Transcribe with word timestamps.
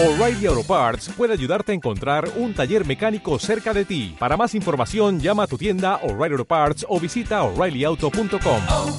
O'Reilly 0.00 0.46
Auto 0.46 0.62
Parts 0.62 1.10
puede 1.16 1.32
ayudarte 1.32 1.72
a 1.72 1.74
encontrar 1.74 2.30
un 2.36 2.54
taller 2.54 2.86
mecánico 2.86 3.36
cerca 3.40 3.74
de 3.74 3.84
ti. 3.84 4.14
Para 4.16 4.36
más 4.36 4.54
información, 4.54 5.18
llama 5.18 5.42
a 5.42 5.46
tu 5.48 5.58
tienda 5.58 5.96
O'Reilly 6.04 6.34
Auto 6.34 6.44
Parts 6.44 6.86
o 6.88 7.00
visita 7.00 7.42
oreillyauto.com. 7.42 8.62
oh, 8.68 8.96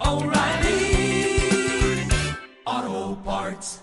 oh, 0.00 0.24
O'Reilly 0.24 1.38
Auto 2.64 3.22
Parts. 3.24 3.82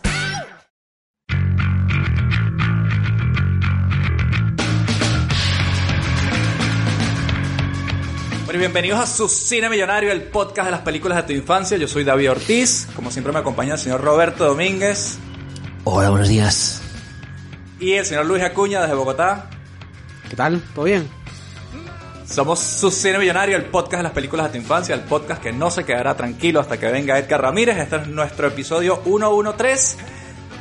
Bueno, 8.44 8.60
bienvenidos 8.60 9.00
a 9.00 9.06
su 9.06 9.30
Cine 9.30 9.70
Millonario, 9.70 10.12
el 10.12 10.24
podcast 10.24 10.66
de 10.66 10.72
las 10.72 10.82
películas 10.82 11.20
de 11.20 11.24
tu 11.24 11.32
infancia. 11.32 11.78
Yo 11.78 11.88
soy 11.88 12.04
David 12.04 12.32
Ortiz, 12.32 12.90
como 12.94 13.10
siempre 13.10 13.32
me 13.32 13.40
acompaña 13.40 13.76
el 13.76 13.80
señor 13.80 14.02
Roberto 14.02 14.44
Domínguez 14.44 15.18
Hola, 15.86 16.10
buenos 16.10 16.30
días. 16.30 16.82
y 17.80 17.94
el 17.94 18.06
señor 18.06 18.26
Luis 18.26 18.44
Acuña 18.44 18.82
desde 18.82 18.96
Bogotá. 18.96 19.50
¿Qué 20.30 20.36
tal? 20.36 20.62
¿Todo 20.74 20.86
bien? 20.86 21.08
Somos 22.26 22.60
su 22.60 22.90
Cine 22.90 23.20
Millonario, 23.20 23.58
el 23.58 23.66
podcast 23.66 23.98
de 23.98 24.04
las 24.04 24.12
películas 24.14 24.46
de 24.48 24.54
tu 24.54 24.58
infancia, 24.60 24.96
el 24.96 25.02
podcast 25.02 25.42
que 25.42 25.52
no 25.52 25.70
se 25.70 25.84
quedará 25.84 26.16
tranquilo 26.16 26.62
hasta 26.62 26.80
que 26.80 26.88
venga 26.88 27.20
Edgar 27.20 27.42
Ramírez. 27.42 27.78
Este 27.78 27.98
es 27.98 28.08
nuestro 28.08 28.48
episodio 28.48 29.02
113, 29.04 29.98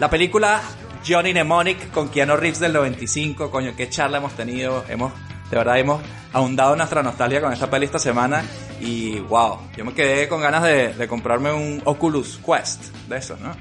la 0.00 0.10
película 0.10 0.60
Johnny 1.06 1.32
Mnemonic 1.32 1.91
con 1.92 2.08
Keanu 2.08 2.36
Reeves 2.36 2.58
del 2.58 2.72
95. 2.72 3.50
Coño, 3.50 3.74
qué 3.77 3.88
charla 3.88 4.18
hemos 4.18 4.32
tenido. 4.32 4.84
Hemos, 4.88 5.12
de 5.50 5.56
verdad, 5.56 5.78
hemos 5.78 6.02
ahondado 6.32 6.74
nuestra 6.74 7.02
nostalgia 7.02 7.41
con 7.41 7.52
esta 7.52 7.70
peli 7.70 7.86
esta 7.86 8.00
semana. 8.00 8.44
Y 8.80 9.20
wow, 9.20 9.58
yo 9.77 9.84
me 9.84 9.94
quedé 9.94 10.28
con 10.28 10.41
ganas 10.42 10.64
de, 10.64 10.92
de 10.92 11.08
comprarme 11.08 11.52
un 11.52 11.80
Oculus 11.84 12.41
Quest 12.44 12.86
de 13.08 13.16
esos, 13.18 13.38
¿no? 13.41 13.54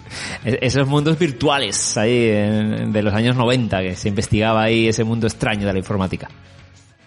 Es- 0.44 0.58
Esos 0.60 0.86
mundos 0.88 1.18
virtuales 1.18 1.96
ahí 1.96 2.26
de 2.28 3.02
los 3.02 3.14
años 3.14 3.36
90 3.36 3.80
que 3.82 3.96
se 3.96 4.08
investigaba 4.08 4.62
ahí 4.64 4.88
ese 4.88 5.04
mundo 5.04 5.26
extraño 5.26 5.66
de 5.66 5.72
la 5.72 5.78
informática. 5.78 6.28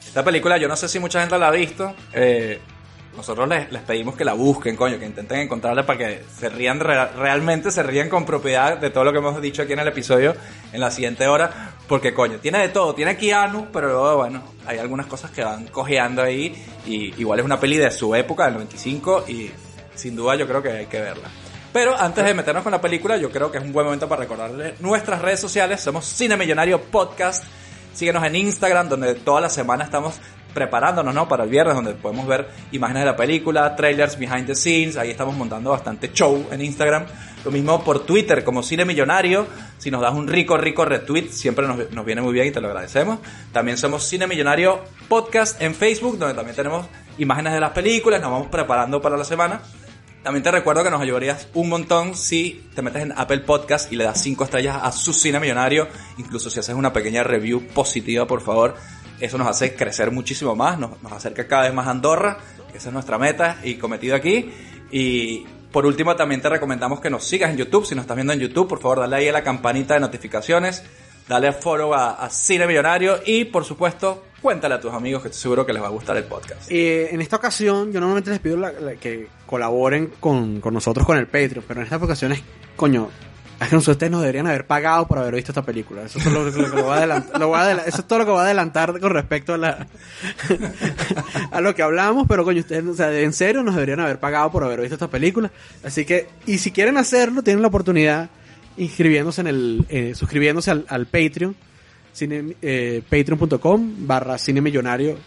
Esta 0.05 0.23
película, 0.23 0.58
yo 0.58 0.67
no 0.67 0.75
sé 0.75 0.88
si 0.88 1.00
mucha 1.00 1.19
gente 1.22 1.38
la 1.38 1.47
ha 1.47 1.52
visto. 1.52 1.94
eh, 2.13 2.59
nosotros 3.16 3.50
les, 3.50 3.72
les 3.72 3.81
pedimos 3.81 4.16
que 4.16 4.23
la 4.23 4.33
busquen, 4.33 4.75
coño, 4.75 5.00
que 5.00 5.05
intenten 5.08 5.39
encontrarla 5.39 5.83
para 5.88 5.97
que 5.97 6.22
se 6.38 6.50
rían, 6.50 6.80
re- 6.80 7.08
realmente 7.13 7.72
se 7.72 7.81
rían 7.81 8.09
con 8.09 8.25
propiedad 8.28 8.78
de 8.78 8.91
todo 8.91 9.05
lo 9.05 9.11
que 9.11 9.17
hemos 9.17 9.41
dicho 9.41 9.63
aquí 9.63 9.73
en 9.73 9.80
el 9.80 9.88
episodio 9.88 10.35
en 10.72 10.80
la 10.80 10.91
siguiente 10.91 11.28
hora. 11.28 11.72
Porque, 11.88 12.13
coño, 12.13 12.38
tiene 12.38 12.59
de 12.59 12.69
todo. 12.69 12.94
Tiene 12.94 13.17
Keanu, 13.17 13.69
pero 13.73 13.88
luego, 13.89 14.17
bueno, 14.17 14.44
hay 14.67 14.78
algunas 14.78 15.08
cosas 15.08 15.31
que 15.31 15.44
van 15.44 15.66
cojeando 15.69 16.22
ahí. 16.22 16.53
Y 16.85 17.19
igual 17.19 17.39
es 17.39 17.45
una 17.45 17.59
peli 17.59 17.78
de 17.78 17.89
su 17.89 18.13
época, 18.13 18.45
del 18.45 18.53
95, 18.53 19.25
y 19.28 19.50
sin 19.95 20.16
duda 20.16 20.35
yo 20.35 20.47
creo 20.47 20.61
que 20.61 20.69
hay 20.69 20.85
que 20.85 21.02
verla. 21.02 21.28
Pero 21.78 21.95
antes 21.95 22.25
de 22.25 22.33
meternos 22.33 22.64
con 22.64 22.72
la 22.72 22.81
película, 22.81 23.17
yo 23.17 23.30
creo 23.30 23.52
que 23.52 23.59
es 23.59 23.64
un 23.64 23.72
buen 23.72 23.86
momento 23.86 24.09
para 24.09 24.22
recordarles 24.22 24.81
nuestras 24.81 25.22
redes 25.22 25.39
sociales. 25.39 25.80
Somos 25.80 26.06
Cine 26.06 26.36
Millonario 26.36 26.81
Podcast. 26.81 27.44
Síguenos 27.94 28.23
en 28.23 28.36
Instagram, 28.36 28.89
donde 28.89 29.14
toda 29.14 29.42
la 29.42 29.50
semana 29.50 29.84
estamos 29.84 30.16
preparándonos, 30.56 31.14
¿no? 31.14 31.28
Para 31.28 31.44
el 31.44 31.52
viernes, 31.52 31.75
donde 31.75 31.94
podemos 31.94 32.25
ver 32.25 32.50
imágenes 32.72 33.03
de 33.03 33.06
la 33.06 33.16
película, 33.16 33.75
trailers, 33.75 34.17
behind 34.17 34.47
the 34.47 34.56
scenes. 34.56 34.97
Ahí 34.97 35.11
estamos 35.11 35.36
montando 35.36 35.69
bastante 35.69 36.11
show 36.11 36.47
en 36.50 36.61
Instagram. 36.61 37.06
Lo 37.45 37.52
mismo 37.52 37.84
por 37.84 38.08
Twitter, 38.08 38.44
como 38.44 38.64
Cine 38.64 38.84
Millonario. 38.84 39.45
Si 39.78 39.91
nos 39.91 40.02
das 40.02 40.16
un 40.16 40.28
rico, 40.28 40.58
rico 40.58 40.84
retweet, 40.84 41.30
siempre 41.30 41.67
nos, 41.67 41.91
nos 41.91 42.03
viene 42.03 42.23
muy 42.23 42.34
bien 42.34 42.47
y 42.47 42.52
te 42.52 42.59
lo 42.59 42.69
agradecemos. 42.69 43.19
También 43.52 43.78
somos 43.78 44.03
Cine 44.03 44.25
Millonario 44.25 44.81
Podcast 45.08 45.62
en 45.62 45.75
Facebook, 45.75 46.17
donde 46.17 46.34
también 46.34 46.56
tenemos 46.56 46.88
imágenes 47.19 47.53
de 47.53 47.59
las 47.59 47.69
películas. 47.69 48.19
Nos 48.19 48.31
vamos 48.31 48.47
preparando 48.47 49.00
para 49.00 49.16
la 49.16 49.23
semana. 49.23 49.62
También 50.28 50.44
te 50.44 50.52
recuerdo 50.52 50.83
que 50.83 50.92
nos 50.92 51.00
ayudarías 51.00 51.47
un 51.53 51.70
montón 51.70 52.14
si 52.14 52.67
te 52.75 52.81
metes 52.81 53.02
en 53.02 53.14
Apple 53.16 53.39
Podcast 53.39 53.89
y 53.94 53.95
le 53.95 54.03
das 54.03 54.22
5 54.22 54.44
estrellas 54.44 54.78
a 54.84 54.92
su 54.92 55.14
cine 55.14 55.39
millonario. 55.39 55.88
Incluso 56.17 56.50
si 56.50 56.59
haces 56.59 56.75
una 56.75 56.92
pequeña 56.92 57.23
review 57.23 57.66
positiva, 57.67 58.28
por 58.28 58.42
favor. 58.42 58.75
Eso 59.22 59.38
nos 59.38 59.47
hace 59.47 59.73
crecer 59.73 60.11
muchísimo 60.11 60.53
más, 60.53 60.78
nos, 60.78 60.91
acerca 61.13 61.47
cada 61.47 61.62
vez 61.62 61.74
más 61.74 61.88
a 61.88 61.91
Andorra. 61.91 62.40
Esa 62.74 62.90
es 62.90 62.94
nuestra 62.94 63.18
meta 63.18 63.62
y 63.63 63.75
cometido 63.75 64.18
aquí. 64.18 64.51
Y 64.91 65.46
por 65.72 65.85
último, 65.85 66.13
también 66.18 66.41
te 66.41 66.50
recomendamos 66.50 67.00
que 67.00 67.09
nos 67.09 67.24
sigas 67.24 67.50
en 67.50 67.56
YouTube. 67.56 67.85
Si 67.85 67.96
nos 67.96 68.03
estás 68.03 68.18
viendo 68.18 68.34
en 68.34 68.41
YouTube, 68.41 68.68
por 68.68 68.81
favor, 68.81 69.00
dale 69.00 69.16
ahí 69.16 69.30
a 69.30 69.31
la 69.31 69.44
campanita 69.46 69.94
de 69.94 70.01
notificaciones. 70.01 70.84
Dale 71.27 71.51
follow 71.53 71.93
a, 71.93 72.29
Cine 72.29 72.67
Millonario. 72.67 73.19
Y 73.25 73.45
por 73.45 73.65
supuesto, 73.65 74.25
cuéntale 74.41 74.75
a 74.75 74.79
tus 74.79 74.93
amigos 74.93 75.21
que 75.21 75.27
estoy 75.29 75.41
seguro 75.41 75.65
que 75.65 75.73
les 75.73 75.81
va 75.81 75.88
a 75.88 75.91
gustar 75.91 76.15
el 76.17 76.23
podcast. 76.23 76.69
Eh, 76.71 77.09
en 77.13 77.21
esta 77.21 77.35
ocasión, 77.35 77.91
yo 77.91 77.99
normalmente 77.99 78.29
les 78.31 78.39
pido 78.39 78.57
que 78.99 79.27
colaboren 79.45 80.13
con, 80.19 80.61
con 80.61 80.73
nosotros 80.73 81.05
con 81.05 81.17
el 81.17 81.25
Patreon, 81.27 81.65
pero 81.67 81.81
en 81.81 81.85
esta 81.85 81.97
ocasión 81.97 82.31
es, 82.31 82.41
coño, 82.75 83.09
es 83.59 83.69
que 83.69 83.75
ustedes 83.75 84.11
nos 84.11 84.21
deberían 84.21 84.45
haber 84.47 84.67
pagado 84.67 85.07
por 85.07 85.17
haber 85.17 85.33
visto 85.35 85.51
esta 85.51 85.63
película. 85.63 86.03
Eso 86.03 86.19
es, 86.19 86.25
todo 86.25 86.45
lo, 86.45 86.51
que- 86.53 86.81
voy 86.81 86.91
a 86.91 86.97
adelantar, 86.97 87.83
eso 87.88 88.01
es 88.01 88.07
todo 88.07 88.19
lo 88.19 88.25
que 88.25 88.31
voy 88.31 88.39
a 88.39 88.44
adelantar 88.44 88.99
con 88.99 89.11
respecto 89.11 89.55
a 89.55 89.57
la 89.57 89.88
a 91.51 91.61
lo 91.61 91.73
que 91.73 91.81
hablamos, 91.81 92.25
pero 92.27 92.44
coño, 92.44 92.59
ustedes, 92.61 92.85
o 92.85 92.94
sea, 92.94 93.11
en 93.19 93.33
serio 93.33 93.63
nos 93.63 93.73
deberían 93.75 93.99
haber 93.99 94.19
pagado 94.19 94.51
por 94.51 94.63
haber 94.63 94.79
visto 94.81 94.95
esta 94.95 95.07
película. 95.07 95.51
Así 95.83 96.05
que, 96.05 96.29
y 96.45 96.59
si 96.59 96.71
quieren 96.71 96.97
hacerlo, 96.97 97.41
tienen 97.41 97.61
la 97.61 97.67
oportunidad 97.69 98.29
inscribiéndose 98.77 99.41
en 99.41 99.47
el, 99.47 99.85
eh, 99.89 100.13
suscribiéndose 100.15 100.71
al, 100.71 100.85
al 100.88 101.05
Patreon, 101.07 101.55
cine, 102.13 102.55
eh, 102.61 103.01
patreon.com 103.09 104.07
barra 104.07 104.38
cine 104.38 104.61
millonario. 104.61 105.17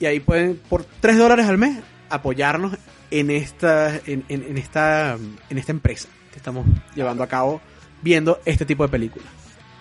Y 0.00 0.06
ahí 0.06 0.20
pueden 0.20 0.60
por 0.68 0.84
3 1.00 1.16
dólares 1.18 1.46
al 1.46 1.58
mes 1.58 1.78
apoyarnos 2.10 2.76
en 3.10 3.30
esta 3.30 3.96
en, 4.06 4.24
en- 4.28 4.42
en 4.42 4.58
esta 4.58 5.16
en 5.50 5.58
esta 5.58 5.72
empresa 5.72 6.08
que 6.30 6.38
estamos 6.38 6.66
llevando 6.96 7.22
a 7.22 7.26
cabo 7.28 7.60
viendo 8.02 8.40
este 8.44 8.64
tipo 8.64 8.82
de 8.84 8.88
películas. 8.88 9.28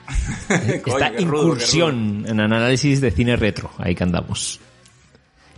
Coño, 0.84 0.98
Esta 0.98 1.20
incursión 1.22 2.26
en 2.28 2.40
análisis 2.40 3.00
de 3.02 3.12
cine 3.12 3.36
retro, 3.36 3.72
ahí 3.78 3.96
que 3.96 4.04
andamos. 4.04 4.60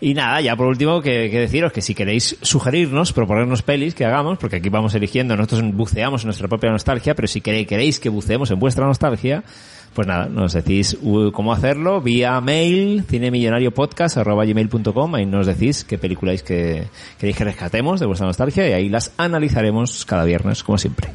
Y 0.02 0.14
nada, 0.14 0.42
ya 0.42 0.56
por 0.56 0.68
último 0.68 1.02
que, 1.02 1.32
que 1.32 1.40
deciros 1.40 1.72
que 1.72 1.82
si 1.82 1.96
queréis 1.96 2.38
sugerirnos, 2.42 3.14
proponernos 3.14 3.62
pelis 3.62 3.96
que 3.96 4.04
hagamos, 4.06 4.38
porque 4.38 4.58
aquí 4.58 4.68
vamos 4.70 4.94
eligiendo, 4.96 5.38
nosotros 5.38 5.64
buceamos 5.74 6.24
en 6.24 6.28
nuestra 6.28 6.50
propia 6.50 6.72
nostalgia, 6.72 7.16
pero 7.16 7.28
si 7.28 7.42
queréis, 7.42 8.00
que 8.00 8.10
buceemos 8.10 8.52
en 8.52 8.60
vuestra 8.60 8.86
nostalgia, 8.86 9.44
pues 9.94 10.08
nada, 10.08 10.26
nos 10.26 10.54
decís 10.54 10.98
uh, 11.02 11.32
cómo 11.32 11.54
hacerlo 11.54 12.02
vía 12.02 12.42
mail, 12.42 13.06
cinemillonariopodcast.com, 13.08 15.16
ahí 15.16 15.26
nos 15.26 15.48
decís 15.48 15.86
qué 15.86 15.98
películas 15.98 16.44
que 16.44 16.90
queréis 17.18 17.38
que 17.38 17.46
rescatemos 17.46 18.02
de 18.02 18.06
vuestra 18.06 18.28
nostalgia 18.28 18.68
y 18.68 18.74
ahí 18.74 18.90
las 18.90 19.14
analizaremos 19.18 20.06
cada 20.06 20.26
viernes, 20.26 20.64
como 20.64 20.78
siempre. 20.78 21.08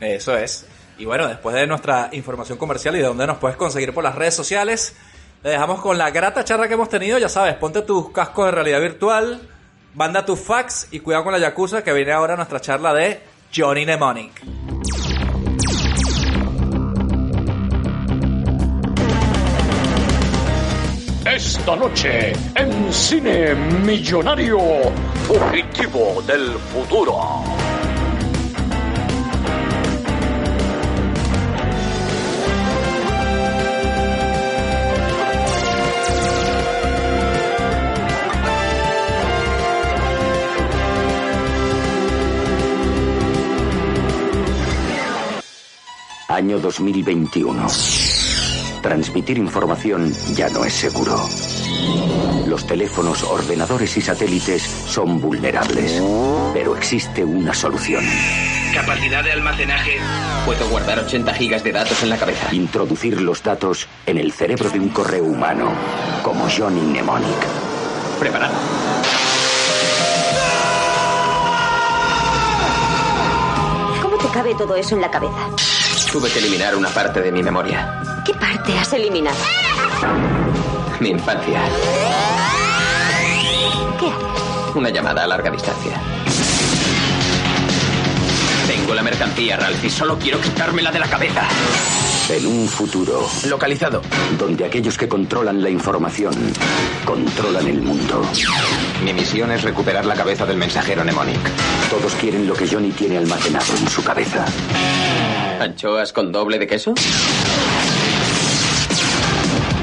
Eso 0.00 0.36
es. 0.36 0.66
Y 0.98 1.04
bueno, 1.04 1.28
después 1.28 1.54
de 1.56 1.66
nuestra 1.66 2.08
información 2.12 2.58
comercial 2.58 2.94
y 2.96 2.98
de 2.98 3.04
dónde 3.04 3.26
nos 3.26 3.38
puedes 3.38 3.56
conseguir 3.56 3.92
por 3.92 4.04
las 4.04 4.14
redes 4.14 4.34
sociales, 4.34 4.94
te 5.44 5.50
dejamos 5.50 5.82
con 5.82 5.98
la 5.98 6.10
grata 6.10 6.42
charla 6.42 6.68
que 6.68 6.72
hemos 6.72 6.88
tenido. 6.88 7.18
Ya 7.18 7.28
sabes, 7.28 7.54
ponte 7.56 7.82
tus 7.82 8.10
cascos 8.12 8.46
de 8.46 8.52
realidad 8.52 8.80
virtual, 8.80 9.42
manda 9.94 10.24
tu 10.24 10.36
fax 10.36 10.88
y 10.90 11.00
cuidado 11.00 11.24
con 11.24 11.34
la 11.34 11.38
Yakuza 11.38 11.84
que 11.84 11.92
viene 11.92 12.12
ahora 12.12 12.34
nuestra 12.34 12.60
charla 12.60 12.94
de 12.94 13.20
Johnny 13.54 13.84
Mnemonic. 13.84 14.42
Esta 21.26 21.76
noche 21.76 22.32
en 22.54 22.90
Cine 22.90 23.54
Millonario, 23.54 24.58
Fugitivo 25.26 26.22
del 26.26 26.52
Futuro. 26.72 27.63
Año 46.34 46.58
2021. 46.58 47.64
Transmitir 48.82 49.38
información 49.38 50.12
ya 50.34 50.48
no 50.48 50.64
es 50.64 50.72
seguro. 50.72 51.16
Los 52.48 52.66
teléfonos, 52.66 53.22
ordenadores 53.22 53.96
y 53.96 54.00
satélites 54.00 54.62
son 54.62 55.20
vulnerables. 55.20 56.02
Pero 56.52 56.76
existe 56.76 57.24
una 57.24 57.54
solución. 57.54 58.04
Capacidad 58.74 59.22
de 59.22 59.30
almacenaje. 59.30 59.92
Puedo 60.44 60.68
guardar 60.70 60.98
80 60.98 61.34
gigas 61.34 61.62
de 61.62 61.70
datos 61.70 62.02
en 62.02 62.10
la 62.10 62.16
cabeza. 62.16 62.52
Introducir 62.52 63.20
los 63.20 63.40
datos 63.40 63.86
en 64.04 64.18
el 64.18 64.32
cerebro 64.32 64.68
de 64.70 64.80
un 64.80 64.88
correo 64.88 65.22
humano, 65.22 65.70
como 66.24 66.48
Johnny 66.50 66.80
Mnemonic. 66.80 67.46
Preparado. 68.18 68.54
¿Cómo 74.02 74.16
te 74.18 74.26
cabe 74.26 74.52
todo 74.56 74.74
eso 74.74 74.96
en 74.96 75.00
la 75.00 75.10
cabeza? 75.12 75.73
Tuve 76.10 76.30
que 76.30 76.38
eliminar 76.38 76.76
una 76.76 76.88
parte 76.88 77.20
de 77.20 77.32
mi 77.32 77.42
memoria. 77.42 78.00
¿Qué 78.24 78.34
parte 78.34 78.76
has 78.78 78.92
eliminado? 78.92 79.36
Mi 81.00 81.10
infancia. 81.10 81.60
¿Qué 83.98 84.06
haces? 84.06 84.76
Una 84.76 84.90
llamada 84.90 85.24
a 85.24 85.26
larga 85.26 85.50
distancia. 85.50 86.00
Tengo 88.68 88.94
la 88.94 89.02
mercancía, 89.02 89.56
Ralph, 89.56 89.84
y 89.84 89.90
solo 89.90 90.16
quiero 90.18 90.40
quitármela 90.40 90.90
de 90.92 90.98
la 91.00 91.06
cabeza. 91.08 91.42
En 92.30 92.46
un 92.46 92.66
futuro 92.68 93.28
Localizado. 93.48 94.00
donde 94.38 94.64
aquellos 94.64 94.96
que 94.96 95.06
controlan 95.08 95.62
la 95.62 95.68
información 95.68 96.32
controlan 97.04 97.66
el 97.68 97.82
mundo. 97.82 98.22
Mi 99.04 99.12
misión 99.12 99.50
es 99.52 99.62
recuperar 99.62 100.06
la 100.06 100.14
cabeza 100.14 100.46
del 100.46 100.56
mensajero 100.56 101.02
Mnemonic. 101.04 101.40
Todos 101.90 102.14
quieren 102.14 102.46
lo 102.46 102.54
que 102.54 102.66
Johnny 102.66 102.92
tiene 102.92 103.18
almacenado 103.18 103.76
en 103.78 103.88
su 103.88 104.02
cabeza. 104.02 104.46
¿Anchoas 105.64 106.12
con 106.12 106.30
doble 106.30 106.58
de 106.58 106.66
queso? 106.66 106.92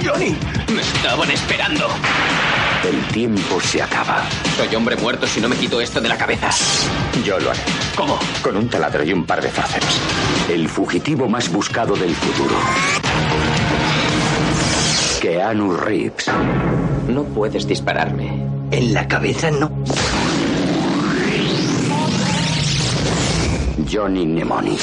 ¡Johnny! 0.05 0.35
Me 0.71 0.81
estaban 0.81 1.31
esperando. 1.31 1.87
El 2.87 3.03
tiempo 3.11 3.59
se 3.59 3.81
acaba. 3.81 4.21
Soy 4.57 4.75
hombre 4.75 4.95
muerto 4.95 5.25
si 5.25 5.41
no 5.41 5.49
me 5.49 5.55
quito 5.55 5.81
esto 5.81 5.99
de 5.99 6.07
la 6.07 6.17
cabeza. 6.19 6.51
Yo 7.25 7.39
lo 7.39 7.49
haré. 7.49 7.61
¿Cómo? 7.95 8.19
Con 8.43 8.57
un 8.57 8.69
taladro 8.69 9.03
y 9.03 9.11
un 9.11 9.25
par 9.25 9.41
de 9.41 9.49
forceps. 9.49 9.99
El 10.51 10.69
fugitivo 10.69 11.27
más 11.27 11.51
buscado 11.51 11.95
del 11.95 12.13
futuro. 12.13 12.55
Keanu 15.19 15.73
Reeves. 15.77 16.27
No 17.07 17.23
puedes 17.23 17.65
dispararme. 17.65 18.45
En 18.69 18.93
la 18.93 19.07
cabeza 19.07 19.49
no. 19.49 19.71
Johnny 23.91 24.27
Mnemonic. 24.27 24.79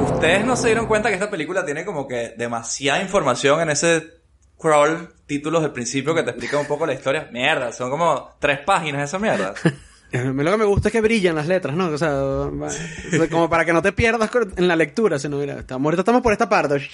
Ustedes 0.00 0.44
no 0.44 0.56
se 0.56 0.66
dieron 0.68 0.86
cuenta 0.86 1.08
que 1.08 1.14
esta 1.14 1.30
película 1.30 1.64
tiene 1.64 1.84
como 1.84 2.08
que 2.08 2.34
demasiada 2.36 3.00
información 3.00 3.60
en 3.60 3.70
ese 3.70 4.18
crawl, 4.58 5.08
títulos 5.26 5.62
del 5.62 5.72
principio 5.72 6.14
que 6.14 6.22
te 6.22 6.30
explican 6.30 6.60
un 6.60 6.66
poco 6.66 6.86
la 6.86 6.94
historia. 6.94 7.28
Mierda, 7.32 7.72
son 7.72 7.90
como 7.90 8.34
tres 8.38 8.58
páginas 8.60 9.08
esa 9.08 9.18
mierda. 9.18 9.54
Lo 10.10 10.50
que 10.50 10.56
me 10.56 10.64
gusta 10.64 10.88
es 10.88 10.92
que 10.92 11.02
brillan 11.02 11.36
las 11.36 11.46
letras, 11.46 11.76
¿no? 11.76 11.88
O 11.88 11.98
sea, 11.98 12.10
como 13.30 13.50
para 13.50 13.64
que 13.66 13.74
no 13.74 13.82
te 13.82 13.92
pierdas 13.92 14.30
en 14.56 14.66
la 14.66 14.74
lectura, 14.74 15.18
sino 15.18 15.36
mira, 15.36 15.58
estamos, 15.58 15.84
ahorita 15.84 16.00
estamos 16.00 16.22
por 16.22 16.32
esta 16.32 16.48
parte. 16.48 16.88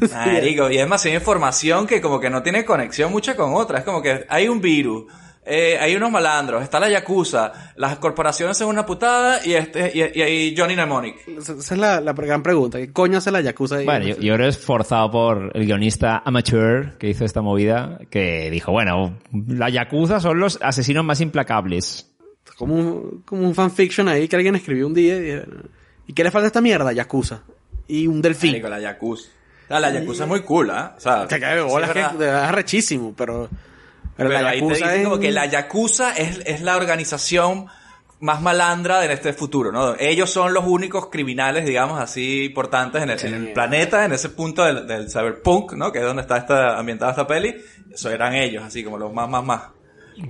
Marico, 0.12 0.70
y 0.70 0.74
es 0.74 0.82
demasiada 0.82 1.16
información 1.16 1.86
que 1.86 2.02
como 2.02 2.20
que 2.20 2.28
no 2.28 2.42
tiene 2.42 2.64
conexión 2.64 3.10
mucha 3.10 3.34
con 3.34 3.54
otra. 3.54 3.78
Es 3.78 3.84
como 3.84 4.02
que 4.02 4.26
hay 4.28 4.48
un 4.48 4.60
virus, 4.60 5.10
eh, 5.46 5.76
hay 5.78 5.94
unos 5.94 6.10
malandros, 6.10 6.62
está 6.62 6.80
la 6.80 6.88
Yakuza, 6.88 7.72
las 7.76 7.98
corporaciones 7.98 8.56
son 8.56 8.68
una 8.68 8.86
putada 8.86 9.44
y 9.44 9.54
este 9.54 9.92
y, 9.94 10.18
y 10.18 10.22
hay 10.22 10.54
Johnny 10.56 10.74
Mnemonic. 10.74 11.28
Esa 11.28 11.52
esa 11.52 11.74
es 11.74 11.80
la, 11.80 12.00
la 12.00 12.12
gran 12.12 12.42
pregunta. 12.42 12.78
¿Qué 12.78 12.92
coño 12.92 13.18
hace 13.18 13.30
la 13.30 13.40
Yakuza 13.40 13.76
ahí? 13.76 13.84
Bueno, 13.84 14.06
yo, 14.06 14.14
yo 14.16 14.34
creo 14.34 14.46
que 14.46 14.48
es 14.48 14.58
forzado 14.58 15.10
por 15.10 15.50
el 15.54 15.66
guionista 15.66 16.22
amateur 16.24 16.96
que 16.98 17.08
hizo 17.08 17.24
esta 17.24 17.42
movida, 17.42 17.98
que 18.10 18.50
dijo, 18.50 18.72
bueno, 18.72 19.18
la 19.48 19.68
Yakuza 19.68 20.20
son 20.20 20.38
los 20.40 20.58
asesinos 20.62 21.04
más 21.04 21.20
implacables. 21.20 22.10
Como 22.56 22.74
un, 22.74 23.22
como 23.24 23.42
un 23.42 23.54
fanfiction 23.54 24.08
ahí 24.08 24.28
que 24.28 24.36
alguien 24.36 24.54
escribió 24.54 24.86
un 24.86 24.94
día 24.94 25.16
y 25.18 25.42
¿y 26.06 26.12
qué 26.12 26.24
le 26.24 26.30
falta 26.30 26.46
a 26.46 26.48
esta 26.48 26.60
mierda? 26.60 26.92
Yakuza. 26.92 27.42
Y 27.88 28.06
un 28.06 28.22
delfín. 28.22 28.52
Marico, 28.52 28.68
la 28.68 28.80
Yakuza. 28.80 29.28
Ah, 29.68 29.80
la 29.80 29.90
Yakuza 29.90 30.24
es 30.24 30.28
muy 30.28 30.40
cool, 30.40 30.70
¿ah? 30.70 30.94
O 30.96 31.00
sea, 31.00 31.26
Que 31.28 31.40
cae 31.40 31.60
bolas, 31.60 31.90
es 31.90 32.08
que 32.16 32.26
es 32.28 32.52
rechísimo, 32.52 33.14
pero... 33.16 33.48
Pero, 34.16 34.30
Pero 34.30 34.42
la 34.42 34.48
ahí 34.50 34.60
te 34.60 34.74
dicen 34.74 34.90
es... 34.90 35.04
como 35.04 35.18
que 35.18 35.32
la 35.32 35.46
Yakuza 35.46 36.12
es, 36.12 36.40
es 36.46 36.60
la 36.60 36.76
organización 36.76 37.66
más 38.20 38.40
malandra 38.40 39.00
de 39.00 39.12
este 39.12 39.32
futuro, 39.32 39.70
¿no? 39.70 39.96
Ellos 39.98 40.30
son 40.30 40.54
los 40.54 40.64
únicos 40.64 41.08
criminales, 41.10 41.66
digamos 41.66 42.00
así, 42.00 42.44
importantes 42.44 43.02
en 43.02 43.10
el, 43.10 43.26
en 43.26 43.34
el 43.34 43.52
planeta, 43.52 44.04
en 44.04 44.12
ese 44.12 44.30
punto 44.30 44.64
del, 44.64 44.86
del 44.86 45.10
cyberpunk, 45.10 45.74
¿no? 45.74 45.92
Que 45.92 45.98
es 45.98 46.04
donde 46.04 46.22
está 46.22 46.38
esta, 46.38 46.78
ambientada 46.78 47.10
esta 47.10 47.26
peli. 47.26 47.54
Eso 47.92 48.10
eran 48.10 48.34
ellos, 48.34 48.64
así 48.64 48.82
como 48.82 48.96
los 48.98 49.12
más, 49.12 49.28
más, 49.28 49.44
más. 49.44 49.62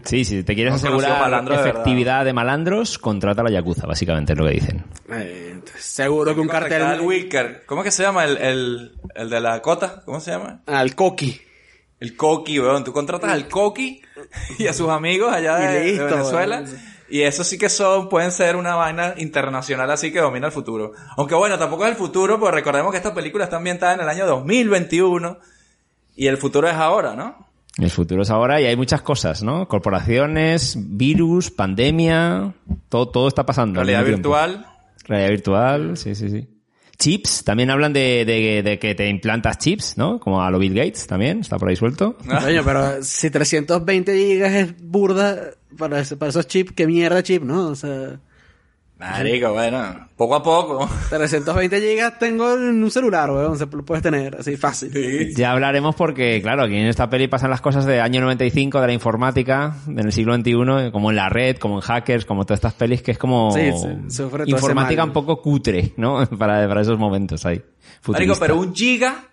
Sí, 0.03 0.25
si 0.25 0.43
te 0.43 0.55
quieres 0.55 0.73
No 0.73 0.77
asegurar 0.77 1.45
de 1.45 1.55
efectividad 1.55 2.25
de 2.25 2.33
malandros, 2.33 2.99
contrata 2.99 3.43
a 3.43 3.45
la 3.45 3.51
Yakuza, 3.51 3.87
básicamente 3.87 4.33
es 4.33 4.39
lo 4.39 4.47
que 4.47 4.53
dicen. 4.53 4.85
Eh, 5.11 5.61
seguro 5.79 6.35
que 6.35 6.41
un 6.41 6.51
Al 6.51 6.69
cartel... 6.69 7.01
Wilker. 7.01 7.65
¿Cómo 7.67 7.83
es 7.83 7.85
que 7.85 7.91
se 7.91 8.03
llama 8.03 8.25
el, 8.25 8.39
el, 8.39 8.93
el 9.15 9.31
de 9.31 9.41
la 9.41 9.61
cota? 9.61 10.03
¿Cómo 10.05 10.21
se 10.21 10.31
llama? 10.31 10.63
Al 10.67 10.95
coqui. 10.95 11.41
El 12.01 12.17
Coqui, 12.17 12.61
weón. 12.61 12.85
Tú 12.85 12.93
contratas 12.93 13.31
al 13.31 13.49
Coqui 13.49 14.03
y 14.59 14.67
a 14.67 14.73
sus 14.73 14.89
amigos 14.91 15.33
allá 15.33 15.57
de, 15.57 15.89
Y 15.89 15.91
listo, 15.91 16.07
de 16.07 16.11
Venezuela. 16.13 16.61
weón. 16.61 16.95
Y 17.09 17.23
eso 17.23 17.45
sí 17.45 17.59
que 17.59 17.69
son, 17.69 18.09
pueden 18.09 18.33
ser 18.33 18.57
una 18.57 18.75
vaina 18.77 19.15
internacional 19.19 19.91
así 19.91 20.11
que 20.11 20.21
domina 20.21 20.47
el 20.47 20.53
futuro. 20.53 20.93
Aunque 21.17 21.35
bueno, 21.35 21.59
tampoco 21.59 21.85
es 21.85 21.91
el 21.91 21.97
futuro, 21.97 22.41
porque 22.41 22.57
recordemos 22.57 22.91
que 22.91 22.97
esta 22.97 23.15
película 23.15 23.45
está 23.45 23.57
ambientada 23.59 23.95
en 23.95 24.01
el 24.01 24.09
año 24.09 24.27
2021 24.27 25.39
y 26.17 26.27
el 26.27 26.39
futuro 26.39 26.69
es 26.69 26.75
ahora, 26.75 27.15
¿no? 27.15 27.47
El 27.77 27.91
futuro 27.91 28.23
es 28.23 28.31
ahora 28.31 28.61
y 28.61 28.67
hay 28.67 28.77
muchas 28.77 29.03
cosas, 29.03 29.43
¿no? 29.43 29.69
Corporaciones, 29.69 30.77
virus, 30.79 31.51
pandemia, 31.51 32.55
todo, 32.89 33.09
todo 33.09 33.29
está 33.29 33.45
pasando. 33.45 33.81
al 33.81 33.87
Realidad 33.87 34.09
virtual. 34.17 34.67
Realidad 35.05 35.31
virtual, 35.31 35.97
sí, 35.97 36.15
sí, 36.15 36.31
sí. 36.31 36.49
Chips, 36.99 37.45
también 37.45 37.71
hablan 37.71 37.93
de, 37.93 38.25
de- 38.25 38.63
de 38.63 38.79
que 38.79 38.95
te 38.95 39.09
implantas 39.09 39.59
chips, 39.59 39.97
¿no? 39.99 40.21
Como 40.21 40.43
a 40.43 40.51
lo 40.51 40.59
Bill 40.59 40.75
Gates 40.75 41.07
también, 41.07 41.41
está 41.41 41.59
por 41.59 41.69
ahí 41.69 41.77
suelto. 41.77 42.17
Coño, 42.27 42.63
pero 42.65 43.03
si 43.03 43.31
320 43.31 44.17
gigas 44.17 44.53
es 44.53 44.75
burda 44.83 45.51
para, 45.77 46.01
ese- 46.01 46.17
para 46.17 46.31
esos 46.31 46.47
chips, 46.47 46.73
qué 46.73 46.87
mierda 46.87 47.23
chip, 47.23 47.43
¿no? 47.43 47.69
O 47.69 47.75
sea, 47.75 48.21
Marico, 48.99 49.53
bueno, 49.53 50.09
poco 50.17 50.37
a 50.37 50.43
poco. 50.43 50.89
320 51.11 51.81
gigas 51.81 52.19
tengo 52.19 52.55
en 52.55 52.83
un 52.83 52.91
celular, 52.91 53.31
weón, 53.31 53.59
se 53.59 53.67
lo 53.67 53.85
puedes 53.85 54.03
tener 54.03 54.37
así 54.37 54.57
fácil. 54.57 55.35
Ya 55.35 55.51
hablaremos 55.51 55.97
porque, 55.97 56.41
claro, 56.41 56.63
aquí 56.63 56.77
en 56.77 56.87
esta 56.87 57.11
peli 57.11 57.27
pasan 57.27 57.51
las 57.51 57.61
cosas 57.61 57.87
de 57.87 58.01
año 58.01 58.21
95, 58.21 58.81
de 58.81 58.87
la 58.87 58.93
informática, 58.93 59.77
en 59.89 59.99
el 59.99 60.13
siglo 60.13 60.35
XXI, 60.37 60.91
como 60.93 61.11
en 61.11 61.17
la 61.17 61.29
red, 61.29 61.57
como 61.59 61.77
en 61.77 61.81
hackers, 61.81 62.25
como 62.25 62.45
todas 62.45 62.59
estas 62.59 62.75
pelis 62.75 63.03
que 63.03 63.11
es 63.11 63.19
como 63.19 63.51
Sí, 63.51 63.71
sí, 64.09 64.23
informática 64.47 65.03
un 65.03 65.13
poco 65.13 65.43
cutre, 65.43 65.93
¿no? 65.97 66.25
Para, 66.39 66.67
para 66.69 66.81
esos 66.81 66.99
momentos 66.99 67.45
ahí. 67.47 67.57
Marico, 67.57 68.03
Futurista. 68.03 68.41
pero 68.41 68.59
un 68.59 68.75
giga, 68.75 69.25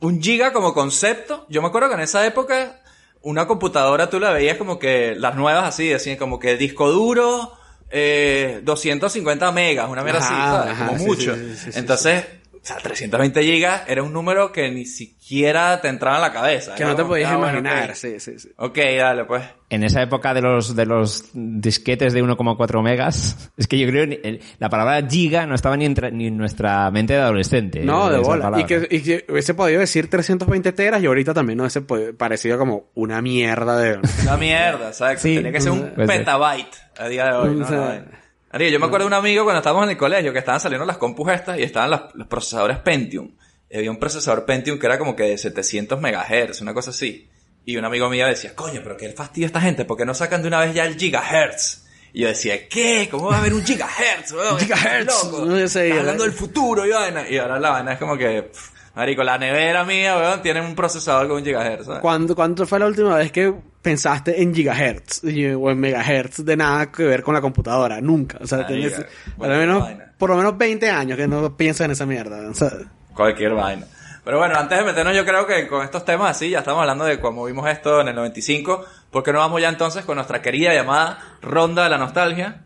un 0.00 0.22
giga 0.22 0.52
como 0.52 0.72
concepto, 0.72 1.44
yo 1.48 1.60
me 1.60 1.68
acuerdo 1.68 1.88
que 1.88 1.94
en 1.96 2.00
esa 2.00 2.24
época 2.24 2.80
una 3.22 3.46
computadora 3.48 4.08
tú 4.08 4.20
la 4.20 4.30
veías 4.30 4.56
como 4.56 4.78
que 4.78 5.16
las 5.16 5.34
nuevas 5.34 5.64
así, 5.64 5.88
decían 5.88 6.16
como 6.16 6.38
que 6.38 6.56
disco 6.56 6.90
duro, 6.90 7.57
eh, 7.90 8.60
250 8.62 9.52
megas, 9.52 9.88
una 9.88 10.02
mierda 10.02 10.20
así, 10.20 10.32
Ajá, 10.34 10.50
¿sabes? 10.58 10.72
ajá, 10.72 10.86
como 10.86 10.98
sí, 10.98 11.04
mucho. 11.06 11.34
sí, 11.34 11.56
sí, 11.56 11.70
Entonces, 11.74 12.24
o 12.62 12.66
sea, 12.66 12.76
320 12.76 13.42
gigas 13.42 13.82
era 13.86 14.02
un 14.02 14.12
número 14.12 14.52
que 14.52 14.70
ni 14.70 14.84
siquiera 14.84 15.80
te 15.80 15.88
entraba 15.88 16.16
en 16.16 16.22
la 16.22 16.32
cabeza. 16.32 16.74
Que 16.74 16.84
no 16.84 16.94
te 16.96 17.04
podías 17.04 17.30
ah, 17.30 17.36
imaginar, 17.36 17.90
ok. 17.90 17.96
sí, 17.96 18.20
sí, 18.20 18.38
sí. 18.38 18.48
Ok, 18.56 18.78
dale, 18.98 19.24
pues. 19.24 19.44
En 19.70 19.84
esa 19.84 20.00
época 20.02 20.32
de 20.32 20.40
los, 20.40 20.74
de 20.74 20.86
los 20.86 21.30
disquetes 21.34 22.14
de 22.14 22.24
1,4 22.24 22.82
megas, 22.82 23.50
es 23.56 23.66
que 23.66 23.78
yo 23.78 23.86
creo 23.88 24.08
que 24.08 24.40
la 24.58 24.68
palabra 24.68 25.06
giga 25.08 25.46
no 25.46 25.54
estaba 25.54 25.76
ni 25.76 25.84
en, 25.84 25.94
ni 26.12 26.28
en 26.28 26.36
nuestra 26.36 26.90
mente 26.90 27.14
de 27.14 27.20
adolescente. 27.20 27.80
No, 27.84 28.10
de 28.10 28.18
bola. 28.18 28.44
palabra. 28.44 28.60
Y 28.60 28.64
que, 28.64 28.96
y 28.96 29.02
que 29.02 29.26
hubiese 29.28 29.54
podido 29.54 29.80
decir 29.80 30.08
320 30.08 30.72
teras 30.72 31.02
y 31.02 31.06
ahorita 31.06 31.34
también 31.34 31.58
no 31.58 31.64
hubiese 31.64 31.82
parecido 32.12 32.58
como 32.58 32.90
una 32.94 33.20
mierda 33.20 33.78
de... 33.78 33.98
La 34.24 34.36
mierda, 34.36 34.92
¿sabes? 34.92 35.20
Sí, 35.20 35.36
Tenía 35.36 35.52
que 35.52 35.60
ser 35.60 35.72
un 35.72 35.90
puede 35.90 36.06
ser. 36.08 36.18
petabyte 36.18 36.76
a 36.98 37.08
día 37.08 37.26
de 37.26 37.32
hoy, 37.32 37.54
¿no? 37.54 37.64
O 37.64 37.68
sea. 37.68 38.04
Ariel, 38.50 38.72
yo 38.72 38.80
me 38.80 38.86
acuerdo 38.86 39.04
de 39.04 39.08
un 39.08 39.14
amigo 39.14 39.44
cuando 39.44 39.58
estábamos 39.58 39.84
en 39.84 39.90
el 39.90 39.96
colegio 39.96 40.32
que 40.32 40.38
estaban 40.38 40.60
saliendo 40.60 40.86
las 40.86 40.96
compus 40.96 41.32
estas 41.32 41.58
y 41.58 41.62
estaban 41.62 41.90
los 41.90 42.26
procesadores 42.26 42.78
Pentium. 42.78 43.30
Y 43.70 43.76
había 43.76 43.90
un 43.90 43.98
procesador 43.98 44.46
Pentium 44.46 44.78
que 44.78 44.86
era 44.86 44.98
como 44.98 45.14
que 45.14 45.24
de 45.24 45.38
700 45.38 46.00
megahertz, 46.00 46.60
una 46.62 46.72
cosa 46.72 46.90
así. 46.90 47.28
Y 47.66 47.76
un 47.76 47.84
amigo 47.84 48.08
mío 48.08 48.26
decía, 48.26 48.54
coño, 48.54 48.80
pero 48.82 48.96
qué 48.96 49.10
fastidio 49.10 49.46
esta 49.46 49.60
gente, 49.60 49.84
¿por 49.84 49.98
qué 49.98 50.06
no 50.06 50.14
sacan 50.14 50.40
de 50.40 50.48
una 50.48 50.60
vez 50.60 50.72
ya 50.72 50.86
el 50.86 50.96
gigahertz? 50.96 51.84
Y 52.14 52.22
yo 52.22 52.28
decía, 52.28 52.66
¿qué? 52.68 53.08
¿Cómo 53.10 53.26
va 53.26 53.36
a 53.36 53.38
haber 53.40 53.52
un 53.52 53.62
gigahertz? 53.62 54.32
weón? 54.32 54.58
Gigahertz. 54.60 55.24
Loco. 55.24 55.44
No, 55.44 55.68
sé, 55.68 55.92
hablando 55.92 56.24
del 56.24 56.32
futuro 56.32 56.86
y 56.86 56.90
vaina. 56.90 57.28
Y 57.28 57.36
ahora 57.36 57.60
la 57.60 57.70
vaina 57.70 57.92
es 57.92 57.98
como 57.98 58.16
que, 58.16 58.44
pff, 58.44 58.70
marico, 58.94 59.22
la 59.24 59.38
nevera 59.38 59.84
mía, 59.84 60.16
weón, 60.16 60.42
tiene 60.42 60.60
un 60.60 60.74
procesador 60.74 61.28
con 61.28 61.38
un 61.38 61.44
gigahertz, 61.44 61.86
¿sabes? 61.86 62.00
¿Cuándo, 62.00 62.34
¿Cuánto 62.34 62.66
fue 62.66 62.78
la 62.78 62.86
última 62.86 63.14
vez 63.16 63.30
que 63.32 63.54
pensaste 63.82 64.42
en 64.42 64.54
gigahertz 64.54 65.22
y- 65.24 65.46
o 65.46 65.70
en 65.70 65.78
megahertz 65.80 66.44
de 66.44 66.56
nada 66.56 66.90
que 66.90 67.04
ver 67.04 67.22
con 67.22 67.34
la 67.34 67.40
computadora? 67.40 68.00
Nunca. 68.00 68.38
O 68.40 68.46
sea, 68.46 68.66
tienes 68.66 68.92
por, 68.94 69.06
bueno, 69.36 69.54
lo 69.54 69.60
menos, 69.60 69.82
vaina. 69.82 70.12
por 70.18 70.30
lo 70.30 70.36
menos 70.36 70.58
20 70.58 70.90
años 70.90 71.16
que 71.16 71.28
no 71.28 71.56
piensas 71.56 71.84
en 71.86 71.90
esa 71.92 72.06
mierda. 72.06 72.52
Sea, 72.54 72.70
Cualquier 73.14 73.52
vaina. 73.54 73.86
Pero 74.24 74.38
bueno, 74.38 74.56
antes 74.58 74.76
de 74.78 74.84
meternos, 74.84 75.16
yo 75.16 75.24
creo 75.24 75.46
que 75.46 75.66
con 75.68 75.82
estos 75.82 76.04
temas 76.04 76.32
así, 76.32 76.50
ya 76.50 76.58
estamos 76.58 76.80
hablando 76.82 77.04
de 77.06 77.18
cómo 77.18 77.44
vimos 77.46 77.66
esto 77.70 78.00
en 78.02 78.08
el 78.08 78.14
95. 78.14 78.84
¿Por 79.10 79.22
qué 79.22 79.32
no 79.32 79.38
vamos 79.38 79.62
ya 79.62 79.70
entonces 79.70 80.04
con 80.04 80.16
nuestra 80.16 80.42
querida 80.42 80.74
llamada 80.74 81.18
Ronda 81.40 81.84
de 81.84 81.88
la 81.90 81.96
Nostalgia? 81.98 82.64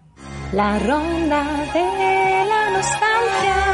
La 0.52 0.78
ronda 0.80 1.44
de 1.72 2.44
la 2.48 2.70
nostalgia. 2.70 3.71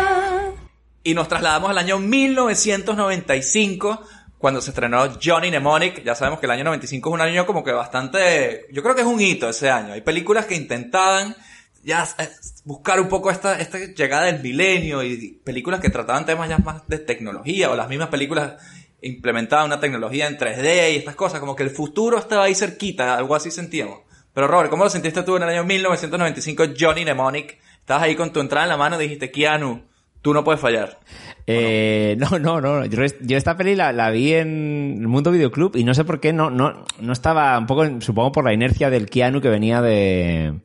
Y 1.08 1.14
nos 1.14 1.26
trasladamos 1.26 1.70
al 1.70 1.78
año 1.78 1.98
1995, 1.98 4.02
cuando 4.36 4.60
se 4.60 4.72
estrenó 4.72 5.08
Johnny 5.18 5.48
Mnemonic. 5.48 6.04
Ya 6.04 6.14
sabemos 6.14 6.38
que 6.38 6.44
el 6.44 6.50
año 6.50 6.64
95 6.64 7.08
es 7.08 7.14
un 7.14 7.20
año 7.22 7.46
como 7.46 7.64
que 7.64 7.72
bastante... 7.72 8.66
Yo 8.70 8.82
creo 8.82 8.94
que 8.94 9.00
es 9.00 9.06
un 9.06 9.18
hito 9.18 9.48
ese 9.48 9.70
año. 9.70 9.94
Hay 9.94 10.02
películas 10.02 10.44
que 10.44 10.54
intentaban 10.54 11.34
ya 11.82 12.06
eh, 12.18 12.28
buscar 12.66 13.00
un 13.00 13.08
poco 13.08 13.30
esta, 13.30 13.58
esta 13.58 13.78
llegada 13.78 14.24
del 14.24 14.42
milenio 14.42 15.02
y 15.02 15.40
películas 15.42 15.80
que 15.80 15.88
trataban 15.88 16.26
temas 16.26 16.46
ya 16.46 16.58
más 16.58 16.86
de 16.86 16.98
tecnología 16.98 17.70
o 17.70 17.74
las 17.74 17.88
mismas 17.88 18.08
películas 18.08 18.62
implementaban 19.00 19.64
una 19.64 19.80
tecnología 19.80 20.26
en 20.26 20.36
3D 20.36 20.92
y 20.92 20.96
estas 20.96 21.14
cosas, 21.14 21.40
como 21.40 21.56
que 21.56 21.62
el 21.62 21.70
futuro 21.70 22.18
estaba 22.18 22.44
ahí 22.44 22.54
cerquita, 22.54 23.16
algo 23.16 23.34
así 23.34 23.50
sentíamos. 23.50 24.00
Pero 24.34 24.46
Robert, 24.46 24.68
¿cómo 24.68 24.84
lo 24.84 24.90
sentiste 24.90 25.22
tú 25.22 25.38
en 25.38 25.44
el 25.44 25.48
año 25.48 25.64
1995 25.64 26.64
Johnny 26.78 27.04
Mnemonic 27.04 27.56
Estabas 27.88 28.02
ahí 28.02 28.16
con 28.16 28.34
tu 28.34 28.40
entrada 28.40 28.66
en 28.66 28.68
la 28.68 28.76
mano 28.76 28.96
y 28.96 29.04
dijiste, 29.04 29.30
Keanu, 29.30 29.87
tú 30.22 30.34
no 30.34 30.44
puedes 30.44 30.60
fallar. 30.60 30.98
Eh, 31.46 32.16
no, 32.18 32.38
no, 32.38 32.60
no. 32.60 32.84
Yo, 32.86 33.02
esta 33.36 33.56
peli 33.56 33.74
la, 33.74 34.10
vi 34.10 34.34
en 34.34 34.98
el 35.00 35.08
Mundo 35.08 35.30
Videoclub 35.30 35.76
y 35.76 35.84
no 35.84 35.94
sé 35.94 36.04
por 36.04 36.20
qué 36.20 36.32
no, 36.32 36.50
no, 36.50 36.84
no 37.00 37.12
estaba 37.12 37.58
un 37.58 37.66
poco, 37.66 37.86
supongo 38.00 38.32
por 38.32 38.44
la 38.44 38.52
inercia 38.52 38.90
del 38.90 39.06
Keanu 39.08 39.40
que 39.40 39.48
venía 39.48 39.80
de, 39.80 40.60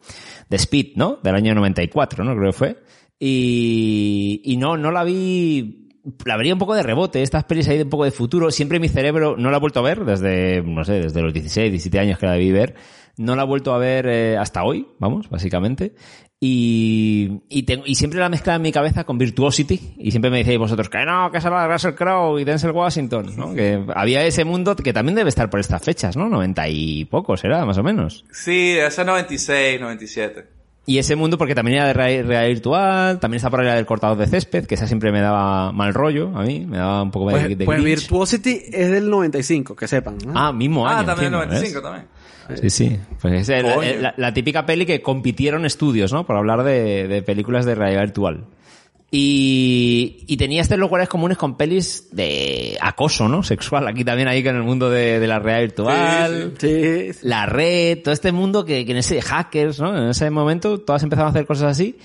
de 0.49 0.57
Speed, 0.57 0.95
¿no? 0.95 1.19
Del 1.23 1.35
año 1.35 1.55
94, 1.55 2.23
¿no? 2.23 2.35
Creo 2.35 2.51
que 2.51 2.57
fue. 2.57 2.83
Y, 3.19 4.41
y 4.43 4.57
no, 4.57 4.75
no 4.75 4.91
la 4.91 5.03
vi, 5.03 5.89
la 6.25 6.37
vería 6.37 6.53
un 6.53 6.59
poco 6.59 6.75
de 6.75 6.83
rebote. 6.83 7.21
Estas 7.21 7.45
pelis 7.45 7.67
ahí 7.67 7.77
de 7.77 7.83
un 7.83 7.89
poco 7.89 8.05
de 8.05 8.11
futuro. 8.11 8.51
Siempre 8.51 8.79
mi 8.79 8.89
cerebro 8.89 9.35
no 9.37 9.51
la 9.51 9.57
he 9.57 9.59
vuelto 9.59 9.79
a 9.79 9.83
ver 9.83 10.03
desde, 10.03 10.61
no 10.61 10.83
sé, 10.83 10.99
desde 10.99 11.21
los 11.21 11.33
16, 11.33 11.71
17 11.71 11.99
años 11.99 12.19
que 12.19 12.25
la 12.25 12.33
debí 12.33 12.51
ver. 12.51 12.75
No 13.17 13.35
la 13.35 13.43
he 13.43 13.45
vuelto 13.45 13.73
a 13.73 13.77
ver 13.77 14.07
eh, 14.07 14.37
hasta 14.37 14.63
hoy, 14.63 14.87
vamos, 14.99 15.29
básicamente. 15.29 15.93
Y, 16.45 17.41
y, 17.47 17.63
tengo- 17.63 17.83
y 17.85 17.95
siempre 17.95 18.19
la 18.19 18.27
mezcla 18.27 18.55
en 18.55 18.61
mi 18.61 18.71
cabeza 18.73 19.05
con 19.05 19.17
Virtuosity. 19.17 19.93
Y 19.97 20.11
siempre 20.11 20.29
me 20.29 20.39
decíais 20.39 20.59
vosotros 20.59 20.89
que 20.89 21.05
no, 21.05 21.31
que 21.31 21.39
salga 21.39 21.67
Russell 21.67 21.93
Crowe 21.93 22.37
y 22.39 22.43
Denzel 22.43 22.71
Washington, 22.71 23.31
¿no? 23.37 23.53
Que 23.53 23.81
había 23.95 24.25
ese 24.25 24.43
mundo 24.43 24.75
que 24.75 24.91
también 24.91 25.15
debe 25.15 25.29
estar 25.29 25.49
por 25.49 25.61
estas 25.61 25.81
fechas, 25.81 26.17
¿no? 26.17 26.27
90 26.27 26.67
y 26.67 27.05
poco 27.05 27.37
será, 27.37 27.65
más 27.65 27.77
o 27.77 27.83
menos. 27.83 28.25
Sí, 28.31 28.71
ese 28.77 29.05
96, 29.05 29.79
97. 29.79 30.45
Y 30.85 30.97
ese 30.97 31.15
mundo 31.15 31.37
porque 31.37 31.55
también 31.55 31.77
era 31.77 31.87
de 31.87 31.93
realidad 31.93 32.45
virtual, 32.45 33.17
también 33.21 33.37
está 33.37 33.49
por 33.49 33.61
ahí 33.61 33.67
la 33.67 33.75
del 33.75 33.85
cortador 33.85 34.17
de 34.17 34.27
césped, 34.27 34.65
que 34.65 34.75
esa 34.75 34.85
siempre 34.85 35.13
me 35.13 35.21
daba 35.21 35.71
mal 35.71 35.93
rollo 35.93 36.37
a 36.37 36.41
mí, 36.43 36.65
me 36.65 36.75
daba 36.77 37.01
un 37.03 37.09
poco 37.11 37.27
de, 37.29 37.35
Pues, 37.39 37.57
de 37.57 37.65
pues 37.65 37.77
cringe. 37.81 37.99
Virtuosity 38.01 38.61
es 38.69 38.91
del 38.91 39.09
95, 39.09 39.77
que 39.77 39.87
sepan. 39.87 40.17
¿no? 40.27 40.33
Ah, 40.35 40.51
mismo 40.51 40.85
año. 40.85 40.99
Ah, 40.99 41.05
también 41.05 41.33
el 41.33 41.39
encima, 41.39 41.53
¿ves? 41.61 41.73
95 41.73 41.81
también. 41.81 42.07
Sí, 42.61 42.69
sí. 42.69 42.97
Pues 43.21 43.47
es 43.49 43.63
la, 43.63 43.77
la- 44.01 44.13
la 44.17 44.33
típica 44.33 44.65
peli 44.65 44.85
que 44.85 45.01
compitieron 45.01 45.65
estudios, 45.65 46.11
¿no? 46.13 46.25
Por 46.25 46.35
hablar 46.37 46.63
de, 46.63 47.07
de 47.07 47.21
películas 47.21 47.65
de 47.65 47.75
realidad 47.75 48.01
virtual. 48.01 48.45
Y, 49.15 50.23
y 50.25 50.37
tenía 50.37 50.63
estos 50.63 50.79
lugares 50.79 51.07
comunes 51.07 51.37
con 51.37 51.55
pelis 51.55 52.07
de 52.11 52.79
acoso, 52.81 53.29
¿no? 53.29 53.43
Sexual. 53.43 53.87
Aquí 53.87 54.03
también 54.03 54.27
ahí 54.27 54.41
que 54.41 54.49
en 54.49 54.55
el 54.55 54.63
mundo 54.63 54.89
de, 54.89 55.19
de 55.19 55.27
la 55.27 55.37
realidad 55.37 55.61
virtual. 55.67 56.53
Sí, 56.57 57.13
sí. 57.13 57.19
La 57.21 57.45
red, 57.45 57.99
todo 58.01 58.11
este 58.11 58.31
mundo 58.31 58.65
que, 58.65 58.83
que 58.85 58.91
en 58.91 58.97
ese 58.97 59.21
hackers, 59.21 59.79
¿no? 59.79 59.95
En 59.95 60.09
ese 60.09 60.31
momento 60.31 60.79
todas 60.79 61.03
empezaban 61.03 61.27
a 61.27 61.29
hacer 61.29 61.45
cosas 61.45 61.69
así. 61.71 61.95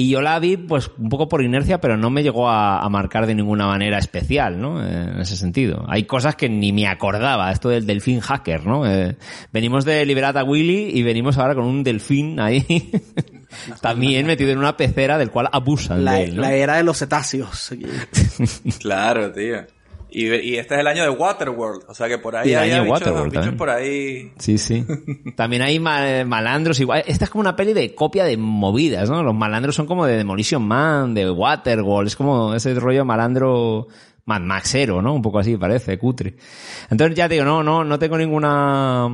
Y 0.00 0.08
yo 0.10 0.20
la 0.20 0.38
vi, 0.38 0.56
pues, 0.56 0.92
un 0.96 1.08
poco 1.08 1.28
por 1.28 1.42
inercia, 1.42 1.80
pero 1.80 1.96
no 1.96 2.08
me 2.08 2.22
llegó 2.22 2.48
a, 2.48 2.78
a 2.78 2.88
marcar 2.88 3.26
de 3.26 3.34
ninguna 3.34 3.66
manera 3.66 3.98
especial, 3.98 4.60
¿no? 4.60 4.80
Eh, 4.80 5.10
En 5.14 5.18
ese 5.20 5.36
sentido. 5.36 5.84
Hay 5.88 6.04
cosas 6.04 6.36
que 6.36 6.48
ni 6.48 6.72
me 6.72 6.86
acordaba. 6.86 7.50
Esto 7.50 7.68
del 7.68 7.84
delfín 7.84 8.20
hacker, 8.20 8.64
¿no? 8.64 8.86
Eh, 8.88 9.16
venimos 9.52 9.84
de 9.84 10.06
Liberad 10.06 10.36
a 10.38 10.44
Willy 10.44 10.90
y 10.96 11.02
venimos 11.02 11.36
ahora 11.36 11.56
con 11.56 11.64
un 11.64 11.82
delfín 11.82 12.38
ahí. 12.38 12.64
También 13.82 14.24
metido 14.24 14.52
en 14.52 14.58
una 14.58 14.76
pecera 14.76 15.18
del 15.18 15.32
cual 15.32 15.48
abusan 15.50 16.04
La, 16.04 16.12
de 16.12 16.24
él, 16.24 16.36
¿no? 16.36 16.42
la 16.42 16.52
era 16.52 16.76
de 16.76 16.84
los 16.84 16.96
cetáceos. 16.96 17.74
Claro, 18.78 19.32
tío. 19.32 19.66
Y, 20.10 20.26
y 20.26 20.56
este 20.56 20.74
es 20.74 20.80
el 20.80 20.86
año 20.86 21.02
de 21.02 21.10
Waterworld. 21.10 21.82
O 21.88 21.94
sea 21.94 22.08
que 22.08 22.18
por 22.18 22.34
ahí 22.36 22.52
el 22.52 22.58
hay 22.58 22.70
bichos, 22.70 22.88
Waterworld 22.88 23.24
bichos 23.26 23.34
también. 23.44 23.56
por 23.58 23.70
ahí. 23.70 24.32
Sí, 24.38 24.56
sí. 24.58 24.84
También 25.36 25.62
hay 25.62 25.78
ma- 25.78 26.24
malandros 26.24 26.80
igual. 26.80 27.02
Esta 27.06 27.24
es 27.26 27.30
como 27.30 27.40
una 27.40 27.54
peli 27.56 27.74
de 27.74 27.94
copia 27.94 28.24
de 28.24 28.36
movidas, 28.36 29.10
¿no? 29.10 29.22
Los 29.22 29.34
malandros 29.34 29.74
son 29.74 29.86
como 29.86 30.06
de 30.06 30.16
Demolition 30.16 30.62
Man, 30.66 31.14
de 31.14 31.30
Waterworld. 31.30 32.08
Es 32.08 32.16
como 32.16 32.54
ese 32.54 32.72
rollo 32.74 33.04
malandro 33.04 33.86
Mad 34.24 34.40
Maxero, 34.40 35.02
¿no? 35.02 35.12
Un 35.14 35.22
poco 35.22 35.38
así 35.40 35.56
parece, 35.56 35.98
cutre. 35.98 36.36
Entonces 36.90 37.14
ya 37.16 37.28
te 37.28 37.34
digo, 37.34 37.44
no, 37.46 37.62
no, 37.62 37.84
no 37.84 37.98
tengo 37.98 38.16
ninguna 38.16 39.08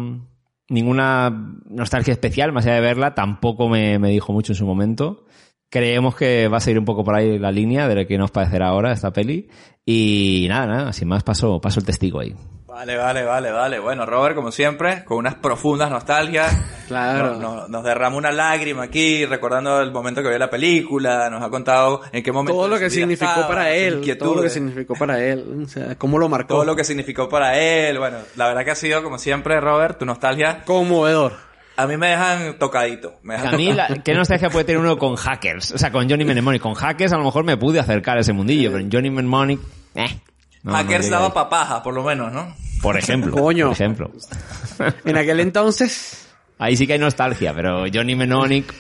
ninguna 0.69 1.57
nostalgia 1.69 2.13
especial, 2.13 2.53
más 2.53 2.65
allá 2.67 2.77
de 2.77 2.81
verla, 2.81 3.15
tampoco 3.15 3.69
me, 3.69 3.99
me 3.99 4.09
dijo 4.11 4.33
mucho 4.33 4.53
en 4.53 4.57
su 4.57 4.67
momento. 4.67 5.27
Creemos 5.75 6.15
que 6.15 6.47
va 6.47 6.59
a 6.59 6.61
seguir 6.61 6.79
un 6.79 6.85
poco 6.85 7.03
por 7.03 7.17
ahí 7.17 7.37
la 7.37 7.51
línea 7.51 7.89
de 7.89 7.97
lo 7.97 8.07
que 8.07 8.17
nos 8.17 8.31
parecerá 8.31 8.69
ahora 8.69 8.93
esta 8.93 9.13
peli. 9.13 9.49
Y 9.85 10.47
nada, 10.49 10.67
nada, 10.67 10.93
sin 10.93 11.09
más 11.09 11.25
paso, 11.25 11.61
paso 11.61 11.81
el 11.81 11.87
testigo 11.87 12.21
ahí. 12.21 12.33
Vale, 12.65 12.97
vale, 12.97 13.25
vale, 13.25 13.51
vale. 13.51 13.81
Bueno, 13.81 14.07
Robert, 14.07 14.37
como 14.37 14.53
siempre, 14.53 15.05
con 15.05 15.19
unas 15.19 15.35
profundas 15.35 15.91
nostalgias. 15.91 16.57
Claro. 16.85 17.31
Nos, 17.31 17.41
nos- 17.41 17.69
nos 17.71 17.83
derrama 17.83 18.17
una 18.19 18.31
lágrima 18.31 18.83
aquí, 18.85 19.25
recordando 19.25 19.81
el 19.81 19.91
momento 19.91 20.23
que 20.23 20.29
vio 20.29 20.39
la 20.39 20.51
película. 20.51 21.29
Nos 21.31 21.43
ha 21.43 21.49
contado 21.49 22.03
en 22.13 22.23
qué 22.23 22.31
momento. 22.31 22.57
Todo 22.57 22.69
lo 22.69 22.79
que 22.79 22.91
significó 22.91 23.31
estaba, 23.31 23.49
para 23.49 23.75
él. 23.75 24.17
Todo 24.19 24.35
lo 24.37 24.43
que 24.43 24.51
significó 24.51 24.95
para 24.95 25.19
él. 25.25 25.63
O 25.65 25.67
sea, 25.69 25.97
cómo 25.97 26.19
lo 26.19 26.29
marcó. 26.29 26.55
todo 26.55 26.65
lo 26.67 26.77
que 26.77 26.85
significó 26.85 27.29
para 27.29 27.59
él. 27.59 27.99
Bueno, 27.99 28.19
la 28.37 28.47
verdad 28.49 28.65
que 28.67 28.71
ha 28.73 28.75
sido, 28.77 29.03
como 29.03 29.17
siempre, 29.19 29.59
Robert, 29.61 29.99
tu 29.99 30.05
nostalgia. 30.05 30.63
Conmovedor. 30.67 31.33
A 31.77 31.87
mí 31.87 31.97
me 31.97 32.09
dejan 32.09 32.59
tocadito. 32.59 33.15
Me 33.23 33.35
dejan 33.35 33.55
A 33.55 33.57
mí, 33.57 33.73
la, 33.73 33.89
¿qué 34.05 34.15
nostalgia 34.15 34.49
puede 34.51 34.65
tener 34.65 34.81
uno 34.81 34.97
con 34.97 35.17
hackers? 35.17 35.73
O 35.73 35.79
sea, 35.79 35.91
con 35.91 36.09
Johnny 36.09 36.25
Mnemonic. 36.25 36.63
Con 36.63 36.75
hackers 36.75 37.13
a 37.13 37.17
lo 37.19 37.25
mejor 37.25 37.45
me 37.45 37.57
pude 37.57 37.81
acercar 37.81 38.17
a 38.17 38.21
ese 38.21 38.33
mundillo, 38.33 38.71
pero 38.71 38.83
en 38.85 38.91
Johnny 38.93 39.11
Mnemonic, 39.11 39.61
eh. 39.97 40.21
No, 40.63 40.73
Hackers 40.73 41.11
daba 41.11 41.35
papaja, 41.35 41.83
por 41.83 41.93
lo 41.93 42.03
menos, 42.05 42.33
¿no? 42.33 42.55
Por 42.81 42.97
ejemplo. 42.97 43.33
Coño. 43.33 43.67
Por 43.67 43.73
ejemplo. 43.75 44.11
En 45.05 45.17
aquel 45.17 45.41
entonces, 45.41 46.27
Ahí 46.59 46.77
sí 46.77 46.87
que 46.87 46.95
hay 46.95 46.99
nostalgia, 46.99 47.53
pero 47.53 47.85
Johnny 47.93 48.15
Mnemonic, 48.15 48.73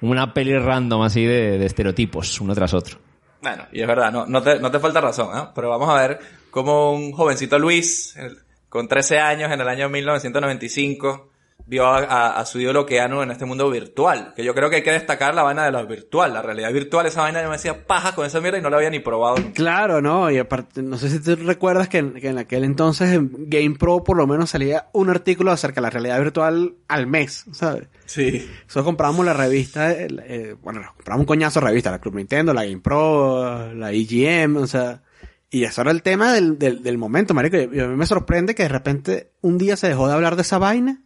una 0.00 0.32
peli 0.34 0.56
random 0.58 1.02
así 1.02 1.24
de, 1.24 1.58
de 1.58 1.66
estereotipos, 1.66 2.40
uno 2.40 2.54
tras 2.54 2.72
otro. 2.74 2.98
Bueno, 3.42 3.66
y 3.72 3.80
es 3.80 3.86
verdad, 3.86 4.10
no, 4.10 4.26
no, 4.26 4.42
te, 4.42 4.58
no 4.58 4.70
te 4.70 4.80
falta 4.80 5.00
razón, 5.00 5.36
¿eh? 5.38 5.42
Pero 5.54 5.68
vamos 5.70 5.88
a 5.90 5.94
ver 6.00 6.18
cómo 6.50 6.92
un 6.92 7.12
jovencito 7.12 7.58
Luis, 7.58 8.16
el- 8.16 8.38
con 8.68 8.88
13 8.88 9.18
años 9.20 9.52
en 9.52 9.60
el 9.60 9.68
año 9.68 9.88
1995, 9.88 11.27
vio 11.68 11.86
a, 11.86 11.98
a- 11.98 12.40
a 12.40 12.46
su 12.46 12.58
ídolo 12.58 12.86
Keanu 12.86 13.20
en 13.22 13.30
este 13.30 13.44
mundo 13.44 13.68
virtual. 13.70 14.32
Que 14.34 14.42
yo 14.42 14.54
creo 14.54 14.70
que 14.70 14.76
hay 14.76 14.82
que 14.82 14.90
destacar 14.92 15.34
la 15.34 15.42
vaina 15.42 15.64
de 15.66 15.70
lo 15.70 15.86
virtual, 15.86 16.32
la 16.32 16.40
realidad 16.42 16.72
virtual, 16.72 17.04
esa 17.06 17.20
vaina 17.20 17.42
yo 17.42 17.48
me 17.48 17.56
decía 17.56 17.86
paja 17.86 18.14
con 18.14 18.24
esa 18.26 18.40
mierda 18.40 18.58
y 18.58 18.62
no 18.62 18.70
la 18.70 18.78
había 18.78 18.88
ni 18.90 19.00
probado 19.00 19.36
nunca. 19.36 19.52
claro, 19.52 20.00
¿no? 20.00 20.30
Y 20.30 20.38
aparte, 20.38 20.82
no 20.82 20.96
sé 20.96 21.10
si 21.10 21.20
tú 21.20 21.36
recuerdas 21.36 21.88
que 21.88 21.98
en, 21.98 22.14
que 22.14 22.28
en 22.28 22.38
aquel 22.38 22.64
entonces 22.64 23.12
en 23.12 23.30
GamePro 23.48 24.02
por 24.02 24.16
lo 24.16 24.26
menos 24.26 24.50
salía 24.50 24.88
un 24.92 25.10
artículo 25.10 25.52
acerca 25.52 25.80
de 25.80 25.82
la 25.82 25.90
realidad 25.90 26.18
virtual 26.20 26.74
al 26.88 27.06
mes, 27.06 27.44
¿sabes? 27.52 27.88
Sí. 28.06 28.48
Nosotros 28.62 28.86
comprábamos 28.86 29.26
la 29.26 29.34
revista, 29.34 29.92
eh, 29.92 30.08
eh, 30.24 30.56
bueno, 30.62 30.80
compramos 30.96 31.20
un 31.20 31.26
coñazo 31.26 31.60
de 31.60 31.66
revista, 31.66 31.90
la 31.90 32.00
Club 32.00 32.14
Nintendo, 32.14 32.54
la 32.54 32.64
GamePro, 32.64 33.74
la 33.74 33.92
EGM, 33.92 34.56
o 34.56 34.66
sea, 34.66 35.02
y 35.50 35.64
eso 35.64 35.80
era 35.82 35.90
el 35.90 36.02
tema 36.02 36.32
del, 36.32 36.58
del, 36.58 36.82
del 36.82 36.98
momento, 36.98 37.34
marico. 37.34 37.56
Y 37.56 37.80
a 37.80 37.86
mí 37.86 37.96
me 37.96 38.06
sorprende 38.06 38.54
que 38.54 38.64
de 38.64 38.68
repente 38.68 39.32
un 39.42 39.58
día 39.58 39.76
se 39.76 39.88
dejó 39.88 40.06
de 40.08 40.14
hablar 40.14 40.36
de 40.36 40.42
esa 40.42 40.58
vaina 40.58 41.02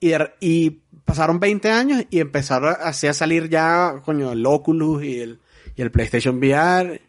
y, 0.00 0.12
y 0.40 0.70
pasaron 1.04 1.40
20 1.40 1.70
años 1.70 2.04
y 2.10 2.20
empezaron 2.20 2.74
así 2.82 3.06
a 3.06 3.12
salir 3.14 3.48
ya, 3.48 4.00
coño, 4.04 4.32
el 4.32 4.44
Oculus 4.46 5.02
y 5.04 5.20
el, 5.20 5.40
y 5.76 5.82
el 5.82 5.90
PlayStation 5.90 6.36
VR. 6.38 7.00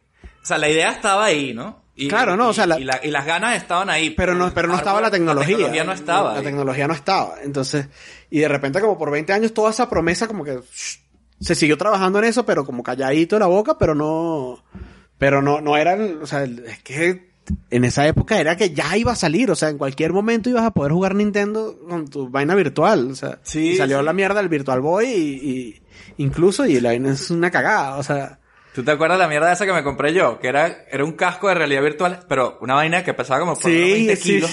O 0.42 0.46
sea, 0.46 0.58
la 0.58 0.70
idea 0.70 0.92
estaba 0.92 1.26
ahí, 1.26 1.54
¿no? 1.54 1.84
Y, 1.96 2.08
Claro, 2.08 2.38
no, 2.38 2.48
o 2.50 2.54
sea, 2.54 2.64
y- 2.64 2.68
la- 2.70 2.80
y, 2.80 2.84
la- 2.86 3.00
y 3.04 3.12
las 3.12 3.26
ganas 3.26 3.58
estaban 3.58 3.90
ahí. 3.90 4.12
Pero 4.12 4.34
no, 4.34 4.54
pero 4.54 4.70
no 4.70 4.76
estaba 4.78 5.02
la 5.02 5.12
tecnología. 5.12 5.52
La 5.58 5.64
tecnología 5.66 5.84
no 5.84 5.92
estaba. 5.94 6.32
La 6.34 6.40
ahí. 6.40 6.46
tecnología 6.46 6.88
no 6.88 6.94
estaba. 6.94 7.36
Entonces, 7.44 7.88
y 8.30 8.40
de 8.40 8.48
repente 8.48 8.80
como 8.80 8.98
por 8.98 9.12
20 9.12 9.34
años 9.34 9.54
toda 9.54 9.72
esa 9.72 9.90
promesa 9.90 10.26
como 10.28 10.46
que 10.46 10.60
shh, 10.72 11.00
se 11.42 11.56
siguió 11.56 11.78
trabajando 11.78 12.20
en 12.20 12.26
eso, 12.26 12.46
pero 12.46 12.66
como 12.66 12.84
calladito 12.84 13.36
de 13.36 13.42
la 13.42 13.48
boca, 13.48 13.78
pero 13.78 13.96
no, 13.96 14.64
pero 15.18 15.42
no, 15.42 15.60
no 15.60 15.76
eran, 15.76 16.20
o 16.22 16.26
sea, 16.26 16.44
es 16.46 16.80
que 16.84 17.29
en 17.70 17.84
esa 17.86 18.08
época 18.08 18.40
era 18.40 18.56
que 18.58 18.72
ya 18.72 18.96
iba 18.98 19.12
a 19.12 19.16
salir, 19.16 19.50
o 19.52 19.56
sea, 19.56 19.70
en 19.70 19.78
cualquier 19.78 20.14
momento 20.14 20.50
ibas 20.50 20.64
a 20.66 20.72
poder 20.72 20.92
jugar 20.92 21.16
Nintendo 21.16 21.78
con 21.88 22.08
tu 22.08 22.30
vaina 22.30 22.56
virtual, 22.56 23.12
o 23.12 23.16
sea, 23.16 23.40
Sí, 23.44 23.70
y 23.72 23.78
salió 23.78 24.00
sí. 24.00 24.06
la 24.06 24.14
mierda 24.14 24.40
del 24.40 24.50
Virtual 24.50 24.82
Boy 24.82 25.06
y, 25.08 25.50
y 25.50 25.82
incluso, 26.24 26.66
y 26.66 26.80
la 26.80 26.90
vaina 26.90 27.12
es 27.12 27.30
una 27.32 27.52
cagada, 27.52 27.98
o 27.98 28.04
sea, 28.04 28.40
¿Tú 28.74 28.84
te 28.84 28.92
acuerdas 28.92 29.18
la 29.20 29.28
mierda 29.28 29.52
esa 29.52 29.66
que 29.66 29.74
me 29.74 29.84
compré 29.84 30.14
yo? 30.14 30.40
Que 30.40 30.48
era, 30.48 30.86
era 30.92 31.04
un 31.04 31.14
casco 31.14 31.48
de 31.50 31.56
realidad 31.56 31.82
virtual, 31.82 32.20
pero 32.30 32.60
una 32.62 32.76
vaina 32.76 33.04
que 33.04 33.14
pesaba 33.16 33.40
como 33.40 33.56
por 33.56 33.64
Sí, 33.64 33.70
lo 33.78 33.82
menos 33.84 33.96
20 33.98 34.16
sí. 34.16 34.22
kilos. 34.36 34.52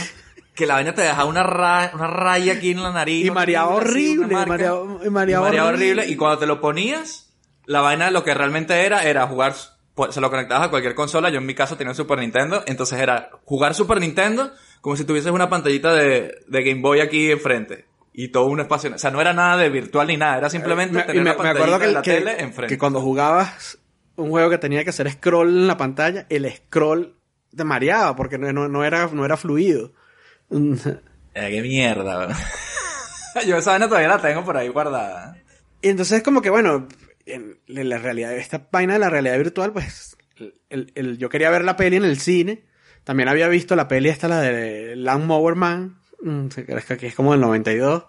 Que 0.54 0.66
la 0.66 0.74
vaina 0.74 0.94
te 0.94 1.02
dejaba 1.02 1.26
una, 1.26 1.42
ra- 1.42 1.90
una 1.94 2.06
raya 2.06 2.54
aquí 2.54 2.70
en 2.70 2.82
la 2.82 2.90
nariz. 2.92 3.26
y 3.26 3.30
mareaba 3.30 3.68
horrible, 3.68 4.24
así, 4.24 4.34
marca. 4.34 4.48
mareaba, 4.48 5.04
Y 5.04 5.10
mareaba 5.10 5.46
horrible. 5.48 5.68
horrible. 5.68 6.06
Y 6.08 6.16
cuando 6.16 6.38
te 6.38 6.46
lo 6.46 6.62
ponías, 6.62 7.30
la 7.66 7.82
vaina 7.82 8.10
lo 8.10 8.24
que 8.24 8.32
realmente 8.32 8.86
era, 8.86 9.04
era 9.04 9.26
jugar, 9.26 9.54
pues, 9.96 10.14
se 10.14 10.20
lo 10.20 10.30
conectabas 10.30 10.68
a 10.68 10.70
cualquier 10.70 10.94
consola. 10.94 11.28
Yo 11.30 11.38
en 11.38 11.46
mi 11.46 11.54
caso 11.56 11.76
tenía 11.76 11.90
un 11.90 11.96
Super 11.96 12.20
Nintendo. 12.20 12.62
Entonces 12.66 13.00
era 13.00 13.30
jugar 13.44 13.74
Super 13.74 13.98
Nintendo 13.98 14.52
como 14.80 14.94
si 14.94 15.04
tuvieses 15.04 15.32
una 15.32 15.48
pantallita 15.48 15.92
de, 15.92 16.36
de 16.46 16.62
Game 16.62 16.80
Boy 16.82 17.00
aquí 17.00 17.32
enfrente. 17.32 17.86
Y 18.12 18.28
todo 18.28 18.44
un 18.46 18.60
espacio. 18.60 18.94
O 18.94 18.98
sea, 18.98 19.10
no 19.10 19.20
era 19.20 19.32
nada 19.32 19.56
de 19.56 19.68
virtual 19.68 20.06
ni 20.06 20.16
nada. 20.16 20.38
Era 20.38 20.48
simplemente 20.50 20.94
Me- 20.98 21.02
tener 21.02 21.22
me, 21.24 21.30
la 21.34 21.42
me 21.42 21.48
acuerdo 21.50 21.78
que, 21.80 21.86
de 21.88 21.92
la 21.92 22.02
que- 22.02 22.12
tele 22.12 22.40
enfrente. 22.40 22.72
que 22.74 22.78
cuando 22.78 23.00
jugabas 23.00 23.78
un 24.14 24.30
juego 24.30 24.48
que 24.48 24.58
tenía 24.58 24.84
que 24.84 24.90
hacer 24.90 25.10
scroll 25.10 25.48
en 25.48 25.66
la 25.66 25.76
pantalla, 25.76 26.24
el 26.30 26.50
scroll 26.54 27.16
te 27.54 27.64
mareaba 27.64 28.14
porque 28.16 28.38
no, 28.38 28.52
no, 28.52 28.68
no 28.68 28.84
era, 28.84 29.08
no 29.12 29.24
era 29.24 29.36
fluido. 29.36 29.92
Eh, 31.38 31.50
qué 31.50 31.60
mierda. 31.60 32.28
Yo 33.46 33.58
esa 33.58 33.72
vaina 33.72 33.88
todavía 33.88 34.08
la 34.08 34.18
tengo 34.22 34.42
por 34.42 34.56
ahí 34.56 34.68
guardada. 34.68 35.36
Y 35.82 35.88
entonces 35.90 36.22
como 36.22 36.40
que 36.40 36.48
bueno, 36.48 36.88
en, 37.26 37.58
la 37.66 37.98
realidad, 37.98 38.32
esta 38.36 38.68
vaina 38.72 38.94
de 38.94 38.98
la 38.98 39.10
realidad 39.10 39.36
virtual, 39.38 39.72
pues 39.72 40.16
el, 40.70 40.92
el- 40.94 41.18
yo 41.18 41.28
quería 41.28 41.50
ver 41.50 41.64
la 41.64 41.76
peli 41.76 41.96
en 41.96 42.04
el 42.04 42.18
cine. 42.18 42.64
También 43.04 43.28
había 43.28 43.48
visto 43.48 43.76
la 43.76 43.86
peli 43.88 44.08
esta, 44.08 44.26
la 44.28 44.40
de 44.40 44.96
Land 44.96 45.24
Mower 45.26 45.54
Man, 45.54 45.98
mm, 46.22 46.46
que 46.48 47.06
es 47.06 47.14
como 47.14 47.32
del 47.32 47.40
92. 47.40 48.04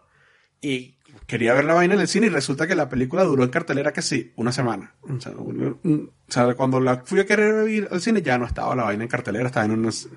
Y 0.61 0.97
quería 1.27 1.53
ver 1.53 1.65
la 1.65 1.73
vaina 1.73 1.93
en 1.93 1.99
el 2.01 2.07
cine 2.07 2.27
y 2.27 2.29
resulta 2.29 2.67
que 2.67 2.75
la 2.75 2.89
película 2.89 3.23
duró 3.23 3.43
en 3.43 3.49
cartelera 3.49 3.93
que 3.93 4.01
sí, 4.01 4.33
una 4.37 4.51
semana. 4.51 4.95
O 5.01 5.19
sea, 5.19 5.33
un- 5.33 6.11
cuando 6.55 6.79
la 6.79 6.97
fui 7.05 7.19
a 7.19 7.25
querer 7.25 7.67
ir 7.69 7.87
al 7.91 8.01
cine 8.01 8.21
ya 8.21 8.37
no 8.37 8.45
estaba 8.45 8.75
la 8.75 8.83
vaina 8.85 9.03
en 9.03 9.09
cartelera, 9.09 9.47
estaba 9.47 9.65
en 9.65 9.71
unos... 9.73 10.09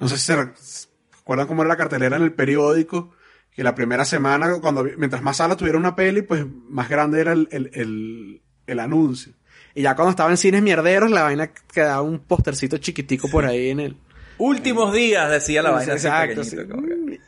No 0.00 0.08
sé 0.08 0.18
si 0.18 0.24
se 0.26 0.36
recuerdan 0.36 1.46
cómo 1.46 1.62
era 1.62 1.68
la 1.70 1.76
cartelera 1.76 2.16
en 2.16 2.22
el 2.22 2.32
periódico, 2.32 3.12
que 3.56 3.64
la 3.64 3.74
primera 3.74 4.04
semana, 4.04 4.60
cuando 4.60 4.84
mientras 4.98 5.22
más 5.22 5.38
sala 5.38 5.56
tuviera 5.56 5.78
una 5.78 5.96
peli, 5.96 6.20
pues 6.20 6.44
más 6.68 6.90
grande 6.90 7.22
era 7.22 7.32
el, 7.32 7.48
el, 7.50 7.70
el, 7.72 8.42
el 8.66 8.80
anuncio. 8.80 9.32
Y 9.74 9.80
ya 9.82 9.96
cuando 9.96 10.10
estaba 10.10 10.30
en 10.30 10.36
cines 10.36 10.62
mierderos, 10.62 11.10
la 11.10 11.22
vaina 11.22 11.50
quedaba 11.72 12.02
un 12.02 12.18
postercito 12.18 12.76
chiquitico 12.76 13.28
por 13.30 13.46
ahí 13.46 13.70
en 13.70 13.80
el... 13.80 13.96
Últimos 14.36 14.92
días, 14.92 15.30
decía 15.30 15.62
la 15.62 15.70
vaina. 15.70 15.94
así 15.94 16.06
Exacto, 16.06 16.42
pequeñito, 16.42 16.76
sí. 17.14 17.20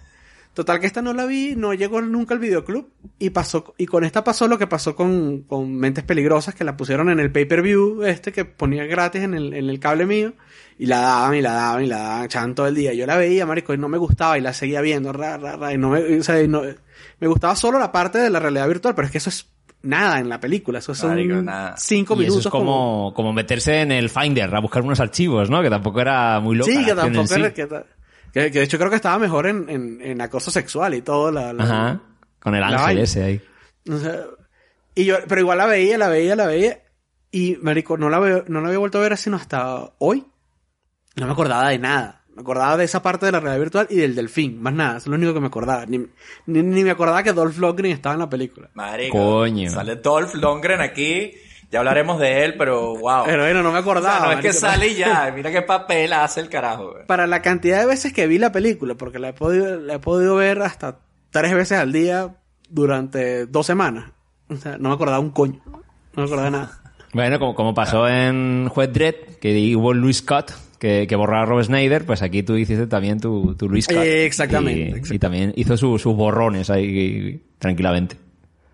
Total 0.59 0.81
que 0.81 0.89
esta 0.89 1.03
no 1.03 1.13
la 1.13 1.25
vi, 1.25 1.55
no 1.55 1.73
llegó 1.73 2.03
nunca 2.03 2.35
al 2.35 2.41
videoclub 2.41 2.89
y 3.17 3.31
pasó 3.31 3.75
y 3.79 3.87
con 3.87 4.03
esta 4.03 4.25
pasó 4.25 4.49
lo 4.49 4.59
que 4.59 4.67
pasó 4.67 4.97
con, 4.97 5.43
con 5.43 5.73
Mentes 5.77 6.03
Peligrosas 6.03 6.53
que 6.53 6.65
la 6.65 6.77
pusieron 6.77 7.11
en 7.11 7.21
el 7.21 7.31
pay-per-view 7.31 8.03
este 8.03 8.33
que 8.33 8.45
ponía 8.45 8.85
gratis 8.85 9.23
en 9.23 9.35
el, 9.35 9.55
en 9.55 9.71
el 9.71 9.79
cable 9.79 10.05
mío 10.05 10.33
y 10.77 10.87
la 10.87 10.99
daban 10.99 11.37
y 11.37 11.43
la 11.43 11.53
daban 11.53 11.85
y 11.85 11.87
la 11.87 11.99
daban, 11.99 12.25
echaban 12.25 12.57
todo 12.57 12.67
el 12.67 12.75
día. 12.75 12.93
Yo 12.93 13.07
la 13.07 13.17
veía, 13.17 13.47
marico, 13.47 13.73
y 13.73 13.79
no 13.79 13.89
me 13.89 13.99
gustaba 13.99 14.37
y 14.37 14.41
la 14.41 14.53
seguía 14.53 14.81
viendo, 14.81 15.13
ra, 15.13 15.37
ra, 15.39 15.55
ra, 15.55 15.73
y 15.73 15.79
no 15.79 15.91
me, 15.91 16.19
o 16.19 16.23
sea, 16.25 16.43
y 16.43 16.49
no- 16.49 16.63
me 17.21 17.29
gustaba 17.29 17.55
solo 17.55 17.79
la 17.79 17.93
parte 17.93 18.19
de 18.19 18.29
la 18.29 18.41
realidad 18.41 18.67
virtual, 18.67 18.97
pero 18.97 19.07
es 19.07 19.13
que 19.13 19.19
eso 19.19 19.31
es 19.31 19.47
nada 19.83 20.19
en 20.19 20.29
la 20.29 20.41
película, 20.41 20.81
eso 20.81 20.93
son 20.93 21.11
Marico, 21.11 21.35
cinco 21.77 22.15
Y 22.15 22.25
eso 22.25 22.31
minutos 22.33 22.47
es 22.47 22.51
como, 22.51 23.13
como 23.15 23.33
meterse 23.33 23.83
en 23.83 23.93
el 23.93 24.11
Finder 24.11 24.53
a 24.53 24.61
buscar 24.61 24.83
unos 24.83 24.99
archivos, 24.99 25.51
¿no? 25.51 25.63
Que 25.63 25.71
tampoco 25.71 26.01
era 26.01 26.41
muy 26.41 26.57
loco. 26.57 26.69
Sí, 26.69 26.85
que 26.85 26.95
tampoco 26.97 27.33
era 27.35 27.55
que, 27.55 27.69
que, 28.33 28.51
que 28.51 28.59
de 28.59 28.65
hecho 28.65 28.79
creo 28.79 28.91
que 28.91 28.97
estaba 28.97 29.19
mejor 29.19 29.47
en, 29.47 29.69
en, 29.69 30.01
en 30.03 30.21
acoso 30.21 30.51
sexual 30.51 30.95
y 30.95 31.03
todo 31.03 31.31
la, 31.31 31.53
la- 31.53 31.65
Ajá. 31.65 32.01
Con 32.41 32.55
el 32.55 32.63
ángel 32.63 32.79
vaina. 32.81 33.03
ese 33.03 33.23
ahí. 33.25 33.41
O 33.91 33.99
sea, 33.99 34.21
y 34.95 35.05
yo, 35.05 35.17
pero 35.29 35.41
igual 35.41 35.59
la 35.59 35.67
veía, 35.67 35.99
la 35.99 36.09
veía, 36.09 36.37
la 36.37 36.47
veía. 36.47 36.83
Y, 37.31 37.57
marico, 37.61 37.97
no 37.99 38.09
la, 38.09 38.19
veo, 38.21 38.45
no 38.49 38.61
la 38.61 38.69
había 38.69 38.79
vuelto 38.79 38.99
a 38.99 39.03
ver 39.03 39.17
sino 39.17 39.37
hasta 39.37 39.93
hoy. 39.99 40.25
No 41.17 41.27
me 41.27 41.33
acordaba 41.33 41.69
de 41.69 41.79
nada. 41.79 42.25
Me 42.35 42.43
acordaba 42.43 42.77
de 42.77 42.85
esa 42.85 43.03
parte 43.03 43.27
de 43.27 43.33
la 43.33 43.41
realidad 43.41 43.61
virtual 43.61 43.87
y 43.91 43.97
del 43.97 44.15
delfín. 44.15 44.63
Más 44.63 44.73
nada, 44.73 44.91
eso 44.99 45.07
es 45.07 45.07
lo 45.09 45.17
único 45.17 45.35
que 45.35 45.41
me 45.41 45.49
acordaba. 45.49 45.85
Ni, 45.87 45.99
ni, 46.47 46.63
ni 46.63 46.85
me 46.85 46.93
acordaba 46.93 47.23
que 47.25 47.33
Dolph 47.33 47.59
Lundgren 47.59 47.91
estaba 47.93 48.15
en 48.15 48.21
la 48.21 48.31
película. 48.31 48.71
Marico, 48.75 49.19
Coño. 49.19 49.71
Sale 49.71 49.97
Dolph 49.97 50.35
Lundgren 50.37 50.81
aquí. 50.81 51.33
Ya 51.71 51.81
hablaremos 51.81 52.19
de 52.19 52.45
él, 52.45 52.55
pero 52.57 52.97
wow. 52.97 53.25
Pero 53.27 53.43
bueno, 53.43 53.63
no 53.63 53.71
me 53.73 53.79
O 53.81 53.83
sea, 53.83 53.91
acordaba. 53.91 54.27
no 54.27 54.33
es 54.33 54.41
que 54.41 54.53
sale 54.55 54.89
y 54.89 54.95
ya. 54.97 55.31
Mira 55.35 55.51
qué 55.51 55.61
papel 55.63 56.13
hace 56.15 56.41
el 56.41 56.49
carajo. 56.49 56.93
güey. 56.93 57.07
Para 57.07 57.27
la 57.27 57.43
cantidad 57.43 57.79
de 57.81 57.87
veces 57.87 58.13
que 58.13 58.27
vi 58.27 58.39
la 58.39 58.53
película, 58.53 58.95
porque 58.95 59.19
la 59.19 59.29
he 59.31 59.33
podido, 59.35 59.79
la 59.79 59.95
he 59.95 59.99
podido 59.99 60.37
ver 60.37 60.63
hasta 60.63 60.99
tres 61.31 61.53
veces 61.55 61.79
al 61.79 61.93
día 61.93 62.37
durante 62.71 63.45
dos 63.47 63.67
semanas. 63.67 64.13
O 64.49 64.57
sea, 64.57 64.79
no 64.79 64.89
me 64.89 64.95
acordaba 64.95 65.19
un 65.21 65.31
coño. 65.31 65.61
No 65.67 65.83
me 66.15 66.23
acordaba 66.25 66.45
de 66.47 66.51
nada. 66.53 66.81
Bueno, 67.13 67.39
como, 67.39 67.55
como 67.55 67.75
pasó 67.75 68.09
en 68.09 68.69
Juez 68.71 68.93
Dredd, 68.93 69.15
que 69.41 69.75
hubo 69.77 69.93
Luis 69.93 70.19
Scott, 70.19 70.53
que, 70.79 71.07
que 71.07 71.17
borraba 71.17 71.43
a 71.43 71.47
Rob 71.47 71.63
Snyder, 71.63 72.07
pues 72.07 72.23
aquí 72.23 72.43
tú 72.43 72.57
hiciste 72.57 72.87
también 72.87 73.21
tu, 73.21 73.55
tu 73.57 73.69
Luis 73.69 73.85
Scott. 73.85 73.97
Eh, 73.99 74.25
exactamente, 74.27 74.79
Y, 74.81 74.83
exactamente. 74.85 75.15
y 75.15 75.19
también 75.19 75.53
hizo 75.57 75.77
su- 75.77 75.99
sus 75.99 76.15
borrones 76.17 76.71
ahí 76.71 77.43
tranquilamente. 77.59 78.17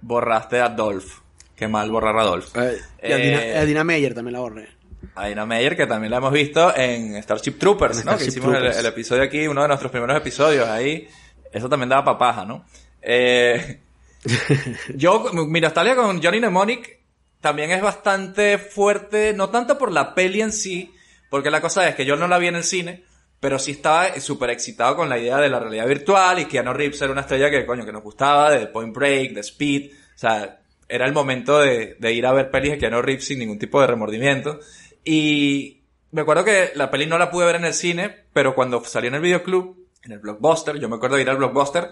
Borraste 0.01 0.61
a 0.61 0.69
Dolph. 0.69 1.21
Qué 1.57 1.69
mal 1.69 1.91
borrar 1.91 2.17
a 2.19 2.25
Dolph. 2.25 2.55
Y 2.57 3.13
a 3.13 3.17
Dina, 3.17 3.45
Eh, 3.45 3.59
a 3.59 3.65
Dina 3.65 3.85
Meyer 3.85 4.15
también 4.15 4.33
la 4.35 4.41
borré. 4.41 4.69
A 5.15 5.27
Dina 5.29 5.47
Meyer, 5.47 5.77
que 5.77 5.87
también 5.87 6.11
la 6.11 6.17
hemos 6.17 6.33
visto 6.33 6.75
en 6.77 7.23
Starship 7.23 7.53
Troopers, 7.59 8.01
En 8.01 8.07
¿no? 8.07 8.17
que 8.19 8.25
hicimos 8.25 8.49
el, 8.49 8.55
Troopers. 8.55 8.79
el 8.79 8.87
episodio 8.87 9.23
aquí, 9.23 9.47
uno 9.47 9.63
de 9.63 9.69
nuestros 9.69 9.91
primeros 9.93 10.17
episodios 10.17 10.69
ahí. 10.69 11.07
Eso 11.53 11.69
también 11.69 11.89
daba 11.89 12.05
papaja, 12.05 12.45
¿no? 12.45 12.65
Eh, 13.01 13.81
yo, 14.95 15.31
mi 15.33 15.61
nostalgia 15.61 15.95
con 15.95 16.23
Johnny 16.23 16.39
Mnemonic 16.39 16.99
también 17.41 17.71
es 17.71 17.83
bastante 17.83 18.59
fuerte, 18.59 19.35
no 19.35 19.51
tanto 19.51 19.77
por 19.79 19.93
la 19.93 20.15
peli 20.15 20.41
en 20.41 20.51
sí, 20.53 20.93
porque 21.31 21.51
la 21.51 21.61
cosa 21.61 21.87
es 21.89 21.95
que 21.95 22.07
yo 22.07 22.17
no 22.17 22.27
la 22.27 22.39
vi 22.39 22.47
en 22.49 22.57
el 22.57 22.65
cine, 22.65 23.05
pero 23.39 23.59
sí 23.59 23.73
estaba 23.73 24.19
súper 24.19 24.51
excitado 24.51 24.97
con 24.97 25.09
la 25.11 25.19
idea 25.19 25.37
de 25.37 25.51
la 25.51 25.61
realidad 25.61 25.87
virtual 25.87 26.39
y 26.39 26.47
Keanu 26.47 26.73
Reeves 26.73 27.03
era 27.03 27.13
una 27.13 27.21
estrella 27.21 27.51
que, 27.51 27.67
coño, 27.67 27.85
que 27.85 27.93
nos 27.93 28.03
gustaba, 28.03 28.51
de 28.51 28.67
Point 28.69 28.95
Break, 28.97 29.33
de 29.35 29.41
Speed, 29.41 29.93
o 29.93 30.19
sea, 30.19 30.61
era 30.95 31.07
el 31.07 31.13
momento 31.13 31.59
de, 31.59 31.97
ir 32.13 32.25
a 32.25 32.33
ver 32.33 32.53
pelis 32.53 32.71
de 32.71 32.79
Keanu 32.79 33.03
Reeves 33.03 33.27
sin 33.27 33.41
ningún 33.41 33.59
tipo 33.59 33.81
de 33.81 33.89
remordimiento. 33.89 34.61
Y 35.05 35.81
me 36.13 36.21
acuerdo 36.21 36.45
que 36.45 36.71
la 36.77 36.89
peli 36.89 37.07
no 37.07 37.19
la 37.19 37.33
pude 37.33 37.47
ver 37.47 37.57
en 37.57 37.65
el 37.65 37.75
cine, 37.75 38.27
pero 38.33 38.55
cuando 38.55 38.85
salió 38.85 39.09
en 39.09 39.17
el 39.17 39.21
videoclub, 39.21 39.77
en 40.05 40.13
el 40.13 40.21
blockbuster, 40.21 40.79
yo 40.79 40.89
me 40.89 40.95
acuerdo 40.95 41.17
de 41.17 41.23
ir 41.23 41.31
al 41.31 41.37
blockbuster 41.39 41.91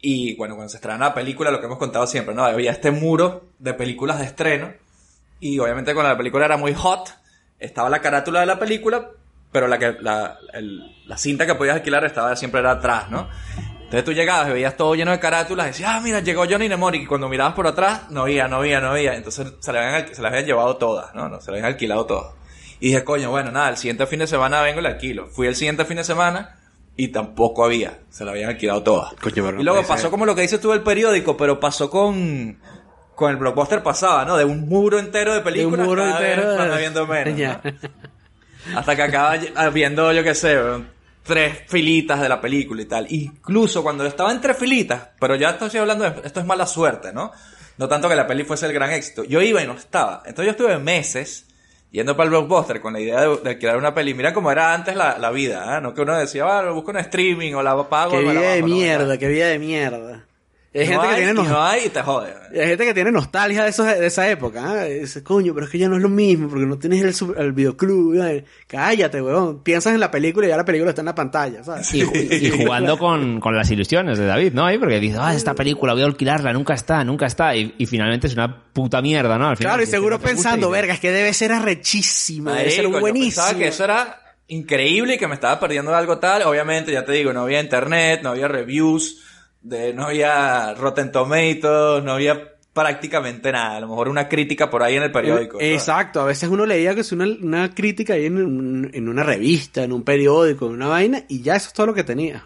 y 0.00 0.34
bueno, 0.34 0.56
cuando 0.56 0.68
se 0.68 0.78
estrenaba 0.78 1.10
la 1.10 1.14
película, 1.14 1.52
lo 1.52 1.60
que 1.60 1.66
hemos 1.66 1.78
contado 1.78 2.08
siempre, 2.08 2.34
¿no? 2.34 2.44
Había 2.44 2.72
este 2.72 2.90
muro 2.90 3.50
de 3.60 3.72
películas 3.74 4.18
de 4.18 4.24
estreno 4.24 4.72
y 5.38 5.60
obviamente 5.60 5.94
cuando 5.94 6.10
la 6.10 6.18
película 6.18 6.46
era 6.46 6.56
muy 6.56 6.74
hot, 6.74 7.08
estaba 7.60 7.88
la 7.88 8.00
carátula 8.00 8.40
de 8.40 8.46
la 8.46 8.58
película, 8.58 9.10
pero 9.52 9.68
la 9.68 11.16
cinta 11.16 11.46
que 11.46 11.54
podías 11.54 11.76
alquilar 11.76 12.04
estaba 12.04 12.34
siempre 12.34 12.60
era 12.60 12.72
atrás, 12.72 13.10
¿no? 13.12 13.28
Entonces 13.90 14.04
tú 14.04 14.12
llegabas 14.12 14.48
y 14.48 14.52
veías 14.52 14.76
todo 14.76 14.94
lleno 14.94 15.10
de 15.10 15.18
carátulas 15.18 15.66
y 15.66 15.70
decías, 15.70 15.90
ah, 15.94 16.00
mira, 16.00 16.20
llegó 16.20 16.44
Johnny 16.48 16.66
Mnemonic. 16.68 17.02
Y 17.02 17.06
cuando 17.06 17.28
mirabas 17.28 17.54
por 17.54 17.66
atrás, 17.66 18.02
no 18.10 18.22
había, 18.22 18.46
no 18.46 18.58
había, 18.58 18.80
no 18.80 18.90
había. 18.90 19.16
Entonces 19.16 19.52
se 19.58 19.72
las 19.72 19.82
habían, 19.84 19.94
al- 20.06 20.14
se 20.14 20.22
las 20.22 20.30
habían 20.30 20.46
llevado 20.46 20.76
todas, 20.76 21.12
¿no? 21.14 21.28
no 21.28 21.40
se 21.40 21.50
las 21.50 21.58
habían 21.58 21.64
alquilado 21.72 22.06
todas. 22.06 22.32
Y 22.78 22.86
dije, 22.90 23.02
coño, 23.02 23.30
bueno, 23.30 23.50
nada, 23.50 23.68
el 23.70 23.76
siguiente 23.76 24.06
fin 24.06 24.20
de 24.20 24.28
semana 24.28 24.62
vengo 24.62 24.78
y 24.78 24.82
la 24.84 24.90
alquilo. 24.90 25.26
Fui 25.26 25.48
el 25.48 25.56
siguiente 25.56 25.84
fin 25.84 25.96
de 25.96 26.04
semana 26.04 26.56
y 26.96 27.08
tampoco 27.08 27.64
había. 27.64 27.98
Se 28.10 28.24
la 28.24 28.30
habían 28.30 28.50
alquilado 28.50 28.82
todas. 28.84 29.12
Coño, 29.14 29.34
pero 29.34 29.52
no 29.52 29.60
y 29.60 29.64
luego 29.64 29.82
pasó 29.82 30.02
ser. 30.02 30.10
como 30.12 30.24
lo 30.24 30.36
que 30.36 30.42
dices 30.42 30.60
tú 30.60 30.70
del 30.70 30.82
periódico, 30.82 31.36
pero 31.36 31.58
pasó 31.58 31.90
con, 31.90 32.58
con 33.16 33.30
el 33.32 33.36
blockbuster 33.38 33.82
pasaba, 33.82 34.24
¿no? 34.24 34.36
De 34.36 34.44
un 34.44 34.68
muro 34.68 35.00
entero 35.00 35.34
de 35.34 35.40
películas. 35.40 35.84
muro 35.86 36.04
cada 36.04 36.20
vez 36.20 36.30
entero 36.30 36.50
de- 36.52 36.56
van 36.58 36.70
habiendo 36.72 37.06
menos. 37.08 37.62
¿no? 38.72 38.78
Hasta 38.78 38.94
que 38.94 39.02
acaba 39.02 39.36
ll- 39.36 39.52
habiendo, 39.56 40.12
yo 40.12 40.22
qué 40.22 40.34
sé, 40.34 40.56
tres 41.30 41.62
filitas 41.68 42.20
de 42.20 42.28
la 42.28 42.40
película 42.40 42.82
y 42.82 42.86
tal. 42.86 43.06
Incluso 43.08 43.84
cuando 43.84 44.04
estaba 44.04 44.32
en 44.32 44.40
tres 44.40 44.56
filitas, 44.58 45.10
pero 45.20 45.36
ya 45.36 45.50
estoy 45.50 45.78
hablando 45.78 46.10
de, 46.10 46.22
esto 46.24 46.40
es 46.40 46.46
mala 46.46 46.66
suerte, 46.66 47.12
¿no? 47.12 47.30
No 47.78 47.88
tanto 47.88 48.08
que 48.08 48.16
la 48.16 48.26
peli 48.26 48.42
fuese 48.42 48.66
el 48.66 48.72
gran 48.72 48.90
éxito. 48.90 49.22
Yo 49.22 49.40
iba 49.40 49.62
y 49.62 49.66
no 49.66 49.74
estaba. 49.74 50.24
Entonces 50.26 50.46
yo 50.46 50.50
estuve 50.50 50.76
meses 50.78 51.46
yendo 51.92 52.16
para 52.16 52.24
el 52.24 52.30
blockbuster 52.30 52.80
con 52.80 52.94
la 52.94 53.00
idea 53.00 53.20
de, 53.20 53.36
de 53.36 53.50
alquilar 53.50 53.76
una 53.76 53.94
peli. 53.94 54.12
Mira 54.12 54.34
cómo 54.34 54.50
era 54.50 54.74
antes 54.74 54.96
la, 54.96 55.18
la 55.18 55.30
vida, 55.30 55.78
¿eh? 55.78 55.80
No 55.80 55.94
que 55.94 56.02
uno 56.02 56.18
decía, 56.18 56.46
ah, 56.46 56.62
lo 56.62 56.74
busco 56.74 56.90
en 56.90 56.96
streaming 56.96 57.54
o 57.54 57.62
la 57.62 57.88
pago. 57.88 58.10
Qué 58.10 58.22
vida 58.22 58.32
de 58.32 58.60
bajo", 58.62 58.68
no, 58.68 58.74
mierda, 58.74 59.18
qué 59.18 59.28
vida 59.28 59.46
de 59.46 59.58
mierda. 59.60 60.24
Y 60.72 60.78
hay 60.78 60.88
no 60.88 61.00
gente 61.02 61.08
que 61.08 61.14
tiene 61.16 61.30
y 61.32 61.34
nos- 61.34 61.48
no 61.48 61.62
hay 61.64 61.86
y 61.86 61.88
te 61.88 62.00
jode. 62.00 62.32
y 62.54 62.58
hay 62.60 62.68
gente 62.68 62.84
que 62.84 62.94
tiene 62.94 63.10
nostalgia 63.10 63.64
de, 63.64 63.70
esos, 63.70 63.86
de 63.86 64.06
esa 64.06 64.30
época. 64.30 64.86
¿eh? 64.86 64.98
Y 64.98 65.00
dice, 65.00 65.24
coño, 65.24 65.52
pero 65.52 65.66
es 65.66 65.72
que 65.72 65.78
ya 65.78 65.88
no 65.88 65.96
es 65.96 66.02
lo 66.02 66.08
mismo 66.08 66.48
porque 66.48 66.64
no 66.64 66.78
tienes 66.78 67.02
el, 67.02 67.12
sub- 67.12 67.34
el 67.36 67.50
videoclub. 67.52 68.14
¿eh? 68.24 68.44
Cállate, 68.68 69.20
weón. 69.20 69.64
Piensas 69.64 69.94
en 69.94 69.98
la 70.00 70.12
película 70.12 70.46
y 70.46 70.50
ya 70.50 70.56
la 70.56 70.64
película 70.64 70.90
está 70.90 71.02
en 71.02 71.06
la 71.06 71.14
pantalla, 71.16 71.64
¿sabes? 71.64 71.92
Y, 71.92 72.02
ju- 72.02 72.40
y 72.40 72.50
jugando 72.64 72.96
con, 72.98 73.40
con 73.40 73.56
las 73.56 73.68
ilusiones 73.68 74.16
de 74.18 74.26
David, 74.26 74.52
¿no? 74.52 74.64
Ahí 74.64 74.78
porque 74.78 75.00
dice, 75.00 75.16
ah, 75.20 75.34
esta 75.34 75.54
película 75.56 75.92
voy 75.92 76.02
a 76.02 76.06
alquilarla, 76.06 76.52
nunca 76.52 76.74
está, 76.74 77.02
nunca 77.02 77.26
está. 77.26 77.56
Y, 77.56 77.74
y 77.76 77.86
finalmente 77.86 78.28
es 78.28 78.34
una 78.34 78.62
puta 78.72 79.02
mierda, 79.02 79.38
¿no? 79.38 79.48
Al 79.48 79.56
final, 79.56 79.72
Claro, 79.72 79.82
y 79.82 79.86
si 79.86 79.90
seguro 79.90 80.18
no 80.18 80.22
pensando, 80.22 80.68
y- 80.68 80.72
verga, 80.72 80.94
es 80.94 81.00
que 81.00 81.10
debe 81.10 81.32
ser 81.34 81.50
arrechísima, 81.50 82.54
debe 82.54 82.70
ser 82.70 82.86
buenísima. 82.86 83.44
pensaba 83.44 83.58
que 83.58 83.66
eso 83.68 83.82
era 83.84 84.20
increíble 84.46 85.14
y 85.14 85.18
que 85.18 85.26
me 85.26 85.34
estaba 85.34 85.58
perdiendo 85.58 85.90
de 85.90 85.96
algo 85.96 86.18
tal. 86.18 86.42
Obviamente, 86.42 86.92
ya 86.92 87.04
te 87.04 87.10
digo, 87.12 87.32
no 87.32 87.40
había 87.42 87.60
internet, 87.60 88.20
no 88.22 88.30
había 88.30 88.46
reviews, 88.48 89.24
de, 89.62 89.92
no 89.94 90.04
había 90.06 90.74
Rotten 90.74 91.12
Tomatoes, 91.12 92.02
no 92.04 92.12
había 92.12 92.54
prácticamente 92.72 93.52
nada. 93.52 93.76
A 93.76 93.80
lo 93.80 93.88
mejor 93.88 94.08
una 94.08 94.28
crítica 94.28 94.70
por 94.70 94.82
ahí 94.82 94.96
en 94.96 95.02
el 95.02 95.12
periódico. 95.12 95.58
¿sabes? 95.58 95.72
Exacto, 95.74 96.20
a 96.20 96.24
veces 96.24 96.48
uno 96.48 96.64
leía 96.66 96.94
que 96.94 97.00
es 97.02 97.12
una, 97.12 97.24
una 97.26 97.74
crítica 97.74 98.14
ahí 98.14 98.26
en, 98.26 98.36
un- 98.38 98.90
en 98.94 99.08
una 99.08 99.22
revista, 99.22 99.82
en 99.82 99.92
un 99.92 100.02
periódico, 100.04 100.66
en 100.66 100.72
una 100.74 100.88
vaina, 100.88 101.24
y 101.28 101.42
ya 101.42 101.56
eso 101.56 101.68
es 101.68 101.72
todo 101.74 101.86
lo 101.86 101.94
que 101.94 102.04
tenía. 102.04 102.42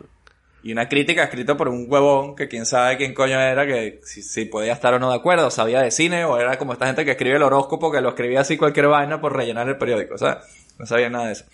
Y 0.62 0.72
una 0.72 0.88
crítica 0.88 1.24
escrita 1.24 1.58
por 1.58 1.68
un 1.68 1.84
huevón 1.90 2.34
que 2.34 2.48
quién 2.48 2.64
sabe 2.64 2.96
quién 2.96 3.12
coño 3.12 3.38
era, 3.38 3.66
que 3.66 4.00
si, 4.02 4.22
si 4.22 4.46
podía 4.46 4.72
estar 4.72 4.94
o 4.94 4.98
no 4.98 5.10
de 5.10 5.16
acuerdo, 5.16 5.50
sabía 5.50 5.82
de 5.82 5.90
cine, 5.90 6.24
o 6.24 6.38
era 6.38 6.56
como 6.56 6.72
esta 6.72 6.86
gente 6.86 7.04
que 7.04 7.10
escribe 7.10 7.36
el 7.36 7.42
horóscopo, 7.42 7.92
que 7.92 8.00
lo 8.00 8.08
escribía 8.08 8.40
así 8.40 8.56
cualquier 8.56 8.88
vaina 8.88 9.20
por 9.20 9.36
rellenar 9.36 9.68
el 9.68 9.76
periódico, 9.76 10.14
o 10.14 10.18
sea, 10.18 10.40
no 10.78 10.86
sabía 10.86 11.10
nada 11.10 11.26
de 11.26 11.32
eso. 11.32 11.44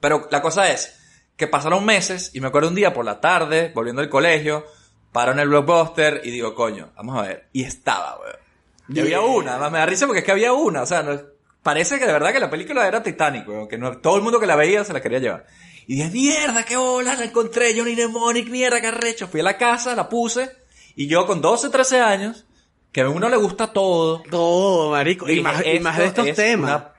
Pero 0.00 0.28
la 0.30 0.40
cosa 0.40 0.72
es 0.72 0.98
que 1.36 1.46
pasaron 1.46 1.84
meses 1.84 2.30
y 2.34 2.40
me 2.40 2.46
acuerdo 2.48 2.70
un 2.70 2.74
día 2.74 2.94
por 2.94 3.04
la 3.04 3.20
tarde, 3.20 3.70
volviendo 3.74 4.00
del 4.00 4.10
colegio, 4.10 4.64
paro 5.12 5.32
en 5.32 5.38
el 5.40 5.48
blockbuster 5.48 6.20
y 6.24 6.30
digo, 6.30 6.54
coño, 6.54 6.90
vamos 6.96 7.18
a 7.18 7.22
ver. 7.22 7.48
Y 7.52 7.64
estaba, 7.64 8.18
weón. 8.20 8.36
Y 8.96 9.00
había 9.00 9.20
una, 9.20 9.52
además 9.52 9.72
me 9.72 9.78
da 9.78 9.86
risa 9.86 10.06
porque 10.06 10.20
es 10.20 10.24
que 10.24 10.32
había 10.32 10.52
una, 10.52 10.82
o 10.82 10.86
sea, 10.86 11.02
no- 11.02 11.20
parece 11.62 11.98
que 11.98 12.06
de 12.06 12.12
verdad 12.12 12.32
que 12.32 12.40
la 12.40 12.48
película 12.50 12.86
era 12.86 13.02
Titanic, 13.02 13.46
weón, 13.48 13.68
que 13.68 13.76
no, 13.76 13.98
todo 13.98 14.16
el 14.16 14.22
mundo 14.22 14.40
que 14.40 14.46
la 14.46 14.56
veía 14.56 14.84
se 14.84 14.92
la 14.92 15.00
quería 15.02 15.18
llevar. 15.18 15.46
Y 15.86 15.96
dije, 15.96 16.10
mierda, 16.10 16.64
qué 16.64 16.76
bola, 16.76 17.14
la 17.14 17.24
encontré, 17.24 17.74
Johnny 17.76 17.94
Mnemonic, 17.94 18.48
mierda, 18.48 18.80
qué 18.80 18.88
arrecho. 18.88 19.26
Fui 19.28 19.40
a 19.40 19.44
la 19.44 19.56
casa, 19.58 19.94
la 19.94 20.08
puse, 20.08 20.50
y 20.96 21.06
yo 21.06 21.26
con 21.26 21.40
12, 21.40 21.70
13 21.70 22.00
años, 22.00 22.44
que 22.92 23.02
a 23.02 23.08
uno 23.08 23.28
le 23.28 23.36
gusta 23.36 23.72
todo. 23.72 24.22
Todo, 24.30 24.90
marico. 24.92 25.26
Y 25.26 25.30
dije, 25.32 25.42
más, 25.42 25.64
y 25.66 25.80
más 25.80 25.96
de 25.98 26.04
esto 26.06 26.22
estos 26.22 26.26
es 26.28 26.36
temas. 26.36 26.70
una- 26.70 26.92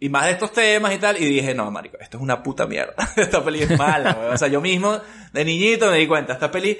y 0.00 0.08
más 0.10 0.26
de 0.26 0.32
estos 0.32 0.52
temas 0.52 0.92
y 0.94 0.98
tal, 0.98 1.16
y 1.20 1.24
dije, 1.24 1.54
no, 1.54 1.70
marico, 1.70 1.96
esto 1.98 2.18
es 2.18 2.22
una 2.22 2.42
puta 2.42 2.66
mierda. 2.66 2.94
esta 3.16 3.42
peli 3.42 3.62
es 3.62 3.78
mala, 3.78 4.14
weón. 4.20 4.34
O 4.34 4.38
sea, 4.38 4.48
yo 4.48 4.60
mismo, 4.60 5.00
de 5.32 5.44
niñito, 5.44 5.90
me 5.90 5.96
di 5.98 6.06
cuenta, 6.06 6.34
esta 6.34 6.50
peli, 6.50 6.78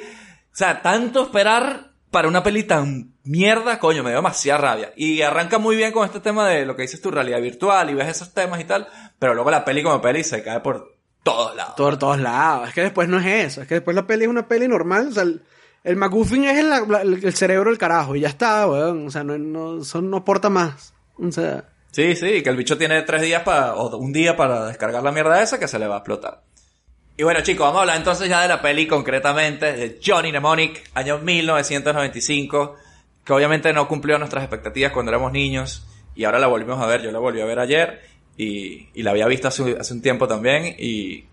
o 0.54 0.56
sea, 0.56 0.80
tanto 0.82 1.22
esperar 1.24 1.90
para 2.10 2.28
una 2.28 2.42
peli 2.44 2.62
tan 2.62 3.12
mierda, 3.24 3.78
coño, 3.80 4.02
me 4.04 4.10
dio 4.10 4.18
demasiada 4.18 4.60
rabia. 4.60 4.92
Y 4.96 5.20
arranca 5.22 5.58
muy 5.58 5.74
bien 5.74 5.90
con 5.92 6.06
este 6.06 6.20
tema 6.20 6.48
de 6.48 6.64
lo 6.64 6.76
que 6.76 6.82
dices 6.82 7.00
tu 7.02 7.10
realidad 7.10 7.40
virtual 7.40 7.90
y 7.90 7.94
ves 7.94 8.08
esos 8.08 8.32
temas 8.32 8.60
y 8.60 8.64
tal, 8.64 8.86
pero 9.18 9.34
luego 9.34 9.50
la 9.50 9.64
peli 9.64 9.82
como 9.82 10.00
peli 10.00 10.22
se 10.22 10.42
cae 10.42 10.60
por 10.60 10.94
todos 11.24 11.56
lados. 11.56 11.74
Por 11.76 11.98
todos 11.98 12.18
lados. 12.20 12.68
Es 12.68 12.74
que 12.74 12.82
después 12.82 13.08
no 13.08 13.18
es 13.18 13.26
eso. 13.26 13.62
Es 13.62 13.68
que 13.68 13.74
después 13.74 13.96
la 13.96 14.06
peli 14.06 14.24
es 14.24 14.30
una 14.30 14.46
peli 14.46 14.68
normal. 14.68 15.08
O 15.08 15.12
sea, 15.12 15.22
el, 15.24 15.42
el 15.82 15.96
MacGuffin 15.96 16.44
es 16.44 16.58
el, 16.58 16.72
el- 17.02 17.24
el 17.24 17.34
cerebro 17.34 17.70
del 17.70 17.78
carajo. 17.78 18.14
Y 18.14 18.20
ya 18.20 18.28
está, 18.28 18.68
weón. 18.68 19.08
O 19.08 19.10
sea, 19.10 19.24
no, 19.24 19.36
no, 19.38 19.80
eso 19.82 20.00
no 20.02 20.18
aporta 20.18 20.50
más. 20.50 20.94
O 21.18 21.32
sea, 21.32 21.64
Sí, 21.90 22.14
sí, 22.16 22.42
que 22.42 22.50
el 22.50 22.56
bicho 22.56 22.76
tiene 22.76 23.02
tres 23.02 23.22
días 23.22 23.42
para, 23.42 23.74
o 23.76 23.96
un 23.96 24.12
día 24.12 24.36
para 24.36 24.66
descargar 24.66 25.02
la 25.02 25.12
mierda 25.12 25.40
esa 25.42 25.58
que 25.60 25.68
se 25.68 25.78
le 25.78 25.86
va 25.88 25.94
a 25.94 25.98
explotar. 25.98 26.42
Y 27.16 27.22
bueno, 27.22 27.40
chicos, 27.42 27.64
vamos 27.64 27.78
a 27.78 27.80
hablar 27.82 27.96
entonces 27.96 28.28
ya 28.28 28.42
de 28.42 28.48
la 28.48 28.60
peli 28.60 28.86
concretamente, 28.88 29.72
de 29.72 30.00
Johnny 30.04 30.30
Mnemonic, 30.30 30.82
año 30.94 31.18
1995, 31.18 32.76
que 33.24 33.32
obviamente 33.32 33.72
no 33.72 33.86
cumplió 33.86 34.18
nuestras 34.18 34.42
expectativas 34.42 34.92
cuando 34.92 35.12
éramos 35.12 35.30
niños, 35.32 35.86
y 36.16 36.24
ahora 36.24 36.38
la 36.38 36.48
volvimos 36.48 36.80
a 36.82 36.86
ver, 36.86 37.02
yo 37.02 37.12
la 37.12 37.20
volví 37.20 37.40
a 37.40 37.44
ver 37.44 37.58
ayer, 37.60 38.00
y, 38.36 38.88
y 38.94 39.02
la 39.02 39.12
había 39.12 39.26
visto 39.26 39.46
hace, 39.48 39.76
hace 39.78 39.94
un 39.94 40.02
tiempo 40.02 40.26
también, 40.26 40.74
y, 40.76 41.24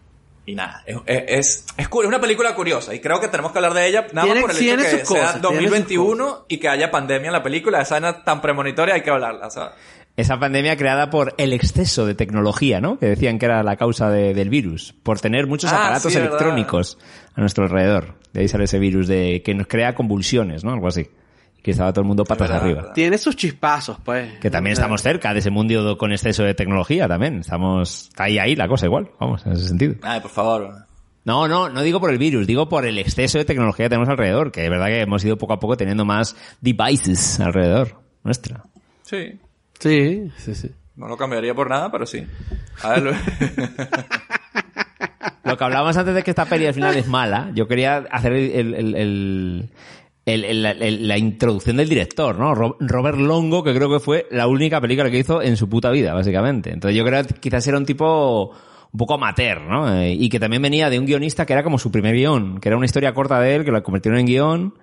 y 0.46 0.54
nada, 0.56 0.84
es, 0.86 0.98
es, 1.08 1.66
es, 1.78 1.88
una 1.92 2.22
película 2.22 2.54
curiosa, 2.54 2.94
y 2.94 3.00
creo 3.00 3.20
que 3.20 3.28
tenemos 3.28 3.52
que 3.52 3.58
hablar 3.58 3.74
de 3.74 3.88
ella, 3.88 4.06
nada 4.14 4.26
Tiene- 4.26 4.42
más 4.42 4.52
por 4.52 4.62
el 4.62 4.70
hecho 4.70 4.98
que 4.98 5.04
cosas, 5.04 5.08
sea 5.08 5.16
tiene 5.16 5.32
sus 5.34 5.42
2021 5.42 6.46
y 6.48 6.58
que 6.58 6.70
haya 6.70 6.92
pandemia 6.92 7.28
en 7.28 7.34
la 7.34 7.44
película, 7.44 7.82
esa 7.82 7.96
vaina 7.96 8.24
tan 8.24 8.40
premonitoria 8.40 8.94
hay 8.96 9.02
que 9.02 9.10
hablarla, 9.10 9.50
¿sabes? 9.50 9.74
Esa 10.18 10.40
pandemia 10.40 10.76
creada 10.76 11.10
por 11.10 11.34
el 11.38 11.54
exceso 11.54 12.06
de 12.06 12.16
tecnología, 12.16 12.82
¿no? 12.82 13.00
Que 13.00 13.08
decían 13.08 13.40
que 13.40 13.46
era 13.46 13.64
la 13.64 13.78
causa 13.78 14.10
de- 14.10 14.34
del 14.34 14.50
virus. 14.50 14.94
Por 15.04 15.20
tener 15.20 15.48
muchos 15.48 15.72
Ah, 15.72 15.78
aparatos 15.86 16.12
sí, 16.12 16.20
¿verdad? 16.20 16.34
electrónicos 16.34 16.98
a 17.34 17.40
nuestro 17.42 17.64
alrededor. 17.64 18.16
De 18.34 18.42
ahí 18.42 18.48
sale 18.48 18.66
ese 18.66 18.78
virus 18.78 19.08
de 19.08 19.42
que 19.44 19.54
nos 19.56 19.68
crea 19.68 19.96
convulsiones, 19.96 20.64
¿no? 20.64 20.74
Algo 20.74 20.88
así. 20.88 21.08
Y 21.58 21.62
que 21.62 21.72
estaba 21.72 21.94
todo 21.94 22.02
el 22.02 22.08
mundo 22.08 22.24
patas 22.26 22.50
verdad, 22.50 22.62
arriba. 22.64 22.82
verdad. 22.82 22.94
tiene 22.94 23.18
sus 23.18 23.36
chispazos, 23.38 23.98
pues. 24.04 24.38
Que 24.40 24.52
también 24.52 24.74
estamos 24.74 25.02
cerca 25.02 25.32
de 25.34 25.40
ese 25.40 25.50
mundo 25.50 25.98
con 25.98 26.12
exceso 26.12 26.44
de 26.44 26.54
tecnología 26.56 27.08
también. 27.08 27.40
Estamos 27.40 28.10
está 28.10 28.26
ahí, 28.26 28.38
ahí 28.38 28.56
la 28.56 28.68
cosa 28.68 28.88
igual. 28.88 29.10
Vamos, 29.20 29.46
en 29.46 29.54
ese 29.54 29.68
sentido. 29.70 29.96
Ay, 30.02 30.20
por 30.20 30.32
favor. 30.32 30.74
No, 31.24 31.48
no, 31.48 31.70
no 31.70 31.82
digo 31.84 32.00
por 32.02 32.10
el 32.12 32.18
virus, 32.18 32.48
digo 32.48 32.68
por 32.68 32.86
el 32.86 32.98
exceso 32.98 33.38
de 33.38 33.46
tecnología 33.46 33.86
que 33.86 33.90
tenemos 33.92 34.10
alrededor. 34.10 34.52
Que 34.52 34.66
es 34.66 34.70
verdad 34.70 34.88
que 34.88 35.02
hemos 35.02 35.24
ido 35.24 35.38
poco 35.38 35.54
a 35.54 35.60
poco 35.60 35.78
teniendo 35.78 36.04
más 36.04 36.36
devices 36.62 37.40
alrededor 37.40 38.02
nuestra. 38.24 38.64
Sí. 39.04 39.40
Sí, 39.82 40.32
sí, 40.38 40.56
sí. 40.56 40.72
No 40.96 41.08
lo 41.08 41.18
cambiaría 41.18 41.54
por 41.54 41.70
nada, 41.70 41.92
pero 41.92 42.06
sí. 42.06 42.26
A 42.84 42.90
ver, 42.92 43.04
lo- 43.04 43.12
Lo 45.44 45.58
que 45.58 45.64
hablábamos 45.64 45.98
antes 45.98 46.14
de 46.14 46.24
que 46.24 46.32
esta 46.32 46.46
peli 46.46 46.68
al 46.68 46.74
final 46.74 46.96
es 46.96 47.08
mala, 47.08 47.52
yo 47.56 47.68
quería 47.68 47.98
hacer 48.12 48.34
el, 48.34 48.52
el- 48.52 48.74
el- 48.76 48.96
el- 50.26 50.46
el- 50.46 50.66
el- 50.66 50.82
el- 50.84 51.08
la 51.08 51.18
introducción 51.18 51.78
del 51.78 51.90
director, 51.90 52.38
¿no? 52.38 52.54
Ro- 52.54 52.78
Robert 52.80 53.18
Longo, 53.18 53.64
que 53.64 53.74
creo 53.74 53.90
que 53.90 54.00
fue 54.00 54.28
la 54.32 54.48
única 54.48 54.80
película 54.80 55.10
que 55.10 55.18
hizo 55.18 55.42
en 55.42 55.58
su 55.58 55.68
puta 55.68 55.90
vida, 55.90 56.14
básicamente. 56.14 56.72
Entonces 56.72 56.96
yo 56.96 57.04
creo 57.04 57.24
que 57.26 57.34
quizás 57.36 57.66
era 57.68 57.78
un 57.78 57.86
tipo 57.86 58.52
un 58.94 58.98
poco 58.98 59.16
amateur, 59.16 59.62
¿no? 59.62 60.00
Eh, 60.02 60.14
y 60.14 60.30
que 60.30 60.40
también 60.40 60.62
venía 60.62 60.90
de 60.90 61.00
un 61.00 61.06
guionista 61.08 61.46
que 61.46 61.54
era 61.54 61.64
como 61.64 61.80
su 61.80 61.92
primer 61.92 62.14
guion, 62.16 62.60
que 62.60 62.70
era 62.70 62.78
una 62.78 62.86
historia 62.86 63.14
corta 63.14 63.40
de 63.40 63.56
él, 63.56 63.66
que 63.66 63.72
la 63.72 63.82
convirtieron 63.82 64.20
en 64.20 64.26
guion. 64.28 64.74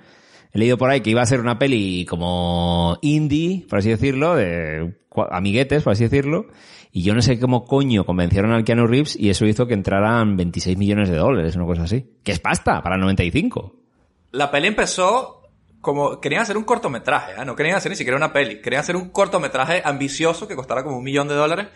He 0.53 0.59
leído 0.59 0.79
por 0.79 0.91
ahí 0.91 1.01
que 1.01 1.11
iba 1.11 1.23
a 1.23 1.27
ser 1.27 1.41
una 1.41 1.59
peli 1.59 2.07
como 2.07 2.99
indie, 3.03 3.67
por 3.69 3.81
así 3.81 3.91
decirlo, 3.91 4.35
de 4.35 4.95
amiguetes, 5.31 5.83
por 5.83 5.93
así 5.93 6.05
decirlo. 6.05 6.47
Y 6.91 7.03
yo 7.03 7.15
no 7.15 7.23
sé 7.23 7.39
cómo 7.39 7.65
coño 7.65 8.05
convencieron 8.05 8.53
al 8.53 8.65
Keanu 8.65 8.87
Reeves 8.87 9.15
y 9.15 9.29
eso 9.31 9.47
hizo 9.47 9.67
que 9.67 9.75
entraran 9.75 10.37
26 10.37 10.79
millones 10.79 11.11
de 11.11 11.17
dólares, 11.17 11.55
una 11.55 11.67
cosa 11.67 11.83
así. 11.83 12.07
Que 12.25 12.33
es 12.33 12.41
pasta 12.41 12.83
para 12.83 12.95
el 12.95 13.01
95. 13.03 13.75
la 14.33 14.51
peli 14.51 14.69
empezó 14.69 15.43
como... 15.81 16.21
Querían 16.21 16.43
hacer 16.43 16.57
un 16.57 16.65
cortometraje, 16.65 17.33
¿ah? 17.37 17.45
No 17.45 17.55
querían 17.55 17.77
hacer 17.77 17.91
ni 17.91 17.97
siquiera 17.97 18.17
una 18.17 18.33
peli. 18.33 18.61
Querían 18.63 18.81
hacer 18.81 18.97
un 18.97 19.11
cortometraje 19.11 19.83
ambicioso 19.85 20.49
que 20.49 20.57
costara 20.57 20.83
como 20.83 20.99
un 20.99 21.05
millón 21.05 21.29
de 21.29 21.35
dólares. 21.35 21.69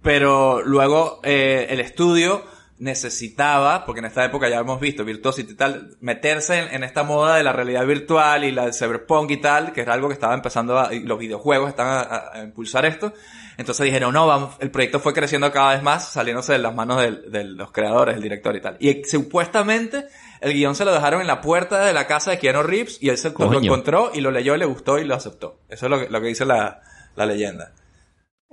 Pero 0.00 0.62
luego 0.62 1.20
eh, 1.22 1.66
el 1.70 1.80
estudio 1.80 2.44
necesitaba, 2.82 3.86
porque 3.86 4.00
en 4.00 4.06
esta 4.06 4.24
época 4.24 4.48
ya 4.48 4.58
hemos 4.58 4.80
visto 4.80 5.04
Virtuosity 5.04 5.52
y 5.52 5.54
tal, 5.54 5.96
meterse 6.00 6.58
en, 6.58 6.74
en 6.74 6.82
esta 6.82 7.04
moda 7.04 7.36
de 7.36 7.44
la 7.44 7.52
realidad 7.52 7.86
virtual 7.86 8.42
y 8.42 8.50
la 8.50 8.64
del 8.64 8.74
cyberpunk 8.74 9.30
y 9.30 9.36
tal, 9.36 9.72
que 9.72 9.82
era 9.82 9.94
algo 9.94 10.08
que 10.08 10.14
estaba 10.14 10.34
empezando 10.34 10.76
a, 10.76 10.92
y 10.92 10.98
los 10.98 11.16
videojuegos 11.16 11.68
están 11.68 11.86
a, 11.86 12.42
impulsar 12.42 12.84
esto. 12.84 13.14
Entonces 13.56 13.84
dijeron, 13.84 14.12
no, 14.12 14.26
vamos, 14.26 14.56
el 14.58 14.72
proyecto 14.72 14.98
fue 14.98 15.14
creciendo 15.14 15.52
cada 15.52 15.74
vez 15.74 15.82
más, 15.84 16.08
saliéndose 16.08 16.54
de 16.54 16.58
las 16.58 16.74
manos 16.74 17.00
de 17.00 17.44
los 17.44 17.70
creadores, 17.70 18.16
el 18.16 18.22
director 18.22 18.56
y 18.56 18.60
tal. 18.60 18.76
Y 18.80 19.04
supuestamente 19.04 20.06
el 20.40 20.52
guion 20.52 20.74
se 20.74 20.84
lo 20.84 20.92
dejaron 20.92 21.20
en 21.20 21.28
la 21.28 21.40
puerta 21.40 21.84
de 21.84 21.92
la 21.92 22.08
casa 22.08 22.32
de 22.32 22.40
Keanu 22.40 22.64
Reeves 22.64 22.98
y 23.00 23.10
él 23.10 23.18
se 23.18 23.30
lo 23.30 23.60
encontró 23.60 24.10
y 24.12 24.22
lo 24.22 24.32
leyó, 24.32 24.56
le 24.56 24.64
gustó 24.64 24.98
y 24.98 25.04
lo 25.04 25.14
aceptó. 25.14 25.60
Eso 25.68 25.86
es 25.86 25.90
lo 25.90 26.00
que, 26.00 26.10
lo 26.10 26.20
que 26.20 26.26
dice 26.26 26.44
la, 26.44 26.80
la 27.14 27.26
leyenda. 27.26 27.72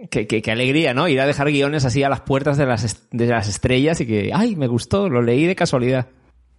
Qué, 0.09 0.27
qué- 0.27 0.41
qué 0.41 0.51
alegría, 0.51 0.93
¿no? 0.93 1.07
Ir 1.07 1.19
a 1.19 1.25
dejar 1.25 1.47
guiones 1.51 1.83
así 1.85 2.03
a 2.03 2.09
las 2.09 2.21
puertas 2.21 2.57
de 2.57 2.65
las, 2.65 3.07
de 3.11 3.25
las 3.27 3.47
estrellas 3.49 3.99
y 4.01 4.07
que, 4.07 4.31
ay, 4.33 4.55
me 4.55 4.67
gustó, 4.67 5.09
lo 5.09 5.21
leí 5.21 5.45
de 5.45 5.55
casualidad. 5.55 6.07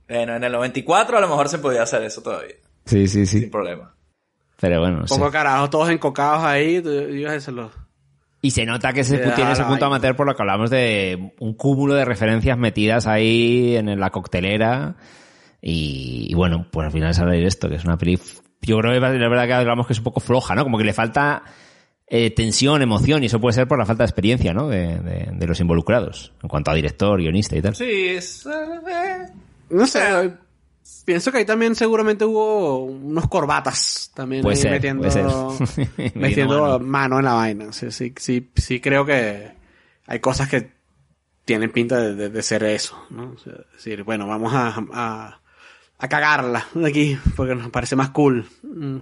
Bueno, 0.08 0.36
en 0.36 0.44
el 0.44 0.52
94 0.52 1.16
a 1.16 1.20
lo 1.20 1.28
mejor 1.28 1.48
se 1.48 1.58
podía 1.58 1.82
hacer 1.82 2.02
eso 2.02 2.20
todavía, 2.22 2.56
Sí, 2.84 3.06
sí, 3.08 3.24
sin 3.26 3.40
sí. 3.42 3.46
problema. 3.46 3.94
Pero 4.60 4.80
bueno, 4.80 4.98
no 5.00 5.06
sé. 5.06 5.14
Pongo 5.14 5.30
carajo, 5.30 5.70
todos 5.70 5.88
encocados 5.90 6.44
ahí. 6.44 6.82
tú- 6.82 6.90
Dios, 7.06 7.32
eso 7.32 7.50
lo- 7.52 7.70
Y 8.42 8.50
se 8.50 8.66
nota 8.66 8.92
que 8.92 9.04
se 9.04 9.18
Ya, 9.18 9.34
tiene 9.34 9.52
ese 9.52 9.64
punto 9.64 9.86
amateur 9.86 10.16
por 10.16 10.26
lo 10.26 10.34
que 10.34 10.42
hablamos 10.42 10.68
de 10.70 11.32
un 11.40 11.54
cúmulo 11.54 11.94
de 11.94 12.04
referencias 12.04 12.58
metidas 12.58 13.06
ahí 13.06 13.76
en 13.76 13.98
la 14.00 14.10
coctelera. 14.10 14.96
Y, 15.62 16.26
y 16.30 16.34
bueno, 16.34 16.66
pues 16.70 16.86
al 16.86 16.92
final 16.92 17.14
sale 17.14 17.46
esto, 17.46 17.68
que 17.68 17.76
es 17.76 17.84
una 17.84 17.96
peli... 17.98 18.18
Yo 18.62 18.78
creo 18.78 18.92
que 18.92 19.00
la 19.00 19.28
verdad 19.28 19.46
que 19.46 19.52
hablamos 19.54 19.86
que 19.86 19.92
es 19.94 19.98
un 19.98 20.04
poco 20.04 20.20
floja, 20.20 20.54
¿no? 20.54 20.64
Como 20.64 20.76
que 20.78 20.84
le 20.84 20.92
falta 20.92 21.42
eh, 22.12 22.30
tensión, 22.32 22.82
emoción, 22.82 23.22
y 23.22 23.26
eso 23.26 23.40
puede 23.40 23.54
ser 23.54 23.68
por 23.68 23.78
la 23.78 23.86
falta 23.86 24.02
de 24.02 24.08
experiencia, 24.08 24.52
¿no? 24.52 24.68
De, 24.68 24.98
de- 24.98 25.28
de 25.32 25.46
los 25.46 25.60
involucrados, 25.60 26.32
en 26.42 26.48
cuanto 26.48 26.70
a 26.70 26.74
director, 26.74 27.18
guionista 27.20 27.56
y 27.56 27.62
tal. 27.62 27.74
Sí, 27.76 28.08
es... 28.08 28.44
eh, 28.46 29.26
No 29.70 29.86
sé, 29.86 30.32
pienso 31.04 31.30
que 31.30 31.38
ahí 31.38 31.44
también 31.44 31.74
seguramente 31.76 32.24
hubo 32.24 32.84
unos 32.84 33.28
corbatas 33.28 34.10
también 34.14 34.42
Puede 34.42 34.56
ahí 34.56 34.62
ser, 34.62 34.70
metiendo, 34.72 35.02
puede 35.08 35.12
ser. 35.12 35.24
metiendo 35.96 36.20
Metiendo 36.20 36.62
mano. 36.62 36.78
mano. 36.80 37.18
en 37.20 37.24
la 37.24 37.32
vaina. 37.34 37.72
Sí, 37.72 37.90
sí, 37.92 38.12
sí, 38.16 38.50
sí 38.56 38.80
creo 38.80 39.06
que 39.06 39.52
hay 40.06 40.18
cosas 40.18 40.48
que 40.48 40.72
tienen 41.44 41.70
pinta 41.70 41.98
de, 42.00 42.14
de- 42.16 42.28
de 42.28 42.42
ser 42.42 42.64
eso, 42.64 43.00
¿no? 43.10 43.34
O 43.36 43.38
sea, 43.38 43.52
decir, 43.72 44.02
bueno, 44.02 44.26
vamos 44.26 44.52
a, 44.52 44.74
a, 44.92 45.40
a 45.98 46.08
cagarla 46.08 46.66
de 46.74 46.88
aquí 46.88 47.18
porque 47.36 47.54
nos 47.54 47.70
parece 47.70 47.94
más 47.94 48.10
cool. 48.10 48.46
Mm. 48.64 48.96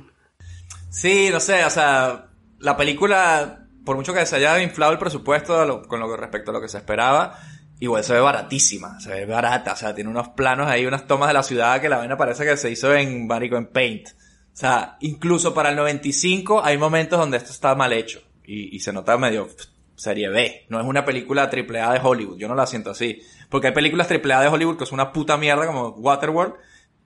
Sí, 0.90 1.28
no 1.32 1.40
sé, 1.40 1.64
o 1.64 1.70
sea, 1.70 2.26
la 2.58 2.76
película, 2.76 3.66
por 3.84 3.96
mucho 3.96 4.12
que 4.12 4.26
se 4.26 4.36
haya 4.36 4.60
inflado 4.62 4.92
el 4.92 4.98
presupuesto 4.98 5.82
con 5.88 6.00
lo 6.00 6.16
respecto 6.16 6.50
a 6.50 6.54
lo 6.54 6.60
que 6.60 6.68
se 6.68 6.78
esperaba, 6.78 7.38
igual 7.80 8.04
se 8.04 8.14
ve 8.14 8.20
baratísima, 8.20 8.98
se 9.00 9.10
ve 9.10 9.26
barata, 9.26 9.72
o 9.72 9.76
sea, 9.76 9.94
tiene 9.94 10.10
unos 10.10 10.30
planos 10.30 10.68
ahí, 10.68 10.86
unas 10.86 11.06
tomas 11.06 11.28
de 11.28 11.34
la 11.34 11.42
ciudad 11.42 11.80
que 11.80 11.88
la 11.88 11.98
vaina 11.98 12.16
parece 12.16 12.44
que 12.44 12.56
se 12.56 12.70
hizo 12.70 12.94
en 12.94 13.26
Marico 13.26 13.56
en 13.56 13.66
Paint. 13.66 14.08
O 14.08 14.60
sea, 14.60 14.96
incluso 15.00 15.54
para 15.54 15.70
el 15.70 15.76
95 15.76 16.64
hay 16.64 16.76
momentos 16.76 17.18
donde 17.18 17.36
esto 17.36 17.52
está 17.52 17.74
mal 17.76 17.92
hecho 17.92 18.20
y, 18.44 18.80
se 18.80 18.92
nota 18.92 19.16
medio 19.16 19.48
serie 19.94 20.30
B. 20.30 20.66
No 20.68 20.80
es 20.80 20.86
una 20.86 21.04
película 21.04 21.48
triple 21.50 21.80
A 21.80 21.92
de 21.92 22.00
Hollywood, 22.02 22.38
yo 22.38 22.48
no 22.48 22.54
la 22.54 22.66
siento 22.66 22.90
así. 22.90 23.20
Porque 23.50 23.68
hay 23.68 23.72
películas 23.72 24.08
triple 24.08 24.34
A 24.34 24.40
de 24.40 24.48
Hollywood 24.48 24.78
que 24.78 24.86
son 24.86 24.94
una 24.94 25.12
puta 25.12 25.36
mierda 25.36 25.66
como 25.66 25.90
Waterworld 25.90 26.54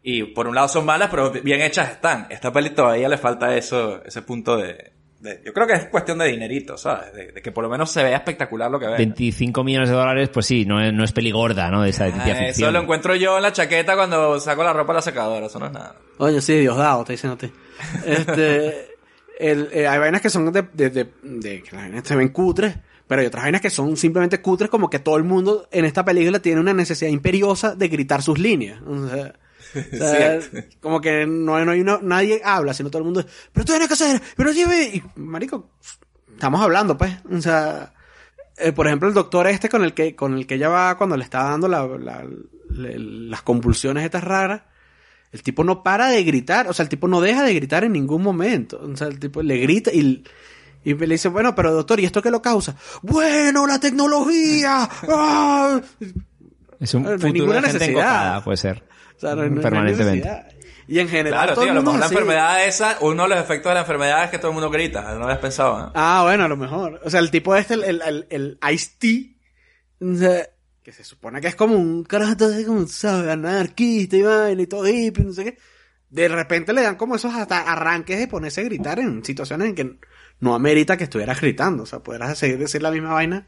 y 0.02 0.24
por 0.24 0.48
un 0.48 0.54
lado 0.54 0.68
son 0.68 0.86
malas, 0.86 1.10
pero 1.10 1.30
bien 1.30 1.60
hechas 1.60 1.90
están. 1.90 2.26
Esta 2.30 2.52
peli 2.52 2.70
todavía 2.70 3.08
le 3.08 3.18
falta 3.18 3.54
eso, 3.54 4.02
ese 4.04 4.22
punto 4.22 4.56
de, 4.56 4.92
de- 5.22 5.40
yo 5.44 5.52
creo 5.52 5.66
que 5.66 5.72
es 5.74 5.86
cuestión 5.86 6.18
de 6.18 6.26
dinerito, 6.26 6.76
¿sabes? 6.76 7.12
De, 7.14 7.32
de 7.32 7.40
que 7.42 7.52
por 7.52 7.62
lo 7.64 7.70
menos 7.70 7.90
se 7.90 8.02
vea 8.02 8.16
espectacular 8.16 8.70
lo 8.70 8.78
que 8.78 8.86
ve. 8.86 8.96
25 8.98 9.64
millones 9.64 9.88
de 9.88 9.94
dólares, 9.94 10.28
pues 10.28 10.44
sí, 10.46 10.64
no 10.66 10.80
es, 10.80 10.92
no 10.92 11.04
es 11.04 11.12
peligorda, 11.12 11.70
¿no? 11.70 11.82
De 11.82 11.90
esa 11.90 12.04
Ah, 12.06 12.46
eso 12.48 12.70
lo 12.70 12.80
encuentro 12.82 13.14
yo 13.14 13.36
en 13.36 13.42
la 13.42 13.52
chaqueta 13.52 13.94
cuando 13.94 14.38
saco 14.40 14.62
la 14.64 14.72
ropa 14.72 14.92
a 14.92 14.96
la 14.96 15.02
secadora, 15.02 15.46
eso 15.46 15.58
no 15.58 15.66
es 15.66 15.72
nada. 15.72 15.96
Oye, 16.18 16.40
sí, 16.40 16.54
Diosdado, 16.58 17.04
te 17.04 17.12
dicen 17.12 17.30
a 17.30 17.36
ti. 17.38 17.50
Este, 18.04 18.88
el, 19.38 19.68
eh, 19.72 19.86
hay 19.88 19.98
vainas 19.98 20.20
que 20.20 20.30
son 20.30 20.52
de, 20.52 20.62
de, 20.72 20.90
de, 20.90 21.08
de- 21.22 21.62
que 21.62 21.70
las 21.76 21.84
vainas 21.84 22.06
se 22.06 22.16
ven 22.16 22.28
cutres, 22.28 22.74
pero 23.06 23.20
hay 23.20 23.26
otras 23.26 23.44
vainas 23.44 23.60
que 23.60 23.70
son 23.70 23.96
simplemente 23.96 24.40
cutres, 24.40 24.70
como 24.70 24.88
que 24.90 24.98
todo 24.98 25.16
el 25.16 25.24
mundo 25.24 25.68
en 25.70 25.84
esta 25.84 26.04
película 26.04 26.38
tiene 26.40 26.60
una 26.60 26.74
necesidad 26.74 27.10
imperiosa 27.10 27.74
de 27.74 27.88
gritar 27.88 28.22
sus 28.22 28.38
líneas. 28.38 28.80
O 28.86 29.08
sea, 29.08 29.34
o 29.74 29.96
sea, 29.96 30.38
como 30.80 31.00
que 31.00 31.26
no, 31.26 31.64
no 31.64 31.70
hay 31.72 31.80
uno, 31.80 31.98
nadie 32.02 32.40
habla, 32.44 32.74
sino 32.74 32.90
todo 32.90 32.98
el 33.00 33.04
mundo, 33.06 33.24
pero 33.52 33.64
tú 33.64 33.72
que 33.86 33.92
hacer, 33.94 34.20
pero 34.36 34.52
lleve, 34.52 34.84
y 34.94 35.02
marico, 35.16 35.70
estamos 36.32 36.60
hablando, 36.60 36.96
pues, 36.98 37.14
o 37.30 37.40
sea, 37.40 37.92
eh, 38.58 38.72
por 38.72 38.86
ejemplo, 38.86 39.08
el 39.08 39.14
doctor 39.14 39.46
este 39.46 39.68
con 39.68 39.82
el 39.84 39.94
que, 39.94 40.14
con 40.14 40.34
el 40.34 40.46
que 40.46 40.54
ella 40.56 40.68
va 40.68 40.96
cuando 40.98 41.16
le 41.16 41.24
está 41.24 41.42
dando 41.44 41.68
la, 41.68 41.86
la- 41.86 42.24
le- 42.70 42.98
las 42.98 43.42
convulsiones 43.42 44.04
estas 44.04 44.24
raras, 44.24 44.62
el 45.32 45.42
tipo 45.42 45.64
no 45.64 45.82
para 45.82 46.08
de 46.08 46.22
gritar, 46.24 46.68
o 46.68 46.72
sea, 46.74 46.82
el 46.82 46.88
tipo 46.90 47.08
no 47.08 47.20
deja 47.20 47.42
de 47.42 47.54
gritar 47.54 47.84
en 47.84 47.92
ningún 47.92 48.22
momento. 48.22 48.78
O 48.82 48.94
sea, 48.96 49.06
el 49.06 49.18
tipo 49.18 49.42
le 49.42 49.56
grita 49.56 49.90
y, 49.90 50.22
y 50.84 50.92
le 50.94 51.06
dice, 51.06 51.28
bueno, 51.28 51.54
pero 51.54 51.72
doctor, 51.72 51.98
¿y 52.00 52.04
esto 52.04 52.20
qué 52.20 52.30
lo 52.30 52.42
causa? 52.42 52.76
Bueno, 53.00 53.66
la 53.66 53.80
tecnología. 53.80 54.86
¡Ah! 55.08 55.80
Es 56.78 56.92
un 56.94 57.04
No 57.04 57.10
futuro 57.12 57.32
ninguna 57.32 57.54
de 57.56 57.62
gente 57.62 57.78
necesidad. 57.78 57.90
encocada, 57.90 58.44
puede 58.44 58.56
ser. 58.58 58.84
Sea, 59.22 59.34
no, 59.36 59.42
no- 59.44 59.48
no 59.50 59.56
hay 59.56 59.62
Permanentemente. 59.62 60.30
Y 60.88 60.98
en 60.98 61.08
general 61.08 61.38
Claro, 61.44 61.54
todo 61.54 61.64
tío, 61.64 61.72
a 61.72 61.74
lo 61.76 61.82
mejor 61.82 62.00
la 62.00 62.06
enfermedad 62.06 62.66
esa, 62.66 62.98
uno 63.00 63.22
de 63.22 63.28
los 63.30 63.38
efectos 63.38 63.70
de 63.70 63.74
la 63.74 63.80
enfermedad 63.80 64.24
es 64.24 64.30
que 64.30 64.38
todo 64.38 64.48
el 64.48 64.54
mundo 64.54 64.68
grita. 64.68 65.14
No 65.14 65.24
habías 65.24 65.38
pensado, 65.38 65.86
¿eh? 65.86 65.90
Ah, 65.94 66.22
bueno, 66.24 66.44
a 66.44 66.48
lo 66.48 66.56
mejor. 66.56 67.00
O 67.04 67.08
sea, 67.08 67.20
el 67.20 67.30
tipo 67.30 67.54
este, 67.54 67.74
el, 67.74 67.84
el, 68.02 68.26
el, 68.28 68.58
o 70.00 70.14
sea, 70.16 70.46
que 70.82 70.92
se 70.92 71.04
supone 71.04 71.40
que 71.40 71.46
es 71.46 71.54
como 71.54 71.76
un 71.76 72.02
carajo 72.02 72.34
como, 72.66 72.86
¿sabes? 72.88 73.30
Anarquista 73.30 74.16
y 74.16 74.22
vaina 74.22 74.60
y 74.62 74.66
todo 74.66 74.88
hippie, 74.88 75.24
no 75.24 75.32
sé 75.32 75.44
qué. 75.44 75.58
De 76.10 76.28
repente 76.28 76.72
le 76.72 76.82
dan 76.82 76.96
como 76.96 77.14
esos 77.14 77.32
hasta 77.32 77.60
arranques 77.60 78.18
de 78.18 78.26
ponerse 78.26 78.60
a 78.60 78.64
gritar 78.64 78.98
en 78.98 79.24
situaciones 79.24 79.68
en 79.68 79.74
que 79.74 79.98
no 80.40 80.54
amerita 80.54 80.96
que 80.96 81.04
estuvieras 81.04 81.40
gritando. 81.40 81.84
O 81.84 81.86
sea, 81.86 82.00
podrás 82.00 82.36
seguir 82.36 82.58
decir 82.58 82.82
la 82.82 82.90
misma 82.90 83.12
vaina 83.14 83.46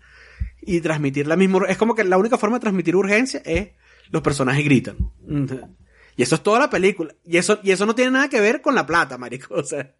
y 0.62 0.80
transmitir 0.80 1.26
la 1.26 1.36
misma... 1.36 1.66
Es 1.68 1.76
como 1.76 1.94
que 1.94 2.04
la 2.04 2.16
única 2.16 2.38
forma 2.38 2.56
de 2.56 2.60
transmitir 2.60 2.96
urgencia 2.96 3.42
es 3.44 3.70
los 4.14 4.22
personajes 4.22 4.64
gritan. 4.64 4.96
Y 6.16 6.22
eso 6.22 6.36
es 6.36 6.42
toda 6.42 6.60
la 6.60 6.70
película. 6.70 7.12
Y 7.24 7.36
eso, 7.36 7.58
y 7.62 7.72
eso 7.72 7.84
no 7.84 7.94
tiene 7.94 8.12
nada 8.12 8.28
que 8.28 8.40
ver 8.40 8.62
con 8.62 8.74
la 8.74 8.86
plata, 8.86 9.18
marico. 9.18 9.54
O 9.56 9.62
sea... 9.64 9.90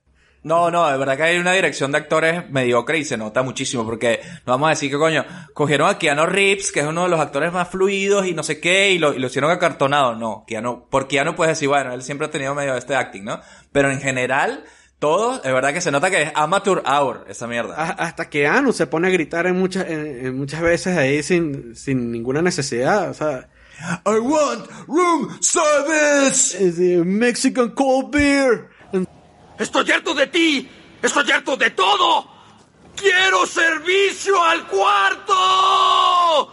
No, 0.45 0.71
no, 0.71 0.87
de 0.91 0.99
verdad 0.99 1.17
que 1.17 1.23
hay 1.23 1.39
una 1.39 1.53
dirección 1.53 1.91
de 1.91 1.97
actores 1.97 2.51
mediocre 2.51 2.99
y 2.99 3.05
se 3.07 3.17
nota 3.17 3.43
muchísimo 3.43 3.83
porque 3.83 4.21
no 4.47 4.53
vamos 4.53 4.67
a 4.67 4.71
decir 4.71 4.91
que 4.91 4.99
coño, 4.99 5.25
cogieron 5.55 5.89
a 5.89 5.97
Keanu 5.99 6.27
Reeves, 6.27 6.71
que 6.71 6.81
es 6.81 6.87
uno 6.87 7.05
de 7.05 7.09
los 7.09 7.19
actores 7.19 7.51
más 7.51 7.69
fluidos 7.69 8.27
y 8.27 8.35
no 8.35 8.43
sé 8.43 8.61
qué, 8.61 8.91
y 8.93 8.99
lo, 8.99 9.15
y 9.15 9.19
lo 9.21 9.29
hicieron 9.29 9.51
acartonado. 9.51 10.15
No, 10.17 10.45
Keanu, 10.47 10.87
por 10.91 11.09
Keanu 11.09 11.35
puedes 11.35 11.53
decir, 11.57 11.69
bueno, 11.69 11.95
él 11.95 12.03
siempre 12.03 12.27
ha 12.27 12.31
tenido 12.31 12.55
medio 12.55 12.75
de 12.75 12.79
este 12.79 12.95
acting, 12.95 13.25
¿no? 13.25 13.41
Pero 13.73 13.91
en 13.91 14.03
general, 14.03 14.65
todo, 14.99 15.37
es 15.43 15.51
verdad 15.51 15.73
que 15.73 15.81
se 15.81 15.91
nota 15.91 16.11
que 16.11 16.25
es 16.25 16.33
amateur 16.35 16.83
hour, 16.87 17.25
esa 17.27 17.47
mierda. 17.47 17.75
A- 17.77 17.93
Hasta 18.05 18.29
que 18.29 18.47
Anu 18.47 18.75
se 18.75 18.87
pone 18.87 19.09
a 19.09 19.11
gritar 19.11 19.47
en 19.47 19.59
muchas, 19.59 19.89
en, 19.89 20.27
en 20.27 20.37
muchas 20.37 20.61
veces 20.61 20.95
ahí 20.99 21.23
sin, 21.23 21.75
sin 21.75 22.13
ninguna 22.13 22.43
necesidad. 22.43 23.09
O 23.09 23.15
sea, 23.15 23.49
I 23.81 24.19
want 24.19 24.69
room 24.87 25.37
service. 25.41 26.55
Mexican 27.05 27.71
cold 27.71 28.11
beer. 28.11 28.71
Estoy 29.59 29.91
harto 29.91 30.15
de 30.15 30.27
ti. 30.27 30.69
Estoy 31.03 31.31
harto 31.31 31.57
de 31.57 31.71
todo. 31.71 32.31
Quiero 32.97 33.47
servicio 33.47 34.43
al 34.43 34.67
cuarto. 34.67 36.53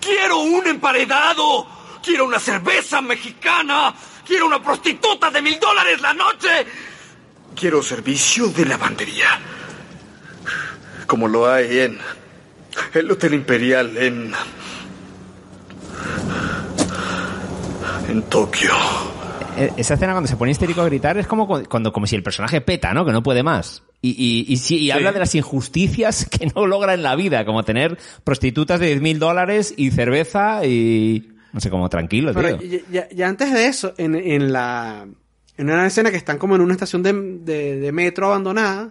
Quiero 0.00 0.38
un 0.40 0.66
emparedado. 0.66 1.66
Quiero 2.02 2.24
una 2.26 2.38
cerveza 2.38 3.00
mexicana. 3.00 3.94
Quiero 4.26 4.46
una 4.46 4.62
prostituta 4.62 5.30
de 5.30 5.42
mil 5.42 5.60
dólares 5.60 6.00
la 6.00 6.12
noche. 6.12 6.66
Quiero 7.54 7.82
servicio 7.82 8.48
de 8.48 8.66
lavandería. 8.66 9.38
Como 11.06 11.28
lo 11.28 11.48
hay 11.50 11.78
en 11.80 11.98
el 12.94 13.10
Hotel 13.10 13.34
Imperial 13.34 13.96
en... 13.96 14.34
En 18.08 18.22
Tokio. 18.22 18.70
Eh, 19.56 19.72
Esa 19.76 19.94
escena 19.94 20.12
cuando 20.12 20.28
se 20.28 20.36
pone 20.36 20.50
histérico 20.50 20.82
a 20.82 20.86
gritar 20.86 21.16
es 21.18 21.26
como 21.26 21.46
cu- 21.46 21.64
cuando 21.68 21.92
como 21.92 22.06
si 22.06 22.14
el 22.16 22.22
personaje 22.22 22.60
peta, 22.60 22.92
¿no? 22.94 23.04
Que 23.04 23.12
no 23.12 23.22
puede 23.22 23.42
más. 23.42 23.82
Y, 24.02 24.10
y, 24.10 24.52
y, 24.52 24.56
sí, 24.58 24.78
y 24.78 24.90
habla 24.90 25.12
de 25.12 25.18
las 25.18 25.34
injusticias 25.34 26.26
que 26.30 26.46
no 26.54 26.66
logra 26.66 26.94
en 26.94 27.02
la 27.02 27.16
vida, 27.16 27.44
como 27.44 27.64
tener 27.64 27.98
prostitutas 28.24 28.78
de 28.80 29.00
10.000 29.00 29.18
dólares 29.18 29.74
y 29.76 29.90
cerveza 29.90 30.64
y... 30.66 31.32
No 31.52 31.60
sé, 31.60 31.70
como 31.70 31.88
tranquilo, 31.88 32.32
Pero 32.34 32.58
tío. 32.58 32.68
ya, 32.70 32.78
ya- 32.92 33.08
ya 33.14 33.28
antes 33.28 33.50
de 33.52 33.66
eso, 33.66 33.94
en, 33.96 34.14
en 34.14 34.52
la, 34.52 35.06
en 35.56 35.70
una 35.70 35.86
escena 35.86 36.10
que 36.10 36.18
están 36.18 36.36
como 36.38 36.54
en 36.54 36.60
una 36.60 36.74
estación 36.74 37.02
de, 37.02 37.12
de, 37.14 37.76
de 37.80 37.92
metro 37.92 38.26
abandonada, 38.26 38.90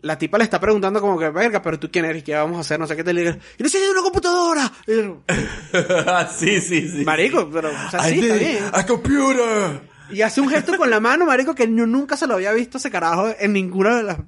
la 0.00 0.16
tipa 0.18 0.38
le 0.38 0.44
está 0.44 0.60
preguntando 0.60 1.00
como 1.00 1.18
que, 1.18 1.28
verga, 1.30 1.60
pero 1.62 1.78
tú 1.78 1.90
quién 1.90 2.04
eres, 2.04 2.22
qué 2.22 2.34
vamos 2.34 2.56
a 2.56 2.60
hacer, 2.60 2.78
no 2.78 2.86
sé 2.86 2.94
qué 2.96 3.02
te 3.04 3.12
le 3.12 3.20
diga, 3.22 3.38
y 3.58 3.62
necesito 3.62 3.90
una 3.92 4.02
computadora. 4.02 4.72
Y 4.86 4.94
yo, 4.96 5.22
sí, 6.36 6.60
sí, 6.60 6.88
sí. 6.88 7.04
marico, 7.04 7.48
pero, 7.52 7.68
o 7.70 7.90
sea, 7.90 8.08
I 8.08 8.14
sí, 8.14 8.20
está 8.20 8.34
bien. 8.36 8.58
a 8.72 8.86
computer. 8.86 9.80
Y 10.10 10.22
hace 10.22 10.40
un 10.40 10.48
gesto 10.48 10.76
con 10.76 10.88
la 10.88 11.00
mano, 11.00 11.26
marico, 11.26 11.54
que 11.54 11.64
yo 11.64 11.86
nunca 11.86 12.16
se 12.16 12.26
lo 12.26 12.34
había 12.34 12.52
visto 12.52 12.78
ese 12.78 12.90
carajo 12.90 13.28
en 13.38 13.52
ninguna 13.52 13.96
de 13.96 14.02
las 14.04 14.18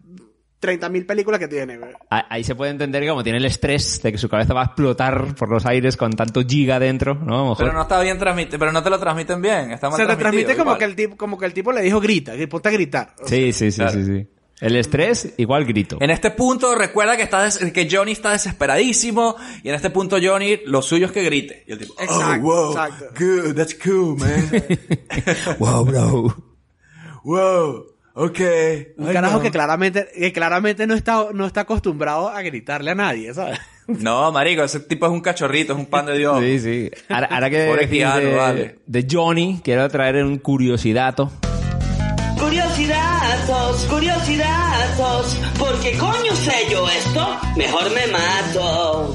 30.000 0.61 1.06
películas 1.06 1.40
que 1.40 1.48
tiene, 1.48 1.78
güey. 1.78 1.92
Ah, 2.11 2.26
Ahí 2.28 2.44
se 2.44 2.54
puede 2.54 2.70
entender 2.70 3.02
que 3.02 3.09
como 3.09 3.22
tiene 3.22 3.38
el 3.38 3.46
estrés 3.46 4.02
de 4.02 4.12
que 4.12 4.18
su 4.18 4.28
cabeza 4.28 4.52
va 4.52 4.61
a 4.61 4.64
explotar 4.66 5.35
por 5.35 5.48
los 5.48 5.64
aires 5.64 5.96
con 5.96 6.12
tanto 6.12 6.42
giga 6.46 6.78
dentro, 6.78 7.14
¿no? 7.14 7.35
A 7.35 7.38
lo 7.38 7.42
mejor- 7.44 7.56
Pero 7.64 7.72
no 7.72 7.80
está 7.83 7.98
bien 8.02 8.18
transmitido, 8.18 8.59
pero 8.59 8.70
no 8.72 8.83
te 8.83 8.90
lo 8.90 8.98
transmiten 8.98 9.40
bien. 9.40 9.70
Está 9.70 9.88
mal 9.88 9.98
Se 9.98 10.06
te 10.06 10.16
transmite 10.16 10.52
como 10.56 10.62
igual. 10.72 10.78
que, 10.78 10.85
el 10.85 10.94
tipo, 10.96 11.16
como 11.16 11.38
que 11.38 11.46
el 11.46 11.54
tipo 11.54 11.72
le 11.72 11.80
dijo 11.80 11.98
grita, 11.98 12.37
que 12.37 12.46
ponte 12.46 12.68
a 12.68 12.72
gritar. 12.72 13.14
O 13.22 13.26
sea, 13.26 13.28
Sí, 13.28 13.52
sí, 13.54 13.70
sí, 13.70 13.76
Claro. 13.78 13.92
sí, 13.92 14.04
sí. 14.04 14.26
El 14.61 14.77
estrés, 14.77 15.33
igual 15.38 15.64
grito. 15.64 15.96
En 16.01 16.11
este 16.11 16.31
punto 16.33 16.75
recuerda 16.75 17.16
que 17.16 17.23
está 17.23 17.44
des- 17.44 17.59
que 17.73 17.88
Johnny 17.90 18.12
está 18.12 18.33
desesperadísimo 18.33 19.37
y 19.62 19.68
en 19.70 19.75
este 19.75 19.88
punto 19.90 20.18
Johnny 20.23 20.61
lo 20.66 20.83
suyo 20.83 21.07
es 21.07 21.12
que 21.12 21.23
grite. 21.23 21.64
Y 21.66 21.73
el 21.73 21.79
tipo, 21.79 21.94
Exacto, 21.99 22.35
oh, 22.35 22.38
wow, 22.40 22.70
exacto. 22.73 23.05
good, 23.18 23.55
that's 23.55 23.75
cool, 23.83 24.18
man. 24.18 24.51
wow, 25.59 25.85
bro. 25.85 26.37
wow, 27.25 27.87
okay. 28.14 28.88
Un 28.99 29.11
I 29.11 29.12
carajo 29.12 29.40
que 29.40 29.51
claramente, 29.51 30.09
que 30.14 30.33
claramente 30.33 30.87
no 30.87 30.94
está, 30.94 31.29
no 31.33 31.46
está 31.46 31.62
acostumbrado 31.62 32.29
a 32.29 32.42
gritarle 32.42 32.90
a 32.90 32.94
nadie, 32.94 33.33
¿sabes? 33.35 33.59
No, 33.90 34.31
marico, 34.31 34.62
ese 34.62 34.79
tipo 34.79 35.07
es 35.07 35.11
un 35.11 35.20
cachorrito, 35.20 35.73
es 35.73 35.79
un 35.81 35.87
pan 35.87 36.07
de 36.07 36.16
Dios. 36.16 36.38
Sí, 36.40 36.61
sí. 36.61 36.90
Ahora, 37.09 37.27
ahora 37.27 37.51
que 37.51 37.57
de, 37.59 38.35
vale. 38.37 38.77
de 38.87 39.07
Johnny, 39.11 39.61
quiero 39.64 39.88
traer 39.88 40.23
un 40.23 40.38
curiosidato. 40.38 41.29
Curiosidazos, 42.40 43.85
curiosidazos. 43.85 45.37
¿Por 45.59 45.79
qué 45.81 45.92
coño 45.98 46.35
sé 46.35 46.53
yo 46.70 46.88
esto? 46.88 47.38
Mejor 47.57 47.85
me 47.94 48.07
mato. 48.07 49.14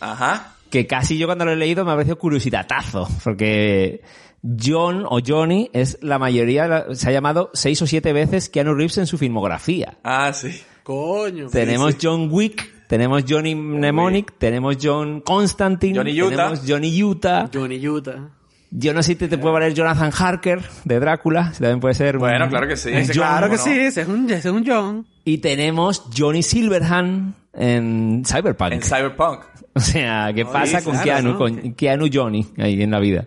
Ajá. 0.00 0.56
Que 0.68 0.86
casi 0.86 1.16
yo 1.16 1.26
cuando 1.26 1.44
lo 1.44 1.52
he 1.52 1.56
leído 1.56 1.84
me 1.84 1.92
ha 1.92 1.94
parecido 1.94 2.18
curiosidatazo. 2.18 3.08
Porque 3.22 4.02
John 4.42 5.04
o 5.08 5.20
Johnny 5.24 5.70
es 5.72 5.98
la 6.02 6.18
mayoría, 6.18 6.86
se 6.92 7.08
ha 7.08 7.12
llamado 7.12 7.50
seis 7.54 7.80
o 7.80 7.86
siete 7.86 8.12
veces 8.12 8.48
Keanu 8.48 8.74
Reeves 8.74 8.98
en 8.98 9.06
su 9.06 9.18
filmografía. 9.18 9.98
Ah, 10.02 10.32
sí. 10.32 10.60
Coño. 10.82 11.48
Tenemos 11.50 11.96
John 12.02 12.28
Wick, 12.30 12.86
tenemos 12.88 13.24
Johnny 13.28 13.54
Mnemonic, 13.54 14.36
tenemos 14.36 14.76
John 14.82 15.20
Constantine, 15.20 15.96
Johnny 15.96 16.20
Utah. 16.20 16.30
tenemos 16.30 16.62
Johnny 16.66 17.02
Utah. 17.02 17.50
Johnny 17.52 17.86
Utah. 17.86 18.30
Yo 18.70 18.92
no 18.92 19.02
sé 19.02 19.12
si 19.12 19.16
te, 19.16 19.28
te 19.28 19.38
puede 19.38 19.54
valer 19.54 19.72
Jonathan 19.74 20.10
Harker 20.16 20.60
de 20.84 21.00
Drácula, 21.00 21.52
si 21.54 21.60
también 21.60 21.80
puede 21.80 21.94
ser. 21.94 22.16
un- 22.16 22.20
Bueno, 22.20 22.48
claro 22.48 22.68
que 22.68 22.76
sí. 22.76 22.90
un 22.90 23.00
John. 23.06 23.12
Claro 23.12 23.48
que 23.50 23.56
¿no? 23.56 23.62
sí, 23.62 23.70
ese 23.70 24.02
es 24.02 24.08
un, 24.08 24.24
ese 24.30 24.48
es 24.48 24.54
un 24.54 24.64
John. 24.66 25.06
Y 25.24 25.38
tenemos 25.38 26.04
Johnny 26.16 26.42
Silverhand 26.42 27.34
en 27.54 28.22
Cyberpunk. 28.26 28.72
En 28.72 28.82
Cyberpunk. 28.82 29.40
o 29.74 29.80
sea, 29.80 30.32
¿qué 30.34 30.44
pasa 30.44 30.82
con 30.82 30.92
claro, 30.98 31.04
Keanu, 31.04 31.32
¿no? 31.32 31.38
con 31.38 31.72
Keanu 31.74 32.08
Johnny 32.12 32.46
ahí 32.58 32.82
en 32.82 32.90
la 32.90 33.00
vida? 33.00 33.24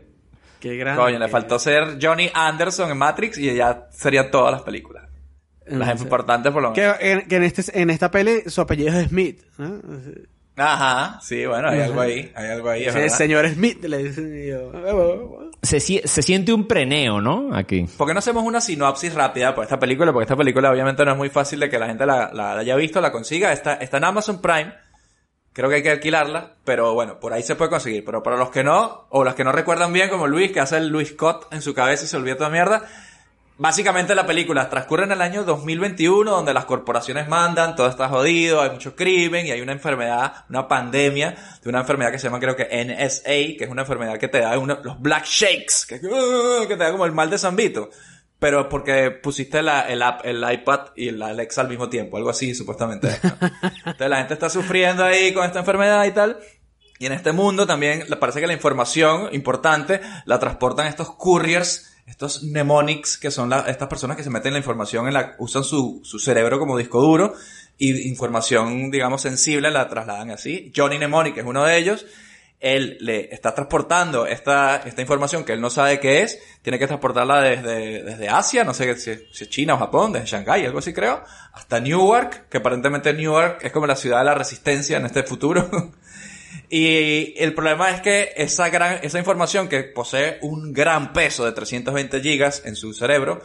Qué 0.59 0.75
grande. 0.77 1.01
Coño, 1.01 1.17
le 1.17 1.27
faltó 1.27 1.57
ser 1.57 1.97
Johnny 1.99 2.29
Anderson 2.33 2.91
en 2.91 2.97
Matrix 2.99 3.37
y 3.39 3.55
ya 3.55 3.87
serían 3.91 4.29
todas 4.29 4.51
las 4.51 4.61
películas. 4.61 5.05
Las 5.65 5.99
Mm, 5.99 6.03
importantes 6.03 6.51
por 6.51 6.61
lo 6.61 6.71
menos. 6.71 6.97
Que, 6.99 7.11
en, 7.11 7.27
que 7.27 7.35
en, 7.37 7.43
este, 7.43 7.81
en 7.81 7.89
esta 7.89 8.11
peli 8.11 8.41
su 8.47 8.61
apellido 8.61 8.89
es 8.99 9.07
Smith. 9.07 9.41
¿no? 9.57 9.79
Ajá, 10.57 11.19
sí, 11.21 11.45
bueno, 11.45 11.69
hay 11.69 11.79
algo 11.79 12.01
ahí, 12.01 12.31
hay 12.35 12.49
algo 12.49 12.69
ahí, 12.69 12.83
es 12.85 12.93
verdad. 12.93 13.17
señor 13.17 13.49
Smith 13.49 13.83
le 13.85 13.97
dicen 14.03 14.47
yo. 14.47 14.71
Se, 15.63 15.77
sie- 15.77 16.05
se 16.05 16.21
siente 16.21 16.51
un 16.53 16.67
preneo, 16.67 17.21
¿no? 17.21 17.55
Aquí. 17.55 17.85
¿Por 17.97 18.07
qué 18.07 18.13
no 18.13 18.19
hacemos 18.19 18.43
una 18.43 18.59
sinopsis 18.61 19.13
rápida 19.13 19.55
por 19.55 19.63
esta 19.63 19.79
película? 19.79 20.11
Porque 20.11 20.23
esta 20.25 20.35
película 20.35 20.69
obviamente 20.71 21.05
no 21.05 21.11
es 21.11 21.17
muy 21.17 21.29
fácil 21.29 21.59
de 21.61 21.69
que 21.69 21.79
la 21.79 21.87
gente 21.87 22.05
la, 22.05 22.31
la 22.33 22.57
haya 22.57 22.75
visto, 22.75 22.99
la 22.99 23.11
consiga. 23.11 23.53
Está, 23.53 23.75
está 23.75 23.97
en 23.97 24.03
Amazon 24.03 24.41
Prime. 24.41 24.73
Creo 25.53 25.69
que 25.69 25.75
hay 25.75 25.83
que 25.83 25.91
alquilarla, 25.91 26.55
pero 26.65 26.93
bueno, 26.93 27.19
por 27.19 27.33
ahí 27.33 27.43
se 27.43 27.55
puede 27.55 27.69
conseguir. 27.69 28.03
Pero 28.05 28.23
para 28.23 28.37
los 28.37 28.49
que 28.51 28.63
no, 28.63 29.07
o 29.09 29.23
los 29.23 29.35
que 29.35 29.43
no 29.43 29.51
recuerdan 29.51 29.93
bien, 29.93 30.09
como 30.09 30.27
Luis, 30.27 30.51
que 30.51 30.59
hace 30.59 30.77
el 30.77 30.87
Luis 30.87 31.09
Scott 31.09 31.47
en 31.53 31.61
su 31.61 31.73
cabeza 31.73 32.05
y 32.05 32.07
se 32.07 32.17
olvida 32.17 32.37
toda 32.37 32.49
mierda. 32.49 32.83
Básicamente 33.61 34.15
la 34.15 34.25
película 34.25 34.67
transcurre 34.71 35.03
en 35.03 35.11
el 35.11 35.21
año 35.21 35.43
2021, 35.43 36.31
donde 36.31 36.51
las 36.51 36.65
corporaciones 36.65 37.27
mandan, 37.29 37.75
todo 37.75 37.87
está 37.87 38.09
jodido, 38.09 38.59
hay 38.59 38.71
mucho 38.71 38.95
crimen 38.95 39.45
y 39.45 39.51
hay 39.51 39.61
una 39.61 39.71
enfermedad, 39.73 40.45
una 40.49 40.67
pandemia 40.67 41.35
de 41.61 41.69
una 41.69 41.81
enfermedad 41.81 42.11
que 42.11 42.17
se 42.17 42.25
llama 42.25 42.39
creo 42.39 42.55
que 42.55 42.63
NSA, 42.83 43.23
que 43.59 43.65
es 43.65 43.69
una 43.69 43.83
enfermedad 43.83 44.17
que 44.17 44.29
te 44.29 44.39
da 44.39 44.57
uno- 44.57 44.79
los 44.81 44.99
black 44.99 45.25
shakes, 45.25 45.85
que, 45.87 46.01
que 46.01 46.75
te 46.75 46.83
da 46.83 46.91
como 46.91 47.05
el 47.05 47.11
mal 47.11 47.29
de 47.29 47.37
San 47.37 47.55
Vito. 47.55 47.91
Pero 48.39 48.67
porque 48.67 49.11
pusiste 49.11 49.59
el, 49.59 49.69
app, 49.69 50.21
el 50.25 50.43
iPad 50.51 50.79
y 50.95 51.11
la 51.11 51.27
Alexa 51.27 51.61
al 51.61 51.69
mismo 51.69 51.87
tiempo, 51.87 52.17
algo 52.17 52.31
así 52.31 52.55
supuestamente. 52.55 53.09
Entonces 53.85 54.09
la 54.09 54.17
gente 54.17 54.33
está 54.33 54.49
sufriendo 54.49 55.03
ahí 55.05 55.31
con 55.35 55.45
esta 55.45 55.59
enfermedad 55.59 56.03
y 56.05 56.11
tal. 56.13 56.39
Y 56.97 57.05
en 57.05 57.13
este 57.13 57.31
mundo 57.31 57.67
también 57.67 58.05
parece 58.19 58.39
que 58.41 58.47
la 58.47 58.53
información 58.53 59.29
importante 59.33 60.01
la 60.25 60.39
transportan 60.39 60.87
estos 60.87 61.11
couriers, 61.15 61.90
estos 62.11 62.43
mnemonics, 62.43 63.17
que 63.17 63.31
son 63.31 63.49
la- 63.49 63.61
estas 63.67 63.87
personas 63.87 64.15
que 64.17 64.23
se 64.23 64.29
meten 64.29 64.53
la 64.53 64.59
información 64.59 65.07
en 65.07 65.13
la, 65.15 65.35
usan 65.39 65.63
su, 65.63 66.01
su 66.03 66.19
cerebro 66.19 66.59
como 66.59 66.77
disco 66.77 67.01
duro 67.01 67.33
y 67.77 68.07
información, 68.07 68.91
digamos, 68.91 69.21
sensible 69.21 69.71
la 69.71 69.87
trasladan 69.89 70.29
así. 70.29 70.71
Johnny 70.75 70.97
Mnemonic 70.97 71.37
es 71.37 71.45
uno 71.45 71.63
de 71.63 71.77
ellos. 71.77 72.05
Él 72.59 72.97
le 72.99 73.33
está 73.33 73.55
transportando 73.55 74.27
esta, 74.27 74.83
esta 74.85 75.01
información 75.01 75.43
que 75.43 75.53
él 75.53 75.61
no 75.61 75.71
sabe 75.71 75.99
qué 75.99 76.21
es, 76.21 76.37
tiene 76.61 76.77
que 76.77 76.85
transportarla 76.85 77.41
desde, 77.41 78.03
desde 78.03 78.29
Asia, 78.29 78.63
no 78.63 78.75
sé 78.75 78.95
si, 78.97 79.15
si 79.31 79.43
es 79.45 79.49
China 79.49 79.73
o 79.73 79.77
Japón, 79.79 80.13
desde 80.13 80.27
Shanghái, 80.27 80.65
algo 80.65 80.77
así 80.77 80.93
creo, 80.93 81.23
hasta 81.53 81.79
Newark, 81.79 82.49
que 82.49 82.57
aparentemente 82.59 83.13
Newark 83.13 83.59
es 83.63 83.71
como 83.71 83.87
la 83.87 83.95
ciudad 83.95 84.19
de 84.19 84.25
la 84.25 84.35
resistencia 84.35 84.97
en 84.97 85.07
este 85.07 85.23
futuro. 85.23 85.67
Y 86.69 87.33
el 87.37 87.53
problema 87.53 87.91
es 87.91 88.01
que 88.01 88.33
esa 88.37 88.69
gran, 88.69 88.99
esa 89.03 89.19
información 89.19 89.67
que 89.67 89.83
posee 89.83 90.39
un 90.41 90.73
gran 90.73 91.13
peso 91.13 91.45
de 91.45 91.51
320 91.51 92.21
gigas 92.21 92.63
en 92.65 92.75
su 92.75 92.93
cerebro, 92.93 93.41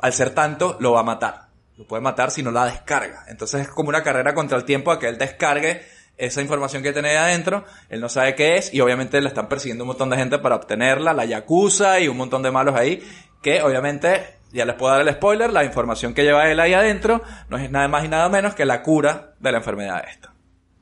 al 0.00 0.12
ser 0.12 0.30
tanto, 0.30 0.76
lo 0.80 0.92
va 0.92 1.00
a 1.00 1.04
matar. 1.04 1.48
Lo 1.76 1.86
puede 1.86 2.02
matar 2.02 2.30
si 2.30 2.42
no 2.42 2.50
la 2.50 2.66
descarga. 2.66 3.24
Entonces 3.28 3.62
es 3.62 3.68
como 3.68 3.88
una 3.88 4.02
carrera 4.02 4.34
contra 4.34 4.58
el 4.58 4.64
tiempo 4.64 4.90
a 4.90 4.98
que 4.98 5.08
él 5.08 5.18
descargue 5.18 5.82
esa 6.16 6.40
información 6.40 6.82
que 6.82 6.92
tiene 6.92 7.10
ahí 7.10 7.16
adentro, 7.16 7.64
él 7.88 8.00
no 8.00 8.08
sabe 8.08 8.34
qué 8.34 8.56
es 8.56 8.72
y 8.72 8.80
obviamente 8.80 9.20
le 9.20 9.28
están 9.28 9.48
persiguiendo 9.48 9.84
un 9.84 9.88
montón 9.88 10.10
de 10.10 10.16
gente 10.16 10.38
para 10.38 10.56
obtenerla, 10.56 11.12
la 11.12 11.24
Yakuza 11.24 12.00
y 12.00 12.08
un 12.08 12.16
montón 12.16 12.42
de 12.42 12.50
malos 12.50 12.76
ahí, 12.76 13.02
que 13.42 13.62
obviamente, 13.62 14.38
ya 14.52 14.64
les 14.64 14.76
puedo 14.76 14.92
dar 14.92 15.06
el 15.06 15.14
spoiler, 15.14 15.52
la 15.52 15.64
información 15.64 16.14
que 16.14 16.22
lleva 16.22 16.50
él 16.50 16.60
ahí 16.60 16.74
adentro 16.74 17.22
no 17.48 17.56
es 17.56 17.70
nada 17.70 17.88
más 17.88 18.04
y 18.04 18.08
nada 18.08 18.28
menos 18.28 18.54
que 18.54 18.64
la 18.64 18.82
cura 18.82 19.34
de 19.40 19.52
la 19.52 19.58
enfermedad 19.58 20.04
esta. 20.08 20.32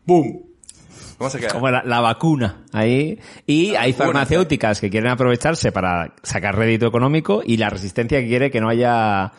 ¡Boom! 0.05 0.50
¿Cómo 1.21 1.29
se 1.29 1.39
queda? 1.39 1.51
Como 1.53 1.69
la, 1.71 1.83
la 1.85 2.01
vacuna 2.01 2.65
ahí. 2.73 3.19
Y 3.47 3.73
La 3.73 3.83
hay 3.83 3.93
vacuna, 3.93 4.07
farmacéuticas 4.21 4.81
que 4.81 4.89
quieren 4.89 5.11
aprovecharse 5.11 5.71
para 5.71 6.15
sacar 6.23 6.57
rédito 6.57 6.87
económico 6.87 7.43
y 7.45 7.59
la 7.59 7.69
resistencia 7.69 8.21
que 8.23 8.27
quiere 8.27 8.51
que 8.51 8.59
no 8.63 8.71
haya 8.71 9.31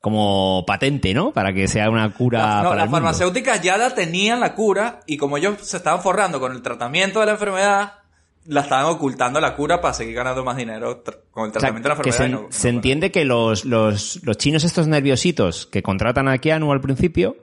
como 0.00 0.64
patente, 0.66 1.14
¿no? 1.14 1.30
Para 1.32 1.52
que 1.52 1.68
sea 1.68 1.88
una 1.88 2.12
cura 2.12 2.38
No, 2.38 2.46
para 2.46 2.62
las 2.62 2.72
el 2.72 2.78
mundo. 2.90 2.96
farmacéuticas 2.96 3.60
ya 3.62 3.76
la 3.76 3.94
tenían 3.94 4.40
la 4.40 4.54
cura 4.56 5.00
y 5.06 5.16
como 5.18 5.36
ellos 5.36 5.58
se 5.60 5.76
estaban 5.76 6.02
forrando 6.02 6.40
con 6.40 6.50
el 6.52 6.62
tratamiento 6.62 7.20
de 7.20 7.26
la 7.26 7.32
enfermedad, 7.32 7.92
la 8.46 8.62
estaban 8.62 8.86
ocultando 8.86 9.40
la 9.40 9.54
cura 9.54 9.80
para 9.80 9.94
seguir 9.94 10.16
ganando 10.16 10.42
más 10.42 10.56
dinero 10.56 11.04
con 11.30 11.44
el 11.44 11.50
O 11.50 11.52
sea, 11.52 11.60
tratamiento 11.60 11.88
de 11.90 11.94
la 11.94 12.02
que 12.02 12.08
enfermedad. 12.10 12.46
se, 12.50 12.72
no- 12.72 12.76
entiende 12.76 13.12
que 13.12 13.24
los, 13.24 13.64
los, 13.66 14.20
los 14.24 14.36
chinos 14.36 14.64
estos 14.64 14.88
nerviositos 14.88 15.66
que 15.66 15.82
contratan 15.82 16.26
a 16.26 16.38
Keanu 16.38 16.72
al 16.72 16.80
principio 16.80 17.36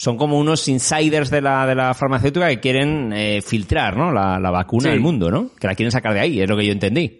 son 0.00 0.16
como 0.16 0.38
unos 0.38 0.68
insiders 0.68 1.28
de 1.28 1.40
la, 1.40 1.66
de 1.66 1.74
la 1.74 1.92
farmacéutica 1.92 2.46
que 2.50 2.60
quieren 2.60 3.12
eh, 3.12 3.42
filtrar, 3.42 3.96
¿no? 3.96 4.12
La, 4.12 4.38
la 4.38 4.50
vacuna 4.52 4.84
Sí. 4.84 4.88
del 4.90 5.00
mundo, 5.00 5.28
¿no? 5.28 5.50
Que 5.58 5.66
la 5.66 5.74
quieren 5.74 5.90
sacar 5.90 6.14
de 6.14 6.20
ahí, 6.20 6.40
es 6.40 6.48
lo 6.48 6.56
que 6.56 6.64
yo 6.64 6.70
entendí. 6.72 7.18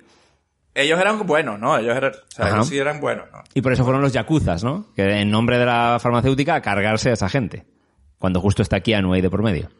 Ellos 0.74 1.00
eran 1.00 1.26
buenos, 1.26 1.58
¿no? 1.58 1.76
Ellos 1.76 1.96
eran, 1.96 2.12
o 2.12 2.30
sea, 2.30 2.44
Ajá. 2.46 2.54
ellos 2.54 2.68
sí 2.68 2.78
eran 2.78 3.00
buenos, 3.00 3.24
¿no? 3.32 3.42
Y 3.52 3.62
por 3.62 3.72
eso 3.72 3.82
fueron 3.82 4.00
los 4.00 4.12
yakuzas, 4.12 4.62
¿no? 4.62 4.86
Que 4.94 5.02
en 5.02 5.28
nombre 5.28 5.58
de 5.58 5.66
la 5.66 5.98
farmacéutica 6.00 6.54
a 6.54 6.62
cargarse 6.62 7.10
a 7.10 7.14
esa 7.14 7.28
gente. 7.28 7.66
Cuando 8.16 8.40
justo 8.40 8.62
está 8.62 8.78
Keanu 8.78 9.12
ahí 9.12 9.22
de 9.22 9.30
por 9.30 9.42
medio. 9.42 9.70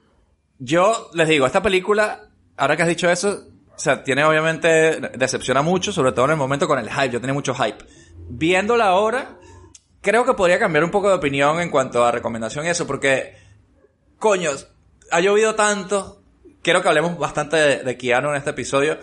Yo 0.58 1.08
les 1.14 1.28
digo, 1.28 1.46
esta 1.46 1.62
película, 1.62 2.22
ahora 2.56 2.74
que 2.76 2.82
has 2.82 2.88
dicho 2.88 3.08
eso, 3.08 3.44
o 3.76 3.78
sea, 3.78 4.02
tiene 4.02 4.24
obviamente, 4.24 4.98
decepciona 5.16 5.62
mucho, 5.62 5.92
sobre 5.92 6.10
todo 6.10 6.24
en 6.24 6.32
el 6.32 6.36
momento 6.36 6.66
con 6.66 6.80
el 6.80 6.90
hype. 6.90 7.10
Yo 7.10 7.20
tenía 7.20 7.34
mucho 7.34 7.54
hype. 7.54 7.78
Viéndola 8.28 8.86
ahora, 8.88 9.36
creo 10.00 10.24
que 10.24 10.34
podría 10.34 10.58
cambiar 10.58 10.84
un 10.84 10.90
poco 10.90 11.08
de 11.08 11.14
opinión 11.14 11.60
en 11.60 11.70
cuanto 11.70 12.04
a 12.04 12.10
recomendación 12.12 12.64
y 12.66 12.68
eso, 12.68 12.86
porque, 12.86 13.36
coño, 14.18 14.50
ha 15.10 15.20
llovido 15.20 15.54
tanto. 15.54 16.22
Quiero 16.62 16.82
que 16.82 16.88
hablemos 16.88 17.16
bastante 17.18 17.56
de, 17.56 17.76
de 17.84 17.96
Keanu 17.96 18.30
en 18.30 18.36
este 18.36 18.50
episodio. 18.50 18.98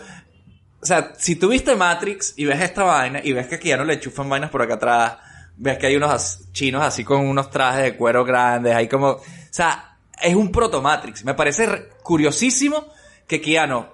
O 0.82 0.86
sea, 0.86 1.14
si 1.18 1.36
tú 1.36 1.50
viste 1.50 1.76
Matrix 1.76 2.34
y 2.38 2.46
ves 2.46 2.62
esta 2.62 2.84
vaina 2.84 3.20
y 3.24 3.34
ves 3.34 3.48
que 3.48 3.56
a 3.56 3.60
Keanu 3.60 3.86
le 3.86 3.96
enchufan 3.96 4.30
vainas 4.30 4.50
por 4.52 4.62
acá 4.62 4.76
atrás, 4.76 5.18
ves 5.58 5.78
que 5.78 5.88
hay 5.88 5.96
unos 5.96 6.52
chinos 6.52 6.84
así 6.84 7.04
con 7.04 7.22
unos 7.22 7.50
trajes 7.50 7.84
de 7.84 7.96
cuero 7.98 8.24
grandes, 8.26 8.76
hay 8.76 8.88
como, 8.88 9.08
o 9.12 9.22
sea, 9.50 9.98
es 10.22 10.36
un 10.36 10.52
proto 10.52 10.82
Matrix. 10.82 11.24
Me 11.26 11.34
parece 11.34 11.66
re- 11.66 11.90
curiosísimo 12.04 12.86
que 13.26 13.42
Keanu, 13.42 13.88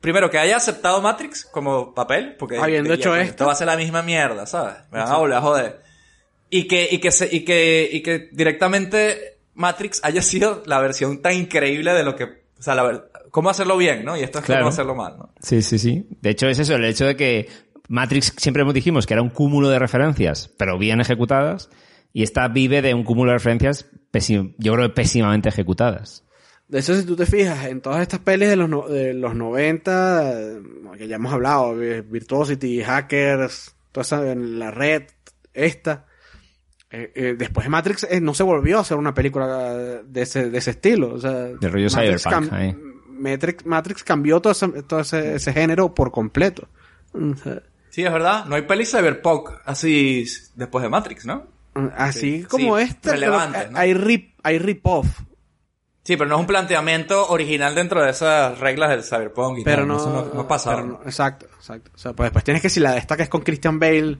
primero 0.00 0.30
que 0.30 0.38
haya 0.38 0.56
aceptado 0.58 1.00
Matrix 1.02 1.46
como 1.46 1.92
papel, 1.94 2.36
porque 2.38 2.58
Habiendo 2.58 2.92
hecho 2.94 3.10
"Coño, 3.10 3.22
esto". 3.22 3.46
va 3.46 3.52
a 3.52 3.56
ser 3.56 3.66
la 3.66 3.76
misma 3.76 4.02
mierda, 4.02 4.46
¿sabes? 4.46 4.74
Me 4.92 4.98
van 5.00 5.08
a 5.10 5.16
volver 5.16 5.38
a 5.38 5.40
joder. 5.40 5.85
Y 6.50 6.68
que, 6.68 6.88
y 6.90 6.98
que 6.98 7.10
se, 7.10 7.28
y 7.34 7.44
que, 7.44 7.88
y 7.92 8.02
que 8.02 8.28
directamente 8.32 9.38
Matrix 9.54 10.00
haya 10.04 10.22
sido 10.22 10.62
la 10.66 10.80
versión 10.80 11.20
tan 11.22 11.34
increíble 11.34 11.92
de 11.92 12.04
lo 12.04 12.14
que, 12.16 12.24
o 12.24 12.62
sea, 12.62 12.74
la 12.74 13.04
cómo 13.30 13.50
hacerlo 13.50 13.76
bien, 13.76 14.04
¿no? 14.04 14.16
Y 14.16 14.22
esto 14.22 14.38
es 14.38 14.44
Claro. 14.44 14.62
cómo 14.62 14.68
hacerlo 14.70 14.94
mal, 14.94 15.16
¿no? 15.18 15.32
Sí, 15.40 15.60
sí, 15.62 15.78
sí. 15.78 16.06
De 16.22 16.30
hecho, 16.30 16.48
es 16.48 16.58
eso, 16.58 16.74
el 16.76 16.84
hecho 16.84 17.04
de 17.06 17.16
que 17.16 17.48
Matrix 17.88 18.32
siempre 18.38 18.62
hemos 18.62 18.74
dijimos 18.74 19.06
que 19.06 19.14
era 19.14 19.22
un 19.22 19.28
cúmulo 19.30 19.68
de 19.68 19.78
referencias, 19.78 20.48
pero 20.56 20.78
bien 20.78 21.00
ejecutadas, 21.00 21.68
y 22.12 22.22
esta 22.22 22.48
vive 22.48 22.80
de 22.80 22.94
un 22.94 23.04
cúmulo 23.04 23.32
de 23.32 23.38
referencias, 23.38 23.86
pésim- 24.12 24.54
yo 24.58 24.72
creo 24.74 24.88
que 24.88 24.94
pésimamente 24.94 25.48
ejecutadas. 25.50 26.24
De 26.68 26.80
hecho, 26.80 26.94
si 26.98 27.04
tú 27.06 27.14
te 27.14 27.26
fijas, 27.26 27.66
en 27.66 27.80
todas 27.80 28.00
estas 28.02 28.20
pelis 28.20 28.48
de 28.48 28.56
los, 28.56 28.68
no- 28.68 28.88
de 28.88 29.12
los 29.14 29.34
90, 29.36 30.32
eh, 30.40 30.58
que 30.98 31.06
ya 31.08 31.16
hemos 31.16 31.32
hablado, 31.32 31.80
eh, 31.82 32.00
Virtuosity, 32.00 32.82
Hackers, 32.82 33.74
toda 33.92 34.02
esa, 34.02 34.32
en 34.32 34.58
la 34.58 34.70
red, 34.70 35.02
esta, 35.52 36.06
eh, 36.98 37.12
eh, 37.14 37.34
después 37.38 37.64
de 37.64 37.70
Matrix 37.70 38.04
eh, 38.10 38.20
no 38.20 38.32
se 38.34 38.42
volvió 38.42 38.78
a 38.78 38.80
hacer 38.82 38.96
una 38.96 39.12
película 39.14 39.46
de 40.02 40.22
ese, 40.22 40.50
de 40.50 40.58
ese 40.58 40.70
estilo. 40.70 41.14
O 41.14 41.18
sea, 41.20 41.30
De 41.32 41.68
rollo 41.68 41.88
Matrix 41.90 42.22
cyberpunk, 42.22 42.50
cam- 42.50 42.52
ahí. 42.52 42.76
Matrix, 43.18 43.66
Matrix 43.66 44.04
cambió 44.04 44.40
todo, 44.40 44.52
ese, 44.52 44.68
todo 44.82 45.00
ese, 45.00 45.34
ese 45.36 45.52
género 45.52 45.94
por 45.94 46.10
completo. 46.10 46.68
O 47.12 47.34
sea, 47.36 47.62
Sí, 47.90 48.04
es 48.04 48.12
verdad. 48.12 48.44
No 48.44 48.56
hay 48.56 48.62
pelis 48.62 48.90
cyberpunk 48.90 49.48
así 49.64 50.26
después 50.54 50.82
de 50.82 50.88
Matrix, 50.90 51.24
¿no? 51.24 51.46
así 51.96 52.40
Sí, 52.40 52.44
como 52.44 52.76
sí, 52.78 52.84
este, 52.84 53.10
relevante, 53.12 53.68
hay 53.74 53.94
rip, 53.94 54.34
hay 54.42 54.58
rip-off. 54.58 55.06
Sí, 56.02 56.16
pero 56.16 56.28
no 56.28 56.36
es 56.36 56.40
un 56.42 56.46
planteamiento 56.46 57.28
original 57.28 57.74
dentro 57.74 58.02
de 58.02 58.10
esas 58.10 58.58
reglas 58.60 58.90
del 58.90 59.02
cyberpunk 59.02 59.58
y 59.58 59.64
Pero 59.64 59.78
tal. 59.78 59.88
no, 59.88 59.96
Eso 59.96 60.10
no, 60.12 60.34
no 60.34 60.46
pasa. 60.48 60.70
pero 60.74 60.86
no- 60.86 61.00
exacto, 61.04 61.46
exacto. 61.56 61.90
O 61.94 61.98
sea, 61.98 62.12
pues 62.12 62.26
después 62.26 62.44
tienes 62.44 62.62
que 62.62 62.68
si 62.70 62.80
la 62.80 62.92
de 62.92 62.98
esta 62.98 63.16
que 63.16 63.24
es 63.24 63.28
con 63.28 63.40
Christian 63.42 63.78
Bale 63.78 64.18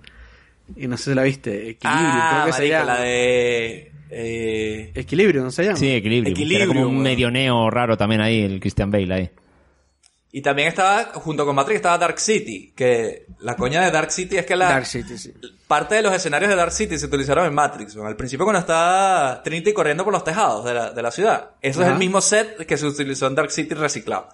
y 0.74 0.87
no 0.88 0.96
sé 0.96 1.11
si 1.11 1.14
la 1.14 1.22
viste, 1.22 1.50
Equilibrio, 1.70 1.83
ah, 1.85 2.31
creo 2.33 2.46
que 2.46 2.52
se 2.52 2.59
marico, 2.59 2.79
llama. 2.79 2.94
la 2.94 3.00
de... 3.00 3.92
Eh, 4.11 4.92
Equilibrio, 4.94 5.42
¿no 5.42 5.50
se 5.50 5.64
llama? 5.64 5.76
Sí, 5.76 5.90
equilibrio. 5.92 6.33
Equilibrio, 6.33 6.59
Era 6.59 6.66
como 6.68 6.81
un 6.83 6.87
weón. 6.94 7.02
medio 7.02 7.31
neo 7.31 7.68
raro 7.70 7.96
también 7.96 8.20
ahí, 8.20 8.42
el 8.42 8.61
Christian 8.61 8.90
Bale 8.90 9.14
ahí. 9.14 9.31
y 10.33 10.42
también 10.42 10.68
estaba, 10.68 11.05
junto 11.14 11.44
con 11.44 11.55
Matrix, 11.57 11.76
estaba 11.76 11.98
Dark 11.98 12.18
City. 12.20 12.72
Que 12.76 13.26
la 13.40 13.57
coña 13.57 13.83
de 13.85 13.90
Dark 13.90 14.11
City 14.12 14.37
es 14.37 14.46
que 14.46 14.55
la... 14.57 14.68
Dark 14.68 14.87
City, 14.87 15.16
sí. 15.18 15.33
Parte 15.66 15.96
de 15.96 16.02
los 16.02 16.14
escenarios 16.14 16.48
de 16.50 16.57
Dark 16.57 16.70
City 16.72 16.98
se 16.98 17.07
utilizaron 17.07 17.46
en 17.46 17.55
Matrix. 17.55 17.96
Al 17.96 18.14
principio 18.16 18.44
cuando 18.46 18.61
está 18.61 19.40
Trinity 19.42 19.72
corriendo 19.72 20.05
por 20.05 20.12
los 20.12 20.22
tejados 20.22 20.64
de 20.64 20.74
la, 20.74 20.92
de 20.92 21.02
la 21.02 21.11
ciudad. 21.11 21.50
Eso 21.61 21.83
es 21.83 21.88
el 21.88 21.96
mismo 21.98 22.20
set 22.20 22.64
que 22.66 22.76
se 22.76 22.87
utilizó 22.87 23.26
en 23.26 23.35
Dark 23.35 23.50
City 23.50 23.74
reciclado. 23.74 24.29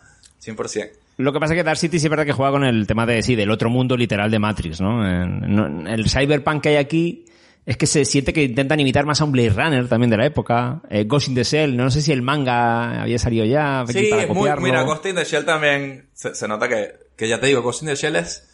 100%. 0.45 0.91
Lo 1.19 1.33
que 1.33 1.41
pasa 1.41 1.55
es 1.55 1.59
que 1.59 1.65
Dark 1.65 1.79
City 1.79 1.99
sí 1.99 2.07
es 2.07 2.11
verdad 2.11 2.27
que 2.27 2.33
juega 2.33 2.53
con 2.53 2.65
el 2.65 2.87
tema 2.87 3.07
de, 3.07 3.23
sí, 3.23 3.37
del 3.37 3.51
otro 3.51 3.71
mundo 3.71 3.97
literal 3.97 4.31
de 4.31 4.39
Matrix, 4.39 4.81
¿no? 4.81 5.07
El 5.07 6.09
cyberpunk 6.09 6.63
que 6.63 6.69
hay 6.71 6.77
aquí 6.77 7.27
es 7.65 7.77
que 7.77 7.87
se 7.87 8.05
siente 8.05 8.33
que 8.33 8.43
intentan 8.43 8.81
imitar 8.81 9.07
más 9.07 9.21
a 9.21 9.25
un 9.25 9.33
Blade 9.33 9.51
Runner 9.51 9.89
también 9.89 10.11
de 10.11 10.17
la 10.17 10.27
época. 10.27 10.83
Eh, 10.91 11.05
Ghost 11.05 11.29
in 11.29 11.35
the 11.35 11.45
Shell, 11.45 11.77
no 11.77 11.91
sé 11.91 12.03
si 12.03 12.11
el 12.11 12.23
manga 12.23 13.03
había 13.03 13.19
salido 13.19 13.45
ya 13.45 13.85
Sí, 13.87 14.09
para 14.11 14.27
muy, 14.27 14.51
mira, 14.61 14.83
Ghost 14.83 15.07
in 15.07 15.15
the 15.15 15.25
Shell 15.25 15.45
también 15.45 16.09
se, 16.13 16.35
se 16.35 16.49
nota 16.49 16.69
que, 16.69 16.93
que 17.17 17.29
ya 17.29 17.39
te 17.39 17.47
digo, 17.47 17.63
Ghost 17.63 17.83
in 17.83 17.89
the 17.89 17.95
Shell 17.95 18.17
es, 18.17 18.49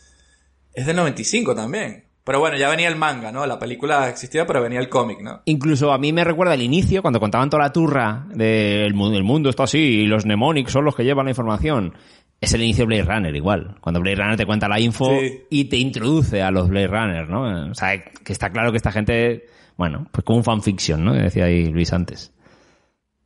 es 0.74 0.86
del 0.86 0.96
95 0.96 1.54
también. 1.54 2.07
Pero 2.28 2.40
bueno, 2.40 2.58
ya 2.58 2.68
venía 2.68 2.88
el 2.88 2.96
manga, 2.96 3.32
¿no? 3.32 3.46
La 3.46 3.58
película 3.58 4.06
existía, 4.08 4.46
pero 4.46 4.62
venía 4.62 4.78
el 4.80 4.88
cómic, 4.90 5.20
¿no? 5.22 5.40
Incluso 5.46 5.90
a 5.92 5.98
mí 5.98 6.12
me 6.12 6.22
recuerda 6.24 6.52
el 6.52 6.60
inicio, 6.62 7.00
cuando 7.00 7.18
contaban 7.20 7.48
toda 7.48 7.62
la 7.64 7.72
turra 7.72 8.26
del 8.34 8.92
mundo, 8.92 9.16
el 9.16 9.24
mundo 9.24 9.48
está 9.48 9.62
así 9.64 9.78
y 9.78 10.06
los 10.06 10.26
mnemonics 10.26 10.70
son 10.70 10.84
los 10.84 10.94
que 10.94 11.04
llevan 11.04 11.24
la 11.24 11.30
información. 11.30 11.94
Es 12.40 12.52
el 12.52 12.62
inicio 12.62 12.82
de 12.86 12.86
Blade 12.98 13.02
Runner 13.14 13.34
igual. 13.34 13.76
Cuando 13.80 14.00
Blade 14.00 14.16
Runner 14.16 14.36
te 14.36 14.44
cuenta 14.46 14.68
la 14.68 14.78
info 14.78 15.10
Sí. 15.18 15.40
y 15.50 15.64
te 15.64 15.78
introduce 15.78 16.42
a 16.42 16.50
los 16.50 16.68
Blade 16.68 16.86
Runner, 16.86 17.28
¿no? 17.28 17.70
O 17.70 17.74
sea, 17.74 18.00
que 18.04 18.32
está 18.32 18.50
claro 18.50 18.70
que 18.70 18.76
esta 18.76 18.92
gente, 18.92 19.46
bueno, 19.78 20.06
pues 20.12 20.22
como 20.24 20.36
un 20.38 20.44
fanfiction, 20.44 21.04
¿no? 21.04 21.14
Que 21.14 21.20
decía 21.22 21.46
ahí 21.46 21.64
Luis 21.66 21.92
antes. 21.92 22.32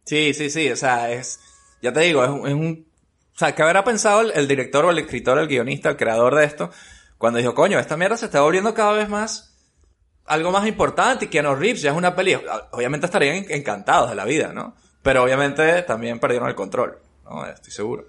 Sí, 0.05 0.33
sí, 0.35 0.49
sí, 0.49 0.71
o 0.71 0.77
sea, 0.77 1.11
es, 1.13 1.41
ya 1.83 1.93
te 1.93 2.01
digo, 2.01 2.25
es, 2.25 2.31
un- 2.31 2.47
es 2.47 2.55
un, 2.55 2.87
o 3.35 3.39
sea, 3.39 3.55
¿qué 3.55 3.63
habrá 3.63 3.85
pensado 3.85 4.21
el, 4.23 4.31
el 4.35 4.49
director 4.49 4.85
o 4.85 4.91
el 4.91 4.99
escritor, 4.99 5.39
el 5.39 5.49
guionista, 5.49 5.91
el 5.91 5.97
creador 5.97 6.35
de 6.37 6.45
esto, 6.45 6.71
cuando 7.23 7.39
dijo, 7.39 7.55
coño, 7.55 7.79
esta 7.79 7.97
mierda 7.97 8.17
se 8.17 8.25
está 8.25 8.41
volviendo 8.41 8.75
cada 8.75 8.91
vez 8.95 9.09
más 9.09 9.55
algo 10.27 10.51
más 10.51 10.67
importante 10.67 11.27
y 11.27 11.29
Keanu 11.29 11.55
Reeves 11.55 11.83
ya 11.83 11.93
es 11.93 11.97
una 11.97 12.17
peli, 12.17 12.37
obviamente 12.73 13.07
estarían 13.07 13.37
en- 13.37 13.53
encantados 13.53 14.11
de 14.11 14.17
la 14.17 14.25
vida, 14.25 14.53
¿no? 14.53 14.75
Pero 15.05 15.23
obviamente 15.23 15.83
también 15.83 16.19
perdieron 16.19 16.49
el 16.49 16.57
control, 16.57 16.99
¿no? 17.25 17.47
Estoy 17.47 17.73
seguro. 17.73 18.05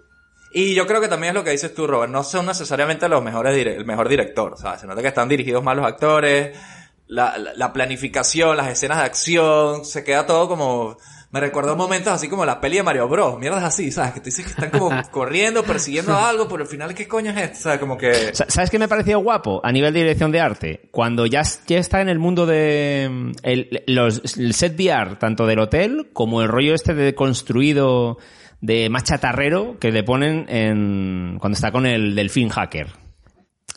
Y 0.52 0.74
yo 0.74 0.88
creo 0.88 1.00
que 1.00 1.08
también 1.08 1.30
es 1.30 1.36
lo 1.36 1.44
que 1.44 1.52
dices 1.52 1.76
tú, 1.76 1.86
Robert, 1.86 2.12
no 2.12 2.24
son 2.24 2.48
necesariamente 2.48 3.08
los 3.08 3.24
mejores, 3.24 3.56
el 3.68 3.86
mejor 3.86 4.10
director, 4.10 4.54
o 4.54 4.58
sea, 4.58 4.80
se 4.80 4.88
nota 4.88 5.04
que 5.04 5.10
están 5.10 5.30
dirigidos 5.30 5.64
mal 5.64 5.78
los 5.78 5.86
actores, 5.86 6.58
la, 7.06 7.38
la 7.38 7.72
planificación, 7.72 8.58
las 8.58 8.70
escenas 8.70 8.98
de 8.98 9.04
acción, 9.04 9.86
se 9.86 10.04
queda 10.04 10.26
todo 10.26 10.48
como, 10.48 10.98
me 11.34 11.40
recuerda 11.40 11.74
momentos 11.76 12.14
así 12.14 12.30
como 12.30 12.46
la 12.46 12.62
peli 12.62 12.78
de 12.78 12.84
Mario 12.84 13.08
Bros, 13.10 13.40
mierdas 13.40 13.64
así, 13.64 13.92
¿sabes? 13.92 14.14
Que 14.14 14.20
dices 14.22 14.46
que 14.46 14.52
están 14.52 14.70
como 14.80 14.92
corriendo, 15.12 15.64
persiguiendo 15.64 16.16
algo, 16.16 16.48
pero 16.48 16.62
al 16.64 16.70
final, 16.70 16.94
¿qué 16.94 17.08
coño 17.08 17.32
es 17.32 17.38
esto? 17.38 17.58
¿Sabes? 17.64 17.80
Como 17.80 17.98
que... 17.98 18.34
Sa- 18.36 18.46
¿Sabes 18.48 18.70
qué 18.70 18.78
me 18.78 18.88
pareció 18.88 19.20
guapo 19.20 19.60
a 19.64 19.72
nivel 19.72 19.94
de 19.94 20.02
dirección 20.02 20.32
de 20.32 20.40
arte? 20.40 20.82
Cuando 20.92 21.26
ya, 21.26 21.42
ya 21.68 21.80
está 21.80 22.02
en 22.02 22.10
el 22.10 22.20
mundo 22.20 22.46
de 22.46 23.10
mm, 23.12 23.32
el, 23.42 23.84
los, 23.88 24.38
el 24.38 24.54
set 24.54 24.80
VR, 24.80 25.16
tanto 25.18 25.48
del 25.48 25.58
hotel 25.60 26.10
como 26.14 26.42
el 26.44 26.48
rollo 26.48 26.76
este 26.76 26.94
de 26.94 27.16
construido 27.16 28.20
de 28.62 28.90
más 28.90 29.04
chatarrero 29.04 29.78
que 29.80 29.92
le 29.92 30.04
ponen 30.04 30.46
en 30.48 31.38
cuando 31.40 31.56
está 31.56 31.72
con 31.72 31.86
el 31.86 32.16
delfín 32.16 32.48
hacker. 32.50 32.88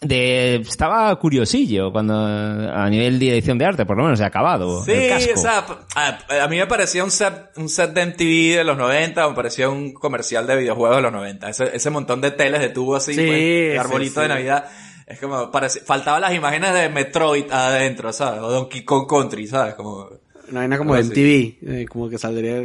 De 0.03 0.57
estaba 0.57 1.15
curiosillo 1.19 1.91
cuando 1.91 2.15
a 2.15 2.89
nivel 2.91 3.19
de 3.19 3.27
dirección 3.27 3.57
de 3.59 3.65
arte, 3.65 3.87
por 3.87 3.97
lo 3.97 4.05
menos, 4.05 4.19
de 4.19 4.27
acabado. 4.27 4.85
Sí, 4.85 4.93
el 4.93 5.09
casco. 5.09 5.33
o 5.35 5.37
sea, 5.43 5.67
a, 5.95 6.45
a 6.45 6.49
mí 6.49 6.57
me 6.59 6.67
parecía 6.67 7.03
un 7.03 7.11
set, 7.11 7.51
un 7.57 7.69
set 7.69 7.93
de 7.93 8.07
MTV 8.07 8.57
de 8.59 8.65
los 8.65 8.77
90, 8.77 9.29
me 9.29 9.35
parecía 9.35 9.69
un 9.71 9.93
comercial 9.95 10.47
de 10.47 10.57
videojuegos 10.57 10.97
de 10.99 11.03
los 11.03 11.13
90. 11.13 11.49
Ese, 11.49 11.77
ese 11.77 11.91
montón 11.91 12.21
de 12.21 12.31
teles 12.31 12.61
de 12.61 12.69
tubo 12.69 12.97
así, 12.97 13.15
Sí, 13.15 13.27
pues, 13.27 13.39
sí, 13.73 13.77
arbolito 13.79 14.21
de. 14.21 14.29
Navidad. 14.29 14.67
Es 15.07 15.21
como, 15.21 15.51
parecía, 15.51 15.83
faltaban 15.87 16.21
las 16.21 16.35
imágenes 16.35 16.75
de 16.75 16.89
Metroid 16.89 17.51
adentro, 17.51 18.13
¿sabes? 18.13 18.41
O 18.43 18.51
Donkey 18.51 18.85
Kong 18.85 19.07
Country, 19.09 19.47
¿sabes? 19.47 19.75
Como, 19.75 20.09
Una 20.51 20.61
vaina 20.61 20.77
como 20.79 20.95
de. 20.95 21.05
MTV, 21.05 21.73
eh, 21.81 21.87
como 21.89 22.09
que 22.11 22.19
saldría... 22.19 22.57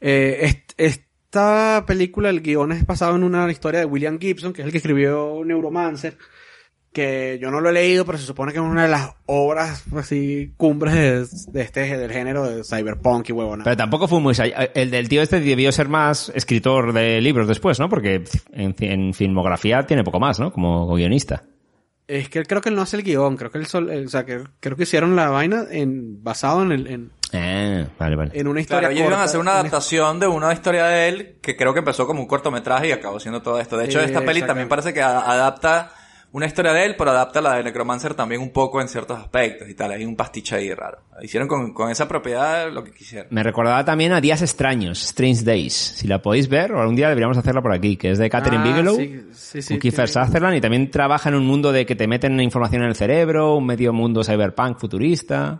eh, 0.00 0.40
est- 0.76 1.02
esta 1.30 1.84
película, 1.86 2.28
el 2.28 2.40
guion 2.42 2.72
es 2.72 2.84
basado 2.84 3.14
en 3.14 3.22
una 3.22 3.48
historia 3.48 3.78
de 3.78 3.86
William 3.86 4.18
Gibson, 4.18 4.52
que 4.52 4.62
es 4.62 4.66
el 4.66 4.72
que 4.72 4.78
escribió 4.78 5.40
Neuromancer, 5.44 6.18
que 6.92 7.38
yo 7.40 7.52
no 7.52 7.60
lo 7.60 7.68
he 7.68 7.72
leído, 7.72 8.04
pero 8.04 8.18
se 8.18 8.26
supone 8.26 8.50
que 8.52 8.58
es 8.58 8.64
una 8.64 8.82
de 8.82 8.88
las 8.88 9.14
obras 9.26 9.84
así 9.94 10.52
cumbres 10.56 10.92
de, 10.92 11.52
de 11.52 11.62
este 11.64 11.96
del 11.96 12.10
género 12.10 12.50
de 12.50 12.64
cyberpunk 12.64 13.28
y 13.28 13.32
huevona. 13.32 13.62
Pero 13.62 13.76
tampoco 13.76 14.08
fue 14.08 14.18
muy... 14.18 14.34
El 14.74 14.90
del 14.90 15.08
tío 15.08 15.22
este 15.22 15.38
debió 15.38 15.70
ser 15.70 15.88
más 15.88 16.32
escritor 16.34 16.92
de 16.92 17.20
libros 17.20 17.46
después, 17.46 17.78
¿no? 17.78 17.88
Porque 17.88 18.24
en, 18.52 18.74
en 18.80 19.14
filmografía 19.14 19.86
tiene 19.86 20.02
poco 20.02 20.18
más, 20.18 20.40
¿no? 20.40 20.52
Como 20.52 20.92
guionista. 20.92 21.44
Es 22.08 22.28
que 22.28 22.42
creo 22.44 22.60
que 22.60 22.70
él 22.70 22.74
no 22.74 22.82
hace 22.82 22.96
el 22.96 23.04
guion, 23.04 23.36
creo 23.36 23.52
que 23.52 23.58
él 23.58 23.66
sol- 23.66 23.88
o 23.88 24.08
sea, 24.08 24.26
que 24.26 24.40
creo 24.58 24.76
que 24.76 24.82
hicieron 24.82 25.14
la 25.14 25.28
vaina 25.30 25.66
en 25.70 26.24
basado 26.24 26.64
en 26.64 26.72
el 26.72 26.86
en, 26.88 27.12
Eh, 27.32 27.86
vale, 27.98 28.16
vale. 28.16 28.30
en 28.34 28.48
una 28.48 28.60
historia 28.60 28.88
Claro, 28.88 28.94
ellos 28.94 29.06
iban 29.08 29.20
a 29.20 29.24
hacer 29.24 29.38
una 29.40 29.52
una- 29.52 29.60
adaptación 29.60 30.18
de 30.20 30.26
una 30.26 30.52
historia 30.52 30.84
de 30.86 31.08
él 31.08 31.36
que 31.40 31.56
creo 31.56 31.72
que 31.72 31.78
empezó 31.78 32.06
como 32.06 32.20
un 32.20 32.26
cortometraje 32.26 32.88
y 32.88 32.92
acabó 32.92 33.20
siendo 33.20 33.40
todo 33.42 33.60
esto. 33.60 33.76
De 33.76 33.84
hecho, 33.84 34.00
Eh, 34.00 34.04
esta 34.06 34.20
peli 34.24 34.42
también 34.42 34.68
parece 34.68 34.92
que 34.92 35.02
adapta 35.02 35.92
una 36.32 36.46
historia 36.46 36.72
de 36.72 36.84
él, 36.86 36.94
pero 36.96 37.10
adapta 37.10 37.40
la 37.40 37.54
de 37.56 37.64
Necromancer 37.64 38.14
también 38.14 38.40
un 38.40 38.52
poco 38.52 38.80
en 38.80 38.86
ciertos 38.86 39.18
aspectos 39.18 39.68
y 39.68 39.74
tal. 39.74 39.90
Hay 39.90 40.04
un 40.04 40.14
pastiche 40.14 40.54
ahí 40.54 40.72
raro. 40.72 40.98
Hicieron 41.22 41.48
con, 41.48 41.72
con 41.74 41.90
esa 41.90 42.06
propiedad 42.06 42.70
lo 42.70 42.84
que 42.84 42.92
quisieron. 42.92 43.26
Me 43.30 43.42
recordaba 43.42 43.84
también 43.84 44.12
a 44.12 44.20
Días 44.20 44.40
Extraños, 44.40 45.02
Strange 45.02 45.42
Days. 45.42 45.72
Si 45.74 46.06
la 46.06 46.22
podéis 46.22 46.48
ver, 46.48 46.70
o 46.72 46.80
algún 46.80 46.94
día 46.94 47.08
deberíamos 47.08 47.36
hacerla 47.36 47.62
por 47.62 47.72
aquí, 47.72 47.96
que 47.96 48.12
es 48.12 48.18
de 48.18 48.30
Catherine 48.30 48.62
Ah, 48.62 48.66
Bigelow, 48.68 48.96
sí, 48.96 49.20
sí, 49.32 49.62
sí, 49.62 49.74
con 49.74 49.80
Kiefer 49.80 50.08
Sutherland, 50.08 50.56
y 50.56 50.60
también 50.60 50.88
trabaja 50.92 51.28
en 51.30 51.34
un 51.34 51.44
mundo 51.46 51.72
de 51.72 51.84
que 51.84 51.96
te 51.96 52.06
meten 52.06 52.38
información 52.40 52.82
en 52.84 52.90
el 52.90 52.94
cerebro, 52.94 53.56
un 53.56 53.66
medio 53.66 53.92
mundo 53.92 54.22
cyberpunk 54.22 54.78
futurista. 54.78 55.58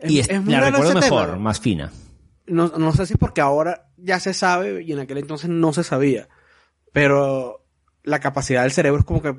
Es- 0.00 0.10
y 0.10 0.20
es- 0.20 0.28
es 0.30 0.42
muy 0.42 0.52
la 0.54 0.60
recuerdo 0.70 0.94
mejor, 0.94 1.26
tema. 1.26 1.38
más 1.38 1.60
fina. 1.60 1.92
no, 2.46 2.68
no 2.76 2.92
sé 2.92 3.06
si 3.06 3.14
porque 3.16 3.40
ahora 3.40 3.88
ya 3.96 4.18
se 4.20 4.32
sabe 4.34 4.82
y 4.82 4.92
en 4.92 4.98
aquel 5.00 5.18
entonces 5.18 5.48
no 5.50 5.72
se 5.72 5.84
sabía, 5.84 6.28
pero 6.92 7.64
la 8.02 8.18
capacidad 8.20 8.62
del 8.62 8.72
cerebro 8.72 9.00
es 9.00 9.04
como 9.06 9.22
que 9.22 9.34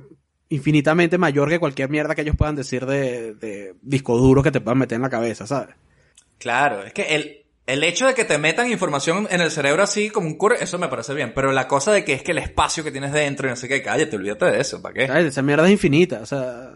infinitamente 0.49 1.17
mayor 1.17 1.49
que 1.49 1.59
cualquier 1.59 1.89
mierda 1.89 2.15
que 2.15 2.21
ellos 2.21 2.35
puedan 2.37 2.55
decir 2.55 2.85
de, 2.85 3.33
de 3.35 3.75
disco 3.81 4.17
duro 4.17 4.43
que 4.43 4.51
te 4.51 4.61
puedan 4.61 4.77
meter 4.79 4.97
en 4.97 5.01
la 5.01 5.09
cabeza, 5.09 5.47
¿sabes? 5.47 5.75
Claro, 6.37 6.83
es 6.83 6.93
que 6.93 7.03
el, 7.15 7.45
el 7.67 7.83
hecho 7.83 8.05
de 8.07 8.13
que 8.13 8.25
te 8.25 8.37
metan 8.37 8.69
información 8.71 9.27
en 9.31 9.41
el 9.41 9.51
cerebro 9.51 9.83
así 9.83 10.09
como 10.09 10.27
un 10.27 10.37
curro, 10.37 10.55
eso 10.55 10.77
me 10.77 10.87
parece 10.89 11.13
bien. 11.13 11.31
Pero 11.33 11.51
la 11.51 11.67
cosa 11.67 11.91
de 11.93 12.03
que 12.03 12.13
es 12.13 12.23
que 12.23 12.31
el 12.31 12.39
espacio 12.39 12.83
que 12.83 12.91
tienes 12.91 13.13
dentro 13.13 13.47
y 13.47 13.51
no 13.51 13.55
sé 13.55 13.67
qué, 13.67 13.81
cállate, 13.81 14.15
olvídate 14.15 14.45
de 14.45 14.59
eso, 14.59 14.81
¿para 14.81 14.93
qué? 14.93 15.07
¿Sabes? 15.07 15.25
Esa 15.27 15.41
mierda 15.41 15.65
es 15.65 15.71
infinita, 15.71 16.19
o 16.21 16.25
sea, 16.25 16.71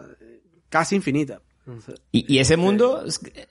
casi 0.68 0.96
infinita. 0.96 1.40
O 1.66 1.80
sea, 1.80 1.94
Y, 2.12 2.32
y 2.34 2.38
ese 2.38 2.56
mundo, 2.56 3.04
es 3.04 3.18
que- 3.18 3.46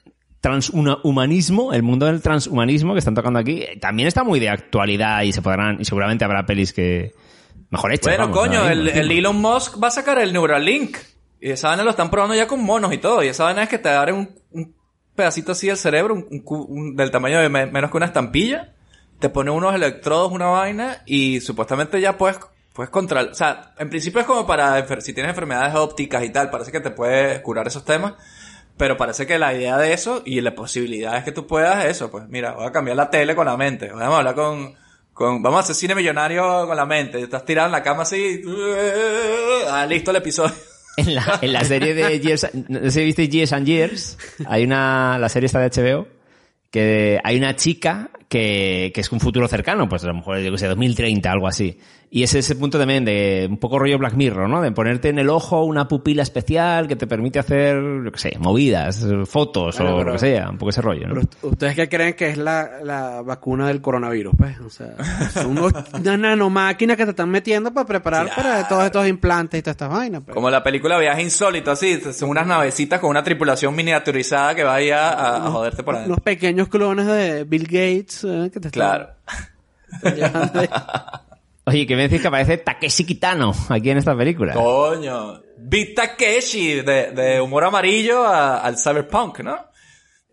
transhumanismo, 0.45 1.73
el 1.73 1.83
mundo 1.83 2.05
del 2.05 2.21
transhumanismo 2.21 2.93
que 2.93 2.99
están 2.99 3.15
tocando 3.15 3.39
aquí, 3.39 3.65
también 3.81 4.07
está 4.07 4.23
muy 4.23 4.39
de 4.39 4.49
actualidad 4.49 5.23
y 5.23 5.31
se 5.31 5.41
podrán, 5.41 5.77
y 5.81 5.85
seguramente 5.85 6.23
habrá 6.23 6.45
pelis 6.45 6.71
que 6.73 7.13
mejor 7.71 7.91
hechas. 7.91 8.15
Bueno, 8.15 8.29
vamos, 8.31 8.37
coño, 8.37 8.69
el, 8.69 9.11
Elon 9.11 9.37
Musk 9.37 9.81
va 9.81 9.87
a 9.87 9.91
sacar 9.91 10.19
el 10.19 10.31
Neuralink. 10.33 10.97
Y 11.41 11.51
esa 11.51 11.69
vaina 11.69 11.83
lo 11.83 11.89
están 11.91 12.09
probando 12.09 12.33
ya 12.35 12.47
con 12.47 12.63
monos 12.63 12.93
y 12.93 12.97
todo. 12.97 13.23
Y 13.23 13.27
esa 13.27 13.43
vaina 13.43 13.63
es 13.63 13.69
que 13.69 13.77
te 13.77 13.89
abren 13.89 14.15
un, 14.15 14.29
un 14.51 14.75
pedacito 15.15 15.51
así 15.51 15.67
del 15.67 15.77
cerebro, 15.77 16.15
un, 16.15 16.95
del 16.95 17.11
tamaño 17.11 17.39
de 17.39 17.49
me- 17.49 17.65
menos 17.67 17.91
que 17.91 17.97
una 17.97 18.05
estampilla. 18.07 18.73
Te 19.19 19.29
pone 19.29 19.51
unos 19.51 19.73
electrodos, 19.75 20.31
una 20.31 20.47
vaina, 20.47 21.03
y 21.05 21.41
supuestamente 21.41 22.01
ya 22.01 22.17
puedes, 22.17 22.39
puedes 22.73 22.89
controlar. 22.89 23.31
O 23.31 23.35
sea, 23.35 23.73
en 23.77 23.89
principio 23.89 24.21
es 24.21 24.27
como 24.27 24.45
para 24.47 24.85
si 25.01 25.13
tienes 25.13 25.29
enfermedades 25.29 25.75
ópticas 25.75 26.23
y 26.23 26.29
tal, 26.29 26.49
parece 26.49 26.71
que 26.71 26.79
te 26.81 26.91
puede 26.91 27.41
curar 27.41 27.67
esos 27.67 27.85
temas. 27.85 28.13
Pero 28.77 28.97
parece 28.97 29.25
que 29.25 29.39
la 29.39 29.53
idea 29.53 29.77
de 29.77 29.93
eso 29.93 30.21
y 30.25 30.41
la 30.41 30.53
posibilidad 30.53 31.17
es 31.17 31.23
que 31.23 31.31
tú 31.31 31.47
puedas 31.47 31.85
eso, 31.85 32.11
pues 32.11 32.27
mira, 32.27 32.53
voy 32.53 32.65
a 32.65 32.71
cambiar 32.71 32.97
la 32.97 33.09
tele 33.09 33.35
con 33.35 33.45
la 33.45 33.55
mente. 33.55 33.87
Vamos 33.89 34.15
a 34.15 34.17
hablar 34.17 34.35
con, 34.35 34.75
con 35.13 35.41
vamos 35.41 35.59
a 35.59 35.63
hacer 35.63 35.75
cine 35.75 35.95
millonario 35.95 36.67
con 36.67 36.75
la 36.75 36.85
mente. 36.85 37.21
Estás 37.21 37.45
tirado 37.45 37.67
en 37.67 37.71
la 37.71 37.83
cama 37.83 38.03
así, 38.03 38.41
ah, 39.69 39.85
listo 39.87 40.11
el 40.11 40.17
episodio. 40.17 40.53
En 40.97 41.13
la, 41.13 41.39
en 41.41 41.51
la 41.51 41.61
serie 41.65 41.93
de 41.93 42.21
Years, 42.21 42.47
no 42.69 42.79
sé 42.79 42.91
si 42.91 43.03
viste 43.03 43.27
Years 43.27 43.51
and 43.51 43.67
Years, 43.67 44.17
hay 44.47 44.63
una, 44.63 45.17
la 45.19 45.27
serie 45.27 45.47
está 45.47 45.59
de 45.59 45.69
HBO, 45.69 46.07
que 46.71 47.19
hay 47.21 47.35
una 47.35 47.57
chica 47.57 48.11
que, 48.29 48.91
que 48.93 49.01
es 49.01 49.11
un 49.11 49.19
futuro 49.19 49.47
cercano, 49.47 49.87
pues 49.87 50.03
a 50.03 50.07
lo 50.07 50.15
mejor, 50.15 50.39
yo 50.39 50.51
que 50.51 50.57
sé, 50.57 50.67
2030, 50.67 51.31
algo 51.31 51.47
así. 51.47 51.77
Y 52.11 52.23
es 52.23 52.33
ese 52.33 52.55
punto 52.55 52.77
también 52.79 53.03
de 53.03 53.45
un 53.49 53.57
poco 53.57 53.77
rollo 53.79 53.97
Black 53.97 54.13
Mirror, 54.13 54.47
¿no? 54.47 54.61
De 54.61 54.71
ponerte 54.71 55.09
en 55.09 55.19
el 55.19 55.29
ojo 55.29 55.63
una 55.65 55.87
pupila 55.87 56.21
especial 56.23 56.87
que 56.87 56.95
te 56.95 57.07
permite 57.07 57.39
hacer, 57.39 57.75
yo 58.05 58.11
que 58.11 58.19
sé, 58.19 58.37
movidas, 58.39 59.05
fotos 59.25 59.77
Bueno, 59.77 59.95
o 59.95 59.97
pero- 59.97 60.07
lo 60.07 60.13
que 60.13 60.19
sea, 60.19 60.49
un 60.49 60.57
poco 60.57 60.69
ese 60.69 60.81
rollo, 60.81 61.07
¿no? 61.07 61.15
Pero 61.15 61.21
ust- 61.27 61.37
¿Ustedes 61.51 61.75
qué 61.75 61.89
creen 61.89 62.13
que 62.13 62.29
es 62.29 62.37
la, 62.37 62.79
la 62.83 63.21
vacuna 63.21 63.67
del 63.67 63.81
coronavirus? 63.81 64.33
Pues, 64.37 64.59
o 64.61 64.69
sea, 64.69 64.95
son 65.33 65.57
unos- 65.57 65.73
una 65.93 66.15
nanomáquina 66.15 66.95
que 66.95 67.03
te 67.05 67.09
están 67.09 67.29
metiendo 67.29 67.73
para 67.73 67.85
preparar 67.87 68.29
para 68.33 68.67
todos 68.67 68.85
estos 68.85 69.07
implantes 69.07 69.59
y 69.59 69.63
todas 69.63 69.73
estas 69.75 69.89
vainas. 69.89 70.21
pues. 70.23 70.33
Como 70.35 70.49
la 70.49 70.63
película 70.63 70.97
Viaje 70.99 71.21
Insólito, 71.23 71.71
así, 71.71 71.99
son 72.13 72.29
unas 72.29 72.47
navecitas 72.47 72.99
con 73.01 73.09
una 73.09 73.23
tripulación 73.23 73.75
miniaturizada 73.75 74.55
que 74.55 74.63
vaya 74.63 75.09
a, 75.09 75.47
a 75.47 75.51
joderte 75.51 75.83
por 75.83 75.95
adentro. 75.95 76.13
Unos 76.13 76.23
pequeños 76.23 76.69
clones 76.69 77.07
de 77.07 77.43
Bill 77.43 77.63
Gates 77.65 78.24
eh, 78.27 78.49
que 78.51 78.59
te 78.59 78.67
están- 78.67 78.71
Claro. 78.71 79.09
están. 80.03 80.51
Oye, 81.67 81.87
que 81.87 81.95
me 81.95 82.03
decís 82.03 82.21
que 82.21 82.27
aparece 82.27 82.57
Takeshi 82.57 83.05
Kitano 83.05 83.51
aquí 83.69 83.89
en 83.89 83.97
esta 83.97 84.15
película. 84.15 84.53
Coño. 84.53 85.41
Beat 85.57 85.95
Takeshi, 85.95 86.81
de, 86.81 87.11
de 87.11 87.41
humor 87.41 87.63
amarillo 87.63 88.23
a- 88.23 88.59
al 88.59 88.77
cyberpunk, 88.77 89.39
¿no? 89.39 89.57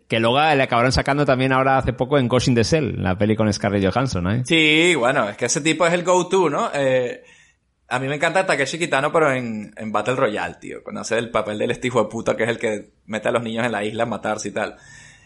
Que 0.07 0.19
luego 0.19 0.37
le 0.39 0.61
acabaron 0.61 0.91
sacando 0.91 1.25
también 1.25 1.51
ahora 1.53 1.77
hace 1.79 1.93
poco 1.93 2.19
en 2.19 2.27
Ghost 2.27 2.49
in 2.49 2.55
the 2.55 2.63
Shell, 2.63 3.01
la 3.01 3.17
peli 3.17 3.35
con 3.35 3.51
Scarlett 3.51 3.91
Johansson, 3.91 4.29
¿eh? 4.29 4.43
Sí, 4.45 4.93
bueno, 4.95 5.27
es 5.29 5.35
que 5.37 5.45
ese 5.45 5.61
tipo 5.61 5.87
es 5.87 5.93
el 5.93 6.03
go-to, 6.03 6.51
¿no? 6.51 6.69
Eh, 6.71 7.23
a 7.87 7.97
mí 7.97 8.07
me 8.07 8.15
encanta 8.15 8.45
Takeshi 8.45 8.77
Kitano, 8.77 9.11
pero 9.11 9.31
en, 9.31 9.73
en 9.75 9.91
Battle 9.91 10.15
Royale, 10.15 10.55
tío. 10.61 10.83
Cuando 10.83 11.01
hace 11.01 11.17
el 11.17 11.31
papel 11.31 11.57
del 11.57 11.71
este 11.71 11.87
hijo 11.87 12.03
de 12.03 12.09
puta, 12.09 12.37
que 12.37 12.43
es 12.43 12.49
el 12.49 12.59
que 12.59 12.91
mete 13.05 13.29
a 13.29 13.31
los 13.31 13.41
niños 13.41 13.65
en 13.65 13.71
la 13.71 13.83
isla 13.83 14.03
a 14.03 14.07
matarse 14.07 14.49
y 14.49 14.51
tal. 14.51 14.75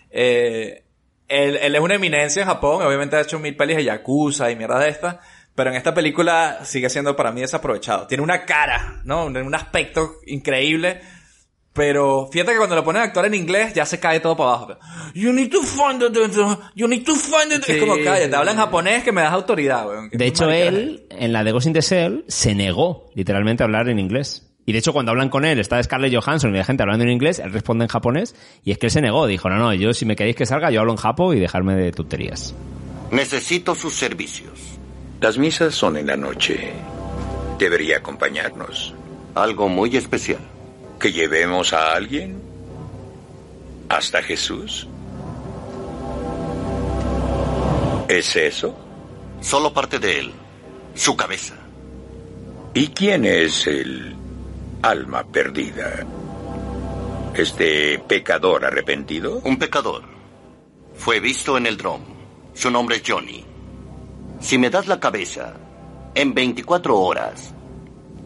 Eh, 0.10 0.86
él, 1.28 1.58
él 1.58 1.76
es 1.76 1.82
una 1.82 1.96
eminencia 1.96 2.42
en 2.42 2.48
Japón, 2.48 2.86
obviamente 2.86 3.16
ha 3.16 3.22
hecho 3.22 3.40
mil 3.40 3.56
pelis 3.56 3.78
de 3.78 3.84
Yakuza 3.86 4.50
y 4.52 4.56
mierda 4.56 4.80
de 4.80 4.90
esta, 4.90 5.20
pero 5.56 5.70
en 5.72 5.76
esta 5.76 5.94
película 5.94 6.60
sigue 6.64 6.90
siendo 6.90 7.16
para 7.16 7.32
mí 7.32 7.42
desaprovechado. 7.42 8.08
Tiene 8.08 8.24
una 8.24 8.46
cara, 8.46 9.02
¿no? 9.06 9.26
Un, 9.26 9.36
un 9.38 9.56
aspecto 9.56 10.18
increíble, 10.28 11.02
pero 11.74 12.28
fíjate 12.32 12.54
que 12.54 12.58
cuando 12.58 12.76
lo 12.76 12.84
ponen 12.84 13.04
a 13.04 13.06
actuar 13.06 13.26
en 13.28 13.36
inglés 13.36 13.74
ya 13.74 13.86
se 13.86 14.00
cae 14.00 14.20
todo 14.20 14.36
para 14.36 14.50
abajo. 14.50 14.78
You 15.14 15.32
need 15.32 15.52
to 15.52 15.62
find 15.62 16.02
it, 16.02 16.12
you 16.76 16.88
need 16.88 17.04
to 17.06 17.16
find 17.16 17.52
it. 17.52 17.60
es 17.60 17.66
Sí. 17.76 17.80
como, 17.80 17.96
cállate, 18.04 18.36
habla 18.36 18.52
en 18.52 18.58
japonés 18.58 19.04
que 19.04 19.12
me 19.12 19.22
das 19.22 19.34
autoridad, 19.34 19.88
weón. 19.88 20.10
De 20.12 20.26
hecho, 20.26 20.50
él, 20.50 21.06
en 21.12 21.34
la 21.34 21.44
de 21.44 21.52
Ghost 21.52 21.68
in 21.68 21.74
the 21.74 21.82
Shell, 21.82 22.26
se 22.28 22.56
negó 22.56 23.12
literalmente 23.14 23.62
a 23.62 23.66
hablar 23.66 23.90
en 23.90 24.00
inglés. 24.00 24.47
Y 24.68 24.74
de 24.74 24.80
hecho, 24.80 24.92
cuando 24.92 25.14
hablan 25.14 25.30
con 25.30 25.46
él, 25.46 25.60
está 25.60 25.82
Scarlett 25.82 26.14
Johansson 26.14 26.54
y 26.54 26.58
la 26.58 26.66
gente 26.66 26.84
hablando 26.84 27.06
en 27.06 27.12
inglés, 27.12 27.40
él 27.40 27.54
responde 27.54 27.86
en 27.86 27.88
japonés, 27.88 28.36
y 28.66 28.72
es 28.72 28.78
que 28.78 28.88
él 28.88 28.92
se 28.92 29.02
negó. 29.02 29.26
Dijo, 29.26 29.50
no, 29.50 29.56
no, 29.56 29.74
yo 29.74 29.94
si 29.94 30.06
me 30.06 30.18
queréis 30.18 30.36
que 30.36 30.46
salga, 30.46 30.70
yo 30.72 30.82
hablo 30.82 30.92
en 30.92 30.98
japo 30.98 31.34
y 31.34 31.40
dejarme 31.40 31.74
de 31.74 31.94
tonterías. 31.94 32.54
Necesito 33.10 33.76
sus 33.76 33.96
servicios. 33.96 34.60
Las 35.22 35.38
misas 35.38 35.74
son 35.74 35.96
en 35.96 36.08
la 36.08 36.18
noche. 36.18 36.74
Debería 37.58 38.00
acompañarnos. 38.00 38.94
Algo 39.36 39.70
muy 39.70 39.96
especial. 39.96 40.42
¿Que 41.00 41.14
llevemos 41.14 41.72
a 41.72 41.94
alguien? 41.94 42.42
¿Hasta 43.88 44.22
Jesús? 44.22 44.86
¿Es 48.10 48.36
eso? 48.36 48.78
Solo 49.40 49.72
parte 49.72 49.98
de 49.98 50.20
él. 50.20 50.34
Su 50.94 51.16
cabeza. 51.16 51.56
¿Y 52.74 52.88
quién 52.88 53.24
es 53.24 53.66
el 53.66 54.27
alma 54.82 55.24
perdida? 55.24 56.06
¿Este 57.36 58.00
pecador 58.00 58.66
arrepentido? 58.66 59.42
Un 59.44 59.58
pecador. 59.58 60.04
Fue 60.96 61.20
visto 61.20 61.58
en 61.58 61.68
el 61.68 61.78
dron. 61.78 62.02
Su 62.54 62.72
nombre 62.72 62.98
es 62.98 63.04
Johnny. 63.06 63.46
Si 64.40 64.58
me 64.58 64.70
das 64.70 64.88
la 64.88 65.00
cabeza, 65.00 65.54
en 66.16 66.34
24 66.34 66.98
horas, 66.98 67.54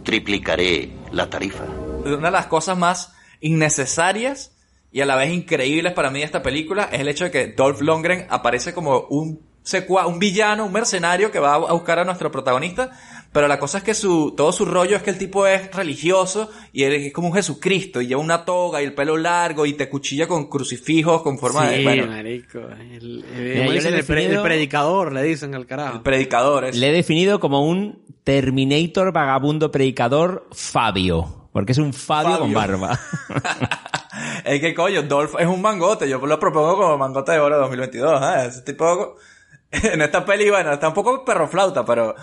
triplicaré 0.04 0.92
la 1.12 1.30
tarifa. 1.30 1.66
Una 2.06 2.28
de 2.28 2.32
las 2.32 2.48
cosas 2.48 2.78
más 2.78 3.14
innecesarias 3.42 4.56
y 4.92 5.02
a 5.02 5.06
la 5.06 5.16
vez 5.16 5.32
increíbles 5.32 5.94
para 5.94 6.10
mí 6.10 6.20
de 6.20 6.26
esta 6.26 6.42
película 6.42 6.90
es 6.92 7.02
el 7.02 7.08
hecho 7.08 7.26
de 7.26 7.32
que 7.32 7.48
Dolph 7.48 7.82
Lundgren 7.82 8.28
aparece 8.30 8.74
como 8.74 9.02
un 9.10 9.42
secua, 9.64 10.08
un 10.08 10.20
villano, 10.20 10.66
un 10.66 10.72
mercenario 10.74 11.32
que 11.32 11.40
va 11.40 11.56
a 11.56 11.74
buscar 11.74 12.00
a 12.00 12.06
nuestro 12.06 12.32
protagonista 12.32 12.92
Pero 13.34 13.48
la 13.48 13.58
cosa 13.60 13.78
es 13.78 13.84
que 13.86 13.94
su, 13.94 14.34
todo 14.36 14.52
su 14.52 14.66
rollo 14.66 14.98
es 14.98 15.04
que 15.04 15.10
el 15.10 15.18
tipo 15.18 15.48
es 15.48 15.74
religioso 15.74 16.50
y 16.74 16.84
él 16.84 16.94
es 16.94 17.14
como 17.14 17.30
un 17.30 17.34
Jesucristo 17.34 18.02
y 18.02 18.08
lleva 18.08 18.20
una 18.20 18.44
toga 18.44 18.82
y 18.82 18.86
el 18.86 18.94
pelo 18.94 19.16
largo 19.16 19.66
y 19.66 19.72
te 19.74 19.88
cuchilla 19.88 20.28
con 20.28 20.50
crucifijos 20.50 21.22
con 21.22 21.40
forma 21.40 21.68
de, 21.70 21.78
Sí, 21.78 21.84
bueno, 21.84 22.08
marico. 22.08 22.60
El, 22.60 23.24
el- 23.38 23.78
el 23.86 23.96
definido- 23.96 24.38
el 24.38 24.42
predicador, 24.42 25.14
le 25.14 25.24
dicen 25.24 25.56
al 25.56 25.66
carajo. 25.66 25.96
el 25.96 26.02
predicador 26.02 26.66
es. 26.66 26.76
Le 26.78 26.90
he 26.90 26.92
definido 26.92 27.40
como 27.40 27.66
un 27.66 28.02
Terminator 28.26 29.12
vagabundo 29.14 29.72
predicador 29.72 30.48
Fabio. 30.52 31.48
Porque 31.54 31.72
es 31.72 31.78
un 31.78 31.94
Fabio, 31.94 32.40
con 32.40 32.54
barba. 32.54 33.00
Es 34.44 34.60
que 34.60 34.74
coño, 34.74 35.04
Dolph 35.04 35.36
es 35.40 35.48
un 35.48 35.62
mangote, 35.62 36.08
yo 36.10 36.18
lo 36.26 36.40
propongo 36.40 36.76
como 36.76 36.98
mangote 36.98 37.32
de 37.34 37.40
oro 37.40 37.58
2022, 37.60 38.22
¿eh? 38.22 38.46
Ese 38.48 38.62
tipo, 38.62 39.16
en 39.72 40.02
esta 40.02 40.26
peli, 40.26 40.50
bueno, 40.50 40.74
está 40.74 40.90
un 40.90 40.94
poco 40.94 41.24
perro 41.24 41.48
flauta, 41.48 41.86
pero, 41.86 42.14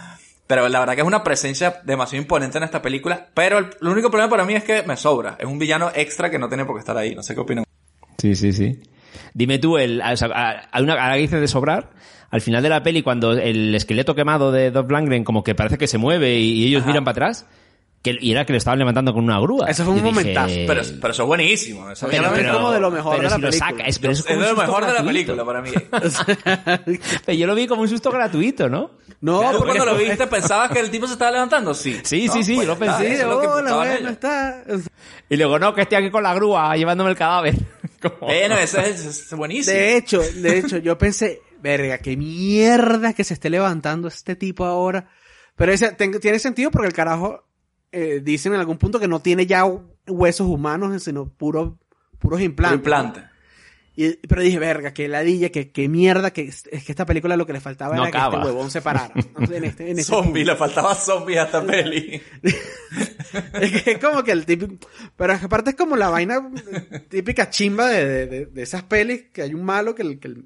pero 0.48 0.68
la 0.68 0.80
verdad 0.80 0.94
que 0.96 1.02
es 1.02 1.06
una 1.06 1.22
presencia 1.22 1.80
demasiado 1.84 2.20
imponente 2.20 2.58
en 2.58 2.64
esta 2.64 2.82
película, 2.82 3.28
pero 3.34 3.58
el, 3.58 3.66
el 3.80 3.86
único 3.88 4.10
problema 4.10 4.28
para 4.30 4.44
mí 4.44 4.54
es 4.54 4.64
que 4.64 4.82
me 4.82 4.96
sobra, 4.96 5.36
es 5.38 5.46
un 5.46 5.58
villano 5.60 5.92
extra 5.94 6.28
que 6.30 6.38
no 6.40 6.48
tiene 6.48 6.64
por 6.64 6.74
qué 6.74 6.80
estar 6.80 6.96
ahí, 6.96 7.14
no 7.14 7.22
sé 7.22 7.34
qué 7.34 7.40
opinan. 7.40 7.64
Sí, 8.20 8.34
sí, 8.34 8.52
sí. 8.52 8.80
Dime 9.34 9.60
tú, 9.60 9.78
el, 9.78 10.00
o 10.02 10.16
sea, 10.16 10.28
a- 10.72 10.80
una, 10.82 10.94
ahora 10.94 11.14
que 11.14 11.20
dices 11.20 11.40
de 11.40 11.46
sobrar, 11.48 11.90
al 12.30 12.40
final 12.40 12.62
de 12.62 12.68
la 12.68 12.82
peli, 12.82 13.02
cuando 13.02 13.32
el 13.32 13.74
esqueleto 13.74 14.14
quemado 14.14 14.50
de 14.50 14.70
Dolph 14.72 14.90
Lundgren 14.90 15.22
como 15.24 15.44
que 15.44 15.54
parece 15.54 15.78
que 15.78 15.86
se 15.86 15.98
mueve 15.98 16.38
y, 16.38 16.64
y 16.64 16.66
ellos 16.66 16.84
miran 16.84 17.04
para 17.04 17.12
atrás, 17.12 17.46
que, 18.02 18.16
y 18.20 18.30
era 18.32 18.44
que 18.44 18.52
le 18.52 18.58
estaban 18.58 18.78
levantando 18.78 19.12
con 19.12 19.24
una 19.24 19.40
grúa. 19.40 19.68
Eso 19.68 19.84
fue 19.84 19.92
un 19.94 19.98
dije, 20.00 20.08
momentazo, 20.10 20.54
Pero, 20.66 20.82
pero 21.00 21.10
eso 21.12 21.22
es 21.22 21.26
buenísimo, 21.26 21.90
eso 21.90 22.06
Pero- 22.10 22.26
es 22.26 22.32
pero- 22.32 22.52
como 22.54 22.70
de 22.72 22.80
lo 22.80 22.90
mejor 22.90 23.16
pero 23.16 23.28
de 23.28 23.30
la 23.30 23.36
si 23.36 23.42
lo 23.42 23.48
película. 23.50 23.70
saca, 23.70 23.84
es, 23.88 23.98
pero 23.98 24.12
es 24.12 24.18
es 24.20 24.26
de 24.26 24.36
lo 24.48 24.56
mejor 24.56 24.86
de 24.86 24.92
la 24.94 25.02
película 25.04 25.44
para 25.44 25.60
mí. 25.62 25.70
Pero 27.26 27.38
yo 27.38 27.46
lo 27.46 27.54
vi 27.54 27.66
como 27.66 27.82
un 27.82 27.88
susto 27.88 28.10
gratuito, 28.10 28.68
¿no? 28.68 28.92
No, 29.20 29.40
¿Tú 29.50 29.58
porque 29.58 29.78
cuando 29.78 29.86
lo 29.86 29.98
viste 29.98 30.26
pensabas 30.28 30.70
que 30.70 30.78
el 30.78 30.90
tipo 30.90 31.06
se 31.08 31.14
estaba 31.14 31.32
levantando? 31.32 31.74
Sí. 31.74 32.00
Sí, 32.04 32.28
sí, 32.28 32.44
sí, 32.44 32.54
pues 32.54 32.66
yo 32.68 32.74
lo 32.74 32.78
ya 32.78 32.86
está, 32.86 32.98
pensé, 32.98 33.14
eso 33.14 33.22
es 33.24 33.28
lo 33.28 33.40
que 33.40 33.46
hola, 33.48 33.60
buscaban 33.62 33.78
bueno, 33.88 33.98
ellos. 33.98 34.10
está. 34.12 34.64
Y 35.28 35.36
luego, 35.36 35.58
no, 35.58 35.74
que 35.74 35.80
estoy 35.82 35.98
aquí 35.98 36.10
con 36.10 36.22
la 36.22 36.34
grúa 36.34 36.76
llevándome 36.76 37.10
el 37.10 37.16
cadáver. 37.16 37.54
Bueno, 38.20 38.56
eso 38.56 38.78
es, 38.80 39.04
es 39.04 39.34
buenísimo. 39.34 39.76
De 39.76 39.96
hecho, 39.96 40.20
de 40.20 40.58
hecho, 40.58 40.76
yo 40.76 40.96
pensé, 40.96 41.40
verga, 41.60 41.98
qué 41.98 42.16
mierda 42.16 43.12
que 43.12 43.24
se 43.24 43.34
esté 43.34 43.50
levantando 43.50 44.06
este 44.06 44.36
tipo 44.36 44.64
ahora. 44.64 45.08
Pero 45.56 45.72
ese, 45.72 45.90
ten- 45.94 46.20
tiene 46.20 46.38
sentido 46.38 46.70
porque 46.70 46.86
el 46.86 46.92
carajo 46.92 47.48
eh, 47.90 48.20
dicen 48.22 48.54
en 48.54 48.60
algún 48.60 48.78
punto 48.78 49.00
que 49.00 49.08
no 49.08 49.18
tiene 49.18 49.46
ya 49.46 49.64
hu- 49.64 49.82
huesos 50.06 50.46
humanos, 50.46 51.02
sino 51.02 51.28
puro, 51.28 51.76
puros 52.20 52.38
Puro 52.38 52.38
implantes. 52.40 52.76
implante. 52.78 53.24
Y, 54.00 54.12
pero 54.28 54.42
dije, 54.42 54.60
verga, 54.60 54.94
qué 54.94 55.08
ladilla, 55.08 55.48
qué, 55.50 55.72
qué 55.72 55.88
mierda, 55.88 56.30
que 56.30 56.42
es 56.42 56.62
que 56.62 56.92
esta 56.92 57.04
película 57.04 57.36
lo 57.36 57.46
que 57.46 57.52
le 57.52 57.60
faltaba 57.60 57.96
No 57.96 58.02
era 58.02 58.12
que 58.12 58.16
acaba. 58.18 58.36
este 58.38 58.46
huevón 58.52 58.70
se 58.70 58.80
parara. 58.80 59.12
En 59.50 59.64
este, 59.64 59.90
en 59.90 60.04
Zombie, 60.04 60.44
punto. 60.44 60.52
le 60.52 60.56
faltaba 60.56 60.94
zombie 60.94 61.36
a 61.36 61.42
esta 61.44 61.66
peli. 61.66 62.22
Es 63.60 63.82
que 63.82 63.90
es 63.92 63.98
como 63.98 64.22
que 64.22 64.32
el 64.32 64.46
típico. 64.46 64.76
Pero 65.16 65.38
que 65.38 65.44
aparte 65.46 65.70
es 65.70 65.76
como 65.76 65.96
la 65.96 66.08
vaina 66.10 66.48
típica 67.08 67.50
chimba 67.50 67.88
de, 67.88 68.06
de, 68.06 68.26
de- 68.26 68.46
de 68.46 68.62
esas 68.62 68.84
pelis 68.84 69.24
que 69.32 69.42
hay 69.42 69.52
un 69.54 69.64
malo 69.64 69.94
que 69.94 70.02
el, 70.02 70.18
que 70.20 70.28
el 70.28 70.44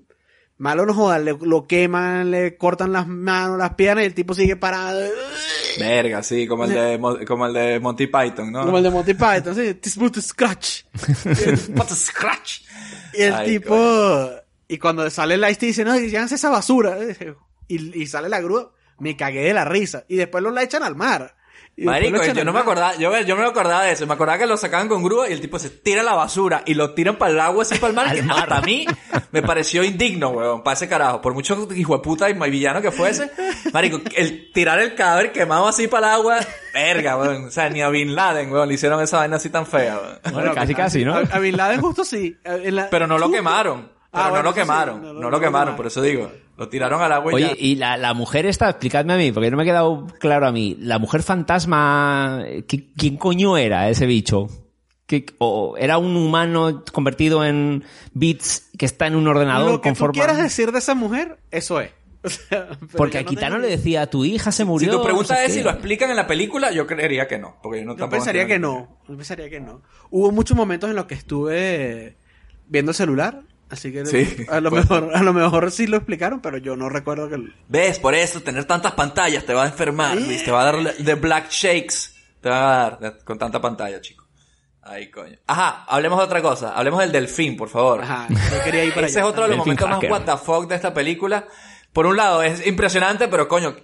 malo 0.58 0.84
no 0.86 0.94
joda, 0.94 1.18
le- 1.18 1.36
lo 1.40 1.66
queman, 1.66 2.30
le 2.30 2.56
cortan 2.56 2.90
las 2.92 3.06
manos, 3.06 3.58
las 3.58 3.74
piernas 3.74 4.02
y 4.04 4.06
el 4.06 4.14
tipo 4.14 4.32
sigue 4.34 4.56
parado. 4.56 5.00
Verga, 5.78 6.22
sí, 6.22 6.46
como 6.46 6.64
el 6.64 6.72
de, 6.72 6.98
Mo- 6.98 7.18
como 7.26 7.46
el 7.46 7.52
de 7.52 7.80
Monty 7.80 8.06
Python, 8.06 8.50
¿no? 8.50 8.64
Como 8.64 8.78
el 8.78 8.84
de 8.84 8.90
Monty 8.90 9.14
Python, 9.14 9.54
sí, 9.54 9.74
this 9.74 9.96
boot 9.96 10.18
scratch. 10.20 10.82
A 11.78 11.84
scratch. 11.94 12.62
Y 13.14 13.22
el 13.22 13.34
Ay, 13.34 13.50
tipo. 13.50 14.30
Y 14.68 14.78
cuando 14.78 15.08
sale 15.10 15.34
el 15.34 15.50
Ice 15.50 15.66
dice, 15.66 15.84
no, 15.84 15.98
llévanse 15.98 16.36
esa 16.36 16.50
basura. 16.50 16.96
Y, 17.68 18.02
y 18.02 18.06
sale 18.06 18.28
la 18.28 18.40
grúa, 18.40 18.72
me 18.98 19.16
cagué 19.16 19.44
de 19.44 19.54
la 19.54 19.64
risa. 19.64 20.04
Y 20.06 20.16
después 20.16 20.44
lo 20.44 20.50
la 20.50 20.62
echan 20.62 20.82
al 20.82 20.94
mar. 20.94 21.36
Marico, 21.74 22.22
yo 22.22 22.34
no 22.44 22.52
me 22.52 22.52
mar. 22.52 22.62
acordaba, 22.62 22.96
yo, 22.96 23.18
yo 23.22 23.34
me 23.34 23.44
acordaba 23.46 23.84
de 23.84 23.92
eso, 23.92 24.06
me 24.06 24.12
acordaba 24.12 24.38
que 24.38 24.46
lo 24.46 24.56
sacaban 24.58 24.88
con 24.88 25.02
grúa 25.02 25.28
y 25.28 25.32
el 25.32 25.40
tipo 25.40 25.58
se 25.58 25.70
tira 25.70 26.02
la 26.02 26.12
basura 26.14 26.62
y 26.66 26.74
lo 26.74 26.92
tiran 26.92 27.16
para 27.16 27.32
el 27.32 27.40
agua 27.40 27.62
así 27.62 27.76
para 27.78 27.88
el 27.88 27.94
mar, 27.96 28.12
que 28.14 28.20
hasta 28.20 28.58
a 28.58 28.60
mí 28.60 28.86
me 29.32 29.42
pareció 29.42 29.82
indigno, 29.82 30.28
weón, 30.30 30.62
para 30.62 30.74
ese 30.74 30.86
carajo, 30.86 31.22
por 31.22 31.32
mucho 31.32 31.66
hijo 31.74 31.96
de 31.96 32.02
puta 32.02 32.28
y 32.28 32.34
villano 32.34 32.82
que 32.82 32.92
fuese, 32.92 33.30
marico, 33.72 34.00
el 34.16 34.52
tirar 34.52 34.80
el 34.80 34.94
cadáver 34.94 35.32
quemado 35.32 35.66
así 35.66 35.88
para 35.88 36.08
el 36.08 36.12
agua, 36.20 36.40
verga, 36.74 37.16
weón, 37.16 37.46
o 37.46 37.50
sea, 37.50 37.70
ni 37.70 37.80
a 37.80 37.88
Bin 37.88 38.14
Laden, 38.14 38.52
weón, 38.52 38.68
le 38.68 38.74
hicieron 38.74 39.00
esa 39.02 39.16
vaina 39.18 39.36
así 39.36 39.48
tan 39.48 39.66
fea, 39.66 39.98
weón. 39.98 40.18
Bueno, 40.34 40.54
casi, 40.54 40.74
casi, 40.74 41.04
¿no? 41.06 41.14
A, 41.14 41.20
a 41.20 41.38
Bin 41.38 41.56
Laden 41.56 41.80
justo 41.80 42.04
sí. 42.04 42.36
La- 42.44 42.90
Pero 42.90 43.06
no 43.06 43.16
lo 43.18 43.30
quemaron, 43.30 43.90
pero 44.10 44.24
Ah, 44.24 44.24
no 44.24 44.30
bueno, 44.30 44.42
lo 44.44 44.52
sí, 44.52 44.60
quemaron, 44.60 45.00
no, 45.00 45.06
no, 45.08 45.12
no, 45.14 45.20
lo 45.22 45.30
no 45.30 45.40
quemaron. 45.40 45.74
por 45.74 45.86
eso 45.86 46.02
digo, 46.02 46.30
lo 46.62 46.68
tiraron 46.68 47.02
al 47.02 47.12
agua 47.12 47.32
y 47.32 47.34
Oye, 47.34 47.56
y 47.58 47.74
la, 47.76 47.96
la 47.96 48.14
mujer 48.14 48.46
esta, 48.46 48.68
explicadme 48.70 49.14
a 49.14 49.16
mí, 49.16 49.32
porque 49.32 49.50
no 49.50 49.56
me 49.56 49.64
ha 49.64 49.66
quedado 49.66 50.06
claro 50.20 50.46
a 50.46 50.52
mí. 50.52 50.76
La 50.78 50.98
mujer 50.98 51.22
fantasma, 51.22 52.42
¿qui- 52.68 52.92
¿quién 52.96 53.16
coño 53.16 53.56
era 53.56 53.88
ese 53.88 54.06
bicho? 54.06 54.48
¿Qué- 55.06 55.26
¿O 55.38 55.74
era 55.76 55.98
un 55.98 56.16
humano 56.16 56.84
convertido 56.92 57.44
en 57.44 57.84
bits 58.14 58.70
que 58.78 58.86
está 58.86 59.06
en 59.08 59.16
un 59.16 59.26
ordenador 59.26 59.70
Lo 59.72 59.80
que 59.80 59.92
con 59.94 60.06
tú 60.08 60.12
quieras 60.12 60.38
decir 60.38 60.72
de 60.72 60.78
esa 60.78 60.94
mujer, 60.94 61.38
eso 61.50 61.80
es. 61.80 61.90
O 62.24 62.28
sea, 62.30 62.68
pero 62.78 62.86
Porque 62.96 63.18
a 63.18 63.22
no 63.22 63.28
Kitano 63.28 63.56
tengo- 63.56 63.66
le 63.66 63.76
decía, 63.76 64.06
tu 64.08 64.24
hija 64.24 64.52
se 64.52 64.64
murió. 64.64 64.92
si 64.92 64.96
tu 64.96 65.02
pregunta 65.02 65.34
no 65.34 65.38
sé 65.40 65.44
es 65.46 65.50
qué". 65.52 65.58
si 65.58 65.64
lo 65.64 65.70
explican 65.70 66.08
en 66.10 66.14
la 66.16 66.28
película, 66.28 66.70
yo 66.70 66.86
creería 66.86 67.26
que 67.26 67.36
no, 67.36 67.56
porque 67.60 67.80
yo 67.80 67.84
no 67.84 67.96
Yo 67.96 68.08
pensaría 68.08 68.46
que 68.46 68.60
no. 68.60 68.96
Yo 69.08 69.16
pensaría 69.16 69.50
que 69.50 69.58
no. 69.58 69.82
Hubo 70.10 70.30
muchos 70.30 70.56
momentos 70.56 70.88
en 70.88 70.94
los 70.94 71.06
que 71.06 71.14
estuve 71.14 72.16
viendo 72.68 72.92
el 72.92 72.94
celular. 72.94 73.42
Así 73.72 73.90
que 73.90 74.04
Sí, 74.04 74.44
a, 74.50 74.60
lo 74.60 74.68
pues. 74.68 74.82
mejor, 74.88 75.16
a 75.16 75.22
lo 75.22 75.32
mejor 75.32 75.70
sí 75.72 75.86
lo 75.86 75.96
explicaron, 75.96 76.40
pero 76.42 76.58
yo 76.58 76.76
no 76.76 76.90
recuerdo 76.90 77.30
que... 77.30 77.38
¿Ves? 77.68 77.98
Por 77.98 78.14
eso, 78.14 78.42
tener 78.42 78.66
tantas 78.66 78.92
pantallas 78.92 79.46
te 79.46 79.54
va 79.54 79.64
a 79.64 79.68
enfermar, 79.68 80.14
Luis. 80.18 80.44
Te 80.44 80.50
va 80.50 80.60
a 80.60 80.64
dar 80.72 80.94
de 80.94 81.14
black 81.14 81.48
shakes. 81.50 82.12
Te 82.42 82.50
va 82.50 82.84
a 82.86 82.90
dar 82.98 83.18
con 83.24 83.38
tanta 83.38 83.62
pantalla, 83.62 83.98
chico. 84.02 84.26
Ay, 84.82 85.10
coño. 85.10 85.38
Ajá, 85.46 85.84
hablemos 85.88 86.18
de 86.18 86.24
otra 86.26 86.42
cosa. 86.42 86.74
Hablemos 86.76 87.00
del 87.00 87.12
delfín, 87.12 87.56
por 87.56 87.70
favor. 87.70 88.02
Ajá, 88.02 88.26
yo 88.28 88.62
quería 88.62 88.84
ir 88.84 88.92
para 88.92 89.06
Ese 89.06 89.20
allá. 89.20 89.26
es 89.28 89.30
otro 89.32 89.44
de 89.44 89.48
los 89.50 89.58
momentos 89.58 89.88
más 89.88 90.02
what 90.04 90.22
the 90.24 90.36
fuck 90.36 90.68
de 90.68 90.74
esta 90.74 90.92
película. 90.92 91.46
Por 91.94 92.04
un 92.04 92.16
lado, 92.18 92.42
es 92.42 92.66
impresionante, 92.66 93.26
pero 93.28 93.48
coño, 93.48 93.74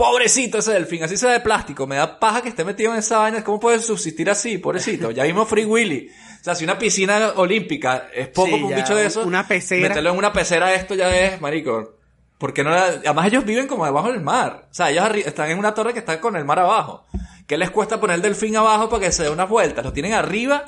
pobrecito 0.00 0.58
ese 0.58 0.72
delfín. 0.72 1.02
Así 1.04 1.16
sea 1.16 1.30
de 1.32 1.40
plástico. 1.40 1.86
Me 1.86 1.96
da 1.96 2.18
paja 2.18 2.42
que 2.42 2.48
esté 2.48 2.64
metido 2.64 2.92
en 2.92 2.98
esa 2.98 3.18
vaina. 3.18 3.44
¿Cómo 3.44 3.60
puede 3.60 3.78
subsistir 3.80 4.28
así? 4.30 4.58
Pobrecito. 4.58 5.10
Ya 5.10 5.24
vimos 5.24 5.48
Free 5.48 5.64
Willy. 5.64 6.08
O 6.40 6.44
sea, 6.44 6.54
si 6.54 6.64
una 6.64 6.78
piscina 6.78 7.32
olímpica 7.36 8.08
es 8.14 8.28
poco 8.28 8.48
Sí, 8.56 8.62
un 8.62 8.74
bicho 8.74 8.94
de 8.96 9.06
eso. 9.06 9.24
una 9.24 9.46
pecera. 9.46 9.88
Meterlo 9.88 10.10
en 10.10 10.16
una 10.18 10.32
pecera, 10.32 10.72
esto 10.74 10.94
ya 10.94 11.14
es, 11.14 11.40
marico. 11.40 11.96
Porque 12.38 12.64
no 12.64 12.70
la- 12.70 12.86
Además 12.86 13.26
ellos 13.26 13.44
viven 13.44 13.66
como 13.66 13.84
debajo 13.84 14.10
del 14.10 14.22
mar. 14.22 14.66
O 14.70 14.74
sea, 14.74 14.90
ellos 14.90 15.04
arri- 15.04 15.26
están 15.26 15.50
en 15.50 15.58
una 15.58 15.74
torre 15.74 15.92
que 15.92 15.98
está 15.98 16.18
con 16.20 16.36
el 16.36 16.44
mar 16.46 16.58
abajo. 16.58 17.06
¿Qué 17.46 17.58
les 17.58 17.70
cuesta 17.70 18.00
poner 18.00 18.16
el 18.16 18.22
delfín 18.22 18.56
abajo 18.56 18.88
para 18.88 19.04
que 19.04 19.12
se 19.12 19.24
dé 19.24 19.30
unas 19.30 19.48
vueltas? 19.48 19.84
Lo 19.84 19.92
tienen 19.92 20.14
arriba, 20.14 20.64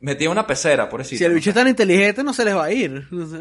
metido 0.00 0.30
en 0.30 0.38
una 0.38 0.46
pecera, 0.46 0.88
pobrecito. 0.88 1.18
Si 1.18 1.24
el 1.24 1.32
bicho 1.34 1.50
es 1.50 1.56
tan 1.56 1.66
inteligente, 1.66 2.22
no 2.22 2.32
se 2.32 2.44
les 2.44 2.54
va 2.54 2.64
a 2.66 2.72
ir. 2.72 3.08
No 3.10 3.26
sé. 3.26 3.38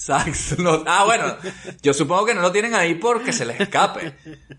Exacto. 0.00 0.62
No- 0.62 0.82
ah, 0.86 1.04
bueno. 1.04 1.36
Yo 1.82 1.92
supongo 1.92 2.24
que 2.24 2.34
no 2.34 2.40
lo 2.40 2.50
tienen 2.50 2.74
ahí 2.74 2.94
porque 2.94 3.32
se 3.34 3.44
les 3.44 3.60
escape. 3.60 4.14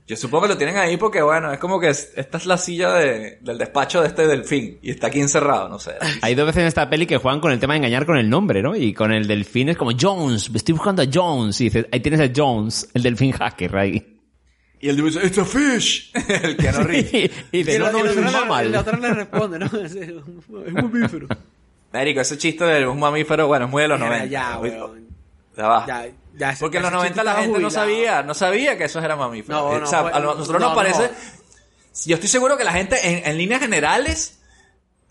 Yo 0.06 0.16
supongo 0.16 0.44
que 0.44 0.50
lo 0.50 0.58
tienen 0.58 0.78
ahí 0.78 0.98
porque, 0.98 1.22
bueno, 1.24 1.52
es 1.52 1.58
como 1.58 1.80
que 1.80 1.89
es- 1.89 2.12
esta 2.16 2.38
es 2.38 2.46
la 2.46 2.58
silla 2.60 2.94
de- 2.94 3.39
del 3.42 3.58
despacho 3.58 4.02
de 4.02 4.08
este 4.10 4.28
delfín. 4.28 4.78
Y 4.84 4.92
está 4.92 5.08
aquí 5.08 5.20
encerrado, 5.20 5.68
no 5.68 5.80
sé. 5.80 5.94
Hay 6.22 6.36
dos 6.36 6.46
veces 6.46 6.62
en 6.62 6.68
esta 6.68 6.88
peli 6.89 7.08
que 7.08 7.18
juegan 7.18 7.39
con 7.42 7.52
el 7.52 7.60
tema 7.60 7.74
de 7.74 7.78
engañar 7.80 8.06
con 8.06 8.18
el 8.18 8.30
nombre, 8.30 8.62
¿no? 8.62 8.76
Y 8.76 8.94
con 8.94 9.12
el 9.12 9.26
delfín 9.28 9.70
es 9.70 9.78
como 9.78 9.92
Jones, 10.00 10.52
estoy 10.54 10.74
buscando 10.74 11.02
a 11.02 11.06
Jones. 11.12 11.60
Y 11.60 11.66
dices, 11.66 11.88
ahí 11.92 12.00
tienes 12.02 12.22
a 12.22 12.32
Jones, 12.36 12.88
el 12.94 13.02
delfín 13.02 13.32
hacker 13.32 13.76
ahí. 13.76 14.20
Y 14.80 14.89
el 14.89 14.96
dice, 15.04 15.26
it's 15.26 15.38
a 15.39 15.46
fish. 15.46 16.12
el 16.44 16.56
que 16.58 16.72
no 16.72 16.84
ríe. 16.84 17.32
y 17.52 17.58
dice, 17.64 17.80
no, 17.80 17.92
no, 17.92 18.06
es 18.06 18.16
un 18.16 18.26
mammal. 18.26 18.72
La 18.72 18.82
otra 18.82 18.98
le 18.98 19.12
responde, 19.14 19.58
¿no? 19.60 19.66
Es, 19.84 19.96
un 19.96 20.74
mamífero. 20.74 21.28
Marico, 21.94 22.22
ese 22.22 22.38
chiste 22.38 22.64
de 22.64 22.88
un 22.88 23.00
mamífero, 23.00 23.48
bueno, 23.48 23.66
es 23.66 23.72
muy 23.72 23.82
de 23.82 23.88
los 23.89 24.00
Mira, 24.00 24.10
90. 24.26 24.32
ya, 24.32 24.60
weón. 24.60 25.11
Ya 25.58 25.68
va. 25.68 25.86
Ya, 25.86 26.08
ya, 26.36 26.58
Porque 26.60 26.78
en 26.78 26.84
los 26.84 26.91
ese 26.91 26.97
90 26.97 27.14
chiste 27.14 27.24
la 27.24 27.36
gente 27.41 27.60
no 27.60 27.70
sabía, 27.70 28.24
no 28.24 28.34
sabía 28.34 28.78
que 28.78 28.86
esos 28.86 29.04
eran 29.04 29.20
mamíferos. 29.20 29.62
No, 29.62 29.80
no, 29.80 29.86
o 29.86 29.88
sea, 29.88 29.99
a 29.99 30.20
nosotros 30.20 30.62
no, 30.62 30.68
nos 30.68 30.76
parece... 30.76 31.12
Yo 32.06 32.16
estoy 32.16 32.30
seguro 32.30 32.58
que 32.58 32.64
la 32.64 32.72
gente, 32.72 32.97
en, 33.06 33.28
en 33.30 33.38
líneas 33.38 33.60
generales, 33.60 34.39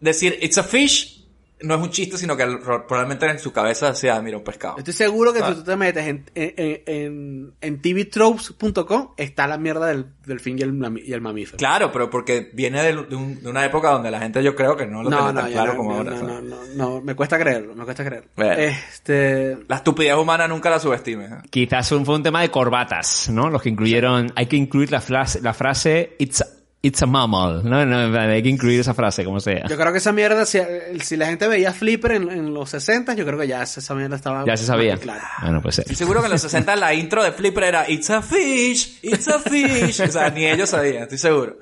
decir 0.01 0.39
it's 0.41 0.57
a 0.57 0.63
fish 0.63 1.20
no 1.63 1.75
es 1.75 1.81
un 1.81 1.91
chiste, 1.91 2.17
sino 2.17 2.37
que 2.37 2.47
probablemente 2.87 3.27
en 3.27 3.39
su 3.39 3.53
cabeza 3.53 3.91
decía, 3.91 4.17
"Ah, 4.17 4.23
mira, 4.23 4.37
un 4.39 4.45
pescado. 4.45 4.79
Estoy 4.79 4.95
seguro 4.95 5.33
que 5.33 5.41
Ah. 5.41 5.49
si 5.49 5.55
tú 5.57 5.65
te 5.65 5.77
metes 5.77 6.07
en, 6.07 6.25
en, 6.35 6.55
en, 6.57 6.83
en, 6.87 7.53
en 7.61 7.83
tvtropes.com 7.83 9.11
está 9.17 9.47
la 9.47 9.59
mierda 9.59 9.87
del, 9.87 10.07
del 10.27 10.41
fin 10.41 10.59
y 10.59 10.63
el, 10.63 11.03
y 11.05 11.13
el 11.13 11.21
mamífero. 11.21 11.59
Claro, 11.59 11.91
pero 11.93 12.09
porque 12.11 12.51
viene 12.55 12.83
de, 12.83 13.05
de 13.05 13.17
un- 13.17 13.43
de 13.43 13.49
una 13.51 13.65
época 13.65 13.91
donde 13.91 14.11
la 14.11 14.21
gente 14.21 14.43
yo 14.43 14.55
creo 14.55 14.77
que 14.77 14.87
no 14.87 15.03
lo 15.03 15.11
No, 15.11 15.17
tenía 15.19 15.33
no, 15.33 15.41
tan 15.43 15.53
claro 15.53 15.73
no, 15.73 15.77
como 15.79 15.91
no, 15.93 15.97
ahora. 15.99 16.11
no, 16.13 16.23
no, 16.23 16.41
no, 16.41 16.57
no, 16.75 17.01
me 17.01 17.15
cuesta 17.15 17.39
creerlo, 17.39 17.75
me 17.75 17.85
cuesta 17.85 18.05
creerlo. 18.05 18.31
Bueno. 18.37 18.55
Este, 18.55 19.59
La 19.69 19.77
estupidez 19.77 20.15
humana 20.17 20.49
nunca 20.49 20.71
la 20.71 20.79
subestimes. 20.79 21.31
¿eh? 21.31 21.37
Quizás 21.51 21.93
un- 21.93 22.05
fue 22.07 22.17
un 22.17 22.23
tema 22.23 22.43
de 22.43 22.51
corbatas, 22.51 23.29
¿no? 23.31 23.51
Los 23.51 23.63
que 23.63 23.69
incluyeron, 23.69 24.33
hay 24.37 24.47
que 24.47 24.57
incluir 24.57 24.91
la 24.93 25.01
frase, 25.01 25.41
la 25.43 25.53
frase 25.55 26.17
It's 26.19 26.45
It's 26.83 27.03
a 27.03 27.07
mammal. 27.07 27.63
No, 27.63 27.85
no, 27.85 28.19
hay 28.19 28.43
que 28.43 28.49
incluir 28.49 28.81
esa 28.81 28.95
frase, 28.95 29.23
como 29.23 29.39
sea. 29.39 29.67
Yo 29.69 29.77
creo 29.77 29.93
que 29.93 29.99
esa 29.99 30.13
mierda, 30.13 30.47
si, 30.47 30.59
si 31.03 31.17
la 31.19 31.27
gente 31.27 31.47
veía 31.47 31.75
Flipper 31.75 32.13
en, 32.13 32.31
en 32.31 32.55
los 32.55 32.71
60, 32.71 33.13
yo 33.15 33.27
creo 33.27 33.39
que 33.39 33.47
ya 33.47 33.63
esa 33.63 33.95
mierda 33.95 34.17
estaba... 34.17 34.47
Ya 34.47 34.57
se 34.57 34.65
sabía. 34.65 34.97
clara. 34.97 35.29
Bueno, 35.43 35.61
pues 35.61 35.83
Y 35.91 35.95
seguro 35.95 36.21
que 36.21 36.27
en 36.27 36.33
los 36.33 36.41
60 36.41 36.77
la 36.77 36.95
intro 36.95 37.23
de 37.23 37.33
Flipper 37.33 37.65
era 37.65 37.91
It's 37.91 38.09
a 38.09 38.23
fish, 38.23 38.99
it's 39.03 39.29
a 39.29 39.39
fish. 39.39 40.01
O 40.01 40.09
sea, 40.09 40.31
ni 40.31 40.47
ellos 40.47 40.71
sabían, 40.71 41.03
estoy 41.03 41.19
seguro. 41.19 41.57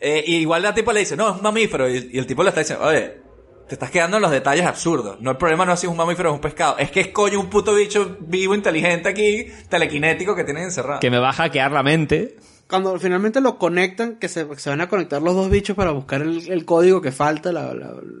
Eh, 0.00 0.24
y 0.26 0.36
igual 0.36 0.62
la 0.62 0.72
tipo 0.72 0.90
le 0.90 1.00
dice, 1.00 1.16
no, 1.16 1.28
es 1.28 1.36
un 1.36 1.42
mamífero. 1.42 1.86
Y, 1.90 2.10
y 2.14 2.18
el 2.18 2.26
tipo 2.26 2.42
le 2.42 2.48
está 2.48 2.60
diciendo, 2.62 2.86
oye, 2.86 3.26
te 3.68 3.74
estás 3.74 3.90
quedando 3.90 4.16
en 4.16 4.22
los 4.22 4.30
detalles 4.30 4.64
absurdos. 4.64 5.20
No, 5.20 5.32
el 5.32 5.36
problema 5.36 5.66
no 5.66 5.74
es 5.74 5.80
si 5.80 5.86
es 5.86 5.90
un 5.90 5.98
mamífero 5.98 6.30
o 6.30 6.32
es 6.32 6.36
un 6.36 6.40
pescado. 6.40 6.78
Es 6.78 6.90
que 6.90 7.00
es 7.00 7.08
coño 7.08 7.38
un 7.40 7.50
puto 7.50 7.74
bicho 7.74 8.16
vivo, 8.20 8.54
inteligente 8.54 9.10
aquí, 9.10 9.48
telequinético 9.68 10.34
que 10.34 10.44
tienen 10.44 10.64
encerrado. 10.64 11.00
que 11.00 11.10
me 11.10 11.18
va 11.18 11.28
a 11.28 11.32
hackear 11.34 11.72
la 11.72 11.82
mente. 11.82 12.36
Cuando 12.68 12.98
finalmente 12.98 13.40
lo 13.40 13.58
conectan, 13.58 14.16
que 14.16 14.28
se, 14.28 14.44
van 14.44 14.80
a 14.80 14.88
conectar 14.88 15.22
los 15.22 15.34
dos 15.34 15.50
bichos 15.50 15.76
para 15.76 15.92
buscar 15.92 16.22
el, 16.22 16.50
el 16.50 16.64
código 16.64 17.00
que 17.00 17.12
falta, 17.12 17.52
la 17.52 17.72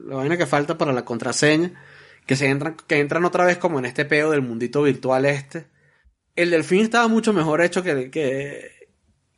vaina 0.06 0.36
que 0.36 0.46
falta 0.46 0.78
para 0.78 0.92
la 0.92 1.04
contraseña, 1.04 1.72
que 2.26 2.36
se 2.36 2.48
entran, 2.48 2.76
que 2.86 3.00
entran 3.00 3.24
otra 3.24 3.44
vez 3.44 3.58
como 3.58 3.78
en 3.78 3.86
este 3.86 4.04
peo 4.04 4.30
del 4.30 4.42
mundito 4.42 4.82
virtual 4.82 5.24
este. 5.24 5.66
El 6.34 6.50
delfín 6.50 6.82
estaba 6.82 7.08
mucho 7.08 7.32
mejor 7.32 7.62
hecho 7.62 7.82
que, 7.82 8.10
que, 8.10 8.75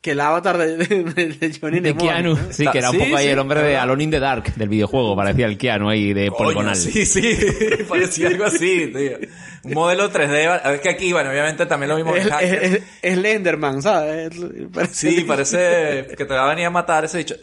que 0.01 0.11
el 0.11 0.19
avatar 0.21 0.57
de, 0.57 0.77
de, 0.77 1.03
de 1.03 1.57
Johnny 1.59 1.81
De 1.81 1.93
Keanu. 1.95 2.35
¿no? 2.35 2.39
Sí, 2.53 2.65
que 2.71 2.77
era 2.77 2.89
un 2.91 2.95
Sí, 2.97 3.03
poco 3.03 3.17
ahí 3.17 3.25
sí, 3.25 3.31
el 3.31 3.39
hombre 3.39 3.59
de 3.59 3.65
verdad. 3.67 3.81
Alone 3.83 4.03
in 4.05 4.11
the 4.11 4.19
Dark 4.19 4.53
del 4.55 4.69
videojuego. 4.69 5.15
Parecía 5.15 5.45
el 5.45 5.57
Keanu 5.57 5.89
ahí 5.89 6.13
de 6.13 6.29
Coño, 6.29 6.37
poligonal. 6.37 6.75
Sí, 6.77 7.05
sí, 7.05 7.37
parecía 7.89 8.27
algo 8.27 8.45
así, 8.45 8.91
tío. 8.95 9.17
Un 9.63 9.73
modelo 9.73 10.09
3D. 10.09 10.61
A 10.63 10.71
ver 10.71 10.79
que 10.81 10.89
aquí, 10.89 11.11
bueno, 11.11 11.29
obviamente 11.31 11.65
también 11.65 11.89
lo 11.89 11.95
mismo 11.97 12.15
Es, 12.15 12.27
que 12.29 12.45
es, 12.65 12.81
es 13.01 13.17
Lenderman, 13.17 13.81
¿sabes? 13.81 14.29
Parece- 14.73 14.93
Sí, 15.11 15.23
parece 15.25 16.07
que 16.17 16.25
te 16.25 16.33
va 16.33 16.45
a 16.45 16.49
venir 16.49 16.65
a 16.67 16.69
matar 16.69 17.03
ese 17.03 17.17
dicho. 17.17 17.35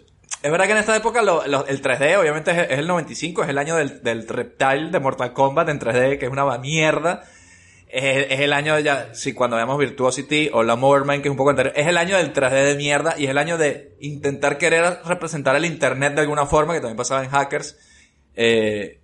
Es 0.42 0.50
verdad 0.50 0.64
que 0.66 0.72
en 0.72 0.78
esta 0.78 0.96
época 0.96 1.22
lo- 1.22 1.46
lo- 1.46 1.66
el 1.66 1.82
3D, 1.82 2.16
obviamente, 2.18 2.52
es, 2.52 2.58
es 2.70 2.78
el 2.78 2.86
95, 2.86 3.42
es 3.42 3.48
el 3.50 3.58
año 3.58 3.76
del, 3.76 4.02
del 4.02 4.26
Reptile 4.26 4.90
de 4.90 4.98
Mortal 5.00 5.32
Kombat 5.34 5.68
en 5.68 5.78
3D, 5.78 6.18
que 6.18 6.24
es 6.26 6.30
una 6.32 6.44
mierda. 6.58 7.24
Es, 7.88 8.26
es 8.30 8.40
el 8.40 8.52
año 8.52 8.78
ya, 8.80 9.14
sí, 9.14 9.32
cuando 9.32 9.56
veamos 9.56 9.78
Virtuosity 9.78 10.50
o 10.52 10.62
la 10.62 10.76
Moverman, 10.76 11.22
que 11.22 11.28
es 11.28 11.30
un 11.30 11.36
poco 11.36 11.50
anterior, 11.50 11.72
es 11.76 11.86
el 11.86 11.96
año 11.96 12.16
del 12.16 12.32
3D 12.32 12.64
de 12.64 12.74
mierda 12.74 13.14
y 13.16 13.24
es 13.24 13.30
el 13.30 13.38
año 13.38 13.58
de 13.58 13.96
intentar 14.00 14.58
querer 14.58 14.98
representar 15.04 15.54
el 15.54 15.64
Internet 15.64 16.14
de 16.14 16.22
alguna 16.22 16.46
forma, 16.46 16.74
que 16.74 16.80
también 16.80 16.96
pasaba 16.96 17.22
en 17.22 17.30
Hackers. 17.30 17.78
Eh, 18.34 19.00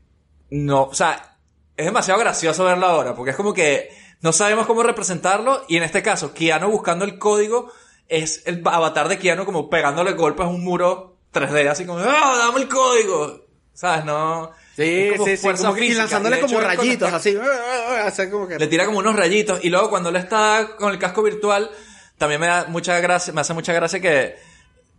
no, 0.51 0.85
o 0.85 0.95
sea, 0.95 1.39
es 1.77 1.87
demasiado 1.87 2.21
gracioso 2.21 2.65
verlo 2.65 2.87
ahora, 2.87 3.15
porque 3.15 3.31
es 3.31 3.37
como 3.37 3.55
que 3.55 3.91
no 4.21 4.33
sabemos 4.33 4.67
cómo 4.67 4.83
representarlo, 4.83 5.65
y 5.69 5.77
en 5.77 5.85
este 5.85 6.03
caso, 6.03 6.35
Keanu 6.35 6.71
buscando 6.71 7.05
el 7.05 7.19
código 7.19 7.73
es 8.09 8.43
el 8.47 8.63
avatar 8.67 9.09
de 9.09 9.19
Keanu 9.19 9.45
como 9.45 9.71
pegándole 9.71 10.13
golpes 10.13 10.47
a 10.47 10.49
un 10.49 10.63
muro 10.63 11.17
3D, 11.33 11.69
así 11.69 11.87
como, 11.87 12.01
¡ah, 12.01 12.37
dame 12.39 12.61
el 12.61 12.69
código! 12.69 13.47
¿Sabes? 13.73 14.05
No. 14.05 14.51
Sí, 14.77 15.09
como 15.13 15.25
sí, 15.27 15.37
sí, 15.37 15.43
fuerza 15.43 15.63
como 15.65 15.75
que- 15.75 15.81
y 15.81 15.83
física, 15.89 16.03
lanzándole 16.03 16.37
hecho, 16.39 16.47
como 16.47 16.61
rayitos, 16.61 17.09
está- 17.09 17.17
así. 17.17 17.37
hacer 18.07 18.31
como 18.31 18.49
que... 18.49 18.59
le 18.59 18.67
tira 18.69 18.87
como 18.87 18.99
unos 18.99 19.15
rayitos 19.17 19.63
y 19.65 19.69
luego 19.69 19.91
cuando 19.91 20.09
él 20.09 20.17
está 20.17 20.71
con 20.79 20.93
el 20.93 20.99
casco 20.99 21.23
virtual 21.23 21.71
también 22.19 22.41
me 22.41 22.47
da 22.47 22.67
mucha 22.69 22.99
gracia, 23.01 23.33
me 23.33 23.41
hace 23.43 23.53
mucha 23.53 23.73
gracia 23.73 24.01
que 24.01 24.37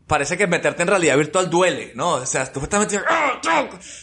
parece 0.05 0.38
que 0.38 0.45
meterte 0.45 0.82
en 0.84 0.89
realidad 0.89 1.17
virtual 1.17 1.49
duele, 1.49 1.93
¿no? 1.95 2.15
O 2.15 2.26
sea, 2.26 2.51
tú 2.51 2.59
estás 2.61 2.82
metido, 2.82 3.01
¡ah, 3.07 3.39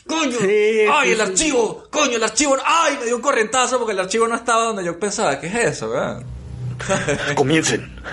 coño! 0.07 0.39
Sí, 0.41 0.81
¡Ay, 0.91 1.09
sí, 1.09 1.12
el 1.12 1.16
sí. 1.16 1.21
archivo! 1.23 1.85
¡Coño, 1.91 2.16
el 2.16 2.23
archivo! 2.25 2.57
¡Ay, 2.64 2.97
me 2.99 3.07
dio 3.07 3.16
un 3.16 3.23
corrientazo 3.23 3.79
porque 3.79 3.93
el 3.93 4.01
archivo 4.01 4.27
no 4.27 4.35
estaba 4.35 4.64
donde 4.64 4.85
yo 4.85 4.99
pensaba! 4.99 5.39
¿Qué 5.39 5.47
es 5.49 5.55
eso, 5.55 5.91
weón? 5.91 6.25
Comiencen. 7.37 7.95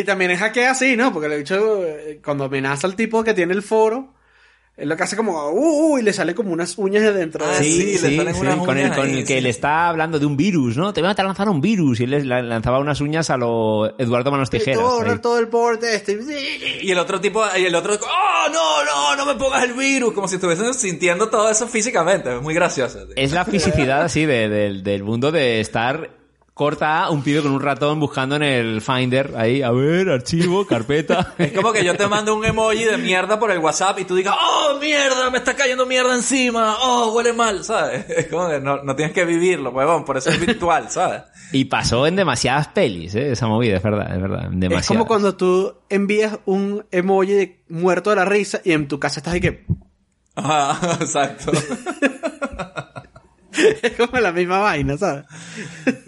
Y 0.00 0.04
también 0.04 0.30
es 0.30 0.38
hackea 0.40 0.72
así, 0.72 0.96
¿no? 0.96 1.12
Porque 1.12 1.28
le 1.28 1.36
he 1.36 1.38
dicho, 1.38 1.84
eh, 1.84 2.20
cuando 2.24 2.44
amenaza 2.44 2.86
al 2.86 2.96
tipo 2.96 3.24
que 3.24 3.32
tiene 3.34 3.54
el 3.54 3.62
foro, 3.62 4.12
él 4.76 4.90
lo 4.90 4.96
que 4.96 5.04
hace 5.04 5.16
como, 5.16 5.48
uh, 5.52 5.94
uh, 5.94 5.98
y 5.98 6.02
le 6.02 6.12
sale 6.12 6.34
como 6.34 6.52
unas 6.52 6.76
uñas 6.76 7.02
de 7.02 7.12
dentro. 7.14 7.46
Ah, 7.46 7.52
de- 7.58 7.64
sí, 7.64 7.78
le 7.78 7.84
Sí, 7.92 7.98
salen 8.16 8.34
sí, 8.34 8.40
unas 8.42 8.56
con 8.56 8.76
el, 8.76 8.84
uñas 8.84 8.96
con 8.98 9.06
ahí, 9.06 9.18
el 9.20 9.24
que 9.26 9.40
le 9.40 9.48
está 9.48 9.88
hablando 9.88 10.18
de 10.18 10.26
un 10.26 10.36
virus, 10.36 10.76
¿no? 10.76 10.92
Te 10.92 11.00
voy 11.00 11.10
a 11.16 11.22
lanzar 11.22 11.48
un 11.48 11.62
virus. 11.62 12.00
Y 12.00 12.04
él 12.04 12.28
la- 12.28 12.42
lanzaba 12.42 12.78
unas 12.78 13.00
uñas 13.00 13.30
a 13.30 13.38
lo 13.38 13.98
Eduardo 13.98 14.30
Manos 14.30 14.48
Y 14.52 14.58
Tijeras. 14.58 14.78
todo, 14.78 15.20
todo 15.20 15.38
el 15.38 15.48
porte 15.48 15.94
este. 15.94 16.18
Y 16.82 16.90
el 16.90 16.98
otro 16.98 17.18
tipo, 17.22 17.42
y 17.58 17.64
el 17.64 17.74
otro, 17.74 17.94
¡oh, 17.94 18.50
no, 18.52 18.84
no, 18.84 19.16
no 19.16 19.24
me 19.32 19.38
pongas 19.40 19.64
el 19.64 19.72
virus! 19.72 20.12
Como 20.12 20.28
si 20.28 20.34
estuviesen 20.34 20.74
sintiendo 20.74 21.30
todo 21.30 21.48
eso 21.50 21.66
físicamente. 21.68 22.36
Es 22.36 22.42
muy 22.42 22.52
gracioso. 22.52 22.98
tío. 23.06 23.14
Es 23.16 23.32
la 23.32 23.46
fisicidad 23.46 24.02
así 24.02 24.26
de- 24.26 24.50
del- 24.50 24.82
del 24.82 25.02
mundo 25.04 25.32
de 25.32 25.60
estar 25.60 26.10
corta 26.56 27.04
A, 27.04 27.10
un 27.10 27.22
pibe 27.22 27.42
con 27.42 27.52
un 27.52 27.60
ratón 27.60 28.00
buscando 28.00 28.34
en 28.36 28.42
el 28.42 28.80
Finder 28.80 29.34
ahí, 29.36 29.60
a 29.60 29.70
ver, 29.72 30.08
archivo, 30.08 30.66
carpeta. 30.66 31.34
Es 31.38 31.52
como 31.52 31.70
que 31.70 31.84
yo 31.84 31.94
te 31.98 32.06
mando 32.06 32.34
un 32.34 32.46
emoji 32.46 32.82
de 32.84 32.96
mierda 32.96 33.38
por 33.38 33.50
el 33.50 33.58
WhatsApp 33.58 33.98
y 33.98 34.06
tú 34.06 34.14
digas, 34.16 34.34
¡oh, 34.40 34.78
mierda! 34.80 35.28
Me 35.28 35.36
está 35.36 35.54
cayendo 35.54 35.84
mierda 35.84 36.14
encima. 36.14 36.78
¡Oh, 36.80 37.12
huele 37.12 37.34
mal! 37.34 37.62
¿Sabes? 37.62 38.06
Es 38.08 38.28
como 38.28 38.48
que 38.48 38.58
no, 38.58 38.82
no 38.82 38.96
tienes 38.96 39.14
que 39.14 39.26
vivirlo, 39.26 39.68
huevón. 39.68 40.06
Por 40.06 40.16
eso 40.16 40.30
es 40.30 40.40
virtual, 40.40 40.86
¿sabes? 40.88 41.24
Y 41.52 41.66
pasó 41.66 42.06
en 42.06 42.16
demasiadas 42.16 42.68
pelis, 42.68 43.14
¿eh? 43.14 43.32
esa 43.32 43.48
movida, 43.48 43.76
es 43.76 43.82
verdad, 43.82 44.16
es 44.16 44.22
verdad. 44.22 44.46
en 44.46 44.54
Es 44.54 44.60
demasiadas. 44.60 44.88
como 44.88 45.06
cuando 45.06 45.36
tú 45.36 45.74
envías 45.90 46.38
un 46.46 46.86
emoji 46.90 47.32
de 47.34 47.64
muerto 47.68 48.08
de 48.08 48.16
la 48.16 48.24
risa 48.24 48.62
y 48.64 48.72
en 48.72 48.88
tu 48.88 48.98
casa 48.98 49.20
estás 49.20 49.34
ahí 49.34 49.42
que... 49.42 49.66
Ajá, 50.34 50.94
exacto. 51.00 51.52
es 53.82 53.92
como 53.92 54.18
la 54.20 54.32
misma 54.32 54.58
vaina, 54.58 54.96
¿sabes? 54.96 55.24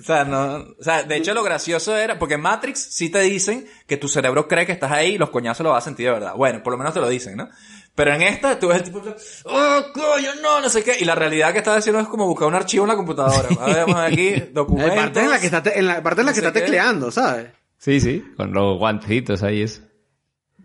O 0.00 0.02
sea, 0.02 0.24
no, 0.24 0.56
o 0.78 0.82
sea, 0.82 1.02
de 1.02 1.16
hecho 1.16 1.34
lo 1.34 1.42
gracioso 1.42 1.96
era, 1.96 2.18
porque 2.18 2.34
en 2.34 2.40
Matrix 2.42 2.78
sí 2.90 3.10
te 3.10 3.20
dicen 3.20 3.66
que 3.86 3.96
tu 3.96 4.08
cerebro 4.08 4.48
cree 4.48 4.66
que 4.66 4.72
estás 4.72 4.92
ahí 4.92 5.14
y 5.14 5.18
los 5.18 5.30
coñazos 5.30 5.64
lo 5.64 5.70
vas 5.70 5.84
a 5.84 5.86
sentir 5.86 6.06
de 6.06 6.12
verdad. 6.12 6.34
Bueno, 6.34 6.62
por 6.62 6.72
lo 6.72 6.78
menos 6.78 6.94
te 6.94 7.00
lo 7.00 7.08
dicen, 7.08 7.36
¿no? 7.36 7.48
Pero 7.94 8.14
en 8.14 8.22
esta, 8.22 8.58
tú 8.60 8.68
ves 8.68 8.76
el 8.78 8.84
tipo, 8.84 9.02
oh, 9.46 9.82
coño, 9.92 10.30
no, 10.40 10.60
no 10.60 10.68
sé 10.70 10.84
qué. 10.84 10.96
Y 11.00 11.04
la 11.04 11.16
realidad 11.16 11.50
que 11.52 11.58
estás 11.58 11.78
haciendo 11.78 12.00
es 12.00 12.06
como 12.06 12.26
buscar 12.28 12.46
un 12.46 12.54
archivo 12.54 12.84
en 12.84 12.88
la 12.90 12.94
computadora. 12.96 13.48
A 13.60 13.66
ver, 13.66 13.86
vamos 13.86 13.96
aquí, 14.00 14.28
En 14.28 14.50
documentos. 14.54 14.94
la 14.96 15.02
parte 15.02 15.20
en 15.20 15.30
la 15.30 15.40
que 15.40 15.46
está, 15.46 15.62
te- 15.64 15.78
en 15.78 15.86
la 15.86 16.00
parte 16.02 16.20
en 16.20 16.26
la 16.28 16.32
que 16.32 16.40
no 16.40 16.46
está 16.48 16.60
tecleando, 16.60 17.10
¿sabes? 17.10 17.48
Sí, 17.76 18.00
sí, 18.00 18.24
con 18.36 18.52
los 18.52 18.78
guantecitos 18.78 19.42
ahí 19.42 19.62
es. 19.62 19.82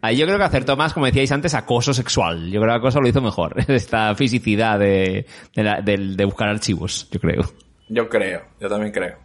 Ahí 0.04 0.18
yo 0.18 0.26
creo 0.26 0.38
que 0.38 0.44
acertó 0.44 0.76
más, 0.76 0.94
como 0.94 1.06
decíais 1.06 1.32
antes, 1.32 1.54
acoso 1.54 1.94
sexual. 1.94 2.52
Yo 2.52 2.60
creo 2.60 2.74
que 2.74 2.78
acoso 2.80 3.00
lo 3.00 3.08
hizo 3.08 3.22
mejor. 3.22 3.56
Esta 3.70 4.14
fisicidad 4.16 4.78
de, 4.78 5.26
de, 5.56 5.64
la- 5.64 5.82
del- 5.82 6.18
de 6.18 6.26
buscar 6.26 6.50
archivos, 6.50 7.08
yo 7.10 7.20
creo. 7.22 7.42
Yo 7.88 8.10
creo, 8.10 8.42
yo 8.60 8.68
también 8.68 8.92
creo. 8.92 9.18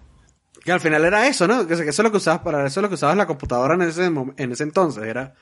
Que 0.64 0.72
al 0.72 0.80
final 0.80 1.04
era 1.04 1.26
eso, 1.26 1.48
¿no? 1.48 1.66
Que 1.66 1.74
eso 1.74 1.82
es 1.84 1.98
lo 1.98 2.10
que 2.10 2.18
usabas 2.18 2.40
para 2.42 2.64
eso 2.66 2.80
es 2.80 2.82
lo 2.82 2.88
que 2.88 2.94
usabas 2.94 3.16
la 3.16 3.26
computadora 3.26 3.74
en 3.74 3.82
ese 3.82 4.04
en 4.06 4.52
ese 4.52 4.62
entonces, 4.62 5.02
era 5.04 5.34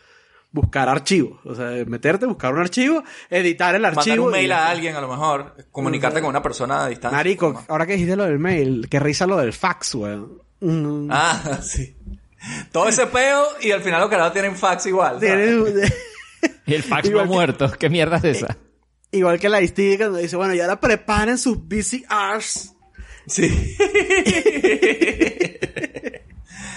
buscar 0.52 0.88
archivos, 0.88 1.38
o 1.44 1.54
sea, 1.54 1.66
meterte, 1.86 2.24
buscar 2.24 2.54
un 2.54 2.60
archivo, 2.60 3.02
editar 3.28 3.74
el 3.74 3.82
Mandar 3.82 3.98
archivo 3.98 4.26
un 4.26 4.32
mail 4.32 4.48
y- 4.48 4.52
a 4.52 4.68
alguien, 4.70 4.96
a 4.96 5.00
lo 5.02 5.08
mejor. 5.08 5.54
Comunicarte 5.70 6.20
con 6.20 6.30
una 6.30 6.40
persona 6.42 6.84
a 6.84 6.88
distancia. 6.88 7.16
Marico, 7.16 7.62
ahora 7.68 7.84
que 7.86 7.94
dijiste 7.94 8.16
lo 8.16 8.24
del 8.24 8.38
mail, 8.38 8.86
que 8.88 9.00
risa 9.00 9.26
lo 9.26 9.36
del 9.36 9.52
fax, 9.52 9.94
weón. 9.96 10.38
Mm. 10.60 11.08
Ah, 11.10 11.58
sí. 11.62 11.94
Todo 12.72 12.88
ese 12.88 13.06
peo 13.06 13.44
y 13.60 13.70
al 13.70 13.82
final 13.82 14.00
los 14.00 14.10
carados 14.10 14.32
tienen 14.32 14.56
fax 14.56 14.86
igual. 14.86 15.18
Y 16.66 16.74
el 16.74 16.82
fax 16.82 17.08
que- 17.08 17.14
muerto. 17.24 17.70
¿Qué 17.78 17.88
mierda 17.88 18.18
es 18.18 18.24
esa? 18.24 18.56
Igual 19.10 19.38
que 19.38 19.48
la 19.48 19.60
Isti 19.62 19.96
cuando 19.96 20.18
dice, 20.18 20.36
bueno, 20.36 20.54
y 20.54 20.60
ahora 20.60 20.78
preparen 20.80 21.38
sus 21.38 21.58
VCRs. 21.58 22.74
Sí. 23.26 23.76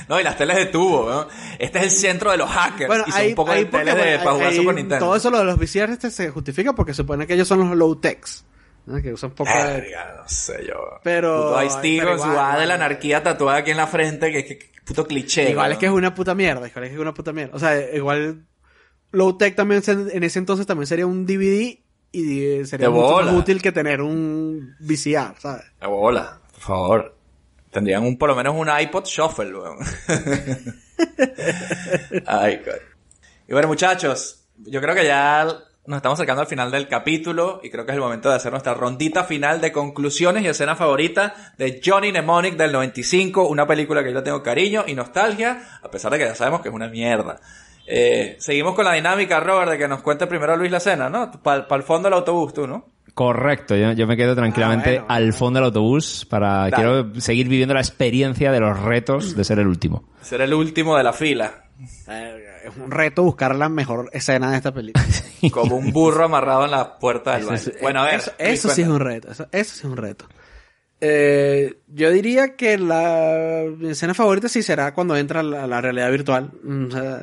no, 0.08 0.20
y 0.20 0.24
las 0.24 0.38
teles 0.38 0.58
de 0.58 0.66
tubo, 0.68 1.10
¿no? 1.10 1.28
Este 1.60 1.80
es 1.80 1.84
el 1.86 1.92
centro 1.92 2.32
de 2.32 2.38
los 2.38 2.50
hackers. 2.50 2.88
Bueno, 2.88 3.04
y 3.08 3.12
son 3.12 3.20
ahí, 3.22 3.30
un 3.30 3.36
poco 3.36 3.52
de 3.52 3.66
porque, 3.66 3.86
teles 3.86 3.96
de, 3.96 4.02
bueno, 4.02 4.24
para 4.24 4.36
jugar 4.36 4.54
Super 4.54 4.76
Nintendo. 4.76 5.06
todo 5.06 5.16
eso 5.16 5.30
lo 5.30 5.38
de 5.40 5.44
los 5.46 5.58
VCRs 5.58 5.92
este 5.92 6.12
se 6.12 6.30
justifica 6.30 6.74
porque 6.74 6.94
se 6.94 6.98
supone 6.98 7.28
que 7.28 7.34
ellos 7.34 7.48
son 7.48 7.60
los 7.68 7.78
low 7.78 7.96
techs. 7.96 8.46
¿No? 8.90 9.02
Que 9.02 9.14
usan 9.14 9.32
poco 9.32 9.52
de... 9.52 9.92
No 10.18 10.28
sé 10.28 10.66
yo. 10.68 11.00
Pero- 11.04 11.54
Puto 11.56 12.06
con 12.06 12.20
su 12.20 12.28
igual, 12.28 12.40
A 12.40 12.60
de 12.60 12.66
la 12.66 12.76
anarquía 12.76 13.24
tatuada 13.24 13.60
aquí 13.60 13.72
en 13.72 13.78
la 13.78 13.88
frente, 13.88 14.32
que, 14.32 14.46
que 14.46 14.72
puto 14.86 15.06
cliché. 15.06 15.52
Igual 15.52 15.70
¿no? 15.70 15.74
es 15.74 15.80
que 15.80 15.86
es 15.86 15.92
una 15.92 16.14
puta 16.14 16.36
mierda, 16.36 16.68
igual 16.68 16.84
es 16.84 16.90
que 16.90 16.96
es 16.96 17.02
una 17.02 17.14
puta 17.14 17.32
mierda. 17.32 17.56
O 17.56 17.60
sea, 17.60 17.80
igual 17.96 18.46
low 19.12 19.38
tech 19.38 19.56
también 19.56 19.82
en 19.88 20.24
ese 20.24 20.40
entonces 20.40 20.66
también 20.66 20.88
sería 20.88 21.06
un 21.06 21.26
DVD 21.26 21.78
y 22.12 22.44
eh, 22.44 22.66
sería 22.66 22.88
De 22.88 22.94
mucho 22.94 23.24
más 23.24 23.34
útil 23.34 23.62
que 23.62 23.72
tener 23.72 24.02
un 24.02 24.76
VCR, 24.80 25.36
¿sabes? 25.40 25.66
La 25.80 25.88
bola, 25.88 26.42
por 26.54 26.62
favor. 26.62 27.16
Tendrían 27.72 28.04
un, 28.04 28.18
por 28.18 28.30
lo 28.30 28.36
menos 28.36 28.56
un 28.56 28.68
iPod 28.68 29.06
Shuffle, 29.06 29.54
weón. 29.56 29.78
Ay, 32.26 32.62
coño. 32.64 32.78
Y 33.48 33.54
bueno, 33.54 33.68
muchachos, 33.68 34.48
yo 34.58 34.82
creo 34.82 34.96
que 34.96 35.06
ya 35.06 35.48
nos 35.90 35.98
estamos 35.98 36.18
acercando 36.20 36.44
al 36.44 36.48
final 36.48 36.70
del 36.70 36.88
capítulo 36.88 37.62
y 37.64 37.72
creo 37.72 37.84
que 37.84 37.92
es 37.92 37.96
el 37.96 38.02
momento 38.02 38.30
de 38.30 38.36
hacer 38.36 38.52
nuestra 38.52 38.76
rondita 38.76 39.24
final 39.24 39.60
de 39.60 39.72
conclusiones 39.72 40.44
y 40.44 40.48
escena 40.48 40.76
favorita 40.76 41.34
de 41.58 41.82
Johnny 41.84 42.12
Mnemonic 42.12 42.56
del 42.58 42.72
95, 42.72 43.48
una 43.48 43.66
película 43.66 44.04
que 44.04 44.10
yo 44.10 44.16
le 44.20 44.22
tengo 44.22 44.44
cariño 44.44 44.84
y 44.86 44.94
nostalgia, 44.94 45.80
a 45.82 45.90
pesar 45.90 46.12
de 46.12 46.20
que 46.20 46.26
ya 46.26 46.36
sabemos 46.36 46.62
que 46.62 46.70
es 46.70 46.76
una 46.76 46.90
mierda. 46.90 47.40
Eh, 47.88 48.36
seguimos 48.38 48.76
con 48.76 48.86
la 48.86 48.94
dinámica, 48.94 49.40
Robert, 49.40 49.72
de 49.72 49.80
que 49.80 49.88
nos 49.88 50.04
cuente 50.04 50.28
primero 50.28 50.56
Luis 50.56 50.70
la 50.72 50.78
escena, 50.78 51.10
¿no? 51.10 51.32
Para 51.42 51.66
el 51.72 51.84
fondo 51.84 52.08
del 52.08 52.14
autobús, 52.20 52.54
tú, 52.54 52.68
¿no? 52.68 52.86
Correcto, 53.16 53.76
yo, 53.76 53.92
yo 53.94 54.06
me 54.06 54.16
quedo 54.16 54.36
tranquilamente 54.36 55.00
Ah, 55.00 55.06
bueno, 55.08 55.14
al 55.14 55.34
fondo 55.34 55.58
del 55.58 55.66
autobús 55.66 56.24
para 56.30 56.70
Dale. 56.70 56.76
quiero 56.76 57.20
seguir 57.20 57.48
viviendo 57.50 57.74
la 57.74 57.82
experiencia 57.82 58.52
de 58.52 58.60
los 58.60 58.80
retos 58.80 59.36
de 59.36 59.44
ser 59.44 59.58
el 59.58 59.66
último. 59.66 60.04
Ser 60.22 60.42
el 60.42 60.54
último 60.54 60.96
de 60.96 61.04
la 61.04 61.14
fila. 61.14 61.64
Eh, 62.70 62.74
Es 62.78 62.84
un 62.86 62.92
reto 62.92 63.24
buscar 63.24 63.56
la 63.56 63.70
mejor 63.70 64.10
escena 64.14 64.52
de 64.52 64.58
esta 64.58 64.74
película. 64.74 65.06
Como 65.52 65.76
un 65.78 65.92
burro 65.92 66.26
amarrado 66.26 66.66
en 66.66 66.72
la 66.72 66.98
puerta 67.00 67.36
del 67.36 67.46
baño. 67.46 67.56
Eso- 67.56 67.72
Bueno, 67.82 68.02
a 68.02 68.06
ver. 68.06 68.16
Eso, 68.20 68.32
eso 68.38 68.70
sí 68.70 68.82
es 68.84 68.88
un 68.88 69.00
reto. 69.00 69.32
Eso, 69.32 69.48
eso 69.52 69.74
sí 69.74 69.80
es 69.80 69.86
un 69.86 69.98
reto. 69.98 70.26
Eh, 71.02 71.78
yo 71.88 72.12
diría 72.12 72.56
que 72.56 72.78
la 72.78 73.64
mi 73.78 73.92
escena 73.92 74.14
favorita 74.14 74.50
sí 74.50 74.62
será 74.62 74.94
cuando 74.94 75.16
entra 75.16 75.42
la, 75.44 75.66
la 75.66 75.80
realidad 75.82 76.12
virtual. 76.12 76.52
Mm, 76.64 76.86
o 76.88 76.92
sea, 76.92 77.22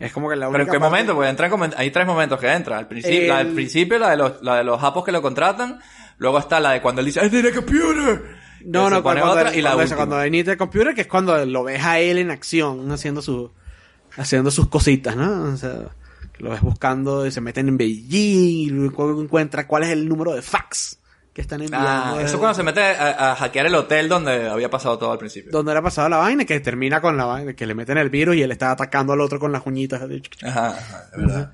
es 0.00 0.12
como 0.12 0.28
que 0.28 0.34
la 0.36 0.46
Pero 0.46 0.56
en 0.56 0.60
única 0.62 0.72
qué 0.72 0.80
parte- 0.80 0.90
momento, 0.90 1.14
porque 1.14 1.30
entran 1.30 1.50
como- 1.50 1.66
hay 1.76 1.90
tres 1.90 2.06
momentos 2.06 2.40
que 2.40 2.52
entran. 2.52 2.78
Al 2.80 2.88
principio, 2.88 3.20
El- 3.22 3.28
la 3.28 3.38
del 3.38 3.54
principio, 3.54 3.98
la 3.98 4.10
de 4.10 4.16
los, 4.16 4.42
la 4.42 4.56
de 4.56 4.64
los 4.64 4.80
japos 4.80 5.04
que 5.04 5.12
lo 5.12 5.22
contratan. 5.22 5.78
Luego 6.18 6.38
está 6.38 6.58
la 6.60 6.72
de 6.72 6.80
cuando 6.80 7.00
él 7.00 7.06
dice, 7.06 7.24
¡I 7.24 7.30
need 7.30 7.46
a 7.46 7.54
computer! 7.54 8.22
No, 8.64 8.90
no, 8.90 9.02
cuando, 9.02 9.24
otra 9.26 9.54
y 9.54 9.60
la 9.62 9.74
cuando, 9.74 9.82
última. 9.94 9.96
cuando 10.06 10.58
computer, 10.58 10.94
que 10.94 11.02
es 11.02 11.06
cuando 11.06 11.44
lo 11.44 11.62
ves 11.62 11.84
a 11.84 12.00
él 12.00 12.18
en 12.18 12.30
acción, 12.32 12.90
haciendo 12.90 13.22
su, 13.22 13.52
haciendo 14.16 14.50
sus 14.50 14.68
cositas, 14.68 15.16
¿no? 15.16 15.52
O 15.52 15.56
sea, 15.56 15.74
lo 16.38 16.50
ves 16.50 16.60
buscando 16.60 17.26
y 17.26 17.30
se 17.30 17.40
meten 17.40 17.68
en 17.68 17.76
Beijing 17.76 18.08
y 18.66 18.66
luego 18.70 19.20
encuentra 19.22 19.66
cuál 19.66 19.84
es 19.84 19.90
el 19.90 20.08
número 20.08 20.34
de 20.34 20.42
fax 20.42 20.98
que 21.32 21.42
están 21.42 21.60
enviando. 21.60 21.88
Ah, 21.88 22.18
eso 22.22 22.38
cuando 22.38 22.54
se 22.54 22.62
mete 22.62 22.80
a, 22.80 23.32
a 23.32 23.36
hackear 23.36 23.66
el 23.66 23.74
hotel 23.74 24.08
donde 24.08 24.48
había 24.48 24.70
pasado 24.70 24.98
todo 24.98 25.12
al 25.12 25.18
principio. 25.18 25.50
donde 25.52 25.72
era 25.72 25.82
pasado 25.82 26.08
la 26.08 26.16
vaina, 26.16 26.44
que 26.46 26.60
termina 26.60 27.00
con 27.00 27.16
la 27.16 27.24
vaina, 27.26 27.52
que 27.54 27.66
le 27.66 27.74
meten 27.74 27.98
el 27.98 28.08
virus 28.10 28.36
y 28.36 28.42
él 28.42 28.52
está 28.52 28.70
atacando 28.70 29.12
al 29.12 29.20
otro 29.20 29.38
con 29.38 29.52
las 29.52 29.62
uñitas. 29.66 30.00
Ajá, 30.42 30.68
ajá, 30.70 31.04
es 31.12 31.18
verdad. 31.18 31.52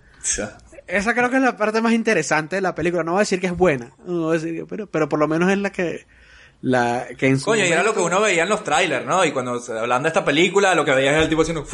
Esa 0.86 1.14
creo 1.14 1.30
que 1.30 1.36
es 1.36 1.42
la 1.42 1.56
parte 1.56 1.80
más 1.80 1.92
interesante 1.92 2.56
de 2.56 2.62
la 2.62 2.74
película. 2.74 3.02
No 3.02 3.12
voy 3.12 3.18
a 3.20 3.22
decir 3.22 3.40
que 3.40 3.46
es 3.48 3.56
buena, 3.56 3.92
no 4.06 4.20
voy 4.22 4.36
a 4.36 4.40
decir 4.40 4.54
que- 4.56 4.66
pero, 4.66 4.86
pero 4.86 5.08
por 5.08 5.18
lo 5.18 5.26
menos 5.26 5.50
es 5.50 5.58
la 5.58 5.70
que, 5.70 6.06
la 6.60 7.06
que 7.18 7.26
en 7.28 7.38
su 7.40 7.46
Coño, 7.46 7.64
y 7.64 7.68
era 7.72 7.82
lo 7.82 7.94
que 7.94 8.00
uno 8.00 8.20
veía 8.20 8.42
en 8.44 8.48
los 8.48 8.62
trailers, 8.62 9.06
¿no? 9.06 9.24
Y 9.24 9.32
cuando 9.32 9.58
se 9.58 9.76
hablan 9.78 10.02
de 10.02 10.08
esta 10.08 10.24
película, 10.24 10.74
lo 10.74 10.84
que 10.84 10.92
veías 10.92 11.16
es 11.16 11.22
el 11.22 11.28
tipo 11.28 11.42
haciendo... 11.42 11.64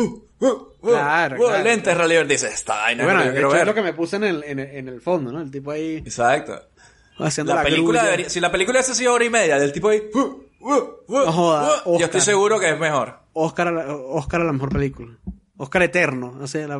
"Uh, 0.00 0.02
uh, 0.02 0.46
uh, 0.46 0.46
uh, 0.80 0.88
Claro, 0.88 1.36
uh", 1.36 1.38
claro. 1.48 1.98
realidad 1.98 2.26
dice, 2.26 2.48
esta 2.48 2.74
vaina 2.76 3.04
bueno, 3.04 3.20
es 3.20 3.26
lo 3.26 3.30
de 3.32 3.34
que 3.36 3.40
yo 3.42 3.48
quiero 3.48 3.60
es 3.62 3.66
lo 3.66 3.74
que 3.74 3.82
me 3.82 3.92
puse 3.92 4.16
en 4.16 4.24
el, 4.24 4.44
en 4.44 4.58
el, 4.58 4.66
en 4.76 4.88
el 4.88 5.00
fondo, 5.00 5.32
¿no? 5.32 5.40
El 5.40 5.50
tipo 5.50 5.70
ahí 5.70 5.96
Exacto. 5.96 6.60
haciendo 7.18 7.52
La 7.54 7.62
la, 7.62 7.64
película 7.68 8.02
debería, 8.04 8.28
si 8.30 8.40
la 8.40 8.50
película 8.52 8.78
hubiese 8.78 8.94
sido 8.94 9.14
hora 9.14 9.24
y 9.24 9.30
media 9.30 9.58
del 9.58 9.72
tipo 9.72 9.88
ahí, 9.88 10.02
"Uh, 10.14 10.18
uh, 10.60 10.74
uh, 11.06 11.24
No 11.26 11.32
joda, 11.32 11.82
uh", 11.84 11.98
yo 11.98 12.04
estoy 12.06 12.20
seguro 12.20 12.58
que 12.60 12.70
es 12.70 12.78
mejor. 12.78 13.18
Oscar 13.32 13.68
a 13.68 13.72
la, 13.72 13.94
Oscar 13.94 14.40
a 14.40 14.44
la 14.44 14.52
mejor 14.52 14.70
película. 14.70 15.12
Oscar 15.56 15.82
Eterno, 15.82 16.32
no 16.38 16.46
sé, 16.46 16.66
la- 16.68 16.78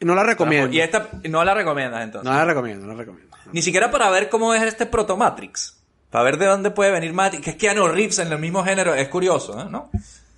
no 0.00 0.14
la 0.14 0.22
recomiendo. 0.22 0.72
Y 0.74 0.80
esta 0.80 1.08
no 1.28 1.44
la 1.44 1.54
recomiendas 1.54 2.02
entonces. 2.04 2.30
No 2.30 2.36
la 2.36 2.44
recomiendo, 2.44 2.86
no 2.86 2.92
la 2.92 2.98
recomiendo. 2.98 3.34
Ni 3.52 3.62
siquiera 3.62 3.90
para 3.90 4.10
ver 4.10 4.28
cómo 4.28 4.54
es 4.54 4.62
este 4.62 4.86
proto 4.86 5.16
Matrix. 5.16 5.80
Para 6.10 6.24
ver 6.24 6.38
de 6.38 6.46
dónde 6.46 6.70
puede 6.70 6.90
venir 6.92 7.12
Matrix. 7.12 7.42
Que 7.42 7.50
es 7.50 7.56
Keanu 7.56 7.88
Reeves 7.88 8.18
en 8.20 8.30
el 8.32 8.38
mismo 8.38 8.62
género. 8.64 8.94
Es 8.94 9.08
curioso, 9.08 9.60
¿eh? 9.60 9.66
¿no? 9.70 9.90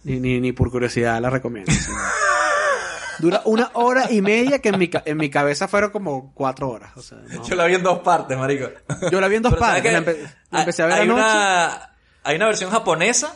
Ni, 0.06 0.20
ni, 0.20 0.40
ni 0.40 0.52
por 0.52 0.70
curiosidad 0.70 1.20
la 1.20 1.30
recomiendo. 1.30 1.70
Dura 3.18 3.40
una 3.46 3.70
hora 3.72 4.10
y 4.12 4.20
media 4.20 4.58
que 4.60 4.68
en 4.68 4.78
mi, 4.78 4.88
ca- 4.88 5.02
en 5.06 5.16
mi 5.16 5.30
cabeza 5.30 5.68
fueron 5.68 5.90
como 5.90 6.32
cuatro 6.34 6.68
horas. 6.68 6.94
O 6.96 7.02
sea, 7.02 7.16
no. 7.18 7.46
Yo 7.46 7.54
la 7.56 7.64
vi 7.64 7.74
en 7.74 7.82
dos 7.82 8.00
partes, 8.00 8.36
marico. 8.36 8.68
Yo 9.10 9.20
la 9.20 9.28
vi 9.28 9.36
en 9.36 9.42
dos 9.42 9.54
Pero 9.54 9.64
¿sabes 9.64 9.82
partes. 9.82 9.82
qué? 9.82 9.92
La, 9.92 10.28
empe- 10.28 10.34
la 10.50 10.58
empecé 10.60 10.82
a 10.82 10.86
ver 10.86 10.94
hay 10.96 11.02
anoche. 11.02 11.20
una 11.22 11.90
Hay 12.24 12.36
una 12.36 12.46
versión 12.46 12.70
japonesa 12.70 13.34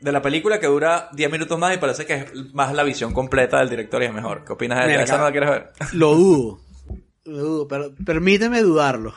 de 0.00 0.10
la 0.12 0.20
película 0.20 0.58
que 0.58 0.66
dura 0.66 1.08
10 1.12 1.30
minutos 1.30 1.56
más 1.58 1.72
y 1.74 1.78
parece 1.78 2.04
que 2.06 2.14
es 2.14 2.34
más 2.54 2.72
la 2.74 2.82
visión 2.82 3.12
completa 3.14 3.58
del 3.60 3.70
director 3.70 4.02
y 4.02 4.06
es 4.06 4.12
mejor. 4.12 4.44
¿Qué 4.44 4.52
opinas 4.52 4.84
de 4.84 5.00
esa? 5.02 5.16
¿No 5.16 5.24
la 5.24 5.30
quieres 5.30 5.48
ver? 5.50 5.72
Lo 5.92 6.14
dudo. 6.16 6.60
Lo 7.24 7.38
dudo, 7.38 7.68
pero 7.68 7.94
permíteme 8.04 8.62
dudarlo. 8.62 9.14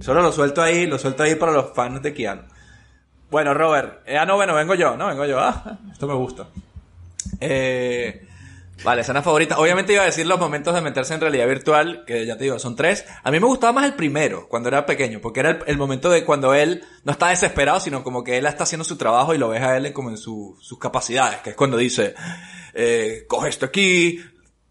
Solo 0.00 0.22
lo 0.22 0.32
suelto 0.32 0.62
ahí, 0.62 0.86
lo 0.86 0.98
suelto 0.98 1.22
ahí 1.24 1.34
para 1.34 1.52
los 1.52 1.74
fans 1.74 2.00
de 2.02 2.14
Keanu. 2.14 2.42
Bueno, 3.30 3.52
Robert. 3.54 4.02
Eh, 4.06 4.16
ah, 4.16 4.24
no, 4.24 4.36
bueno, 4.36 4.54
vengo 4.54 4.74
yo, 4.74 4.96
¿no? 4.96 5.06
Vengo 5.08 5.24
yo. 5.26 5.38
Ah, 5.38 5.78
esto 5.92 6.06
me 6.06 6.14
gusta. 6.14 6.48
Eh, 7.40 8.26
vale, 8.82 9.02
escena 9.02 9.22
favorita. 9.22 9.58
Obviamente 9.58 9.92
iba 9.92 10.02
a 10.02 10.06
decir 10.06 10.26
los 10.26 10.38
momentos 10.38 10.74
de 10.74 10.80
meterse 10.80 11.14
en 11.14 11.20
realidad 11.20 11.46
virtual, 11.46 12.04
que 12.06 12.24
ya 12.26 12.36
te 12.38 12.44
digo, 12.44 12.58
son 12.58 12.74
tres. 12.74 13.04
A 13.22 13.30
mí 13.30 13.38
me 13.38 13.46
gustaba 13.46 13.72
más 13.72 13.84
el 13.84 13.94
primero, 13.94 14.48
cuando 14.48 14.68
era 14.68 14.86
pequeño, 14.86 15.20
porque 15.20 15.40
era 15.40 15.58
el, 15.66 15.76
momento 15.76 16.08
de 16.10 16.24
cuando 16.24 16.54
él 16.54 16.82
no 17.04 17.12
está 17.12 17.28
desesperado, 17.28 17.80
sino 17.80 18.02
como 18.02 18.24
que 18.24 18.38
él 18.38 18.46
está 18.46 18.64
haciendo 18.64 18.84
su 18.84 18.96
trabajo 18.96 19.34
y 19.34 19.38
lo 19.38 19.48
ves 19.50 19.62
a 19.62 19.76
él 19.76 19.92
como 19.92 20.10
en 20.10 20.16
su- 20.16 20.56
sus 20.60 20.78
capacidades, 20.78 21.40
que 21.40 21.50
es 21.50 21.56
cuando 21.56 21.76
dice, 21.76 22.14
eh, 22.74 23.24
coge 23.28 23.50
esto 23.50 23.66
aquí, 23.66 24.20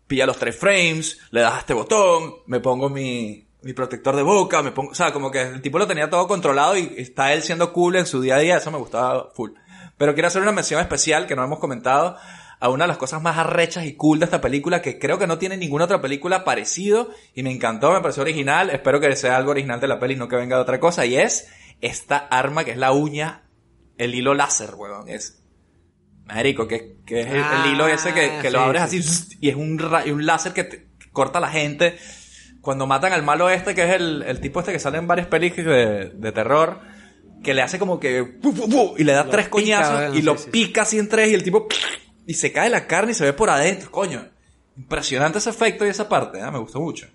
pilla 0.08 0.26
los 0.26 0.38
tres 0.38 0.56
frames, 0.56 1.20
le 1.32 1.42
das 1.42 1.54
a 1.54 1.60
este 1.60 1.74
botón, 1.74 2.36
me 2.48 2.60
pongo 2.60 2.90
mi, 2.90 3.47
mi 3.68 3.74
protector 3.74 4.16
de 4.16 4.24
boca, 4.24 4.64
me 4.64 4.72
pongo, 4.72 4.92
o 4.92 4.96
sea, 4.96 5.12
como 5.14 5.30
que 5.30 5.42
el 5.42 5.62
tipo 5.62 5.78
lo 5.78 5.86
tenía 5.86 6.10
todo 6.10 6.28
controlado 6.28 6.76
y 6.78 6.96
está 6.98 7.34
él 7.34 7.44
siendo 7.44 7.74
cool 7.74 7.98
en 7.98 8.06
su 8.06 8.22
día 8.22 8.36
a 8.38 8.40
día, 8.40 8.58
eso 8.58 8.72
me 8.72 8.78
gustaba 8.78 9.30
full. 9.36 9.52
Pero 9.98 10.14
quiero 10.14 10.28
hacer 10.30 10.42
una 10.42 10.52
mención 10.52 10.80
especial 10.82 11.28
que 11.28 11.36
no 11.36 11.44
hemos 11.44 11.60
comentado 11.60 12.16
a 12.60 12.70
una 12.70 12.86
de 12.86 12.88
las 12.88 12.98
cosas 12.98 13.22
más 13.22 13.38
arrechas 13.38 13.86
y 13.86 13.96
cool 13.96 14.20
de 14.20 14.26
esta 14.26 14.42
película 14.42 14.82
que 14.82 14.98
creo 14.98 15.20
que 15.20 15.28
no 15.28 15.38
tiene 15.38 15.58
ninguna 15.58 15.84
otra 15.86 16.02
película 16.02 16.44
parecido 16.44 17.10
y 17.36 17.44
me 17.44 17.52
encantó, 17.52 17.92
me 17.92 18.02
pareció 18.02 18.24
original, 18.24 18.70
espero 18.72 19.00
que 19.00 19.16
sea 19.16 19.38
algo 19.38 19.52
original 19.52 19.80
de 19.80 19.88
la 19.88 20.00
peli, 20.00 20.16
no 20.16 20.28
que 20.28 20.36
venga 20.38 20.56
de 20.56 20.62
otra 20.64 20.80
cosa 20.80 21.06
y 21.06 21.18
es 21.18 21.50
esta 21.82 22.18
arma 22.18 22.64
que 22.64 22.72
es 22.72 22.78
la 22.78 22.94
uña, 22.94 23.44
el 23.98 24.16
hilo 24.16 24.34
láser, 24.34 24.74
weón, 24.76 25.08
es 25.10 25.44
Marico, 26.26 26.68
que, 26.68 26.98
que 27.06 27.22
es 27.22 27.28
el, 27.28 27.36
el 27.38 27.74
hilo 27.74 27.88
ese 27.88 28.14
que, 28.14 28.40
que 28.42 28.50
lo 28.52 28.60
Ah, 28.60 28.66
abres 28.66 28.90
sí. 28.90 29.00
así 29.00 29.38
y 29.40 29.50
es 29.50 29.56
un, 29.56 29.80
un 30.12 30.26
láser 30.26 30.54
que, 30.54 30.64
te- 30.64 30.88
que 31.00 31.10
corta 31.12 31.38
a 31.38 31.42
la 31.42 31.50
gente. 31.50 31.98
Cuando 32.68 32.86
matan 32.86 33.14
al 33.14 33.24
malo 33.24 33.50
este, 33.50 33.74
que 33.74 33.86
es 33.86 33.92
el, 33.92 34.24
el 34.24 34.42
tipo 34.42 34.60
este 34.60 34.74
que 34.74 34.80
sale 34.80 34.98
en 34.98 35.08
varias 35.08 35.28
películas 35.28 35.68
de, 35.68 36.10
de 36.10 36.32
terror, 36.34 36.82
que 37.42 37.54
le 37.54 37.62
hace 37.62 37.80
como 37.80 37.98
que 37.98 38.40
fu, 38.44 38.52
fu, 38.52 38.70
fu, 38.70 38.96
y 38.98 39.06
le 39.06 39.14
da 39.14 39.24
Lo 39.24 39.30
tres 39.30 39.46
pica, 39.46 39.52
coñazos 39.52 40.18
y 40.18 40.22
lo 40.22 40.38
sí. 40.38 40.50
pica 40.50 40.82
así 40.82 41.00
en 41.00 41.08
tres 41.08 41.30
y 41.32 41.34
el 41.34 41.44
tipo 41.44 41.70
y 42.26 42.34
se 42.34 42.52
cae 42.52 42.70
la 42.70 42.86
carne 42.86 43.12
y 43.12 43.14
se 43.14 43.24
ve 43.24 43.32
por 43.32 43.50
adentro, 43.50 43.90
coño. 43.90 44.28
Impresionante 44.76 45.38
ese 45.38 45.50
efecto 45.50 45.86
y 45.86 45.90
esa 45.92 46.10
parte, 46.10 46.40
¿eh? 46.40 46.52
me 46.52 46.60
gustó 46.60 46.82
mucho. 46.82 47.08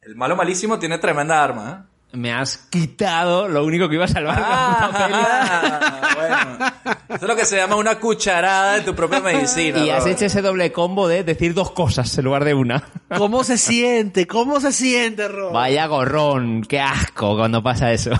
El 0.00 0.16
malo 0.16 0.36
malísimo 0.36 0.78
tiene 0.78 0.96
tremenda 0.96 1.44
arma, 1.44 1.70
¿eh? 1.70 1.91
Me 2.12 2.30
has 2.30 2.58
quitado 2.58 3.48
lo 3.48 3.64
único 3.64 3.88
que 3.88 3.94
iba 3.94 4.04
a 4.04 4.08
salvar 4.08 4.36
de 4.36 4.42
la 4.42 4.76
puta 4.76 4.98
peli. 4.98 5.14
Ah, 5.18 6.08
bueno. 6.16 6.96
Eso 7.08 7.24
es 7.24 7.28
lo 7.28 7.36
que 7.36 7.44
se 7.46 7.56
llama 7.56 7.76
una 7.76 7.98
cucharada 7.98 8.74
de 8.74 8.80
tu 8.82 8.94
propia 8.94 9.20
medicina. 9.20 9.78
Y 9.78 9.88
has 9.88 10.06
hecho 10.06 10.26
ese 10.26 10.42
doble 10.42 10.72
combo 10.72 11.08
de 11.08 11.24
decir 11.24 11.54
dos 11.54 11.70
cosas 11.70 12.16
en 12.18 12.24
lugar 12.26 12.44
de 12.44 12.52
una. 12.52 12.84
¿Cómo 13.16 13.44
se 13.44 13.56
siente? 13.56 14.26
¿Cómo 14.26 14.60
se 14.60 14.72
siente, 14.72 15.26
Rob? 15.26 15.54
Vaya 15.54 15.86
gorrón, 15.86 16.62
qué 16.62 16.80
asco 16.80 17.34
cuando 17.34 17.62
pasa 17.62 17.92
eso. 17.92 18.10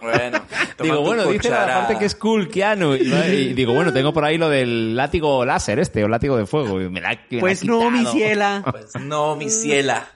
Bueno, 0.00 0.42
toma 0.76 0.82
digo, 0.82 0.96
tu 0.96 1.02
bueno, 1.02 1.26
dice 1.26 1.50
la 1.50 1.66
parte 1.66 1.98
que 1.98 2.06
es 2.06 2.16
cool, 2.16 2.48
Keanu. 2.48 2.96
Y, 2.96 3.52
digo, 3.54 3.72
bueno, 3.72 3.92
tengo 3.92 4.12
por 4.12 4.24
ahí 4.24 4.36
lo 4.36 4.48
del 4.48 4.96
látigo 4.96 5.44
láser 5.44 5.78
este, 5.78 6.02
o 6.02 6.08
látigo 6.08 6.36
de 6.36 6.46
fuego. 6.46 6.80
Y 6.80 6.88
me 6.88 7.00
la, 7.00 7.16
me 7.30 7.38
Pues 7.38 7.64
no, 7.64 7.88
mi 7.88 8.04
ciela. 8.04 8.64
Pues 8.68 8.96
no, 9.00 9.36
mi 9.36 9.48
ciela. 9.48 10.08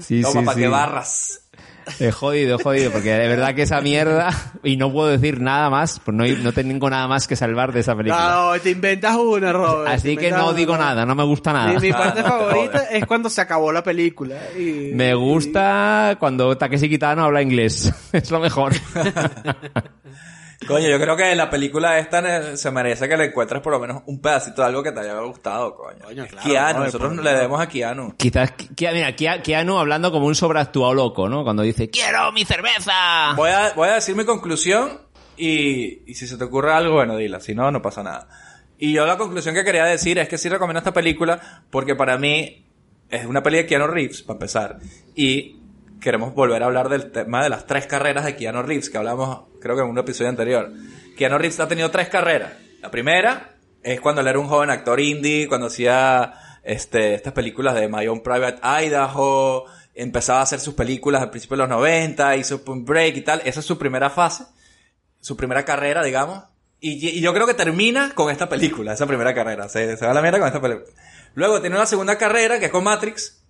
Sí, 0.00 0.22
Toma, 0.22 0.40
sí, 0.40 0.44
para 0.44 0.54
sí. 0.54 0.60
que 0.60 0.68
barras. 0.68 1.45
He 2.00 2.10
jodido, 2.10 2.58
he 2.58 2.62
jodido, 2.62 2.90
porque 2.90 3.12
de 3.12 3.28
verdad 3.28 3.54
que 3.54 3.62
esa 3.62 3.80
mierda, 3.80 4.30
y 4.62 4.76
no 4.76 4.92
puedo 4.92 5.08
decir 5.08 5.40
nada 5.40 5.70
más, 5.70 6.00
pues 6.04 6.16
no, 6.16 6.26
no 6.26 6.52
tengo 6.52 6.90
nada 6.90 7.06
más 7.06 7.28
que 7.28 7.36
salvar 7.36 7.72
de 7.72 7.80
esa 7.80 7.94
película. 7.94 8.52
No, 8.54 8.60
te 8.60 8.70
inventas 8.70 9.16
una, 9.16 9.52
Robert. 9.52 9.94
Así 9.94 10.16
que 10.16 10.30
no 10.30 10.48
una. 10.48 10.56
digo 10.56 10.76
nada, 10.76 11.06
no 11.06 11.14
me 11.14 11.24
gusta 11.24 11.52
nada. 11.52 11.72
Mi, 11.74 11.86
mi 11.86 11.92
parte 11.92 12.22
favorita 12.22 12.84
es 12.90 13.06
cuando 13.06 13.30
se 13.30 13.40
acabó 13.40 13.72
la 13.72 13.82
película. 13.82 14.36
Y, 14.58 14.90
Me 14.94 15.14
gusta 15.14 16.16
cuando 16.18 16.56
Takeshi 16.56 16.88
Kitano 16.88 17.24
habla 17.24 17.42
inglés. 17.42 17.92
Es 18.12 18.30
lo 18.30 18.40
mejor. 18.40 18.72
Coño, 20.66 20.88
yo 20.88 20.98
creo 20.98 21.16
que 21.16 21.34
la 21.34 21.50
película 21.50 21.98
esta 21.98 22.56
se 22.56 22.70
merece 22.70 23.08
que 23.08 23.16
le 23.16 23.26
encuentres 23.26 23.60
por 23.60 23.72
lo 23.72 23.78
menos 23.80 24.02
un 24.06 24.20
pedacito 24.20 24.62
de 24.62 24.68
algo 24.68 24.82
que 24.82 24.90
te 24.92 25.00
haya 25.00 25.18
gustado, 25.20 25.74
coño. 25.74 25.98
Coño, 26.04 26.26
claro, 26.26 26.48
Keanu, 26.48 26.84
nosotros 26.84 27.16
le 27.16 27.30
debemos 27.34 27.60
a 27.60 27.68
Keanu. 27.68 28.14
Quizás, 28.16 28.54
mira, 28.80 29.14
Ke- 29.14 29.42
Keanu 29.42 29.78
hablando 29.78 30.10
como 30.10 30.26
un 30.26 30.34
sobreactuado 30.34 30.94
loco, 30.94 31.28
¿no? 31.28 31.44
Cuando 31.44 31.62
dice, 31.62 31.90
¡Quiero 31.90 32.32
mi 32.32 32.44
cerveza! 32.44 33.34
Voy 33.36 33.50
a, 33.50 33.72
voy 33.74 33.88
a 33.90 33.94
decir 33.94 34.16
mi 34.16 34.24
conclusión 34.24 35.02
y, 35.36 36.10
y 36.10 36.14
si 36.14 36.26
se 36.26 36.38
te 36.38 36.44
ocurre 36.44 36.72
algo, 36.72 36.94
bueno, 36.94 37.16
dila. 37.16 37.38
Si 37.40 37.54
no, 37.54 37.70
no 37.70 37.82
pasa 37.82 38.02
nada. 38.02 38.26
Y 38.78 38.92
yo 38.92 39.06
la 39.06 39.18
conclusión 39.18 39.54
que 39.54 39.62
quería 39.64 39.84
decir 39.84 40.18
es 40.18 40.28
que 40.28 40.38
sí 40.38 40.48
recomiendo 40.48 40.78
esta 40.78 40.92
película 40.92 41.62
porque 41.70 41.94
para 41.94 42.16
mí 42.18 42.66
es 43.10 43.26
una 43.26 43.42
peli 43.42 43.58
de 43.58 43.66
Keanu 43.66 43.86
Reeves, 43.86 44.22
para 44.22 44.36
empezar. 44.36 44.78
Y 45.14 45.56
queremos 46.00 46.34
volver 46.34 46.62
a 46.62 46.66
hablar 46.66 46.88
del 46.88 47.10
tema 47.10 47.42
de 47.42 47.48
las 47.50 47.66
tres 47.66 47.86
carreras 47.86 48.24
de 48.24 48.36
Keanu 48.36 48.62
Reeves, 48.62 48.90
que 48.90 48.98
hablamos 48.98 49.40
creo 49.66 49.76
que 49.76 49.82
en 49.82 49.88
un 49.88 49.98
episodio 49.98 50.30
anterior. 50.30 50.72
Keanu 51.16 51.38
Reeves 51.38 51.60
ha 51.60 51.68
tenido 51.68 51.90
tres 51.90 52.08
carreras. 52.08 52.52
La 52.80 52.90
primera 52.90 53.56
es 53.82 54.00
cuando 54.00 54.20
él 54.20 54.28
era 54.28 54.38
un 54.38 54.48
joven 54.48 54.70
actor 54.70 55.00
indie, 55.00 55.48
cuando 55.48 55.66
hacía 55.66 56.34
este, 56.62 57.14
estas 57.14 57.32
películas 57.32 57.74
de 57.74 57.88
My 57.88 58.06
Own 58.06 58.22
Private 58.22 58.60
Idaho, 58.62 59.64
empezaba 59.94 60.40
a 60.40 60.42
hacer 60.42 60.60
sus 60.60 60.74
películas 60.74 61.22
al 61.22 61.30
principio 61.30 61.56
de 61.56 61.62
los 61.62 61.68
90, 61.70 62.36
hizo 62.36 62.64
Point 62.64 62.86
Break 62.86 63.16
y 63.16 63.20
tal. 63.22 63.42
Esa 63.44 63.60
es 63.60 63.66
su 63.66 63.78
primera 63.78 64.10
fase, 64.10 64.44
su 65.20 65.36
primera 65.36 65.64
carrera, 65.64 66.02
digamos. 66.02 66.44
Y, 66.80 67.08
y 67.08 67.20
yo 67.20 67.32
creo 67.32 67.46
que 67.46 67.54
termina 67.54 68.12
con 68.14 68.30
esta 68.30 68.48
película, 68.48 68.92
esa 68.92 69.06
primera 69.06 69.34
carrera. 69.34 69.68
Se, 69.68 69.96
se 69.96 70.04
va 70.04 70.12
a 70.12 70.14
la 70.14 70.22
mierda 70.22 70.38
con 70.38 70.46
esta 70.48 70.60
película. 70.60 70.86
Luego 71.34 71.60
tiene 71.60 71.76
una 71.76 71.86
segunda 71.86 72.18
carrera 72.18 72.58
que 72.58 72.66
es 72.66 72.70
con 72.72 72.84
Matrix. 72.84 73.42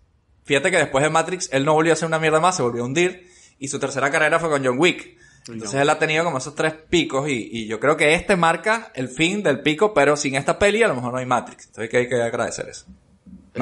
Fíjate 0.44 0.70
que 0.70 0.76
después 0.76 1.02
de 1.02 1.10
Matrix 1.10 1.48
él 1.52 1.64
no 1.64 1.74
volvió 1.74 1.92
a 1.92 1.94
hacer 1.94 2.06
una 2.06 2.18
mierda 2.18 2.40
más, 2.40 2.56
se 2.56 2.62
volvió 2.62 2.82
a 2.82 2.86
hundir. 2.86 3.28
Y 3.58 3.68
su 3.68 3.78
tercera 3.78 4.10
carrera 4.10 4.38
fue 4.38 4.50
con 4.50 4.64
John 4.64 4.78
Wick. 4.78 5.16
Entonces 5.48 5.80
él 5.80 5.88
ha 5.90 5.98
tenido 5.98 6.24
como 6.24 6.38
esos 6.38 6.54
tres 6.54 6.72
picos 6.72 7.28
y, 7.28 7.48
y 7.52 7.66
yo 7.66 7.78
creo 7.78 7.96
que 7.96 8.14
este 8.14 8.36
marca 8.36 8.90
el 8.94 9.08
fin 9.08 9.42
del 9.42 9.60
pico, 9.60 9.94
pero 9.94 10.16
sin 10.16 10.34
esta 10.34 10.58
peli 10.58 10.82
a 10.82 10.88
lo 10.88 10.96
mejor 10.96 11.12
no 11.12 11.18
hay 11.18 11.26
Matrix. 11.26 11.66
Entonces 11.66 11.90
que 11.90 11.96
hay 11.98 12.08
que 12.08 12.20
agradecer 12.20 12.68
eso. 12.68 12.86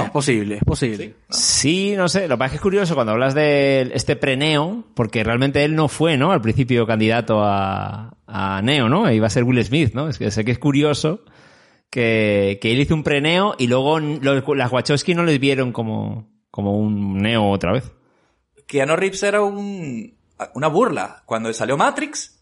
Es 0.03 0.11
posible, 0.11 0.57
es 0.57 0.65
posible. 0.65 1.15
Sí, 1.31 1.95
no 1.97 2.09
sé. 2.09 2.27
Lo 2.27 2.35
que 2.35 2.39
pasa 2.39 2.47
es 2.47 2.51
que 2.53 2.57
es 2.57 2.63
curioso 2.63 2.95
cuando 2.95 3.13
hablas 3.13 3.35
de 3.35 3.93
este 3.95 4.17
pre-Neo, 4.17 4.85
porque 4.95 5.23
realmente 5.23 5.65
él 5.65 5.77
no 5.77 5.89
fue, 5.89 6.17
¿no? 6.17 6.33
Al 6.33 6.41
principio 6.41 6.87
candidato 6.87 7.45
a, 7.45 8.17
a 8.27 8.63
Neo, 8.63 8.89
¿no? 8.89 9.11
Iba 9.11 9.29
a 9.29 9.31
ser 9.31 9.45
Will 9.45 9.65
Smith, 9.65 9.95
¿no? 9.95 10.09
Es 10.09 10.19
que 10.19 10.31
sé 10.31 10.45
que 10.45 10.51
es 10.51 10.59
curioso 10.59 11.21
que, 11.91 12.59
que 12.61 12.73
él 12.73 12.81
hizo 12.81 12.95
un 12.95 13.05
pre-Neo 13.05 13.55
y 13.57 13.69
luego 13.69 14.01
los, 14.01 14.43
las 14.57 14.73
Wachowski 14.73 15.15
no 15.15 15.23
les 15.23 15.39
vieron 15.39 15.73
como, 15.73 16.29
como 16.51 16.77
un 16.77 17.19
Neo 17.19 17.49
otra 17.49 17.73
vez. 17.73 17.93
Keanu 18.67 18.97
Reeves 18.97 19.23
era 19.23 19.43
un, 19.43 20.14
una 20.55 20.69
burla. 20.69 21.23
Cuando 21.27 21.53
salió 21.53 21.77
Matrix, 21.77 22.39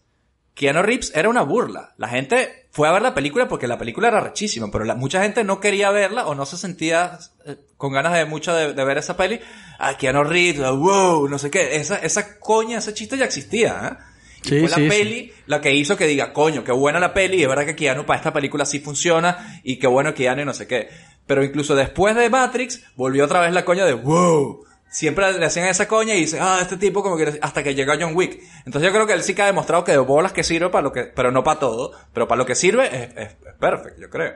Keanu 0.53 0.81
Reeves 0.83 1.11
era 1.15 1.29
una 1.29 1.41
burla. 1.41 1.93
La 1.97 2.07
gente 2.09 2.67
fue 2.71 2.87
a 2.87 2.91
ver 2.91 3.01
la 3.01 3.13
película 3.13 3.47
porque 3.47 3.67
la 3.67 3.77
película 3.77 4.07
era 4.09 4.19
rechísima, 4.19 4.69
pero 4.71 4.83
la- 4.85 4.95
mucha 4.95 5.21
gente 5.21 5.43
no 5.43 5.59
quería 5.59 5.89
verla 5.91 6.27
o 6.27 6.35
no 6.35 6.45
se 6.45 6.57
sentía 6.57 7.17
eh, 7.45 7.57
con 7.77 7.91
ganas 7.93 8.13
de 8.13 8.25
mucho 8.25 8.53
de, 8.53 8.73
de 8.73 8.83
ver 8.85 8.97
esa 8.97 9.17
peli. 9.17 9.39
Ah, 9.79 9.97
Keanu 9.97 10.23
Reeves, 10.23 10.61
ah, 10.61 10.71
wow, 10.71 11.27
no 11.27 11.37
sé 11.39 11.49
qué. 11.49 11.75
Esa, 11.75 11.97
esa 11.97 12.39
coña, 12.39 12.77
ese 12.79 12.93
chiste 12.93 13.17
ya 13.17 13.25
existía, 13.25 13.97
¿eh? 13.99 14.03
Y 14.45 14.49
Sí, 14.49 14.59
fue 14.59 14.69
la 14.69 14.75
sí, 14.75 14.89
peli 14.89 15.33
la 15.47 15.61
que 15.61 15.73
hizo 15.73 15.95
que 15.95 16.05
diga, 16.05 16.33
coño, 16.33 16.65
qué 16.65 16.73
buena 16.73 16.99
la 16.99 17.13
peli, 17.13 17.37
y 17.37 17.43
es 17.43 17.47
verdad 17.47 17.65
que 17.65 17.77
Keanu 17.77 18.05
para 18.05 18.17
esta 18.17 18.33
película 18.33 18.65
sí 18.65 18.79
funciona, 18.81 19.61
y 19.63 19.79
qué 19.79 19.87
bueno 19.87 20.13
Keanu 20.13 20.41
y 20.41 20.45
no 20.45 20.53
sé 20.53 20.67
qué. 20.67 20.89
Pero 21.25 21.45
incluso 21.45 21.75
después 21.75 22.13
de 22.13 22.29
Matrix, 22.29 22.83
volvió 22.97 23.23
otra 23.23 23.39
vez 23.39 23.53
la 23.53 23.63
coña 23.63 23.85
de, 23.85 23.93
wow. 23.93 24.65
Siempre 24.93 25.33
le 25.39 25.45
hacían 25.45 25.67
esa 25.67 25.87
coña 25.87 26.13
y 26.13 26.19
dice, 26.21 26.39
ah, 26.39 26.59
este 26.61 26.77
tipo 26.77 27.01
como 27.01 27.17
que 27.17 27.39
hasta 27.41 27.63
que 27.63 27.73
llega 27.73 27.97
John 27.99 28.15
Wick. 28.15 28.39
Entonces 28.65 28.83
yo 28.83 28.93
creo 28.93 29.07
que 29.07 29.13
él 29.13 29.23
sí 29.23 29.33
que 29.33 29.41
ha 29.41 29.47
demostrado 29.47 29.83
que 29.83 29.91
de 29.91 29.97
bolas 29.97 30.33
que 30.33 30.43
sirve 30.43 30.69
para 30.69 30.83
lo 30.83 30.91
que, 30.93 31.05
pero 31.05 31.31
no 31.31 31.43
para 31.43 31.59
todo, 31.59 31.91
pero 32.13 32.27
para 32.27 32.37
lo 32.37 32.45
que 32.45 32.53
sirve 32.53 32.85
es, 32.85 33.09
es, 33.17 33.31
es 33.47 33.53
perfecto, 33.59 33.99
yo 34.01 34.09
creo. 34.09 34.33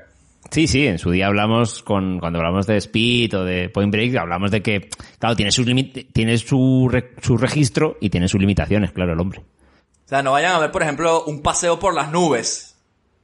Sí, 0.50 0.66
sí, 0.66 0.88
en 0.88 0.98
su 0.98 1.12
día 1.12 1.28
hablamos 1.28 1.84
con, 1.84 2.20
cuando 2.20 2.40
hablamos 2.40 2.66
de 2.66 2.78
Speed 2.78 3.38
o 3.38 3.44
de 3.44 3.70
Point 3.70 3.92
Break, 3.92 4.16
hablamos 4.16 4.50
de 4.50 4.62
que, 4.64 4.90
claro, 5.20 5.36
tiene 5.36 5.52
sus 5.52 5.68
tiene 6.14 6.38
su, 6.38 6.88
re- 6.90 7.12
su 7.22 7.38
registro 7.38 7.98
y 8.02 8.10
tiene 8.10 8.28
sus 8.28 8.40
limitaciones, 8.40 8.92
claro, 8.92 9.14
el 9.14 9.20
hombre. 9.20 9.42
O 9.42 10.08
sea, 10.10 10.24
no 10.24 10.32
vayan 10.32 10.54
a 10.54 10.60
ver, 10.60 10.72
por 10.72 10.82
ejemplo, 10.84 11.26
un 11.26 11.42
paseo 11.44 11.78
por 11.80 11.94
las 11.94 12.12
nubes. 12.12 12.77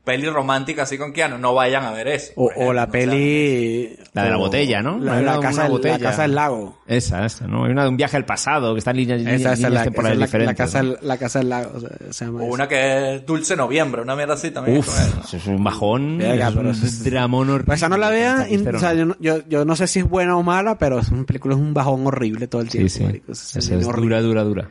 Peli 0.03 0.27
romántica 0.29 0.83
así 0.83 0.97
con 0.97 1.13
Keanu, 1.13 1.37
no 1.37 1.53
vayan 1.53 1.85
a 1.85 1.91
ver 1.91 2.09
eso. 2.09 2.33
O, 2.35 2.51
o 2.57 2.73
la 2.73 2.87
peli... 2.87 3.97
La 4.13 4.25
de 4.25 4.29
la 4.31 4.35
botella, 4.37 4.81
¿no? 4.81 4.99
La, 4.99 5.21
la 5.21 5.39
una- 5.39 5.47
casa, 5.47 5.69
botella. 5.69 5.97
la 5.97 6.03
casa 6.09 6.21
del 6.23 6.35
lago. 6.35 6.77
Esa, 6.85 7.25
esa, 7.25 7.47
¿no? 7.47 7.63
Hay 7.65 7.71
una 7.71 7.83
de 7.83 7.89
un 7.89 7.95
viaje 7.97 8.17
al 8.17 8.25
pasado, 8.25 8.73
que 8.73 8.79
está 8.79 8.91
en 8.91 8.97
líneas, 8.97 9.21
Esa, 9.21 9.29
líneas, 9.31 9.41
esa 9.41 9.53
es 9.53 9.59
la, 9.61 9.67
líneas 9.69 9.81
esa 9.81 9.91
temporales 9.91 10.13
es 10.15 10.19
la- 10.19 10.23
la 10.23 10.25
diferentes. 10.25 10.57
casa, 10.57 10.83
¿no? 10.83 10.89
del- 10.89 11.07
la 11.07 11.17
casa 11.17 11.39
del 11.39 11.49
lago. 11.49 11.71
o 11.75 11.79
sea, 11.79 11.89
se 12.11 12.25
llama 12.25 12.41
O 12.41 12.45
una 12.45 12.67
que 12.67 13.15
es 13.15 13.25
Dulce 13.25 13.55
Noviembre, 13.55 14.01
una 14.01 14.15
mierda 14.17 14.33
así 14.33 14.51
también. 14.51 14.77
Uf, 14.79 14.89
eso 15.23 15.37
es 15.37 15.47
un 15.47 15.63
bajón, 15.63 16.17
Verga, 16.17 16.47
es 16.49 16.53
pero 16.53 16.69
un 16.69 16.75
es- 16.75 17.03
dramón 17.05 17.49
horrible. 17.49 17.73
Esa 17.75 17.87
no 17.89 17.97
la 17.97 18.09
vean. 18.09 18.45
y- 18.51 18.57
o 18.57 18.79
sea, 18.79 18.93
yo, 18.93 19.05
no- 19.05 19.15
yo, 19.21 19.37
yo 19.47 19.63
no 19.63 19.75
sé 19.77 19.87
si 19.87 19.99
es 19.99 20.09
buena 20.09 20.35
o 20.37 20.43
mala, 20.43 20.77
pero 20.77 20.99
es 20.99 21.09
una 21.09 21.23
película, 21.23 21.55
es 21.55 21.61
un 21.61 21.73
bajón 21.73 22.05
horrible 22.05 22.47
todo 22.47 22.61
el 22.61 22.69
Sí, 22.69 22.79
tiempo. 22.79 22.93
sí. 22.93 23.03
marico. 23.05 23.31
Es, 23.31 23.55
Esa 23.55 23.75
es 23.75 23.85
dura, 23.87 24.21
dura, 24.21 24.43
dura. 24.43 24.69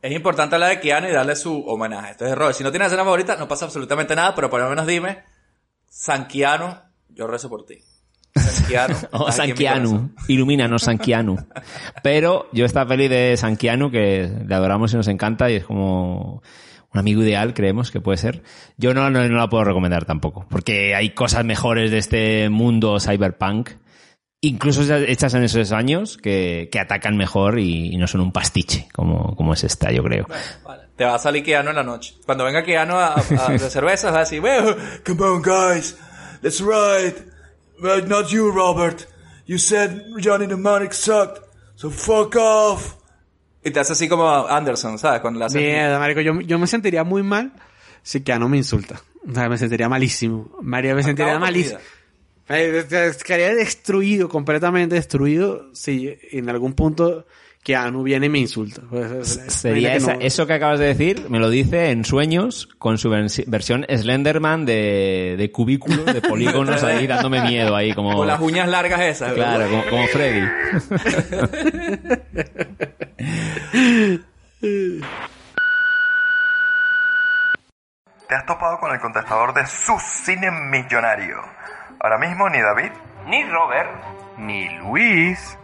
Es 0.00 0.12
importante 0.12 0.54
hablar 0.54 0.70
de 0.70 0.80
Keanu 0.80 1.08
y 1.08 1.12
darle 1.12 1.34
su 1.34 1.64
homenaje. 1.66 2.12
Este 2.12 2.26
es 2.28 2.34
Robert. 2.36 2.56
Si 2.56 2.62
no 2.62 2.70
tienes 2.70 2.86
escena 2.86 3.04
favorita, 3.04 3.36
no 3.36 3.48
pasa 3.48 3.64
absolutamente 3.64 4.14
nada, 4.14 4.34
pero 4.34 4.48
por 4.48 4.60
lo 4.60 4.68
menos 4.68 4.86
dime, 4.86 5.18
San 5.88 6.28
Keanu, 6.28 6.74
yo 7.08 7.26
rezo 7.26 7.48
por 7.48 7.66
ti. 7.66 7.78
San 8.36 8.66
Keanu. 8.66 8.96
Oh, 9.12 9.26
corazón. 9.26 10.14
ilumínanos 10.28 10.82
Sanquianu. 10.82 11.36
Pero 12.02 12.48
yo 12.52 12.64
esta 12.64 12.86
peli 12.86 13.08
de 13.08 13.36
Sanquianu 13.36 13.90
que 13.90 14.30
le 14.46 14.54
adoramos 14.54 14.92
y 14.92 14.96
nos 14.96 15.08
encanta 15.08 15.50
y 15.50 15.56
es 15.56 15.64
como 15.64 16.42
un 16.92 16.98
amigo 16.98 17.22
ideal, 17.22 17.54
creemos 17.54 17.90
que 17.90 18.00
puede 18.00 18.18
ser. 18.18 18.42
Yo 18.76 18.94
no, 18.94 19.10
no, 19.10 19.26
no 19.28 19.36
la 19.36 19.48
puedo 19.48 19.64
recomendar 19.64 20.04
tampoco, 20.04 20.46
porque 20.48 20.94
hay 20.94 21.10
cosas 21.10 21.44
mejores 21.44 21.90
de 21.90 21.98
este 21.98 22.48
mundo 22.48 22.98
cyberpunk, 23.00 23.70
incluso 24.40 24.82
hechas 24.94 25.34
en 25.34 25.42
esos 25.42 25.72
años, 25.72 26.16
que, 26.16 26.68
que 26.70 26.78
atacan 26.80 27.16
mejor 27.16 27.58
y, 27.58 27.92
y 27.94 27.96
no 27.96 28.06
son 28.06 28.20
un 28.20 28.32
pastiche, 28.32 28.88
como, 28.94 29.34
como 29.36 29.52
es 29.54 29.64
esta, 29.64 29.90
yo 29.90 30.02
creo. 30.02 30.26
Te 30.96 31.04
va 31.04 31.14
a 31.14 31.18
salir 31.18 31.44
Keanu 31.44 31.70
en 31.70 31.76
la 31.76 31.82
noche. 31.84 32.14
Cuando 32.26 32.44
venga 32.44 32.62
Keanu 32.64 32.94
a, 32.94 33.14
a- 33.14 33.52
de 33.52 33.58
cervezas, 33.70 34.12
va 34.12 34.18
a 34.18 34.20
decir, 34.20 34.40
well, 34.40 34.76
come 35.06 35.22
on 35.22 35.42
guys, 35.42 35.96
that's 36.42 36.60
right. 36.60 37.14
Well, 37.80 38.06
not 38.08 38.28
you, 38.28 38.50
Robert. 38.50 39.06
You 39.46 39.58
said 39.58 40.02
Johnny 40.22 40.46
Mnemonic 40.46 40.92
sucked, 40.92 41.40
so 41.76 41.90
fuck 41.90 42.36
off. 42.36 42.94
Y 43.64 43.70
te 43.70 43.80
hace 43.80 43.92
así 43.92 44.08
como 44.08 44.28
Anderson, 44.46 44.98
¿sabes? 44.98 45.20
Cuando 45.20 45.38
le 45.40 45.46
hace... 45.46 45.58
Mierda, 45.58 45.98
marico. 45.98 46.20
Yo, 46.20 46.40
yo 46.40 46.58
me 46.58 46.66
sentiría 46.66 47.02
muy 47.04 47.22
mal 47.22 47.52
si 48.02 48.22
Keanu 48.22 48.48
me 48.48 48.56
insulta. 48.56 49.00
O 49.28 49.34
sea, 49.34 49.48
me 49.48 49.58
sentiría 49.58 49.88
malísimo. 49.88 50.50
María, 50.62 50.94
me 50.94 51.02
sentiría 51.02 51.32
Acabo 51.32 51.40
con 51.44 51.48
malísimo. 51.48 51.78
Quedaría 52.48 53.54
destruido, 53.54 54.28
completamente 54.28 54.94
destruido, 54.94 55.66
si 55.74 56.18
en 56.32 56.48
algún 56.48 56.72
punto 56.72 57.26
Keanu 57.62 58.02
viene 58.02 58.26
y 58.26 58.28
me 58.30 58.38
insulta. 58.38 58.80
Pues, 58.88 59.10
es- 59.10 59.36
es- 59.46 59.52
Sería 59.52 59.94
esa- 59.94 60.12
que 60.12 60.18
no- 60.20 60.24
eso 60.24 60.46
que 60.46 60.52
acabas 60.54 60.78
de 60.78 60.86
decir, 60.86 61.26
me 61.28 61.38
lo 61.38 61.50
dice 61.50 61.90
en 61.90 62.04
sueños 62.06 62.66
con 62.78 62.96
su 62.96 63.10
versi- 63.10 63.44
versión 63.46 63.84
Slenderman 63.94 64.64
de, 64.64 65.34
de 65.36 65.52
cubículos, 65.52 66.06
de 66.06 66.22
polígonos 66.22 66.82
ahí 66.82 67.06
dándome 67.06 67.42
miedo 67.42 67.76
ahí 67.76 67.92
como... 67.92 68.16
Con 68.16 68.26
las 68.26 68.40
uñas 68.40 68.68
largas 68.68 69.00
esas. 69.02 69.34
Claro, 69.34 69.68
como, 69.68 69.84
como 69.90 70.06
Freddy. 70.08 70.46
Te 78.28 78.34
has 78.34 78.44
topado 78.44 78.78
con 78.78 78.92
el 78.92 79.00
contestador 79.00 79.54
de 79.54 79.66
su 79.66 79.98
cine 79.98 80.50
millonario. 80.50 81.38
Ahora 82.00 82.18
mismo 82.18 82.48
ni 82.48 82.60
David, 82.60 82.92
ni 83.26 83.44
Robert, 83.44 83.90
ni 84.36 84.68
Luis 84.78 85.58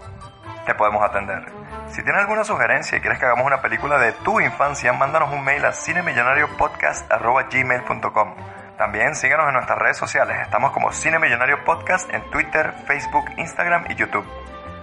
te 0.66 0.74
podemos 0.74 1.04
atender. 1.04 1.44
Si 1.90 2.02
tienes 2.02 2.22
alguna 2.22 2.42
sugerencia 2.42 2.98
y 2.98 3.00
quieres 3.00 3.20
que 3.20 3.26
hagamos 3.26 3.46
una 3.46 3.62
película 3.62 3.98
de 3.98 4.10
tu 4.12 4.40
infancia, 4.40 4.92
mándanos 4.92 5.32
un 5.32 5.44
mail 5.44 5.64
a 5.64 5.72
cinemillonariopodcast.gmail.com 5.72 8.34
También 8.76 9.14
síguenos 9.14 9.46
en 9.46 9.54
nuestras 9.54 9.78
redes 9.78 9.96
sociales. 9.96 10.36
Estamos 10.42 10.72
como 10.72 10.90
Cine 10.90 11.20
Millonario 11.20 11.62
Podcast 11.64 12.12
en 12.12 12.28
Twitter, 12.30 12.74
Facebook, 12.88 13.26
Instagram 13.36 13.84
y 13.90 13.94
YouTube. 13.94 14.26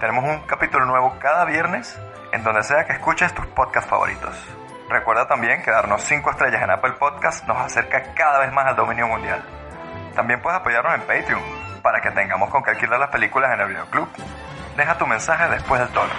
Tenemos 0.00 0.24
un 0.24 0.40
capítulo 0.46 0.86
nuevo 0.86 1.18
cada 1.18 1.44
viernes 1.44 2.00
en 2.32 2.42
donde 2.44 2.62
sea 2.62 2.86
que 2.86 2.94
escuches 2.94 3.34
tus 3.34 3.44
podcasts 3.48 3.90
favoritos. 3.90 4.34
Recuerda 4.88 5.28
también 5.28 5.62
que 5.62 5.70
darnos 5.70 6.00
5 6.02 6.30
estrellas 6.30 6.62
en 6.62 6.70
Apple 6.70 6.92
Podcast 6.92 7.46
nos 7.46 7.58
acerca 7.58 8.14
cada 8.14 8.38
vez 8.38 8.50
más 8.54 8.64
al 8.66 8.76
dominio 8.76 9.06
mundial. 9.06 9.44
También 10.14 10.42
puedes 10.42 10.60
apoyarnos 10.60 10.94
en 10.94 11.00
Patreon 11.02 11.42
para 11.82 12.00
que 12.00 12.10
tengamos 12.10 12.50
con 12.50 12.62
qué 12.62 12.70
alquilar 12.70 13.00
las 13.00 13.10
películas 13.10 13.52
en 13.54 13.60
el 13.60 13.68
videoclub. 13.68 14.08
Deja 14.76 14.98
tu 14.98 15.06
mensaje 15.06 15.48
después 15.50 15.80
del 15.80 15.90
tono. 15.90 16.12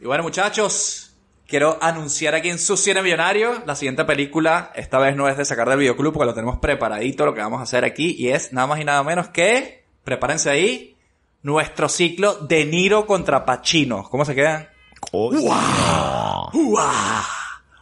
Y 0.00 0.06
bueno, 0.06 0.22
muchachos, 0.22 1.16
quiero 1.46 1.78
anunciar 1.80 2.34
aquí 2.34 2.50
en 2.50 2.58
su 2.58 2.76
cine 2.76 3.02
millonario 3.02 3.62
la 3.66 3.74
siguiente 3.74 4.04
película. 4.04 4.70
Esta 4.74 4.98
vez 4.98 5.16
no 5.16 5.28
es 5.28 5.36
de 5.36 5.44
sacar 5.44 5.68
del 5.68 5.78
videoclub 5.78 6.12
porque 6.12 6.26
lo 6.26 6.34
tenemos 6.34 6.58
preparadito, 6.58 7.24
lo 7.24 7.34
que 7.34 7.40
vamos 7.40 7.60
a 7.60 7.64
hacer 7.64 7.84
aquí. 7.84 8.14
Y 8.18 8.30
es 8.30 8.52
nada 8.52 8.66
más 8.66 8.80
y 8.80 8.84
nada 8.84 9.02
menos 9.02 9.28
que, 9.28 9.86
prepárense 10.04 10.50
ahí, 10.50 10.96
nuestro 11.42 11.88
ciclo 11.88 12.34
de 12.34 12.64
Niro 12.64 13.06
contra 13.06 13.44
Pacino. 13.44 14.04
¿Cómo 14.04 14.24
se 14.24 14.34
quedan? 14.34 14.68
¡Uah! 15.12 16.50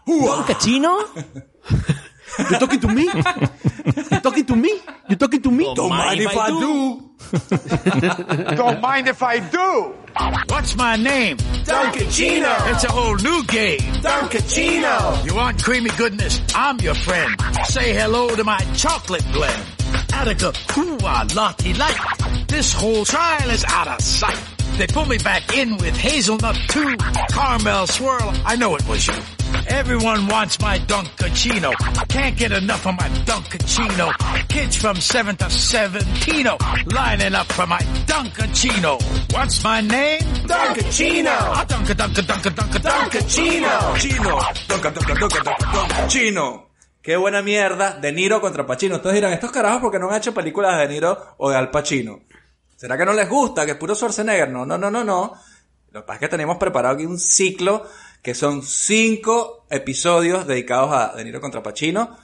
¿Don 0.07 0.43
Cachino? 0.45 0.99
You 2.39 2.59
talking 2.59 2.80
to 2.80 2.89
me? 2.89 3.05
You're 3.05 4.20
talking 4.20 4.45
to 4.47 4.57
me? 4.57 4.80
You're 5.09 5.18
talking 5.18 5.43
to 5.43 5.51
me? 5.51 5.74
Don't 5.74 5.91
mind 5.91 6.20
if 6.20 6.37
I 6.37 6.49
do. 6.49 7.11
Don't 8.57 8.80
mind 8.80 9.09
if 9.09 9.22
I 9.22 9.39
do. 9.39 9.95
What's 10.49 10.76
my 10.76 10.97
name? 10.97 11.37
Don 11.64 11.93
Cachino. 11.93 12.72
It's 12.72 12.85
a 12.85 12.91
whole 12.91 13.16
new 13.16 13.45
game. 13.45 13.80
Don 14.01 14.28
Cachino. 14.28 15.24
You 15.26 15.35
want 15.35 15.62
creamy 15.62 15.91
goodness? 15.97 16.41
I'm 16.55 16.78
your 16.80 16.95
friend. 16.95 17.35
Say 17.64 17.95
hello 17.95 18.35
to 18.35 18.45
my 18.45 18.59
chocolate 18.76 19.24
blend. 19.33 19.62
Attica, 20.12 20.53
ooh, 20.78 20.99
ah, 21.03 21.26
lottie 21.35 21.74
light. 21.74 21.97
This 22.49 22.72
whole 22.72 23.05
trial 23.05 23.51
is 23.51 23.64
out 23.68 23.89
of 23.89 24.01
sight. 24.01 24.43
They 24.78 24.87
pull 24.87 25.07
me 25.07 25.18
back 25.18 25.57
in 25.57 25.76
with 25.76 25.97
hazelnut 25.97 26.57
too. 26.68 26.97
Caramel 27.30 27.87
swirl, 27.87 28.33
I 28.45 28.57
know 28.57 28.74
it 28.76 28.89
was 28.89 29.07
you. 29.07 29.14
Everyone 29.69 30.27
wants 30.29 30.61
my 30.61 30.79
Dunkachino. 30.79 31.73
Can't 32.09 32.37
get 32.37 32.53
enough 32.53 32.87
of 32.87 32.95
my 32.97 33.09
Dunkachino. 33.25 34.13
Kids 34.49 34.77
from 34.77 34.97
7 34.97 35.37
to 35.37 35.51
17 35.51 36.47
lining 36.93 37.35
up 37.35 37.47
for 37.53 37.67
my 37.67 37.79
Dunkachino. 38.07 39.01
What's 39.33 39.63
my 39.65 39.81
name? 39.81 40.21
Dunkachino. 40.47 41.37
Dunka, 41.67 41.95
Dunka, 41.95 42.23
Dunka, 42.23 42.51
Dunka, 42.51 42.79
Dunkachino. 42.79 43.99
Chino. 43.99 44.39
Dunca, 44.69 44.91
dunca, 44.91 45.15
dunca, 45.15 45.39
dunca, 45.41 45.73
dunca. 45.73 46.07
Chino. 46.09 46.69
Qué 47.03 47.17
buena 47.17 47.43
mierda. 47.43 47.99
De 47.99 48.13
Niro 48.13 48.41
contra 48.41 48.67
Pacino. 48.67 48.97
Ustedes 48.97 49.17
dirán, 49.17 49.33
estos 49.33 49.51
carajos 49.51 49.81
porque 49.81 49.99
no 49.99 50.09
han 50.09 50.17
hecho 50.17 50.33
películas 50.33 50.77
de 50.77 50.83
De 50.83 50.89
Niro 50.89 51.35
o 51.39 51.51
de 51.51 51.57
Al 51.57 51.71
Pacino. 51.71 52.21
¿Será 52.77 52.97
que 52.97 53.05
no 53.05 53.13
les 53.13 53.29
gusta? 53.29 53.65
Que 53.65 53.73
es 53.73 53.77
puro 53.77 53.95
Schwarzenegger. 53.95 54.49
No, 54.51 54.65
no, 54.65 54.79
no, 54.79 54.91
no, 54.91 55.05
no. 55.05 55.33
Lo 55.91 56.01
que 56.01 56.07
pasa 56.07 56.15
es 56.15 56.21
que 56.21 56.29
tenemos 56.29 56.57
preparado 56.57 56.95
aquí 56.95 57.05
un 57.05 57.19
ciclo 57.19 57.87
que 58.23 58.35
son 58.35 58.62
cinco 58.62 59.66
episodios 59.70 60.47
dedicados 60.47 60.93
a 60.93 61.14
De 61.16 61.25
Niro 61.25 61.41
contra 61.41 61.62
Pacino. 61.62 62.16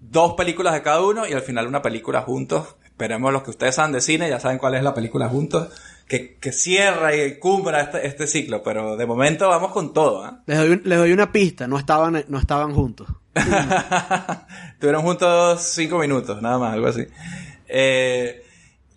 Dos 0.00 0.34
películas 0.34 0.74
de 0.74 0.82
cada 0.82 1.00
uno 1.02 1.26
y 1.26 1.32
al 1.32 1.42
final 1.42 1.66
una 1.66 1.82
película 1.82 2.22
juntos. 2.22 2.76
Esperemos 2.84 3.32
los 3.32 3.42
que 3.42 3.50
ustedes 3.50 3.74
saben 3.74 3.92
de 3.92 4.00
cine, 4.00 4.28
ya 4.28 4.38
saben 4.40 4.58
cuál 4.58 4.74
es 4.74 4.82
la 4.82 4.94
película 4.94 5.28
juntos. 5.28 5.68
Que, 6.06 6.36
que 6.36 6.52
cierra 6.52 7.16
y 7.16 7.38
cumbra 7.40 7.80
este, 7.80 8.06
este 8.06 8.26
ciclo. 8.28 8.62
Pero 8.62 8.96
de 8.96 9.06
momento 9.06 9.48
vamos 9.48 9.72
con 9.72 9.92
todo. 9.92 10.24
¿ah? 10.24 10.42
Les 10.46 10.56
doy, 10.58 10.70
un- 10.70 10.82
les 10.84 10.98
doy 10.98 11.12
una 11.12 11.32
pista, 11.32 11.66
no 11.66 11.78
estaban, 11.78 12.24
no 12.28 12.38
estaban 12.38 12.72
juntos. 12.74 13.08
Estuvieron 14.74 15.02
juntos 15.02 15.62
cinco 15.62 15.98
minutos, 15.98 16.40
nada 16.42 16.58
más, 16.58 16.74
algo 16.74 16.86
así. 16.88 17.04
Eh, 17.68 18.42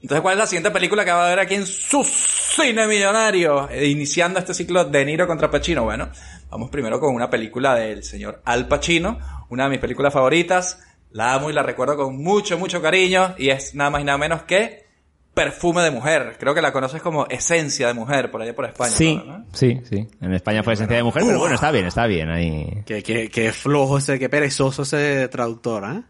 entonces, 0.02 0.22
¿cuál 0.22 0.34
es 0.36 0.40
la 0.40 0.48
siguiente 0.48 0.72
película 0.72 1.04
que 1.04 1.12
va 1.12 1.24
a 1.24 1.28
haber 1.28 1.40
aquí 1.40 1.56
en 1.56 1.66
su 1.66 2.04
cine 2.04 2.88
millonario? 2.88 3.70
Eh, 3.70 3.88
iniciando 3.88 4.40
este 4.40 4.54
ciclo 4.54 4.86
de 4.86 5.06
Niro 5.06 5.28
contra 5.28 5.50
Pacino. 5.52 5.84
Bueno, 5.84 6.10
vamos 6.50 6.70
primero 6.70 7.00
con 7.00 7.14
una 7.14 7.30
película 7.30 7.76
del 7.76 8.04
señor 8.04 8.42
Al 8.46 8.68
Pacino, 8.68 9.20
una 9.50 9.66
de 9.66 9.70
mis 9.72 9.80
películas 9.80 10.14
favoritas. 10.14 10.80
La 11.12 11.34
amo 11.34 11.50
y 11.50 11.54
la 11.54 11.64
recuerdo 11.64 11.96
con 11.98 12.18
mucho, 12.22 12.58
mucho 12.60 12.82
cariño. 12.82 13.34
Y 13.38 13.50
es 13.50 13.74
nada 13.74 13.90
más 13.90 14.02
y 14.02 14.04
nada 14.04 14.18
menos 14.20 14.44
que 14.44 14.86
Perfume 15.34 15.82
de 15.82 15.90
Mujer. 15.92 16.36
Creo 16.40 16.54
que 16.54 16.62
la 16.62 16.72
conoces 16.72 17.02
como 17.02 17.26
Esencia 17.28 17.88
de 17.88 17.94
Mujer, 17.94 18.30
por 18.30 18.42
allá 18.42 18.54
por 18.56 18.66
España. 18.66 18.92
Sí, 18.92 19.16
¿no? 19.26 19.46
sí, 19.54 19.82
sí. 19.90 20.08
En 20.22 20.34
España 20.34 20.62
fue 20.64 20.74
esencia 20.74 20.98
de 20.98 21.04
mujer, 21.04 21.24
pero 21.26 21.40
bueno, 21.40 21.56
está 21.56 21.72
bien, 21.72 21.86
está 21.86 22.06
bien 22.06 22.30
ahí. 22.30 22.84
Qué, 22.86 23.02
qué, 23.02 23.30
qué 23.30 23.52
flojo 23.54 23.98
ese, 23.98 24.20
qué 24.20 24.30
perezoso 24.30 24.84
ese 24.84 25.28
traductor, 25.30 25.84
¿eh? 25.86 26.02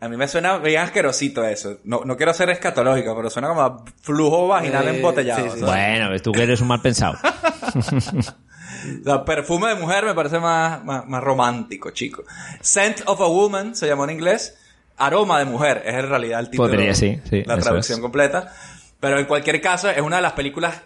A 0.00 0.08
mí 0.08 0.16
me 0.18 0.28
suena 0.28 0.58
bien 0.58 0.82
asquerosito 0.82 1.44
eso. 1.44 1.78
No, 1.84 2.02
no 2.04 2.16
quiero 2.16 2.34
ser 2.34 2.50
escatológico, 2.50 3.16
pero 3.16 3.30
suena 3.30 3.48
como 3.48 3.62
a 3.62 3.84
flujo 4.02 4.48
vaginal 4.48 4.86
Eh, 4.88 4.96
embotellado. 4.96 5.44
sí, 5.44 5.50
sí. 5.58 5.64
Bueno, 5.64 6.10
ves 6.10 6.20
tú 6.22 6.30
que 6.32 6.42
eres 6.42 6.60
un 6.60 6.68
mal 6.68 6.80
pensado. 6.82 7.16
O 9.00 9.04
sea, 9.04 9.24
perfume 9.24 9.68
de 9.68 9.74
mujer 9.76 10.04
me 10.04 10.14
parece 10.14 10.38
más, 10.38 10.84
más, 10.84 11.06
más 11.06 11.22
romántico, 11.22 11.90
chico. 11.90 12.24
Scent 12.62 13.02
of 13.06 13.20
a 13.20 13.26
Woman 13.26 13.74
se 13.74 13.86
llamó 13.86 14.04
en 14.04 14.10
inglés. 14.10 14.56
Aroma 14.96 15.38
de 15.40 15.44
mujer 15.44 15.82
es 15.84 15.94
en 15.94 16.08
realidad 16.08 16.40
el 16.40 16.50
título. 16.50 16.68
Podría, 16.68 16.94
sí, 16.94 17.20
sí, 17.28 17.42
La 17.44 17.56
traducción 17.58 17.98
es. 17.98 18.02
completa. 18.02 18.52
Pero 19.00 19.18
en 19.18 19.26
cualquier 19.26 19.60
caso, 19.60 19.90
es 19.90 20.00
una 20.00 20.16
de 20.16 20.22
las 20.22 20.32
películas, 20.34 20.80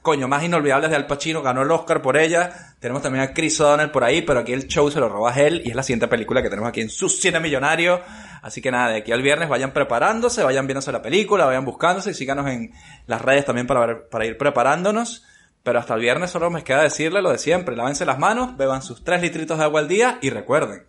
coño, 0.00 0.26
más 0.26 0.42
inolvidables 0.42 0.88
de 0.90 0.96
Al 0.96 1.06
Pacino. 1.06 1.42
Ganó 1.42 1.62
el 1.62 1.70
Oscar 1.70 2.00
por 2.00 2.16
ella. 2.16 2.50
Tenemos 2.80 3.02
también 3.02 3.22
a 3.24 3.32
Chris 3.34 3.60
O'Donnell 3.60 3.90
por 3.90 4.04
ahí, 4.04 4.22
pero 4.22 4.40
aquí 4.40 4.52
el 4.52 4.66
show 4.66 4.90
se 4.90 4.98
lo 5.00 5.08
roba 5.08 5.32
a 5.32 5.38
él 5.40 5.62
y 5.64 5.70
es 5.70 5.76
la 5.76 5.82
siguiente 5.82 6.08
película 6.08 6.42
que 6.42 6.48
tenemos 6.50 6.68
aquí 6.68 6.80
en 6.80 6.88
su 6.88 7.08
cine 7.08 7.38
millonario. 7.40 8.00
Así 8.40 8.60
que 8.62 8.70
nada, 8.72 8.88
de 8.90 8.96
aquí 8.98 9.12
al 9.12 9.22
viernes 9.22 9.48
vayan 9.48 9.72
preparándose, 9.72 10.42
vayan 10.42 10.66
viéndose 10.66 10.90
la 10.90 11.02
película, 11.02 11.44
vayan 11.44 11.64
buscándose 11.64 12.10
y 12.10 12.14
síganos 12.14 12.46
en 12.48 12.72
las 13.06 13.20
redes 13.22 13.44
también 13.44 13.66
para, 13.66 13.80
ver- 13.86 14.08
para 14.10 14.24
ir 14.26 14.36
preparándonos. 14.38 15.24
Pero 15.62 15.78
hasta 15.78 15.94
el 15.94 16.00
viernes 16.00 16.30
solo 16.30 16.50
me 16.50 16.64
queda 16.64 16.82
decirle 16.82 17.22
lo 17.22 17.30
de 17.30 17.38
siempre. 17.38 17.76
Lávense 17.76 18.04
las 18.04 18.18
manos, 18.18 18.56
beban 18.56 18.82
sus 18.82 19.04
3 19.04 19.22
litritos 19.22 19.58
de 19.58 19.64
agua 19.64 19.80
al 19.80 19.88
día 19.88 20.18
y 20.20 20.30
recuerden. 20.30 20.84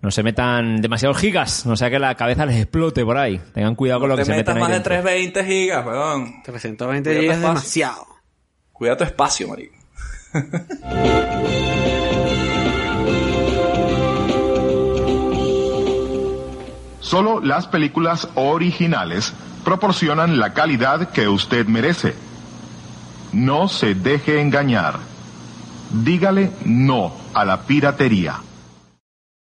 No 0.00 0.10
se 0.10 0.22
metan 0.22 0.80
demasiados 0.80 1.18
gigas, 1.18 1.66
no 1.66 1.76
sea 1.76 1.90
que 1.90 1.98
la 1.98 2.14
cabeza 2.14 2.46
les 2.46 2.56
explote 2.56 3.04
por 3.04 3.18
ahí. 3.18 3.40
Tengan 3.52 3.74
cuidado 3.74 4.00
con 4.00 4.10
lo 4.10 4.16
te 4.16 4.22
que 4.22 4.26
se 4.26 4.32
metas 4.32 4.54
meten 4.54 4.56
ahí 4.56 4.60
más 4.60 4.68
de 4.70 4.74
dentro. 4.74 4.90
320 4.90 5.44
gigas, 5.44 5.86
weón. 5.86 6.42
320 6.44 7.10
Cuida 7.10 7.20
gigas 7.20 7.36
es 7.36 7.42
demasiado. 7.42 8.06
Cuida 8.72 8.96
tu 8.96 9.04
espacio, 9.04 9.48
marico. 9.48 9.74
Solo 17.00 17.40
las 17.40 17.68
películas 17.68 18.28
originales 18.34 19.32
proporcionan 19.64 20.40
la 20.40 20.52
calidad 20.54 21.10
que 21.10 21.28
usted 21.28 21.66
merece. 21.66 22.14
No 23.36 23.68
se 23.68 23.94
deje 23.94 24.40
engañar. 24.40 24.98
Dígale 25.90 26.52
no 26.64 27.12
a 27.34 27.44
la 27.44 27.60
piratería. 27.60 28.40